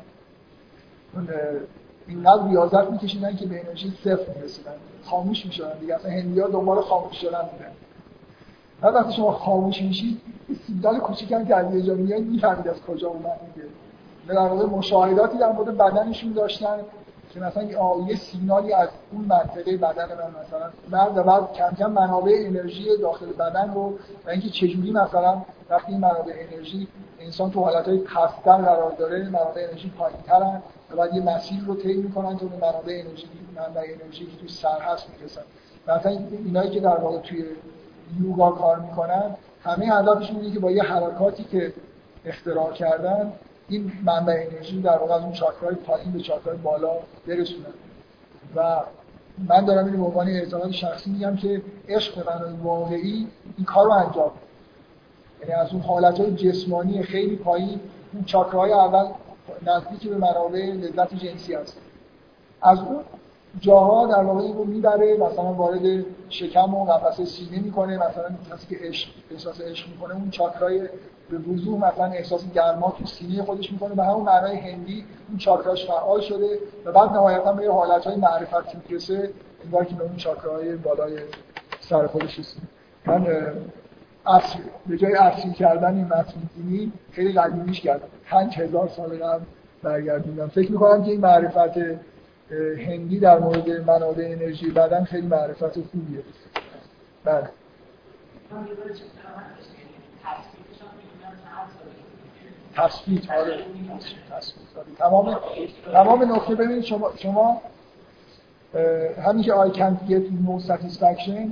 اینقدر 2.07 2.47
ریاضت 2.47 2.91
میکشیدن 2.91 3.35
که 3.35 3.45
به 3.45 3.61
انرژی 3.65 3.93
صفر 4.03 4.33
می‌رسیدن. 4.35 4.71
خاموش 5.03 5.45
می‌شدن 5.45 5.79
دیگه. 5.79 5.95
اصلا 5.95 6.11
هندیا 6.11 6.47
دنبال 6.47 6.81
خاموش 6.81 7.17
شدن 7.17 7.41
بودن. 7.51 7.71
بعد 8.81 8.95
وقتی 8.95 9.13
شما 9.13 9.31
خاموش 9.31 9.81
میشید 9.81 10.21
سیگنال 10.67 10.99
کوچیک 10.99 11.29
که 11.29 11.55
از 11.55 11.75
یه 11.75 11.81
جا 11.81 11.93
میاد 11.93 12.21
می‌فهمید 12.21 12.67
از 12.67 12.81
کجا 12.81 13.07
اومد 13.07 13.39
دیگه. 13.55 13.67
در 14.27 14.53
مشاهداتی 14.53 15.37
در 15.37 15.51
مورد 15.51 15.77
بدنشون 15.77 16.31
داشتن. 16.31 16.77
که 17.33 17.39
مثلا 17.39 17.63
یه 18.07 18.15
سیگنالی 18.15 18.73
از 18.73 18.89
اون 19.11 19.25
منطقه 19.25 19.77
بدن 19.77 20.05
من 20.05 20.31
مثلا 20.41 21.11
و 21.15 21.23
بعد 21.23 21.53
کم 21.53 21.75
کم 21.79 21.91
منابع 21.91 22.31
انرژی 22.35 22.97
داخل 23.01 23.25
بدن 23.25 23.73
رو 23.73 23.93
و 24.25 24.29
اینکه 24.29 24.49
چجوری 24.49 24.91
مثلا 24.91 25.41
وقتی 25.69 25.91
این 25.91 26.01
منابع 26.01 26.33
انرژی 26.51 26.87
انسان 27.19 27.51
تو 27.51 27.61
حالتهای 27.63 27.97
پستر 27.97 28.57
قرار 28.57 28.91
داره 28.91 29.29
منابع 29.29 29.67
انرژی 29.69 29.89
پایین‌ترن 29.89 30.61
و 30.91 30.95
بعد 30.95 31.13
یه 31.13 31.21
مسیر 31.21 31.63
رو 31.65 31.75
طی 31.75 31.93
می‌کنن 31.93 32.37
تا 32.37 32.45
به 32.45 32.55
منابع 32.55 33.01
انرژی 33.05 33.27
منبع 33.55 33.81
انرژی 34.01 34.25
که 34.25 34.37
توی 34.37 34.49
سر 34.49 34.79
هست 34.79 35.09
می‌رسن. 35.09 35.41
مثلا 35.87 36.11
اینایی 36.45 36.69
که 36.69 36.79
در 36.79 36.97
واقع 36.97 37.19
توی 37.19 37.45
یوگا 38.21 38.51
کار 38.51 38.79
می‌کنن 38.79 39.35
همه 39.63 39.85
هدفشون 39.85 40.35
اینه 40.35 40.53
که 40.53 40.59
با 40.59 40.71
یه 40.71 40.83
حرکاتی 40.83 41.43
که 41.43 41.73
اختراع 42.25 42.71
کردن 42.71 43.33
این 43.73 43.91
منبع 44.05 44.47
انرژی 44.51 44.81
در 44.81 44.97
واقع 44.97 45.13
از 45.13 45.21
اون 45.21 45.31
چاکرای 45.31 45.75
پایین 45.75 46.11
به 46.11 46.19
چاکرای 46.19 46.57
بالا 46.57 46.91
برسونن 47.27 47.73
و 48.55 48.81
من 49.49 49.65
دارم 49.65 49.85
این 49.85 49.97
به 49.97 50.03
عنوان 50.03 50.27
اعتقاد 50.27 50.71
شخصی 50.71 51.09
میگم 51.09 51.35
که 51.35 51.61
عشق 51.89 52.29
معنای 52.29 52.53
واقعی 52.63 53.27
این 53.57 53.65
کار 53.65 53.85
رو 53.85 53.91
انجام 53.91 54.31
یعنی 55.41 55.53
از 55.53 55.73
اون 55.73 55.81
حالت 55.81 56.21
جسمانی 56.21 57.03
خیلی 57.03 57.35
پایین 57.35 57.79
اون 58.13 58.23
چاکرهای 58.23 58.71
اول 58.71 59.05
نزدیک 59.65 60.09
به 60.09 60.17
منابع 60.17 60.59
لذت 60.59 61.15
جنسی 61.15 61.53
هست. 61.53 61.77
از 62.61 62.79
اون 62.79 63.03
جاها 63.59 64.07
در 64.07 64.23
واقع 64.23 64.53
رو 64.53 64.65
می‌بره 64.65 65.17
مثلا 65.17 65.53
وارد 65.53 66.05
شکم 66.29 66.73
و 66.73 66.85
قفس 66.85 67.21
سینه 67.21 67.59
می‌کنه 67.59 67.97
مثلا 67.97 68.29
کسی 68.51 68.75
که 68.75 68.87
عشق 68.87 69.09
احساس 69.31 69.61
عشق 69.61 69.89
می‌کنه 69.89 70.15
اون 70.15 70.29
چاکرای 70.29 70.89
به 71.29 71.37
وضوح 71.37 71.77
مثلا 71.77 72.05
احساس 72.05 72.51
گرما 72.53 72.95
تو 72.99 73.05
سینه 73.05 73.43
خودش 73.43 73.71
می‌کنه 73.71 73.95
به 73.95 74.03
همون 74.03 74.23
معنای 74.23 74.57
هندی 74.57 75.05
اون 75.29 75.37
چاکراش 75.37 75.87
فعال 75.87 76.21
شده 76.21 76.59
و 76.85 76.91
بعد 76.91 77.09
نهایتا 77.09 77.53
به 77.53 77.71
حالتهای 77.73 78.15
معرفت 78.15 78.89
می‌رسه 78.89 79.29
انگار 79.65 79.85
که 79.85 79.95
به 79.95 80.03
اون 80.03 80.15
چاکراهای 80.15 80.75
بالای 80.75 81.19
سر 81.79 82.07
خودش 82.07 82.39
رسید 82.39 82.63
من 83.05 83.27
اصل 84.25 84.59
به 84.87 84.97
جای 84.97 85.13
اصلی 85.13 85.53
کردن 85.53 85.95
این 85.95 86.05
متن 86.05 86.41
دینی 86.55 86.91
خیلی 87.11 87.33
قدیمیش 87.33 87.81
کردم 87.81 88.07
پنج 88.25 88.59
هزار 88.59 88.87
سال 88.87 89.17
قبل 89.17 89.43
برگردوندم 89.83 90.47
فکر 90.47 90.71
می‌کنم 90.71 91.03
که 91.03 91.11
این 91.11 91.21
معرفت 91.21 91.77
هندی 92.87 93.19
در 93.19 93.39
مورد 93.39 93.69
منابع 93.69 94.23
انرژی 94.27 94.71
بدن 94.71 95.03
خیلی 95.03 95.27
معرفت 95.27 95.73
خوبیه 95.73 96.23
بله 97.23 97.49
تصفیت 102.75 103.31
آره. 103.31 103.57
تمام 104.99 105.37
تمام 105.93 106.33
نکته 106.33 106.55
ببینید 106.55 106.83
شما 106.83 107.11
شما 107.17 107.61
همین 109.25 109.43
که 109.43 109.53
I 109.53 109.77
can't 109.77 110.09
get 110.09 110.23
no 110.47 110.67
satisfaction 110.67 111.49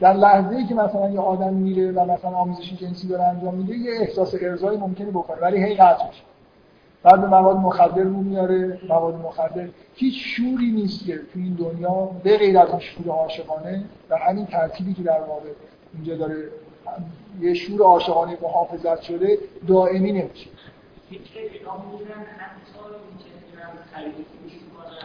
در 0.00 0.12
لحظه 0.12 0.56
ای 0.56 0.66
که 0.66 0.74
مثلا 0.74 1.10
یه 1.10 1.20
آدم 1.20 1.54
میره 1.54 1.92
و 1.92 2.04
مثلا 2.04 2.30
آموزش 2.30 2.72
جنسی 2.72 3.08
داره 3.08 3.22
انجام 3.22 3.54
میده 3.54 3.76
یه 3.76 4.00
احساس 4.00 4.34
ارضایی 4.40 4.78
ممکنه 4.78 5.10
بکنه 5.10 5.36
ولی 5.40 5.64
هی 5.64 5.74
قطع 5.74 6.06
میشه. 6.08 6.22
بعد 7.02 7.20
به 7.20 7.26
مواد 7.26 7.56
مخدر 7.56 8.02
رو 8.02 8.16
میاره 8.16 8.78
مواد 8.88 9.14
مخدر. 9.14 9.68
هیچ 9.94 10.14
شوری 10.36 10.70
نیست 10.70 11.06
که 11.06 11.16
تو 11.16 11.22
این 11.34 11.54
دنیا 11.54 12.10
به 12.22 12.38
غیر 12.38 12.58
از 12.58 12.68
شور 12.80 13.08
عاشقانه 13.08 13.84
و 14.10 14.16
همین 14.16 14.46
ترتیبی 14.46 14.94
که 14.94 15.02
در 15.02 15.20
واقع 15.20 15.48
اینجا 15.94 16.16
داره 16.16 16.48
یه 17.40 17.54
شور 17.54 17.80
عاشقانه 17.80 18.38
محافظت 18.42 19.02
شده 19.02 19.38
دائمی 19.68 20.12
نمیشه. 20.12 20.50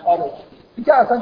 آره. 0.05 0.31
این 0.75 0.85
که 0.85 0.93
اصلا 0.93 1.21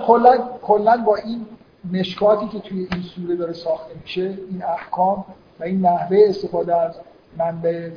کلا 0.62 0.98
با 0.98 1.16
این 1.16 1.46
مشکاتی 1.94 2.48
که 2.48 2.60
توی 2.60 2.88
این 2.92 3.02
سوره 3.02 3.36
داره 3.36 3.54
ساخته 3.54 3.96
میشه 4.02 4.22
این 4.22 4.64
احکام 4.64 5.26
و 5.60 5.64
این 5.64 5.82
نحوه 5.82 6.18
استفاده 6.30 6.76
از 6.76 6.96
منبع 7.38 7.72
به 7.72 7.96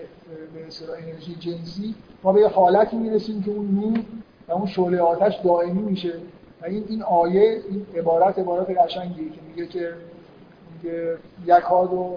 انرژی 1.03 1.35
جنسی 1.35 1.95
ما 2.23 2.33
به 2.33 2.41
یه 2.41 2.49
حالتی 2.49 2.97
می‌رسیم 2.97 3.43
که 3.43 3.51
اون 3.51 3.71
نور 3.71 4.05
و 4.49 4.53
اون 4.53 4.67
شعله 4.67 5.01
آتش 5.01 5.35
دائمی 5.45 5.83
میشه. 5.83 6.13
و 6.63 6.67
این 6.67 6.85
این 6.89 7.03
آیه 7.03 7.63
این 7.71 7.87
عبارت 7.97 8.39
عبارت 8.39 8.79
قشنگیه 8.79 9.31
که 9.31 9.41
میگه 9.49 9.67
که 9.67 9.93
یکاد 11.47 11.93
و 11.93 12.17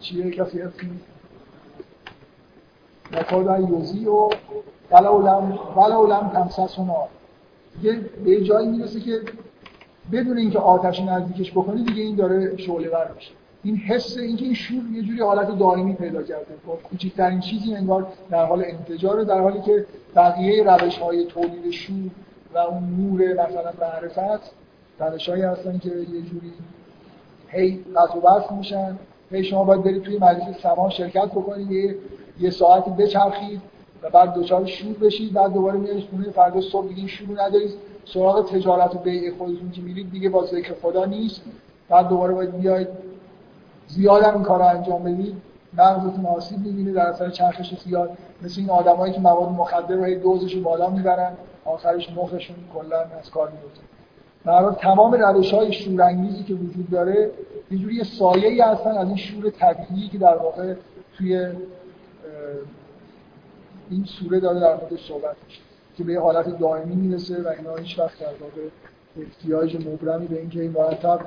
چیه 0.00 0.30
کسی 0.30 0.60
اسمی؟ 0.60 1.00
یکاد 3.12 3.70
یوزی 3.70 4.06
و 4.06 4.30
ولو 5.76 6.06
لم 6.06 6.30
تمسس 6.34 6.76
دیگه 7.76 8.00
به 8.24 8.40
جایی 8.40 8.68
می‌رسه 8.68 9.00
که 9.00 9.20
بدون 10.12 10.38
اینکه 10.38 10.58
آتش 10.58 11.00
نزدیکش 11.00 11.50
بکنی 11.52 11.84
دیگه 11.84 12.02
این 12.02 12.16
داره 12.16 12.56
شعله 12.56 12.88
ور 12.88 13.10
میشه. 13.14 13.32
این 13.62 13.76
حس 13.76 14.16
اینکه 14.16 14.44
این 14.44 14.54
شور 14.54 14.82
یه 14.92 15.02
جوری 15.02 15.20
حالت 15.20 15.58
دائمی 15.58 15.94
پیدا 15.94 16.22
کرده. 16.22 16.54
با 16.66 16.76
کوچکترین 16.76 17.40
چیزی 17.40 17.74
انگار 17.74 18.06
در 18.30 18.46
حال 18.46 18.64
انفجار 18.66 19.24
در 19.24 19.40
حالی 19.40 19.60
که 19.60 19.86
بقیه 20.16 20.64
روش 20.64 20.98
های 20.98 21.24
تولید 21.24 21.70
شور 21.70 22.10
و 22.54 22.58
اون 22.58 22.82
نور 22.96 23.32
مثلا 23.32 23.72
معرفت 23.80 24.50
روش 24.98 25.28
هایی 25.28 25.42
هستن 25.42 25.78
که 25.78 25.88
یه 25.88 26.22
جوری 26.22 26.52
هی 27.48 27.84
قطع 27.96 28.18
و 28.18 28.20
بس 28.20 28.52
میشن. 28.52 28.98
هی 29.30 29.44
شما 29.44 29.64
باید 29.64 29.82
برید 29.82 30.02
توی 30.02 30.18
مجلس 30.18 30.60
سما 30.62 30.90
شرکت 30.90 31.26
بکنید 31.26 31.70
یه, 31.70 31.96
یه 32.40 32.50
ساعتی 32.50 32.90
بچرخید 32.90 33.60
و 34.02 34.10
بعد 34.10 34.34
دوچار 34.34 34.66
شور 34.66 34.92
بشید 34.92 35.32
بعد 35.32 35.52
دوباره 35.52 35.78
میارید 35.78 36.08
خونه 36.10 36.30
فردا 36.30 36.60
صبح 36.60 36.88
دیگه 36.88 37.08
شور 37.08 37.42
ندارید. 37.42 37.70
سراغ 38.04 38.50
تجارت 38.50 38.94
و 38.94 38.98
بیع 38.98 39.36
خودتون 39.38 39.70
که 39.70 39.82
میرید 39.82 40.10
دیگه 40.10 40.28
با 40.28 40.46
ذکر 40.46 40.74
خدا 40.82 41.04
نیست. 41.04 41.42
بعد 41.88 42.08
دوباره 42.08 42.34
باید 42.34 42.60
بیاید 42.60 42.88
زیاد 43.86 44.24
این 44.24 44.42
کار 44.42 44.62
انجام 44.62 45.02
بدید. 45.02 45.36
مغزتون 45.72 46.26
آسیب 46.26 46.58
می‌بینه 46.58 46.92
در 46.92 47.06
اثر 47.06 47.30
چرخش 47.30 47.74
زیاد. 47.84 48.18
مثل 48.42 48.60
این 48.60 48.70
آدمایی 48.70 49.12
که 49.12 49.20
مواد 49.20 49.48
مخدر 49.48 49.94
رو 49.94 50.14
دوزش 50.14 50.54
رو 50.54 50.62
بالا 50.62 50.90
می‌برن 50.90 51.32
آخرش 51.64 52.10
مخشون 52.10 52.56
کلا 52.74 53.00
از 53.00 53.30
کار 53.30 53.50
میفته 53.50 53.80
در 54.44 54.70
تمام 54.70 55.14
روش 55.14 55.54
های 55.54 55.72
شورانگیزی 55.72 56.44
که 56.44 56.54
وجود 56.54 56.90
داره 56.90 57.30
یه 57.70 57.78
جوری 57.78 58.04
سایه 58.04 58.48
ای 58.48 58.60
هستن 58.60 58.90
از 58.90 59.08
این 59.08 59.16
شور 59.16 59.50
طبیعی 59.50 60.08
که 60.08 60.18
در 60.18 60.36
واقع 60.36 60.74
توی 61.16 61.52
این 63.90 64.04
سوره 64.04 64.40
داره 64.40 64.60
در 64.60 64.76
مورد 64.76 64.96
صحبت 65.08 65.36
میشه 65.46 65.60
که 65.96 66.04
به 66.04 66.20
حالت 66.20 66.58
دائمی 66.58 66.94
می‌رسه 66.94 67.42
و 67.42 67.48
اینا 67.48 67.76
هیچ 67.76 67.98
وقت 67.98 68.20
در 68.20 68.26
واقع 68.26 68.68
احتیاج 69.20 69.76
مبرمی 69.76 70.26
به 70.26 70.40
اینکه 70.40 70.60
این 70.60 70.70
مرتب 70.70 71.20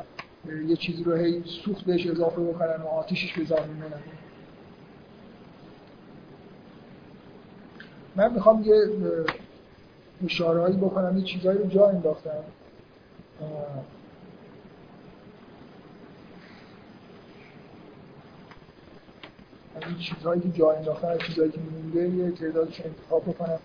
یه 0.68 0.76
چیزی 0.76 1.04
رو 1.04 1.16
هی 1.16 1.44
سوخت 1.66 1.86
بهش 1.86 2.08
اضافه 2.08 2.42
بکنن 2.42 2.82
و 2.84 2.88
آتیشش 2.88 3.34
به 3.34 3.46
زمین 3.46 3.84
من 8.16 8.34
می‌خوام 8.34 8.64
یه 8.64 8.76
اشاره 10.26 10.62
هایی 10.62 10.78
بکنم 10.78 11.18
یه 11.18 11.24
چیزهایی 11.24 11.58
رو 11.58 11.66
جا 11.66 11.88
انداختم. 11.88 12.44
این 19.88 19.98
چیزهایی 19.98 20.42
که 20.42 20.50
جا 20.50 20.72
انداختن 20.72 21.08
از 21.08 21.20
چیزهایی 21.20 21.52
که 21.52 21.60
مونده 21.60 22.10
یه 22.10 22.32
تعدادش 22.32 22.82
انتخاب 22.82 23.24
بکنم. 23.24 23.60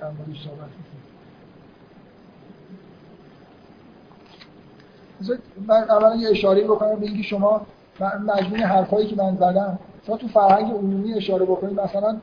در 0.00 0.10
موردش 0.10 0.44
صحبت 0.44 0.68
من 5.66 5.90
اولا 5.90 6.16
یه 6.16 6.28
اشاره 6.30 6.64
بکنم 6.64 6.94
به 6.94 7.06
اینکه 7.06 7.22
شما 7.22 7.66
مجموع 8.26 8.58
حرفایی 8.58 9.06
که 9.06 9.16
من 9.16 9.36
زدم 9.36 9.78
شما 10.06 10.16
تو 10.16 10.28
فرهنگ 10.28 10.72
عمومی 10.72 11.14
اشاره 11.14 11.44
بکنید. 11.44 11.80
مثلا 11.80 12.20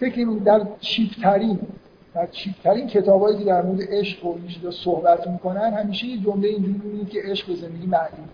فکر 0.00 0.24
در 0.24 0.66
چیپ 0.80 1.10
ترین 1.22 1.58
در 2.14 2.26
چیپ 2.26 2.54
ترین 2.64 2.86
کتابایی 2.86 3.38
که 3.38 3.44
در 3.44 3.62
مورد 3.62 3.80
عشق 3.88 4.26
و 4.26 4.28
این 4.62 4.70
صحبت 4.70 5.26
می‌کنن 5.26 5.74
همیشه 5.74 6.06
یه 6.06 6.18
جمله 6.18 6.48
اینجوری 6.48 6.72
می‌بینید 6.72 7.08
که 7.08 7.20
عشق 7.24 7.46
به 7.46 7.54
زندگی 7.54 7.86
معنی 7.86 8.28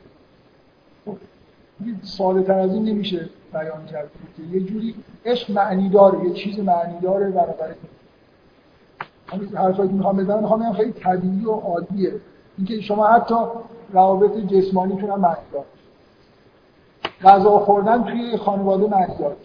ساده 2.02 2.42
تر 2.42 2.58
از 2.58 2.74
این 2.74 2.84
نمیشه 2.84 3.28
بیان 3.52 3.86
کرد 3.86 4.10
که 4.36 4.42
یه 4.42 4.60
جوری 4.60 4.94
عشق 5.24 5.50
معنی 5.50 5.88
داره 5.88 6.24
یه 6.24 6.32
چیز 6.32 6.58
معنی 6.58 7.00
داره 7.00 7.30
بنابراین 7.30 7.76
همین 9.26 9.56
حرفایی 9.56 9.88
که 9.88 9.94
می‌خوام 9.94 10.16
بزنم 10.16 10.40
می‌خوام 10.40 10.72
خیلی 10.72 10.92
طبیعی 10.92 11.44
و 11.44 11.52
عادیه. 11.52 12.12
اینکه 12.58 12.80
شما 12.80 13.06
حتی 13.06 13.34
روابط 13.92 14.36
جسمانیتون 14.36 15.10
هم 15.10 15.20
معنی 15.20 15.36
داره 15.52 15.66
غذا 17.22 17.58
خوردن 17.58 18.04
توی 18.04 18.36
خانواده 18.36 18.86
معنی 18.86 19.18
داره. 19.18 19.36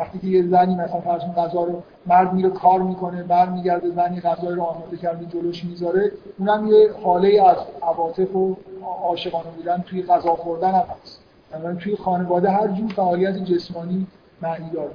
وقتی 0.00 0.18
که 0.18 0.26
یه 0.26 0.48
زنی 0.48 0.74
مثلا 0.74 1.00
فرض 1.00 1.22
غذا 1.36 1.64
رو 1.64 1.82
مرد 2.06 2.32
میره 2.32 2.50
کار 2.50 2.82
می‌کنه 2.82 3.22
برمیگرده 3.22 3.90
زنی 3.90 4.20
غذا 4.20 4.48
رو 4.48 4.62
آماده 4.62 4.96
کرده 4.96 5.26
جلوش 5.26 5.64
می‌ذاره 5.64 6.12
اونم 6.38 6.66
یه 6.66 6.90
حاله 7.04 7.42
از 7.48 7.56
عواطف 7.82 8.36
و 8.36 8.56
عاشقانه 9.02 9.50
بودن 9.56 9.84
توی 9.86 10.02
غذا 10.02 10.34
خوردن 10.34 10.70
هم 10.70 10.84
هست. 11.02 11.20
مثلا 11.54 11.74
توی 11.74 11.96
خانواده 11.96 12.50
هر 12.50 12.68
جور 12.68 12.92
فعالیت 12.92 13.36
جسمانی 13.44 14.06
معنی 14.42 14.70
داره. 14.70 14.90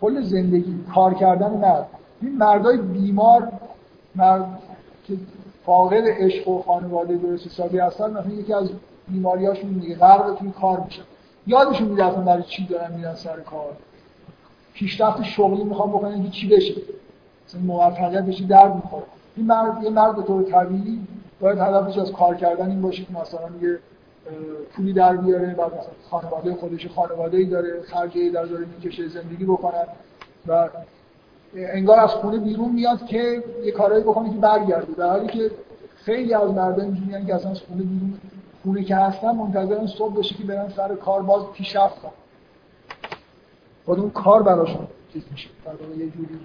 کل 0.00 0.22
زندگی 0.22 0.84
کار 0.94 1.14
کردن 1.14 1.50
مرد. 1.50 1.86
این 2.22 2.36
مردای 2.36 2.76
بیمار 2.76 3.52
مرد 4.14 4.58
که 5.06 5.14
فاقد 5.66 6.02
عشق 6.06 6.48
و 6.48 6.62
خانواده 6.62 7.16
درست 7.16 7.46
حسابی 7.46 7.78
هستن 7.78 8.10
مثلا 8.10 8.32
یکی 8.32 8.52
از 8.52 8.70
بیماریاشون 9.08 9.70
میگه 9.70 9.94
غرق 9.94 10.34
توی 10.38 10.50
کار 10.50 10.80
میشه. 10.80 11.02
یادشون 11.46 11.88
میده 11.88 12.04
اصلا 12.04 12.20
برای 12.20 12.42
چی 12.42 12.66
دارن 12.66 12.96
میرن 12.96 13.14
سر 13.14 13.40
کار. 13.40 13.76
پیشرفت 14.74 15.22
شغلی 15.22 15.64
می‌خوام 15.64 15.90
بکنن 15.90 16.22
که 16.22 16.28
چی 16.28 16.48
بشه؟ 16.48 16.74
مثلا 17.48 17.60
موفقیت 17.60 18.22
بشه 18.22 18.44
درد 18.44 18.74
می‌خوره. 18.74 19.04
این 19.36 19.46
مرد 19.46 19.82
یه 19.82 19.90
مرد 19.90 20.16
به 20.16 20.22
طور 20.22 20.42
طبیعی 20.42 21.00
باید 21.40 21.58
هدفش 21.58 21.98
از 21.98 22.12
کار 22.12 22.34
کردن 22.34 22.70
این 22.70 22.82
باشه 22.82 23.04
که 23.04 23.12
مثلا 23.12 23.48
یه 23.62 23.78
پولی 24.72 24.92
در 24.92 25.16
بیاره 25.16 25.46
بعد 25.46 25.66
مثلا 25.66 25.92
خانواده 26.10 26.54
خودش 26.54 26.86
خانواده 26.86 27.36
ای 27.36 27.44
داره 27.44 27.82
خرجی 27.82 28.30
در 28.30 28.44
داره 28.44 28.64
می‌کشه 28.76 29.08
زندگی 29.08 29.44
بکنن 29.44 29.84
و 30.46 30.68
انگار 31.56 32.00
از 32.00 32.10
خونه 32.10 32.38
بیرون 32.38 32.72
میاد 32.72 33.06
که 33.06 33.42
یه 33.64 33.72
کارایی 33.72 34.02
بکنه 34.02 34.30
که 34.30 34.36
برگرده. 34.36 34.92
در 34.92 35.10
حالی 35.10 35.26
که 35.26 35.50
خیلی 35.96 36.34
از 36.34 36.50
مردم 36.50 36.84
اینجوریان 36.84 37.26
که 37.26 37.34
اصلا 37.34 37.50
از 37.50 37.60
خونه 37.60 37.82
بیرون 37.82 38.14
خونه 38.64 38.84
که 38.84 38.96
هستن 38.96 39.36
منتظرن 39.36 39.86
صبح 39.86 40.18
بشه 40.18 40.34
که 40.34 40.44
برن 40.44 40.68
سر 40.68 40.94
کار 40.94 41.22
باز 41.22 41.52
پیشرفت 41.52 42.02
کنن 42.02 42.10
خود 43.84 43.98
اون 43.98 44.10
کار 44.10 44.42
براشون 44.42 44.86
چیز 45.12 45.22
میشه. 45.30 45.48
یه 45.98 46.10
جوری 46.10 46.40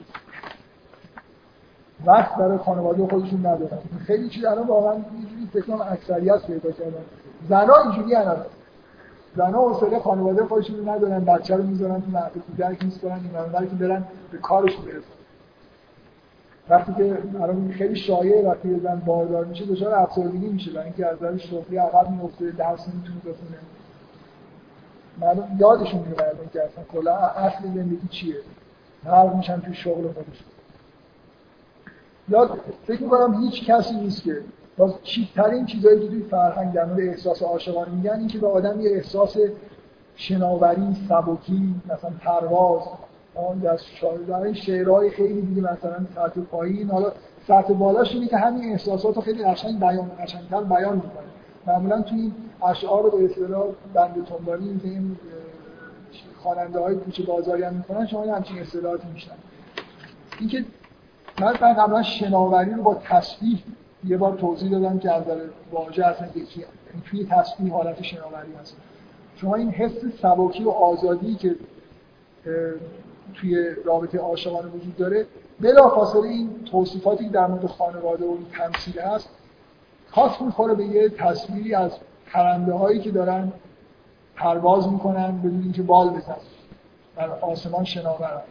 وقت 2.06 2.36
برای 2.36 2.58
خانواده 2.58 3.08
خودشون 3.08 3.40
ندارن. 3.40 3.80
خیلی 4.08 4.30
چیز 4.30 4.46
الان 4.46 4.68
واقعا 4.68 4.96
یه 4.96 5.50
جوری 5.52 5.82
اکثریت 5.82 6.48
پیدا 6.48 6.72
کردن. 6.72 7.06
زنا 7.50 7.76
اینجوری 7.76 8.16
الان. 8.16 8.46
زنا 9.36 9.58
حوصله 9.58 10.00
خانواده 10.00 10.46
خودشون 10.46 10.90
ندارن 10.90 11.26
بچه 11.26 11.56
رو 11.56 11.64
می‌ذارن 11.64 12.02
تو 12.02 12.12
مهد 12.12 12.32
کودک 12.48 12.84
نیست 12.84 13.02
کنن 13.02 13.12
این 13.14 13.68
که 13.70 13.76
برن 13.76 14.04
به 14.32 14.38
کارشون 14.38 14.86
برسن. 14.86 15.19
وقتی 16.70 16.94
که 16.94 17.18
الان 17.42 17.72
خیلی 17.72 17.96
شایع 17.96 18.50
وقتی 18.50 18.70
یه 18.70 18.80
زن 18.80 19.02
باردار 19.06 19.46
میشه 19.46 19.66
دچار 19.66 19.94
افسردگی 19.94 20.48
میشه 20.48 20.72
برای 20.72 20.86
اینکه 20.86 21.06
از 21.06 21.24
نظر 21.24 21.38
شغلی 21.38 21.78
عقب 21.78 22.10
میفته 22.10 22.52
درس 22.52 22.88
نمی‌تونه 22.88 23.20
بخونه. 23.20 23.58
مردم 25.22 25.58
یادشون 25.60 26.00
میره 26.00 26.34
که 26.54 26.64
اصلا 26.64 26.84
کلا 26.94 27.18
اصل 27.18 27.64
زندگی 27.64 28.08
چیه. 28.10 28.36
غرق 29.06 29.36
میشن 29.36 29.60
توی 29.60 29.74
شغل 29.74 30.08
خودشون 30.08 30.48
یاد 32.30 32.60
فکر 32.88 33.04
می‌کنم 33.04 33.34
هیچ 33.34 33.66
کسی 33.66 33.96
نیست 33.96 34.24
که 34.24 34.42
باز 34.78 34.94
چیزترین 35.04 35.66
چیزایی 35.66 36.00
که 36.00 36.08
توی 36.08 36.24
فرهنگ 36.24 36.74
در 36.74 36.86
مورد 36.86 37.00
احساس 37.00 37.42
عاشقانه 37.42 37.92
میگن 37.92 38.20
این 38.20 38.28
که 38.28 38.38
به 38.38 38.48
آدم 38.48 38.82
یه 38.82 38.92
احساس 38.92 39.38
شناوری 40.16 40.96
سبکی 41.10 41.76
مثلا 41.86 42.12
پرواز 42.20 42.82
آن 43.36 43.60
در 43.60 43.78
شاعر 43.78 44.54
شعرهای 44.54 45.10
خیلی 45.10 45.42
دیگه 45.42 45.62
مثلا 45.62 46.06
سطح 46.16 46.42
پایین 46.42 46.90
حالا 46.90 47.12
سطح 47.48 47.74
بالاش 47.74 48.14
اینه 48.14 48.28
که 48.28 48.38
همین 48.38 48.72
احساسات 48.72 49.16
رو 49.16 49.22
خیلی 49.22 49.44
قشنگ 49.44 49.80
بیان 49.80 50.12
قشنگتر 50.20 50.62
بیان 50.62 50.96
می‌کنه. 50.96 51.30
معمولا 51.68 52.02
توی 52.02 52.20
این 52.20 52.34
اشعار 52.68 53.04
رو 53.04 53.18
به 53.18 53.26
اصطلاح 53.26 53.68
بند 53.94 54.26
تنبانی 54.26 54.80
این 54.84 55.18
خواننده 56.38 56.80
های 56.80 56.96
کوچه 56.96 57.24
بازاری 57.24 57.64
هم 57.64 57.74
می‌کنن 57.74 58.08
شما 58.08 58.36
همچین 58.36 58.60
اصطلاحاتی 58.60 59.08
میشن 59.14 59.32
اینکه 60.40 60.66
من 61.42 61.54
قبلا 61.54 62.04
شناوری 62.04 62.72
رو 62.72 62.84
با 62.84 62.96
تسبیح 63.04 63.64
یه 64.08 64.18
بار 64.18 64.38
توضیح 64.38 64.72
دادم 64.72 65.00
که 65.00 65.12
از 65.12 65.24
نظر 65.24 65.40
واژه 65.72 66.06
اصلا 66.06 66.28
یکی 66.28 66.60
یعنی 66.60 67.04
توی 67.06 67.28
تسبیح 67.32 67.74
حالت 67.74 68.02
شناوری 68.02 68.54
هست. 68.62 68.78
شما 69.36 69.56
این 69.56 69.70
حس 69.70 70.06
سبکی 70.22 70.64
و 70.64 70.70
آزادی 70.70 71.36
که 71.36 71.56
توی 73.34 73.76
رابطه 73.86 74.18
عاشقانه 74.18 74.68
وجود 74.68 74.98
داره. 74.98 75.26
بلا 75.60 75.90
فاصله 75.90 76.28
این 76.28 76.50
توصیفاتی 76.72 77.26
که 77.26 77.30
در 77.30 77.48
مورد 77.48 77.66
خانواده 77.66 78.26
و 78.26 78.38
تمثیل 78.58 79.00
هست 79.00 79.30
خاص 80.12 80.42
می‌خوره 80.42 80.74
به 80.74 80.86
یه 80.86 81.10
تصویری 81.10 81.76
از 81.76 81.92
پرنده 82.32 82.74
هایی 82.74 83.00
که 83.00 83.12
دارن 83.12 83.52
پرواز 84.36 84.88
می‌کنن 84.88 85.38
بدون 85.38 85.62
اینکه 85.62 85.82
بال 85.82 86.10
بزنن. 86.10 86.36
در 87.18 87.30
آسمان 87.30 87.84
شناورن. 87.84 88.42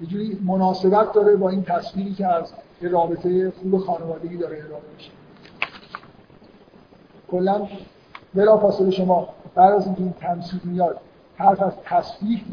یه 0.00 0.06
جوری 0.06 0.38
مناسبت 0.44 1.12
داره 1.12 1.36
با 1.36 1.50
این 1.50 1.62
تصویری 1.62 2.14
که 2.14 2.26
از 2.26 2.52
یه 2.82 2.88
رابطه 2.88 3.50
خوب 3.50 3.78
خانوادگی 3.78 4.36
داره 4.36 4.56
ارائه 4.56 4.82
میشه. 4.96 5.10
کلا 7.30 7.68
بلا 8.34 8.58
فاصله 8.58 8.90
شما 8.90 9.28
بعد 9.54 9.74
از 9.74 9.86
این 9.86 10.14
تمثیل 10.20 10.60
میاد 10.64 11.00
حرف 11.36 11.62
از 11.62 11.72
تصویر 11.84 12.44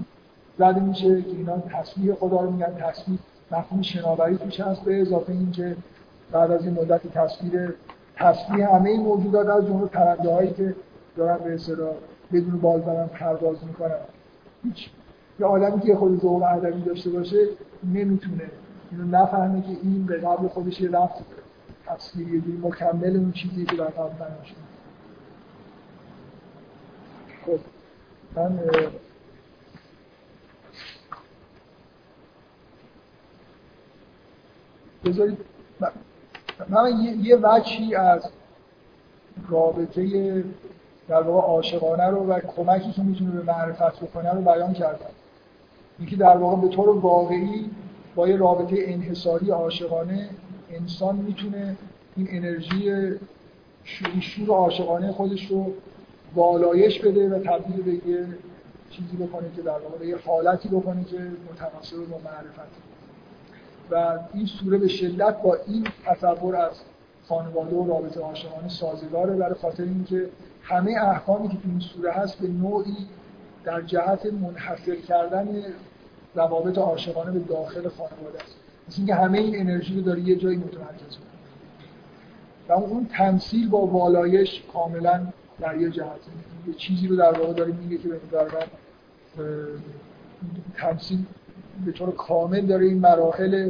زده 0.57 0.79
میشه 0.79 1.21
که 1.21 1.29
اینا 1.29 1.57
تصویر 1.59 2.15
خدا 2.15 2.41
رو 2.41 2.51
میگن 2.51 2.73
تصویر 2.79 3.19
مفهوم 3.51 3.81
شناوری 3.81 4.37
توش 4.37 4.59
هست 4.59 4.81
به 4.81 5.01
اضافه 5.01 5.31
اینکه 5.31 5.75
بعد 6.31 6.51
از 6.51 6.65
این 6.65 6.73
مدت 6.73 7.07
تصویر 7.07 7.73
تصویر 8.15 8.61
همه 8.61 8.89
این 8.89 9.01
موجودات 9.01 9.47
از 9.47 9.65
جمله 9.65 9.85
پرنده 9.85 10.33
هایی 10.33 10.53
که 10.53 10.75
دارن 11.17 11.37
به 11.37 11.53
اصطلاح 11.53 11.93
بدون 12.33 12.59
بال 12.61 12.81
دارن 12.81 13.07
پرواز 13.07 13.57
می‌کنن. 13.67 13.95
هیچ 14.63 14.89
یه 15.39 15.45
آدمی 15.45 15.81
که 15.81 15.95
خود 15.95 16.21
ذوق 16.21 16.43
ادبی 16.43 16.81
داشته 16.81 17.09
باشه 17.09 17.47
نمی‌تونه. 17.93 18.43
اینو 18.91 19.17
نفهمه 19.17 19.61
که 19.61 19.77
این 19.83 20.05
به 20.05 20.17
قبل 20.17 20.47
خودش 20.47 20.81
یه 20.81 20.91
رفت 20.91 21.23
تصویر 21.87 22.27
یه 22.33 22.41
مکمل 22.63 23.15
اون 23.15 23.31
چیزی 23.31 23.65
که 23.65 23.75
در 23.75 23.83
قبل 23.83 24.25
خب 27.45 27.59
من 28.35 28.59
بذارید 35.05 35.37
من 36.69 36.91
یه, 37.21 37.35
وچی 37.35 37.95
از 37.95 38.29
رابطه 39.49 40.43
در 41.07 41.21
واقع 41.21 41.47
عاشقانه 41.47 42.07
رو 42.07 42.27
و 42.27 42.39
کمکی 42.39 42.91
که 42.91 43.01
می‌تونه 43.01 43.31
به 43.31 43.43
معرفت 43.43 43.99
بکنه 43.99 44.33
رو 44.33 44.41
بیان 44.41 44.73
کردم. 44.73 45.05
اینکه 45.99 46.15
در 46.15 46.37
واقع 46.37 46.61
به 46.61 46.75
طور 46.75 46.89
واقعی 46.89 47.69
با 48.15 48.27
یه 48.27 48.35
رابطه 48.35 48.75
انحصاری 48.79 49.51
عاشقانه 49.51 50.29
انسان 50.71 51.15
می‌تونه 51.15 51.77
این 52.15 52.27
انرژی 52.31 52.91
شور 54.21 54.49
عاشقانه 54.49 55.11
خودش 55.11 55.51
رو 55.51 55.73
بالایش 56.35 56.99
بده 56.99 57.29
و 57.29 57.39
تبدیل 57.39 57.81
به 57.81 58.09
یه 58.09 58.27
چیزی 58.89 59.17
بکنه 59.17 59.51
که 59.55 59.61
در 59.61 59.79
واقع 59.79 60.05
یه 60.05 60.17
حالتی 60.25 60.69
بکنه 60.69 61.03
که 61.03 61.17
متناسب 61.51 61.97
با 61.97 62.17
معرفت. 62.17 62.92
و 63.91 64.19
این 64.33 64.45
سوره 64.45 64.77
به 64.77 64.87
شدت 64.87 65.41
با 65.41 65.57
این 65.67 65.87
تصور 66.05 66.55
از 66.55 66.81
خانواده 67.27 67.75
و 67.75 67.87
رابطه 67.87 68.19
عاشقانه 68.19 68.69
سازگاره 68.69 69.35
برای 69.35 69.53
خاطر 69.53 69.83
اینکه 69.83 70.29
همه 70.61 70.91
احکامی 71.01 71.47
که 71.49 71.57
تو 71.57 71.69
این 71.69 71.79
سوره 71.79 72.11
هست 72.11 72.39
به 72.39 72.47
نوعی 72.47 73.07
در 73.63 73.81
جهت 73.81 74.25
منحصر 74.25 74.95
کردن 74.95 75.47
روابط 76.35 76.77
عاشقانه 76.77 77.31
به 77.31 77.39
داخل 77.39 77.89
خانواده 77.89 78.43
است. 78.43 78.55
مثل 78.87 78.97
اینکه 78.97 79.15
همه 79.15 79.37
این 79.37 79.59
انرژی 79.59 79.95
رو 79.95 80.01
داره 80.01 80.21
یه 80.21 80.35
جایی 80.35 80.57
متمرکز 80.57 81.17
و 82.69 82.73
اون 82.73 83.05
تمثیل 83.05 83.69
با 83.69 83.85
والایش 83.85 84.63
کاملا 84.73 85.27
در 85.59 85.77
یه 85.77 85.89
جهت. 85.89 86.19
یه 86.67 86.73
چیزی 86.73 87.07
رو 87.07 87.15
در 87.15 87.39
واقع 87.39 87.53
داره 87.53 87.73
میگه 87.73 87.97
که 87.97 88.09
به 88.09 88.17
تمثیل 90.75 91.25
به 91.85 91.91
طور 91.91 92.11
کامل 92.15 92.65
داره 92.65 92.85
این 92.85 92.99
مراحل 92.99 93.69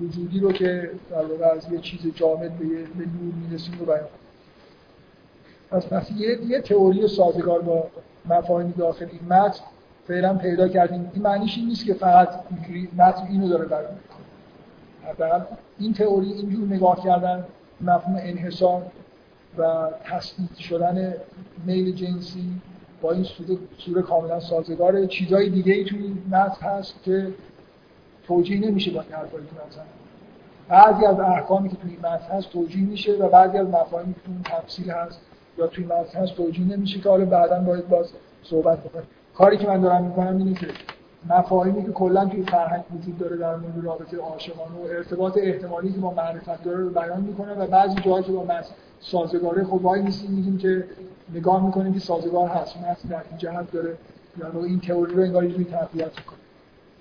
وجودی 0.00 0.40
رو 0.40 0.52
که 0.52 0.90
در 1.10 1.24
واقع 1.24 1.44
از 1.44 1.72
یه 1.72 1.78
چیز 1.78 2.14
جامد 2.14 2.58
به, 2.58 2.64
به 2.66 3.06
نور 3.06 3.34
می‌رسیم 3.48 3.74
رو 3.78 3.86
بیان. 3.86 4.08
پس 5.70 5.86
پس 5.86 6.10
یه, 6.16 6.44
یه 6.44 6.60
تئوری 6.60 7.08
سازگار 7.08 7.60
با 7.60 7.86
مفاهیم 8.28 8.74
داخل 8.78 9.06
این 9.12 9.32
متن 9.32 9.64
فعلا 10.08 10.34
پیدا 10.34 10.68
کردیم. 10.68 11.10
این 11.14 11.22
معنیش 11.22 11.58
این 11.58 11.66
نیست 11.68 11.86
که 11.86 11.94
فقط 11.94 12.28
متن 12.96 13.26
اینو 13.30 13.48
داره 13.48 13.64
بیان 13.64 13.94
می‌کنه. 13.94 15.46
این 15.78 15.94
تئوری 15.94 16.32
اینجور 16.32 16.68
نگاه 16.68 17.04
کردن 17.04 17.44
مفهوم 17.80 18.16
انحصار 18.16 18.82
و 19.58 19.88
تثبیت 20.04 20.56
شدن 20.56 21.14
میل 21.66 21.94
جنسی 21.94 22.44
با 23.02 23.12
این 23.12 23.24
سوره, 23.24 23.58
سوره 23.78 24.02
کاملا 24.02 24.40
سازگاره. 24.40 25.06
چیزهای 25.06 25.50
دیگه 25.50 25.72
ای 25.72 25.84
توی 25.84 26.14
متن 26.30 26.66
هست 26.66 27.02
که 27.02 27.34
توجیه 28.26 28.60
نمیشه 28.60 28.90
با 28.90 29.00
این 29.00 29.12
حرفایی 29.12 29.46
که 29.46 29.52
من 29.52 29.84
بعضی 30.68 31.04
از 31.04 31.20
احکامی 31.20 31.68
که 31.68 31.76
توی 31.76 31.96
متن 31.96 32.34
هست 32.34 32.50
توجیه 32.50 32.84
میشه 32.84 33.12
و 33.12 33.28
بعضی 33.28 33.58
از 33.58 33.66
مفاهیمی 33.66 34.14
که 34.14 34.20
توی 34.20 34.34
تفصیل 34.44 34.90
هست 34.90 35.20
یا 35.58 35.66
توی 35.66 35.84
متن 35.84 36.18
هست 36.18 36.34
توجیه 36.34 36.76
نمیشه 36.76 37.00
که 37.00 37.08
حالا 37.08 37.24
بعدا 37.24 37.60
باید 37.60 37.88
باز 37.88 38.12
صحبت 38.42 38.78
بکنیم. 38.78 39.06
کاری 39.34 39.56
که 39.56 39.66
من 39.66 39.80
دارم 39.80 40.04
می‌کنم 40.04 40.36
اینه 40.36 40.54
که 40.54 40.66
مفاهیمی 41.28 41.84
که 41.84 41.92
کلا 41.92 42.26
توی 42.26 42.42
فرهنگ 42.42 42.84
وجود 42.94 43.18
داره 43.18 43.36
در 43.36 43.56
مورد 43.56 43.84
رابطه 43.84 44.16
عاشقانه 44.16 44.74
و 44.76 44.82
ارتباط 44.90 45.38
احتمالی 45.42 45.92
که 45.92 45.98
با 45.98 46.10
معرفت 46.10 46.64
داره 46.64 46.78
رو 46.78 46.90
بیان 46.90 47.20
می‌کنه 47.20 47.54
و 47.54 47.66
بعضی 47.66 47.94
جاهایی 47.94 48.24
که 48.24 48.32
با 48.32 48.44
متن 48.44 48.70
سازگاره 49.00 49.64
خب 49.64 49.84
وای 49.84 50.02
نیستیم 50.02 50.30
میگیم 50.30 50.58
که 50.58 50.84
نگاه 51.34 51.66
می‌کنیم 51.66 51.94
که 51.94 52.00
سازگار 52.00 52.48
هست 52.48 52.76
متن 52.76 53.08
در 53.08 53.22
این 53.30 53.38
جهت 53.38 53.72
داره 53.72 53.96
یا 54.38 54.64
این 54.64 54.80
تئوری 54.80 55.14
رو 55.14 55.22
انگار 55.22 55.44
یه 55.44 55.64
تقویت 55.64 56.18
می‌کنه. 56.18 56.38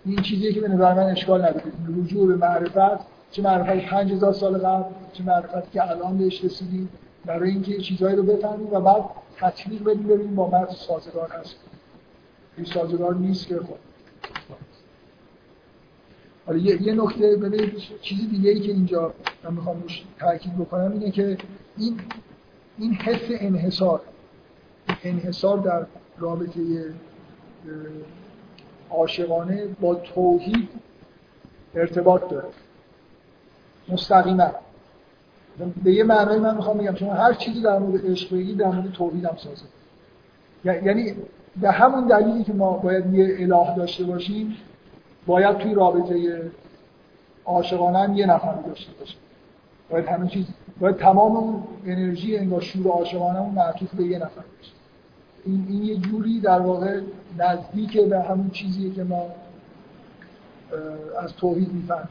این 0.05 0.21
چیزیه 0.21 0.53
که 0.53 0.61
به 0.61 0.67
نظر 0.67 0.93
من 0.93 1.03
اشکال 1.03 1.41
نداره. 1.41 1.71
رجوع 1.97 2.27
به 2.27 2.35
معرفت 2.35 3.05
چه 3.31 3.41
معرفت 3.41 3.85
5000 3.85 4.33
سال 4.33 4.57
قبل 4.57 4.83
چه 5.13 5.23
معرفت 5.23 5.71
که 5.71 5.89
الان 5.89 6.17
بهش 6.17 6.43
رسیدیم 6.43 6.89
برای 7.25 7.49
اینکه 7.49 7.77
چیزهایی 7.77 8.15
رو 8.15 8.23
بفهمیم 8.23 8.67
و 8.71 8.81
بعد 8.81 9.03
تطبیق 9.37 9.83
بدیم 9.83 10.07
ببینیم 10.07 10.35
با 10.35 10.67
سازگار 10.67 11.29
هست 11.29 11.55
این 12.57 12.65
سازگار 12.65 13.15
نیست 13.15 13.47
که 13.47 13.55
خب 13.55 13.88
حالا 16.45 16.59
یه, 16.59 16.81
یه 16.81 16.93
نکته 16.93 17.35
ببینید 17.35 17.77
چیزی 18.01 18.27
دیگه 18.27 18.49
ای 18.49 18.59
که 18.59 18.71
اینجا 18.71 19.13
من 19.43 19.53
می‌خوام 19.53 19.81
روش 19.81 20.03
تاکید 20.19 20.57
بکنم 20.57 20.91
اینه 20.91 21.11
که 21.11 21.37
این 21.77 21.99
این 22.77 22.93
حس 22.93 23.27
انحصار. 23.29 24.01
انحصار 25.03 25.57
در 25.57 25.85
رابطه 26.17 26.93
عاشقانه 28.89 29.67
با 29.81 29.95
توحید 29.95 30.69
ارتباط 31.75 32.29
داره. 32.29 32.47
مستقیما. 33.89 34.51
به 35.83 35.93
یه 35.93 36.03
معنی 36.03 36.39
من 36.39 36.55
می‌خوام 36.55 36.77
بگم 36.77 36.95
شما 36.95 37.13
هر 37.13 37.33
چیزی 37.33 37.61
در 37.61 37.79
مورد 37.79 38.11
عشق 38.11 38.35
بگید 38.35 38.57
در 38.57 38.71
مورد 38.71 38.91
توحید 38.91 39.25
هم 39.25 39.37
سازه. 39.37 39.65
یعنی 40.65 41.15
به 41.61 41.71
همون 41.71 42.07
دلیلی 42.07 42.43
که 42.43 42.53
ما 42.53 42.71
باید 42.71 43.13
یه 43.13 43.35
اله 43.39 43.75
داشته 43.75 44.03
باشیم 44.03 44.57
باید 45.27 45.57
توی 45.57 45.73
رابطه 45.73 46.41
عاشقانه 47.45 47.99
هم 47.99 48.13
یه 48.13 48.25
نفر 48.25 48.53
داشته 48.53 48.91
باشیم. 48.99 49.17
باید 49.89 50.05
همه 50.05 50.27
چیز 50.27 50.45
باید 50.79 50.95
تمام 50.95 51.37
اون 51.37 51.63
انرژی 51.85 52.37
انگار 52.37 52.61
شور 52.61 52.87
عاشقانه 52.87 53.41
اون 53.41 53.53
معطوف 53.53 53.95
به 53.95 54.03
یه 54.03 54.17
نفر 54.17 54.41
باشه. 54.57 54.71
این, 55.45 55.65
این 55.69 55.83
یه 55.83 55.95
جوری 55.95 56.39
در 56.39 56.59
واقع 56.59 57.01
نزدیک 57.37 57.97
به 57.97 58.21
همون 58.21 58.49
چیزیه 58.49 58.93
که 58.93 59.03
ما 59.03 59.25
از 61.21 61.33
توحید 61.33 61.73
می‌فهمیم. 61.73 62.09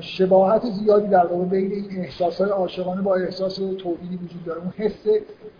شباهت 0.00 0.70
زیادی 0.70 1.08
در 1.08 1.26
واقع 1.26 1.44
بین 1.44 1.72
این 1.72 1.86
احساس 1.90 2.40
های 2.40 2.50
عاشقانه 2.50 3.02
با 3.02 3.14
احساس 3.14 3.56
توحیدی 3.56 4.16
وجود 4.16 4.44
داره. 4.44 4.60
اون 4.60 4.72
حس 4.76 5.06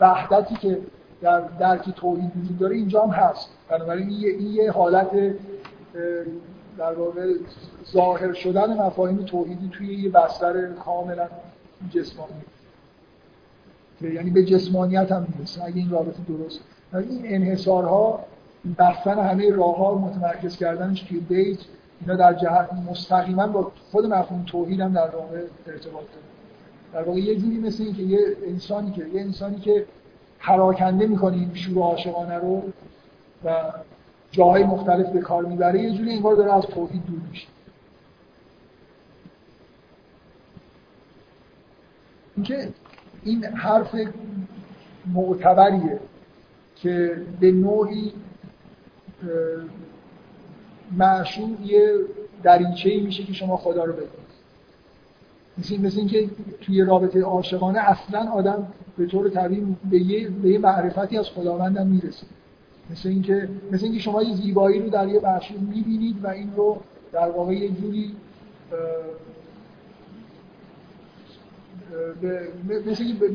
وحدتی 0.01 0.55
که 0.55 0.79
در 1.21 1.41
درک 1.41 1.91
توحید 1.91 2.33
وجود 2.37 2.59
داره 2.59 2.77
اینجا 2.77 3.03
هم 3.03 3.11
هست. 3.11 3.49
بنابراین 3.69 4.09
این 4.09 4.47
یه 4.47 4.73
حالت 4.73 5.11
در 6.79 6.95
واقع 6.95 7.35
ظاهر 7.93 8.33
شدن 8.33 8.81
مفاهیم 8.81 9.17
توحیدی 9.17 9.71
توی 9.73 9.95
یه 9.95 10.11
بستر 10.11 10.73
کاملا 10.73 11.29
جسمانی. 11.91 12.33
یعنی 14.01 14.31
به 14.31 14.45
جسمانیت 14.45 15.13
هم 15.13 15.27
می‌رسه 15.35 15.65
اگه 15.65 15.77
این 15.77 15.91
رابطه 15.91 16.19
درست. 16.29 16.61
این 16.93 17.21
انحصارها 17.25 18.25
بستن 18.79 19.19
همه 19.19 19.51
راه 19.51 19.77
ها 19.77 19.95
متمرکز 19.95 20.57
کردنش 20.57 21.03
توی 21.03 21.21
بیت 21.21 21.59
اینا 22.01 22.17
در 22.17 22.35
جهت 22.35 22.69
مستقیما 22.91 23.47
با 23.47 23.73
خود 23.91 24.07
مفهوم 24.07 24.45
توحید 24.47 24.81
هم 24.81 24.93
در 24.93 25.11
واقع 25.11 25.43
ارتباط 25.67 25.93
داره. 25.93 26.27
در 26.93 27.03
واقع 27.03 27.19
یه 27.19 27.37
جوری 27.37 27.59
مثل 27.59 27.83
این 27.83 27.95
که 27.95 28.03
یه 28.03 28.19
انسانی 28.47 28.91
که 28.91 29.07
یه 29.07 29.21
انسانی 29.21 29.57
که 29.57 29.85
پراکنده 30.39 31.07
می‌کنه 31.07 31.37
این 31.37 31.55
شور 31.55 31.83
عاشقانه 31.83 32.35
رو 32.35 32.63
و 33.45 33.73
جاهای 34.31 34.65
مختلف 34.65 35.09
به 35.09 35.21
کار 35.21 35.45
می‌بره 35.45 35.83
یه 35.83 35.99
جوری 35.99 36.13
انگار 36.13 36.35
داره 36.37 36.55
از 36.55 36.63
توحید 36.63 37.07
دور 37.07 37.21
میشه. 37.31 37.47
اینکه 42.37 42.69
این 43.25 43.45
حرف 43.45 43.95
معتبریه 45.07 46.01
که 46.77 47.23
به 47.41 47.53
نوعی 47.53 48.13
معشوق 50.97 51.61
یه 51.61 51.95
دریچه 52.43 53.01
میشه 53.01 53.25
که 53.25 53.33
شما 53.33 53.57
خدا 53.57 53.85
رو 53.85 53.93
بدونید. 53.93 54.28
مثل, 55.59 55.81
مثل 55.81 55.99
اینکه 55.99 56.31
توی 56.61 56.83
رابطه 56.83 57.23
عاشقانه 57.23 57.79
اصلا 57.79 58.31
آدم 58.31 58.69
به 58.99 59.07
طور 59.07 59.29
طبیعی 59.29 59.77
به 59.91 59.99
یه, 59.99 60.29
به 60.29 60.49
یه 60.51 60.59
معرفتی 60.59 61.19
از 61.19 61.29
خداوندم 61.29 61.87
می‌رسه. 61.87 62.27
مثل 62.91 63.09
اینکه 63.09 63.49
مثل 63.73 63.85
اینکه 63.85 64.01
شما 64.01 64.23
یه 64.23 64.35
زیبایی 64.35 64.83
رو 64.83 64.91
در 64.91 65.09
یه 65.09 65.21
معشوق 65.21 65.61
می‌بینید 65.61 66.25
و 66.25 66.29
این 66.29 66.53
رو 66.57 66.77
در 67.13 67.31
واقع 67.31 67.53
یه 67.53 67.69
جوری 67.69 68.15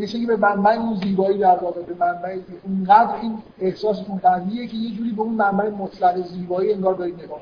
مثل 0.02 0.18
اینکه 0.18 0.28
به 0.28 0.36
منبع 0.36 0.72
اون 0.72 0.96
زیبایی 0.96 1.38
در 1.38 1.58
واقع 1.58 1.82
به 1.82 1.94
منبع 2.00 2.38
اونقدر 2.64 3.16
این 3.22 3.38
احساستون 3.60 4.18
قویه 4.18 4.68
که 4.68 4.78
یه 4.78 4.92
جوری 4.92 5.12
به 5.12 5.22
اون 5.22 5.34
منبع 5.34 5.70
مطلق 5.70 6.28
زیبایی 6.28 6.74
انگار 6.74 6.96
دارید 6.96 7.24
نگاه 7.24 7.42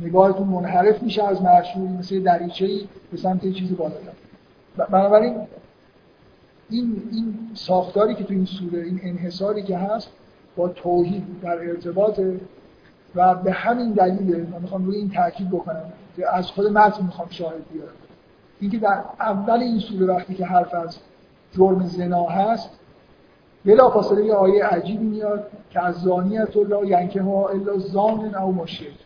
نگاهتون 0.00 0.48
منحرف 0.48 1.02
میشه 1.02 1.24
از 1.24 1.42
معشوق 1.42 1.88
مثل 1.88 2.22
دریچه‌ای 2.22 2.88
به 3.10 3.16
سمت 3.16 3.44
یه 3.44 3.52
چیزی 3.52 3.74
بالا 3.74 3.94
بنابراین 4.90 5.34
این 6.70 7.02
این 7.12 7.34
ساختاری 7.54 8.14
که 8.14 8.24
تو 8.24 8.34
این 8.34 8.44
سوره 8.44 8.82
این 8.82 9.00
انحصاری 9.02 9.62
که 9.62 9.78
هست 9.78 10.08
با 10.56 10.68
توحید 10.68 11.24
در 11.42 11.58
ارتباط 11.58 12.20
و 13.14 13.34
به 13.34 13.52
همین 13.52 13.92
دلیل 13.92 14.46
من 14.52 14.62
می‌خوام 14.62 14.84
روی 14.86 14.96
این 14.96 15.10
تاکید 15.10 15.50
بکنم 15.50 15.92
که 16.16 16.34
از 16.34 16.50
خود 16.50 16.66
متن 16.66 17.04
می‌خوام 17.04 17.28
شاهد 17.30 17.72
بیارم. 17.72 17.92
اینکه 18.60 18.78
در 18.78 19.02
اول 19.20 19.60
این 19.60 19.78
سوره 19.78 20.06
وقتی 20.06 20.34
که 20.34 20.46
حرف 20.46 20.74
از 20.74 20.98
جرم 21.52 21.86
زنا 21.86 22.26
هست 22.26 22.70
بلا 23.64 23.90
فاصله 23.90 24.24
یه 24.24 24.34
آیه 24.34 24.64
عجیبی 24.64 25.04
میاد 25.04 25.50
که 25.70 25.84
از 25.84 25.94
زانیت 25.94 26.56
الله 26.56 26.86
ینکه 26.86 27.22
ها 27.22 27.48
الا 27.48 27.78
زان 27.78 28.34
او 28.34 28.52
مشرک. 28.52 28.98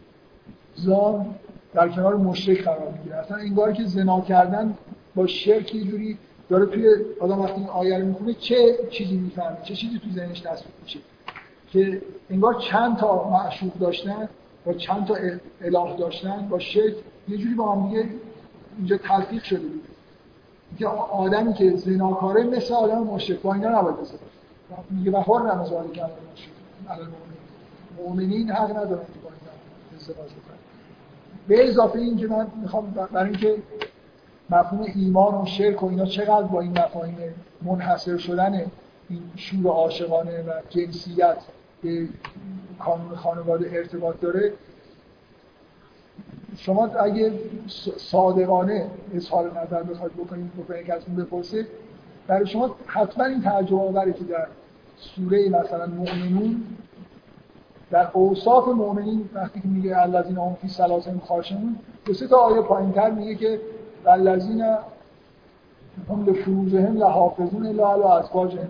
زان 0.85 1.35
در 1.75 1.89
کنار 1.89 2.17
مشرک 2.17 2.65
قرار 2.65 2.93
می‌گیره. 2.93 3.17
اصلا 3.17 3.37
انگار 3.37 3.73
که 3.73 3.85
زنا 3.85 4.21
کردن 4.21 4.75
با 5.15 5.27
شرک 5.27 5.75
یه 5.75 5.85
جوری 5.85 6.19
داره 6.49 6.67
توی 6.67 6.89
آدم 7.21 7.41
وقتی 7.41 7.61
این 7.61 7.69
آیه 7.69 7.99
رو 7.99 8.07
می‌خونه 8.07 8.35
چه 8.35 8.79
چیزی 8.91 9.17
می‌فهمه؟ 9.17 9.57
چه 9.65 9.75
چیزی 9.75 9.99
تو 9.99 10.11
ذهنش 10.11 10.43
دست 10.43 10.65
میشه؟ 10.83 10.99
که 11.73 12.03
انگار 12.31 12.55
چند 12.55 12.97
تا 12.97 13.31
معشوق 13.31 13.75
داشتن 13.75 14.29
با 14.65 14.73
چند 14.73 15.07
تا 15.07 15.15
اله 15.61 15.97
داشتن 15.99 16.49
با 16.51 16.59
شرک 16.59 16.95
یه 17.29 17.37
جوری 17.37 17.55
با 17.55 17.73
هم 17.73 17.89
دیگه 17.89 18.09
اینجا 18.79 18.97
تلفیق 18.97 19.43
شده 19.43 19.61
بود. 19.61 19.85
که 20.79 20.87
آدمی 20.87 21.55
که 21.55 21.77
زناکاره 21.77 22.45
مثل 22.45 22.75
آدم 22.75 22.99
مشرک 22.99 23.41
با 23.41 23.55
اینا 23.55 23.69
نباید 23.69 23.97
ازدواج 24.01 24.21
میگه 24.91 25.11
و 25.11 25.21
حر 25.21 25.47
ازدواج 25.47 25.93
کردن 25.93 26.13
مؤمنین 27.99 28.51
حق 28.51 28.71
ندارن 28.71 28.89
که 28.89 29.21
با 29.23 29.29
اینا 29.29 30.01
ازدواج 30.01 30.31
به 31.51 31.69
اضافه 31.69 31.99
این 31.99 32.17
که 32.17 32.27
من 32.27 32.47
می‌خوام 32.63 32.91
برای 33.13 33.31
اینکه 33.31 33.57
مفهوم 34.51 34.87
ایمان 34.95 35.43
و 35.43 35.47
شرک 35.47 35.83
و 35.83 35.87
اینا 35.87 36.07
چقدر 36.07 36.43
با 36.43 36.61
این 36.61 36.71
مفاهیم 36.71 37.17
منحصر 37.63 38.17
شدن 38.17 38.55
این 39.09 39.23
شور 39.37 39.67
عاشقانه 39.67 40.43
و 40.43 40.53
جنسیت 40.69 41.37
به 41.83 42.09
کانون 42.79 43.17
خانواده 43.17 43.71
ارتباط 43.73 44.21
داره. 44.21 44.53
شما 46.57 46.87
اگه 46.87 47.33
صادقانه 47.97 48.87
اظهار 49.15 49.61
نظر 49.61 49.83
بخواید 49.83 50.13
بکنید 50.13 50.53
بکنید 50.57 50.87
که 50.87 50.95
ازتون 50.95 51.17
بپرسید 51.17 51.67
برای 52.27 52.47
شما 52.47 52.77
حتما 52.87 53.25
این 53.25 53.43
تعجب 53.43 53.75
آوره 53.75 54.13
که 54.13 54.25
در 54.25 54.47
سوره 54.97 55.49
مثلا 55.49 55.87
مؤمنون 55.87 56.63
در 57.91 58.09
اوصاف 58.13 58.69
مؤمنین 58.69 59.31
وقتی 59.35 59.61
که 59.61 59.69
میگه 59.69 59.99
الذین 59.99 60.37
هم 60.37 60.57
فی 60.63 60.69
صلاتهم 60.69 61.19
خاشعون 61.19 61.77
دو 62.05 62.15
سه 62.15 62.27
تا 62.27 62.37
آیه 62.37 62.63
پایینتر 62.63 63.11
میگه 63.11 63.35
که 63.35 63.61
الذین 64.07 64.61
هم 66.11 66.25
لفروجهم 66.27 66.97
لحافظون 66.97 67.67
الا 67.67 67.93
علی 67.93 68.03
ازواجهم. 68.03 68.69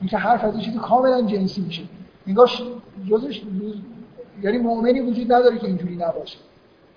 این 0.00 0.08
که 0.08 0.16
حرف 0.16 0.44
از 0.44 0.60
چیزی 0.60 0.78
کاملا 0.78 1.22
جنسی 1.22 1.60
میشه. 1.60 1.82
انگار 2.26 2.50
جزش 3.10 3.42
یعنی 4.42 4.58
مؤمنی 4.58 5.00
وجود 5.00 5.32
نداره 5.32 5.58
که 5.58 5.66
اینجوری 5.66 5.96
نباشه. 5.96 6.38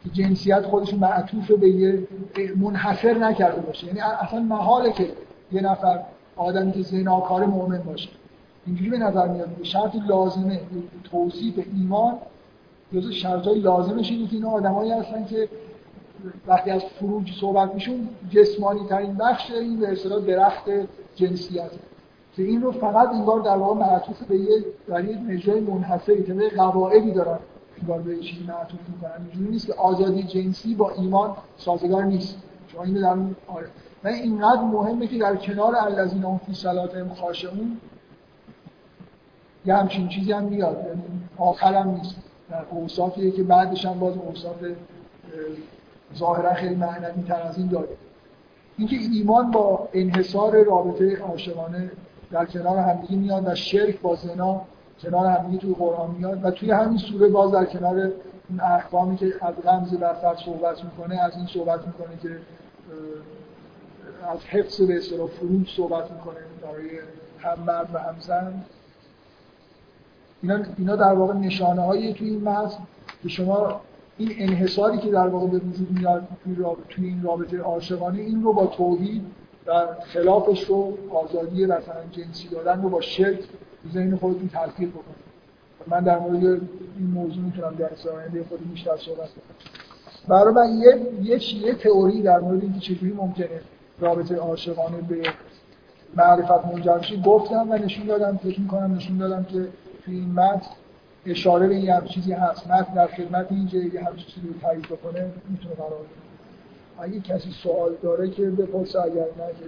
که 0.03 0.09
جنسیت 0.09 0.61
خودش 0.61 0.93
معطوف 0.93 1.51
به 1.51 1.69
یه 1.69 2.07
منحصر 2.55 3.13
نکرده 3.13 3.61
باشه. 3.61 3.87
یعنی 3.87 3.99
اصلا 3.99 4.39
محاله 4.39 4.91
که 4.91 5.11
یه 5.51 5.61
نفر 5.61 5.99
آدمی 6.35 6.71
که 6.71 6.81
زناکار 6.81 7.45
مؤمن 7.45 7.81
باشه. 7.81 8.09
اینجوری 8.69 8.89
به 8.89 8.97
نظر 8.97 9.27
میاد 9.27 9.49
شرط 9.63 9.95
لازمه 10.07 10.61
توصیف 11.03 11.59
ایمان 11.73 12.17
جز 12.93 13.09
شرطای 13.11 13.59
لازمش 13.59 14.11
اینه 14.11 14.27
که 14.27 14.35
اینا 14.35 14.49
آدمایی 14.49 14.91
هستن 14.91 15.25
که 15.25 15.49
وقتی 16.47 16.71
از 16.71 16.83
فروج 16.83 17.31
صحبت 17.41 17.73
میشون 17.73 18.09
جسمانی 18.29 18.79
ترین 18.89 19.15
بخش 19.15 19.51
این 19.51 19.79
به 19.79 19.91
اصطلاح 19.91 20.25
درخت 20.25 20.63
جنسیت. 21.15 21.71
که 22.35 22.43
این 22.43 22.61
رو 22.61 22.71
فقط 22.71 23.09
انگار 23.09 23.39
در 23.39 23.57
واقع 23.57 23.79
معطوف 23.79 24.23
به 24.23 24.37
یه 24.37 24.65
در 24.87 25.05
یه 25.05 25.17
مجرای 25.17 25.59
منحصری 25.59 26.23
که 26.23 26.33
قواعدی 26.57 27.11
دارن 27.11 27.39
انگار 27.81 28.01
به 28.01 28.19
چیزی 28.19 28.43
معطوف 28.47 28.79
می‌کنن. 28.93 29.11
اینجوری 29.25 29.51
نیست 29.51 29.67
که 29.67 29.73
آزادی 29.73 30.23
جنسی 30.23 30.75
با 30.75 30.89
ایمان 30.89 31.35
سازگار 31.57 32.03
نیست. 32.03 32.37
شما 32.67 32.83
اینو 32.83 33.01
در 33.01 33.15
آره. 33.47 33.67
و 34.03 34.07
اینقدر 34.07 34.61
مهمه 34.61 35.07
که 35.07 35.17
در 35.17 35.35
کنار 35.35 35.75
الذین 35.75 36.23
هم 36.23 36.37
فی 36.37 36.53
صلاتهم 36.53 37.13
خاشعون 37.13 37.77
یه 39.65 39.75
همچین 39.75 40.07
چیزی 40.07 40.31
هم 40.31 40.43
میاد. 40.43 40.85
یعنی 40.87 41.01
آخرم 41.37 41.89
نیست. 41.89 42.15
در 42.49 42.65
اوصافیه 42.69 43.31
که 43.31 43.43
بعدش 43.43 43.85
هم 43.85 43.99
باز 43.99 44.13
اوصاف 44.17 44.55
ظاهرا 46.15 46.53
خیلی 46.53 46.75
معنوی 46.75 47.23
تر 47.27 47.41
از 47.41 47.57
این 47.57 47.67
داره 47.67 47.87
اینکه 48.77 48.95
ایمان 48.95 49.51
با 49.51 49.89
انحصار 49.93 50.63
رابطه 50.63 51.17
عاشقانه 51.17 51.91
در 52.31 52.45
کنار 52.45 52.77
همدیگه 52.77 53.15
میاد 53.15 53.47
و 53.47 53.55
شرک 53.55 54.01
با 54.01 54.15
زنا 54.15 54.61
کنار 55.01 55.25
همدیگه 55.25 55.57
توی 55.57 55.73
قرآن 55.73 56.11
میاد 56.17 56.45
و 56.45 56.51
توی 56.51 56.71
همین 56.71 56.97
سوره 56.97 57.27
باز 57.29 57.51
در 57.51 57.65
کنار 57.65 58.11
اون 58.49 58.59
احکامی 58.59 59.17
که 59.17 59.33
از 59.41 59.53
رمز 59.65 59.93
بر 59.93 60.35
صحبت 60.45 60.83
می‌کنه 60.83 61.21
از 61.21 61.35
این 61.35 61.47
صحبت 61.47 61.87
می‌کنه 61.87 62.17
که 62.21 62.29
از 64.33 64.39
حفظ 64.45 64.81
به 64.81 64.97
اصطلاح 64.97 65.27
فروج 65.27 65.69
صحبت 65.77 66.11
می‌کنه 66.11 66.37
برای 66.61 66.89
هم 67.39 67.63
مرد 67.67 67.89
و 67.93 67.97
هم 67.97 68.15
زن. 68.19 68.63
اینا, 70.41 70.59
اینا 70.77 70.95
در 70.95 71.13
واقع 71.13 71.33
نشانه 71.33 71.81
هایی 71.81 72.13
توی 72.13 72.29
این 72.29 72.43
متن 72.43 72.83
که 73.23 73.29
شما 73.29 73.81
این 74.17 74.31
انحصاری 74.37 74.97
که 74.97 75.11
در 75.11 75.27
واقع 75.27 75.47
به 75.47 75.57
وجود 75.57 75.91
میاد 75.91 76.27
توی 76.89 77.05
این 77.05 77.23
رابطه 77.23 77.59
عاشقانه 77.59 78.19
این 78.19 78.43
رو 78.43 78.53
با 78.53 78.65
توحید 78.65 79.21
و 79.67 79.87
خلافش 80.13 80.63
رو 80.63 80.97
آزادی 81.11 81.65
مثلا 81.65 82.03
جنسی 82.11 82.47
دادن 82.47 82.81
رو 82.81 82.89
با 82.89 83.01
شرک 83.01 83.39
ذهن 83.93 84.15
خودتون 84.15 84.49
تلقیق 84.49 84.89
بکنید. 84.89 85.29
من 85.87 86.03
در 86.03 86.19
مورد 86.19 86.43
این 86.43 87.07
موضوع 87.13 87.43
می‌تونم 87.43 87.75
در 87.75 88.11
آینده 88.11 88.43
خود 88.49 88.71
بیشتر 88.71 88.97
صحبت 88.97 89.17
کنم. 89.17 89.55
برای 90.27 90.53
من 90.53 90.77
یه 90.79 91.01
یه 91.23 91.55
یه 91.55 91.73
تئوری 91.73 92.21
در 92.21 92.39
مورد 92.39 92.61
اینکه 92.61 92.79
چجوری 92.79 93.13
ممکنه 93.13 93.61
رابطه 93.99 94.35
عاشقانه 94.35 95.01
به 95.01 95.21
معرفت 96.15 96.65
منجر 96.65 97.15
گفتم 97.25 97.67
و 97.71 97.73
نشون 97.77 98.05
دادم 98.05 98.37
فکر 98.43 98.61
می‌کنم 98.61 98.95
نشون 98.95 99.17
دادم 99.17 99.43
که 99.43 99.67
توی 100.05 100.15
این 100.15 100.31
متن 100.33 100.69
اشاره 101.25 101.67
به 101.67 101.75
این 101.75 102.05
چیزی 102.05 102.33
هست. 102.33 102.67
متن 102.67 102.93
در 102.93 103.07
خدمت 103.07 103.51
اینکه 103.51 103.77
یه 103.77 104.03
همچین 104.03 104.25
چیزی 104.25 104.47
رو 104.47 104.59
تایید 104.61 104.85
بکنه 104.85 105.31
می‌تونه 105.49 105.75
قرار 105.75 105.89
بده 105.89 106.29
اگه 106.99 107.19
کسی 107.19 107.51
سوال 107.51 107.95
داره 108.03 108.29
که 108.29 108.49
بپرسه 108.49 109.01
اگر 109.01 109.15
نه 109.15 109.53
که 109.59 109.65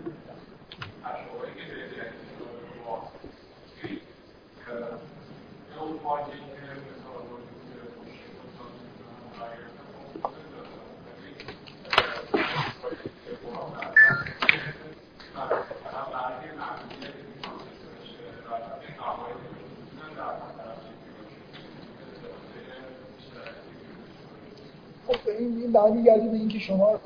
این 25.40 25.72
برمیگرده 25.72 26.28
به 26.28 26.38
اینکه 26.38 26.60
شما 26.60 27.00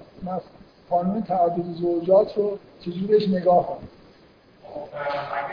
قانون 0.89 1.21
تعدد 1.21 1.73
زوجات 1.73 2.37
رو 2.37 2.57
چجوری 2.81 3.07
بهش 3.07 3.29
نگاه 3.29 3.67
کنید. 3.67 3.89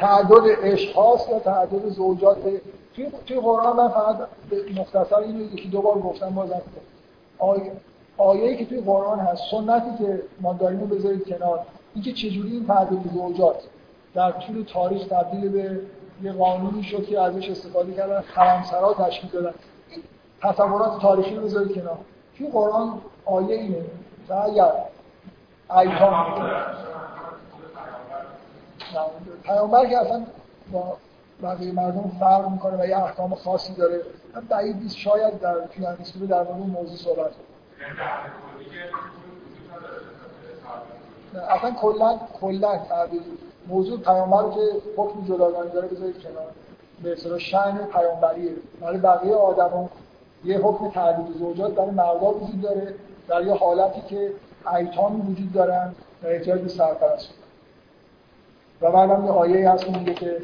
تعدد 0.00 0.58
اشخاص 0.62 1.28
یا 1.28 1.38
تعدد 1.38 1.88
زوجات؟ 1.88 2.36
توی 2.94 3.10
توی 3.26 3.40
قرآن 3.40 3.76
من 3.76 3.88
فقط 3.88 4.16
مختصر 4.76 5.16
اینو 5.16 5.40
یکی 5.40 5.68
دو 5.68 5.82
بار 5.82 5.98
گفتم 5.98 6.30
بازم 6.30 6.62
آیه 7.38 7.72
آیه‌ای 8.16 8.56
که 8.56 8.66
توی 8.66 8.80
قرآن 8.80 9.18
هست 9.18 9.42
سنتی 9.50 10.04
که 10.04 10.22
ما 10.40 10.52
داریم 10.52 10.80
رو 10.80 10.86
بذارید 10.86 11.28
کنار 11.28 11.60
اینکه 11.94 12.12
چجوری 12.12 12.52
این 12.52 12.66
تعدد 12.66 13.12
زوجات 13.14 13.56
در 14.14 14.30
طول 14.32 14.64
تاریخ 14.64 15.06
تبدیل 15.06 15.48
به 15.48 15.80
یه 16.22 16.32
قانونی 16.32 16.82
شد 16.82 17.06
که 17.06 17.20
ازش 17.20 17.50
استفاده 17.50 17.92
کردن 17.92 18.20
خرمسرا 18.20 18.94
تشکیل 18.94 19.30
دادن. 19.30 19.54
تصورات 20.42 21.00
تاریخی 21.02 21.34
رو 21.34 21.42
بذارید 21.42 21.74
کنار. 21.74 21.98
توی 22.42 22.50
قرآن 22.50 23.00
آیه 23.24 23.56
اینه. 23.56 23.84
که 24.28 24.34
اگر 24.34 24.72
ایتام 25.76 26.50
پیامبر 29.42 29.86
که 29.86 29.98
اصلا 29.98 30.22
با 30.72 30.96
بقیه 31.42 31.72
مردم 31.72 32.10
فرق 32.20 32.48
می‌کنه 32.48 32.82
و 32.82 32.86
یه 32.86 32.98
احکام 32.98 33.34
خاصی 33.34 33.74
داره. 33.74 34.00
من 34.34 34.40
بعید 34.40 34.76
نیست 34.76 34.96
شاید 34.96 35.40
در 35.40 35.54
توی 35.54 35.84
همین 35.86 36.26
در 36.28 36.42
مورد 36.42 36.70
موضوع 36.70 36.96
صحبت 36.96 37.30
اصلا 41.48 41.70
کلا 41.70 42.18
کلا 42.40 42.80
موضوع 43.68 44.00
پیامبر 44.00 44.54
که 44.54 44.60
حکم 44.96 45.24
جداگانه 45.24 45.70
داره 45.70 45.88
بذارید 45.88 46.22
کنار. 46.22 46.46
به 47.02 47.12
اصطلاح 47.12 47.38
شأن 47.38 47.78
پیامبریه. 47.78 48.52
برای 48.80 48.98
بقیه 48.98 49.34
آدما 49.34 49.88
یه 50.44 50.58
حکم 50.58 50.90
تعدید 50.90 51.36
زوجات 51.38 51.74
برای 51.74 51.90
مردا 51.90 52.30
وجود 52.30 52.60
داره 52.60 52.94
در 53.28 53.46
یه 53.46 53.54
حالتی 53.54 54.00
که 54.00 54.32
ایتامی 54.76 55.20
وجود 55.20 55.52
دارن 55.52 55.94
و 56.22 56.26
احتیاج 56.26 56.60
به 56.60 56.68
سرپرست. 56.68 57.28
و 58.80 58.92
بعدم 58.92 59.24
یه 59.24 59.30
آیه 59.30 59.70
هست 59.70 59.90
میگه 59.90 60.14
که 60.14 60.38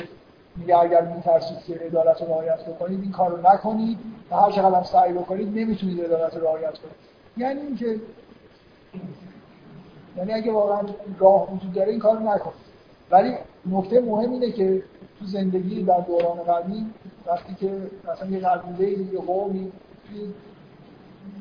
میگه 0.56 0.78
اگر 0.78 1.02
میترسید 1.02 1.58
که 1.66 1.74
عدالت 1.74 2.22
رو 2.22 2.28
رعایت 2.28 2.64
بکنید 2.64 3.02
این 3.02 3.12
کار 3.12 3.30
رو 3.30 3.52
نکنید 3.52 3.98
و 4.30 4.36
هر 4.36 4.50
چقدر 4.50 4.76
هم 4.76 4.82
سعی 4.82 5.12
بکنید 5.12 5.58
نمی‌تونید 5.58 6.00
عدالت 6.00 6.36
رو 6.36 6.44
رعایت 6.44 6.78
کنید. 6.78 6.94
یعنی 7.36 7.60
اینکه 7.60 8.00
یعنی 10.16 10.32
اگه 10.32 10.52
واقعا 10.52 10.82
راه 11.18 11.54
وجود 11.54 11.72
داره 11.72 11.90
این 11.90 11.98
کار 11.98 12.16
رو 12.16 12.22
نکنید. 12.34 12.68
ولی 13.10 13.34
نکته 13.66 14.00
مهم 14.00 14.32
اینه 14.32 14.52
که 14.52 14.82
تو 15.18 15.26
زندگی 15.26 15.82
در 15.82 16.00
دوران 16.00 16.42
قدیم 16.42 16.94
وقتی 17.26 17.54
که 17.54 17.72
مثلا 18.12 18.30
یه 18.30 18.38
قبیله 18.38 19.12
یه 19.12 19.20
قومی 19.20 19.72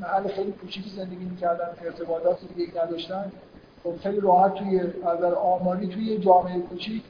محل 0.02 0.28
خیلی 0.28 0.52
کوچیکی 0.52 0.90
زندگی 0.90 1.26
می‌کردن 1.26 1.68
ارتباطاتی 1.86 2.48
دیگه 2.48 2.84
نداشتن. 2.84 3.32
خب 3.84 3.98
خیلی 3.98 4.20
راحت 4.20 4.54
توی 4.54 4.80
از 4.80 5.24
آماری 5.24 5.88
توی 5.88 6.18
جامعه 6.18 6.60
کوچیک 6.60 7.04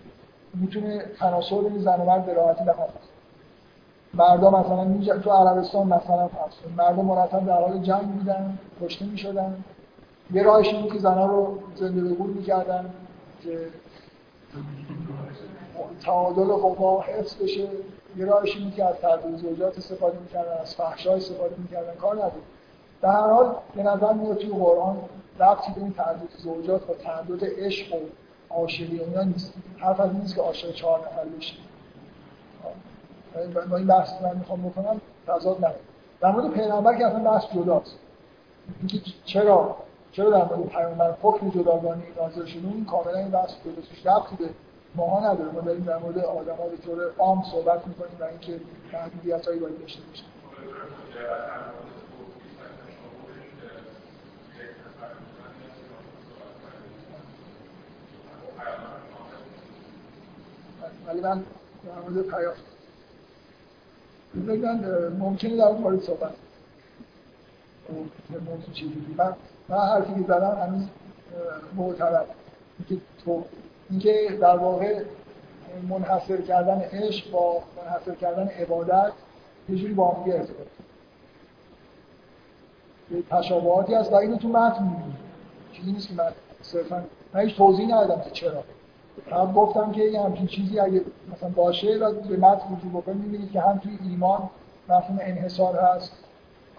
می‌تونه 0.54 1.06
تناسل 1.20 1.80
زن 1.80 2.02
و 2.02 2.06
مرد 2.06 2.26
به 2.26 2.34
راحتی 2.34 2.64
به 2.64 2.74
مردم 4.14 4.50
مثلا 4.50 5.20
تو 5.20 5.30
عربستان 5.32 5.88
مثلا 5.88 6.26
هست 6.28 6.58
مردم 6.78 7.06
مرتب 7.06 7.46
در 7.46 7.62
حال 7.62 7.80
جنگ 7.82 8.02
بودن 8.02 8.58
کشته 8.82 9.06
می‌شدن. 9.06 9.64
یه 10.34 10.44
راهش 10.44 10.68
این 10.68 10.92
که 10.92 11.00
زنها 11.00 11.26
رو 11.26 11.60
زنده 11.76 12.02
به 12.02 12.10
گور 12.10 12.30
می‌کردن 12.30 12.94
که 13.44 13.68
تعادل 16.02 16.44
قوا 16.44 17.02
حفظ 17.02 17.36
بشه. 17.36 17.68
یه 18.18 18.26
راهش 18.26 18.56
این 18.56 18.72
که 18.72 18.86
از 18.86 18.96
تعدیل 18.96 19.36
زوجات 19.36 19.78
استفاده 19.78 20.20
می‌کردن 20.20 20.62
از 20.62 20.76
فحشا 20.76 21.16
استفاده 21.16 21.56
می‌کردن. 21.58 21.96
کار 21.96 22.16
نداره 22.16 22.34
در 23.02 23.12
هر 23.12 23.34
حال 23.34 23.56
به 23.76 23.84
نظر 23.84 24.14
میاد 24.14 24.38
توی 24.38 24.50
قرآن 24.50 24.98
ربطی 25.40 25.72
به 25.76 25.82
این 25.82 25.94
تعدد 25.94 26.30
زوجات 26.38 26.90
و 26.90 26.94
تعدد 26.94 27.46
عشق 27.58 27.96
و 27.96 28.00
عاشقی 28.50 29.00
اینا 29.00 29.24
نیست. 29.24 29.54
حرف 29.78 30.00
از 30.00 30.16
نیست 30.16 30.36
که 30.36 30.42
عاشق 30.42 30.72
چهار 30.72 31.00
نفر 31.00 31.26
بشه. 31.26 31.54
با 33.70 33.78
این 33.78 33.88
بحث 33.88 34.22
من 34.22 34.38
می‌خوام 34.38 34.70
بکنم 34.70 35.02
تضاد 35.28 35.58
نداره 35.58 35.80
در 36.22 36.32
مورد 36.32 36.52
پیغمبر 36.52 36.98
که 36.98 37.06
اصلا 37.06 37.20
بحث 37.32 37.44
جداست. 37.56 37.96
اینکه 38.80 38.98
چرا؟ 39.26 39.76
چرا 40.12 40.30
در 40.30 40.56
مورد 40.56 40.70
پیامبر 40.70 41.14
حکم 41.22 41.50
جداگانه 41.50 42.04
نازل 42.18 42.46
شده؟ 42.46 42.68
این 42.68 42.86
کاملا 42.86 43.18
این 43.18 43.30
بحث 43.30 43.50
جداستش 43.66 44.06
ربطی 44.06 44.36
به 44.36 44.50
ماها 44.96 45.34
نداره 45.34 45.52
ما 45.52 45.62
داریم 45.62 45.84
در 45.84 45.98
مورد 45.98 46.18
آدم‌ها 46.18 46.68
به 46.68 46.78
طور 46.78 47.12
عام 47.18 47.44
صحبت 47.52 47.88
می‌کنیم 47.88 48.18
و 48.20 48.24
اینکه 48.24 48.60
محدودیت‌هایی 48.94 49.60
باید 49.60 49.80
داشته 49.82 50.02
باشه 50.02 50.24
ولی 61.08 61.22
من 61.22 61.44
در 61.86 62.10
مورد 62.10 62.28
پیام 62.28 62.54
بگن 64.48 65.10
ممکنه 65.20 65.58
در 65.58 65.64
اون 65.64 65.82
مورد 65.82 66.04
صحبت 66.04 66.32
موضوع 68.46 68.74
چیزی 68.74 69.16
من 69.18 69.34
من 69.70 69.78
حرفی 69.78 70.14
که 70.14 70.22
زدم 70.22 70.58
هنوز 70.62 70.88
معتبر 71.76 72.26
اینکه 72.80 73.06
تو 73.26 73.46
اینکه 73.90 74.38
در 74.42 74.58
واقع 74.58 75.04
منحصر 75.90 76.42
کردن 76.42 76.82
عشق 76.82 77.32
با 77.32 77.62
منحصر 77.78 78.16
کردن 78.16 78.48
عبادت 78.48 79.12
یه 79.70 79.76
جوری 79.76 79.94
با 79.94 80.12
هم 80.12 80.22
ارتباط 80.22 80.68
یه 83.12 83.24
تشابهاتی 83.30 83.94
هست 83.94 84.12
و 84.12 84.16
اینو 84.16 84.38
تو 84.38 84.48
متن 84.48 84.84
می‌بینی. 84.84 85.14
چیزی 85.74 85.92
نیست 85.92 86.08
که 86.08 86.14
من 86.14 86.32
صرفا 86.62 87.04
من 87.34 87.42
هیچ 87.42 87.58
توضیح 87.58 87.86
ندادم 87.86 88.22
که 88.22 88.30
چرا. 88.30 88.64
فقط 89.30 89.54
گفتم 89.54 89.92
که 89.92 90.02
یه 90.02 90.22
همچین 90.22 90.48
چیزی 90.48 90.80
اگه 90.80 91.02
مثلا 91.34 91.50
باشه 91.50 91.98
و 91.98 92.14
به 92.14 92.38
متن 92.38 92.74
وجود 92.74 92.92
بکنید 92.92 93.18
می‌بینید 93.18 93.52
که 93.52 93.62
هم 93.62 93.78
توی 93.78 93.98
ایمان 94.10 94.50
مفهوم 94.90 95.20
انحصار 95.22 95.76
هست 95.80 96.12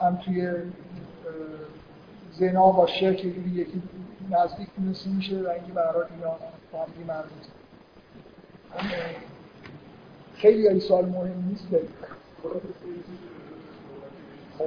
هم 0.01 0.17
توی 0.17 0.53
زنا 2.33 2.73
با 2.73 2.87
شرک 2.87 3.25
یکی 3.25 3.83
نزدیک 4.31 4.69
تونستی 4.77 5.11
میشه 5.11 5.37
و 5.37 5.49
اینکه 5.49 5.73
برای 5.73 6.05
اینا 6.17 6.37
هم 6.73 7.07
مربوط 7.09 7.45
خیلی 10.35 10.69
این 10.69 10.81
سال 10.81 11.05
مهم 11.05 11.45
نیست 11.49 11.67
خب. 14.59 14.65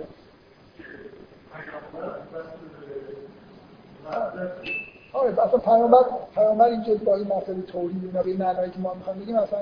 آره 5.14 5.42
اصلا 5.42 5.60
پیامبر 5.60 5.98
پیامبر 6.36 6.66
اینجا 6.66 6.94
با 6.96 7.16
این 7.16 7.28
مسئله 7.28 7.62
توحید 7.62 8.04
اینا 8.04 8.24
به 8.24 8.34
معنایی 8.34 8.72
که 8.72 8.80
ما 8.80 8.94
می‌خوایم 8.94 9.20
بگیم 9.20 9.36
اصلا 9.36 9.60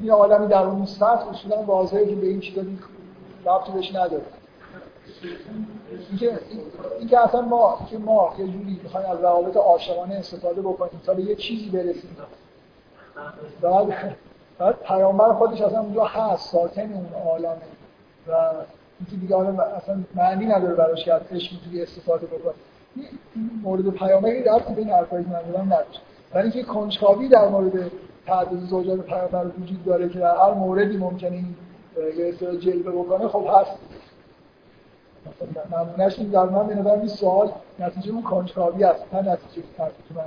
این 0.00 0.10
آدمی 0.10 0.48
در 0.48 0.62
اون 0.62 0.86
سطح 0.86 1.28
اصولا 1.28 1.62
واضحه 1.62 2.06
که 2.06 2.14
به 2.14 2.26
این 2.26 2.40
چیزا 2.40 2.62
ربطی 3.46 3.72
بهش 3.72 3.94
نداره 3.94 4.22
اینکه 6.10 6.38
اینکه 6.98 7.18
اصلا 7.18 7.40
ما 7.40 7.86
که 7.90 7.98
ما 7.98 8.34
یه 8.38 8.46
جوری 8.46 8.80
می‌خوایم 8.82 9.10
از 9.10 9.20
روابط 9.20 9.56
عاشقانه 9.56 10.14
استفاده 10.14 10.60
بکنیم 10.60 11.00
تا 11.06 11.14
به 11.14 11.22
یه 11.22 11.34
چیزی 11.34 11.70
برسیم. 11.70 12.16
بعد 13.60 14.16
بعد 14.58 14.76
پیامبر 14.82 15.32
خودش 15.32 15.60
اصلا 15.60 15.80
اونجا 15.80 16.04
هست 16.04 16.52
ساکن 16.52 16.92
اون 16.92 17.06
عالمه. 17.26 17.56
و 18.28 18.32
اینکه 19.00 19.16
دیگه 19.20 19.36
اصلا 19.60 20.04
معنی 20.14 20.46
نداره 20.46 20.74
براش 20.74 21.04
که 21.04 21.14
از 21.14 21.22
عشق 21.30 21.52
می‌تونی 21.52 21.82
استفاده 21.82 22.26
بکنی 22.26 22.54
مورد 23.62 23.90
پیامبری 23.90 24.42
در 24.42 24.58
به 24.58 24.78
این 24.78 24.90
حرفایی 24.90 25.24
که 25.24 25.30
من 25.30 25.76
ولی 26.34 26.42
اینکه 26.42 26.62
کنجکاوی 26.62 27.28
در 27.28 27.48
مورد 27.48 27.90
تعدد 28.26 28.58
زوجات 28.58 29.00
پیامبر 29.00 29.46
وجود 29.46 29.84
داره 29.84 30.08
که 30.08 30.18
در 30.18 30.36
هر 30.36 30.54
موردی 30.54 30.96
ممکنه 30.96 31.32
این 31.32 31.56
اصطلاح 32.28 32.56
جلوه 32.56 32.92
بکنه 32.92 33.28
خب 33.28 33.46
هست. 33.54 33.78
نمونهش 35.72 36.18
این 36.18 36.28
در 36.28 36.44
من 36.44 36.66
به 36.66 36.92
این 36.92 37.08
سوال 37.08 37.52
نتیجه 37.78 38.12
اون 38.12 38.22
کنجکاوی 38.22 38.84
است 38.84 39.14
نه 39.14 39.20
نتیجه 39.20 39.66
ترتیب 39.78 40.16
من. 40.16 40.24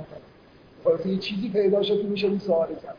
خب، 0.84 1.06
یه 1.06 1.18
چیزی 1.18 1.48
پیدا 1.48 1.82
شد 1.82 2.02
که 2.02 2.08
میشه 2.08 2.26
این 2.26 2.38
سوال 2.38 2.68
کرد. 2.68 2.96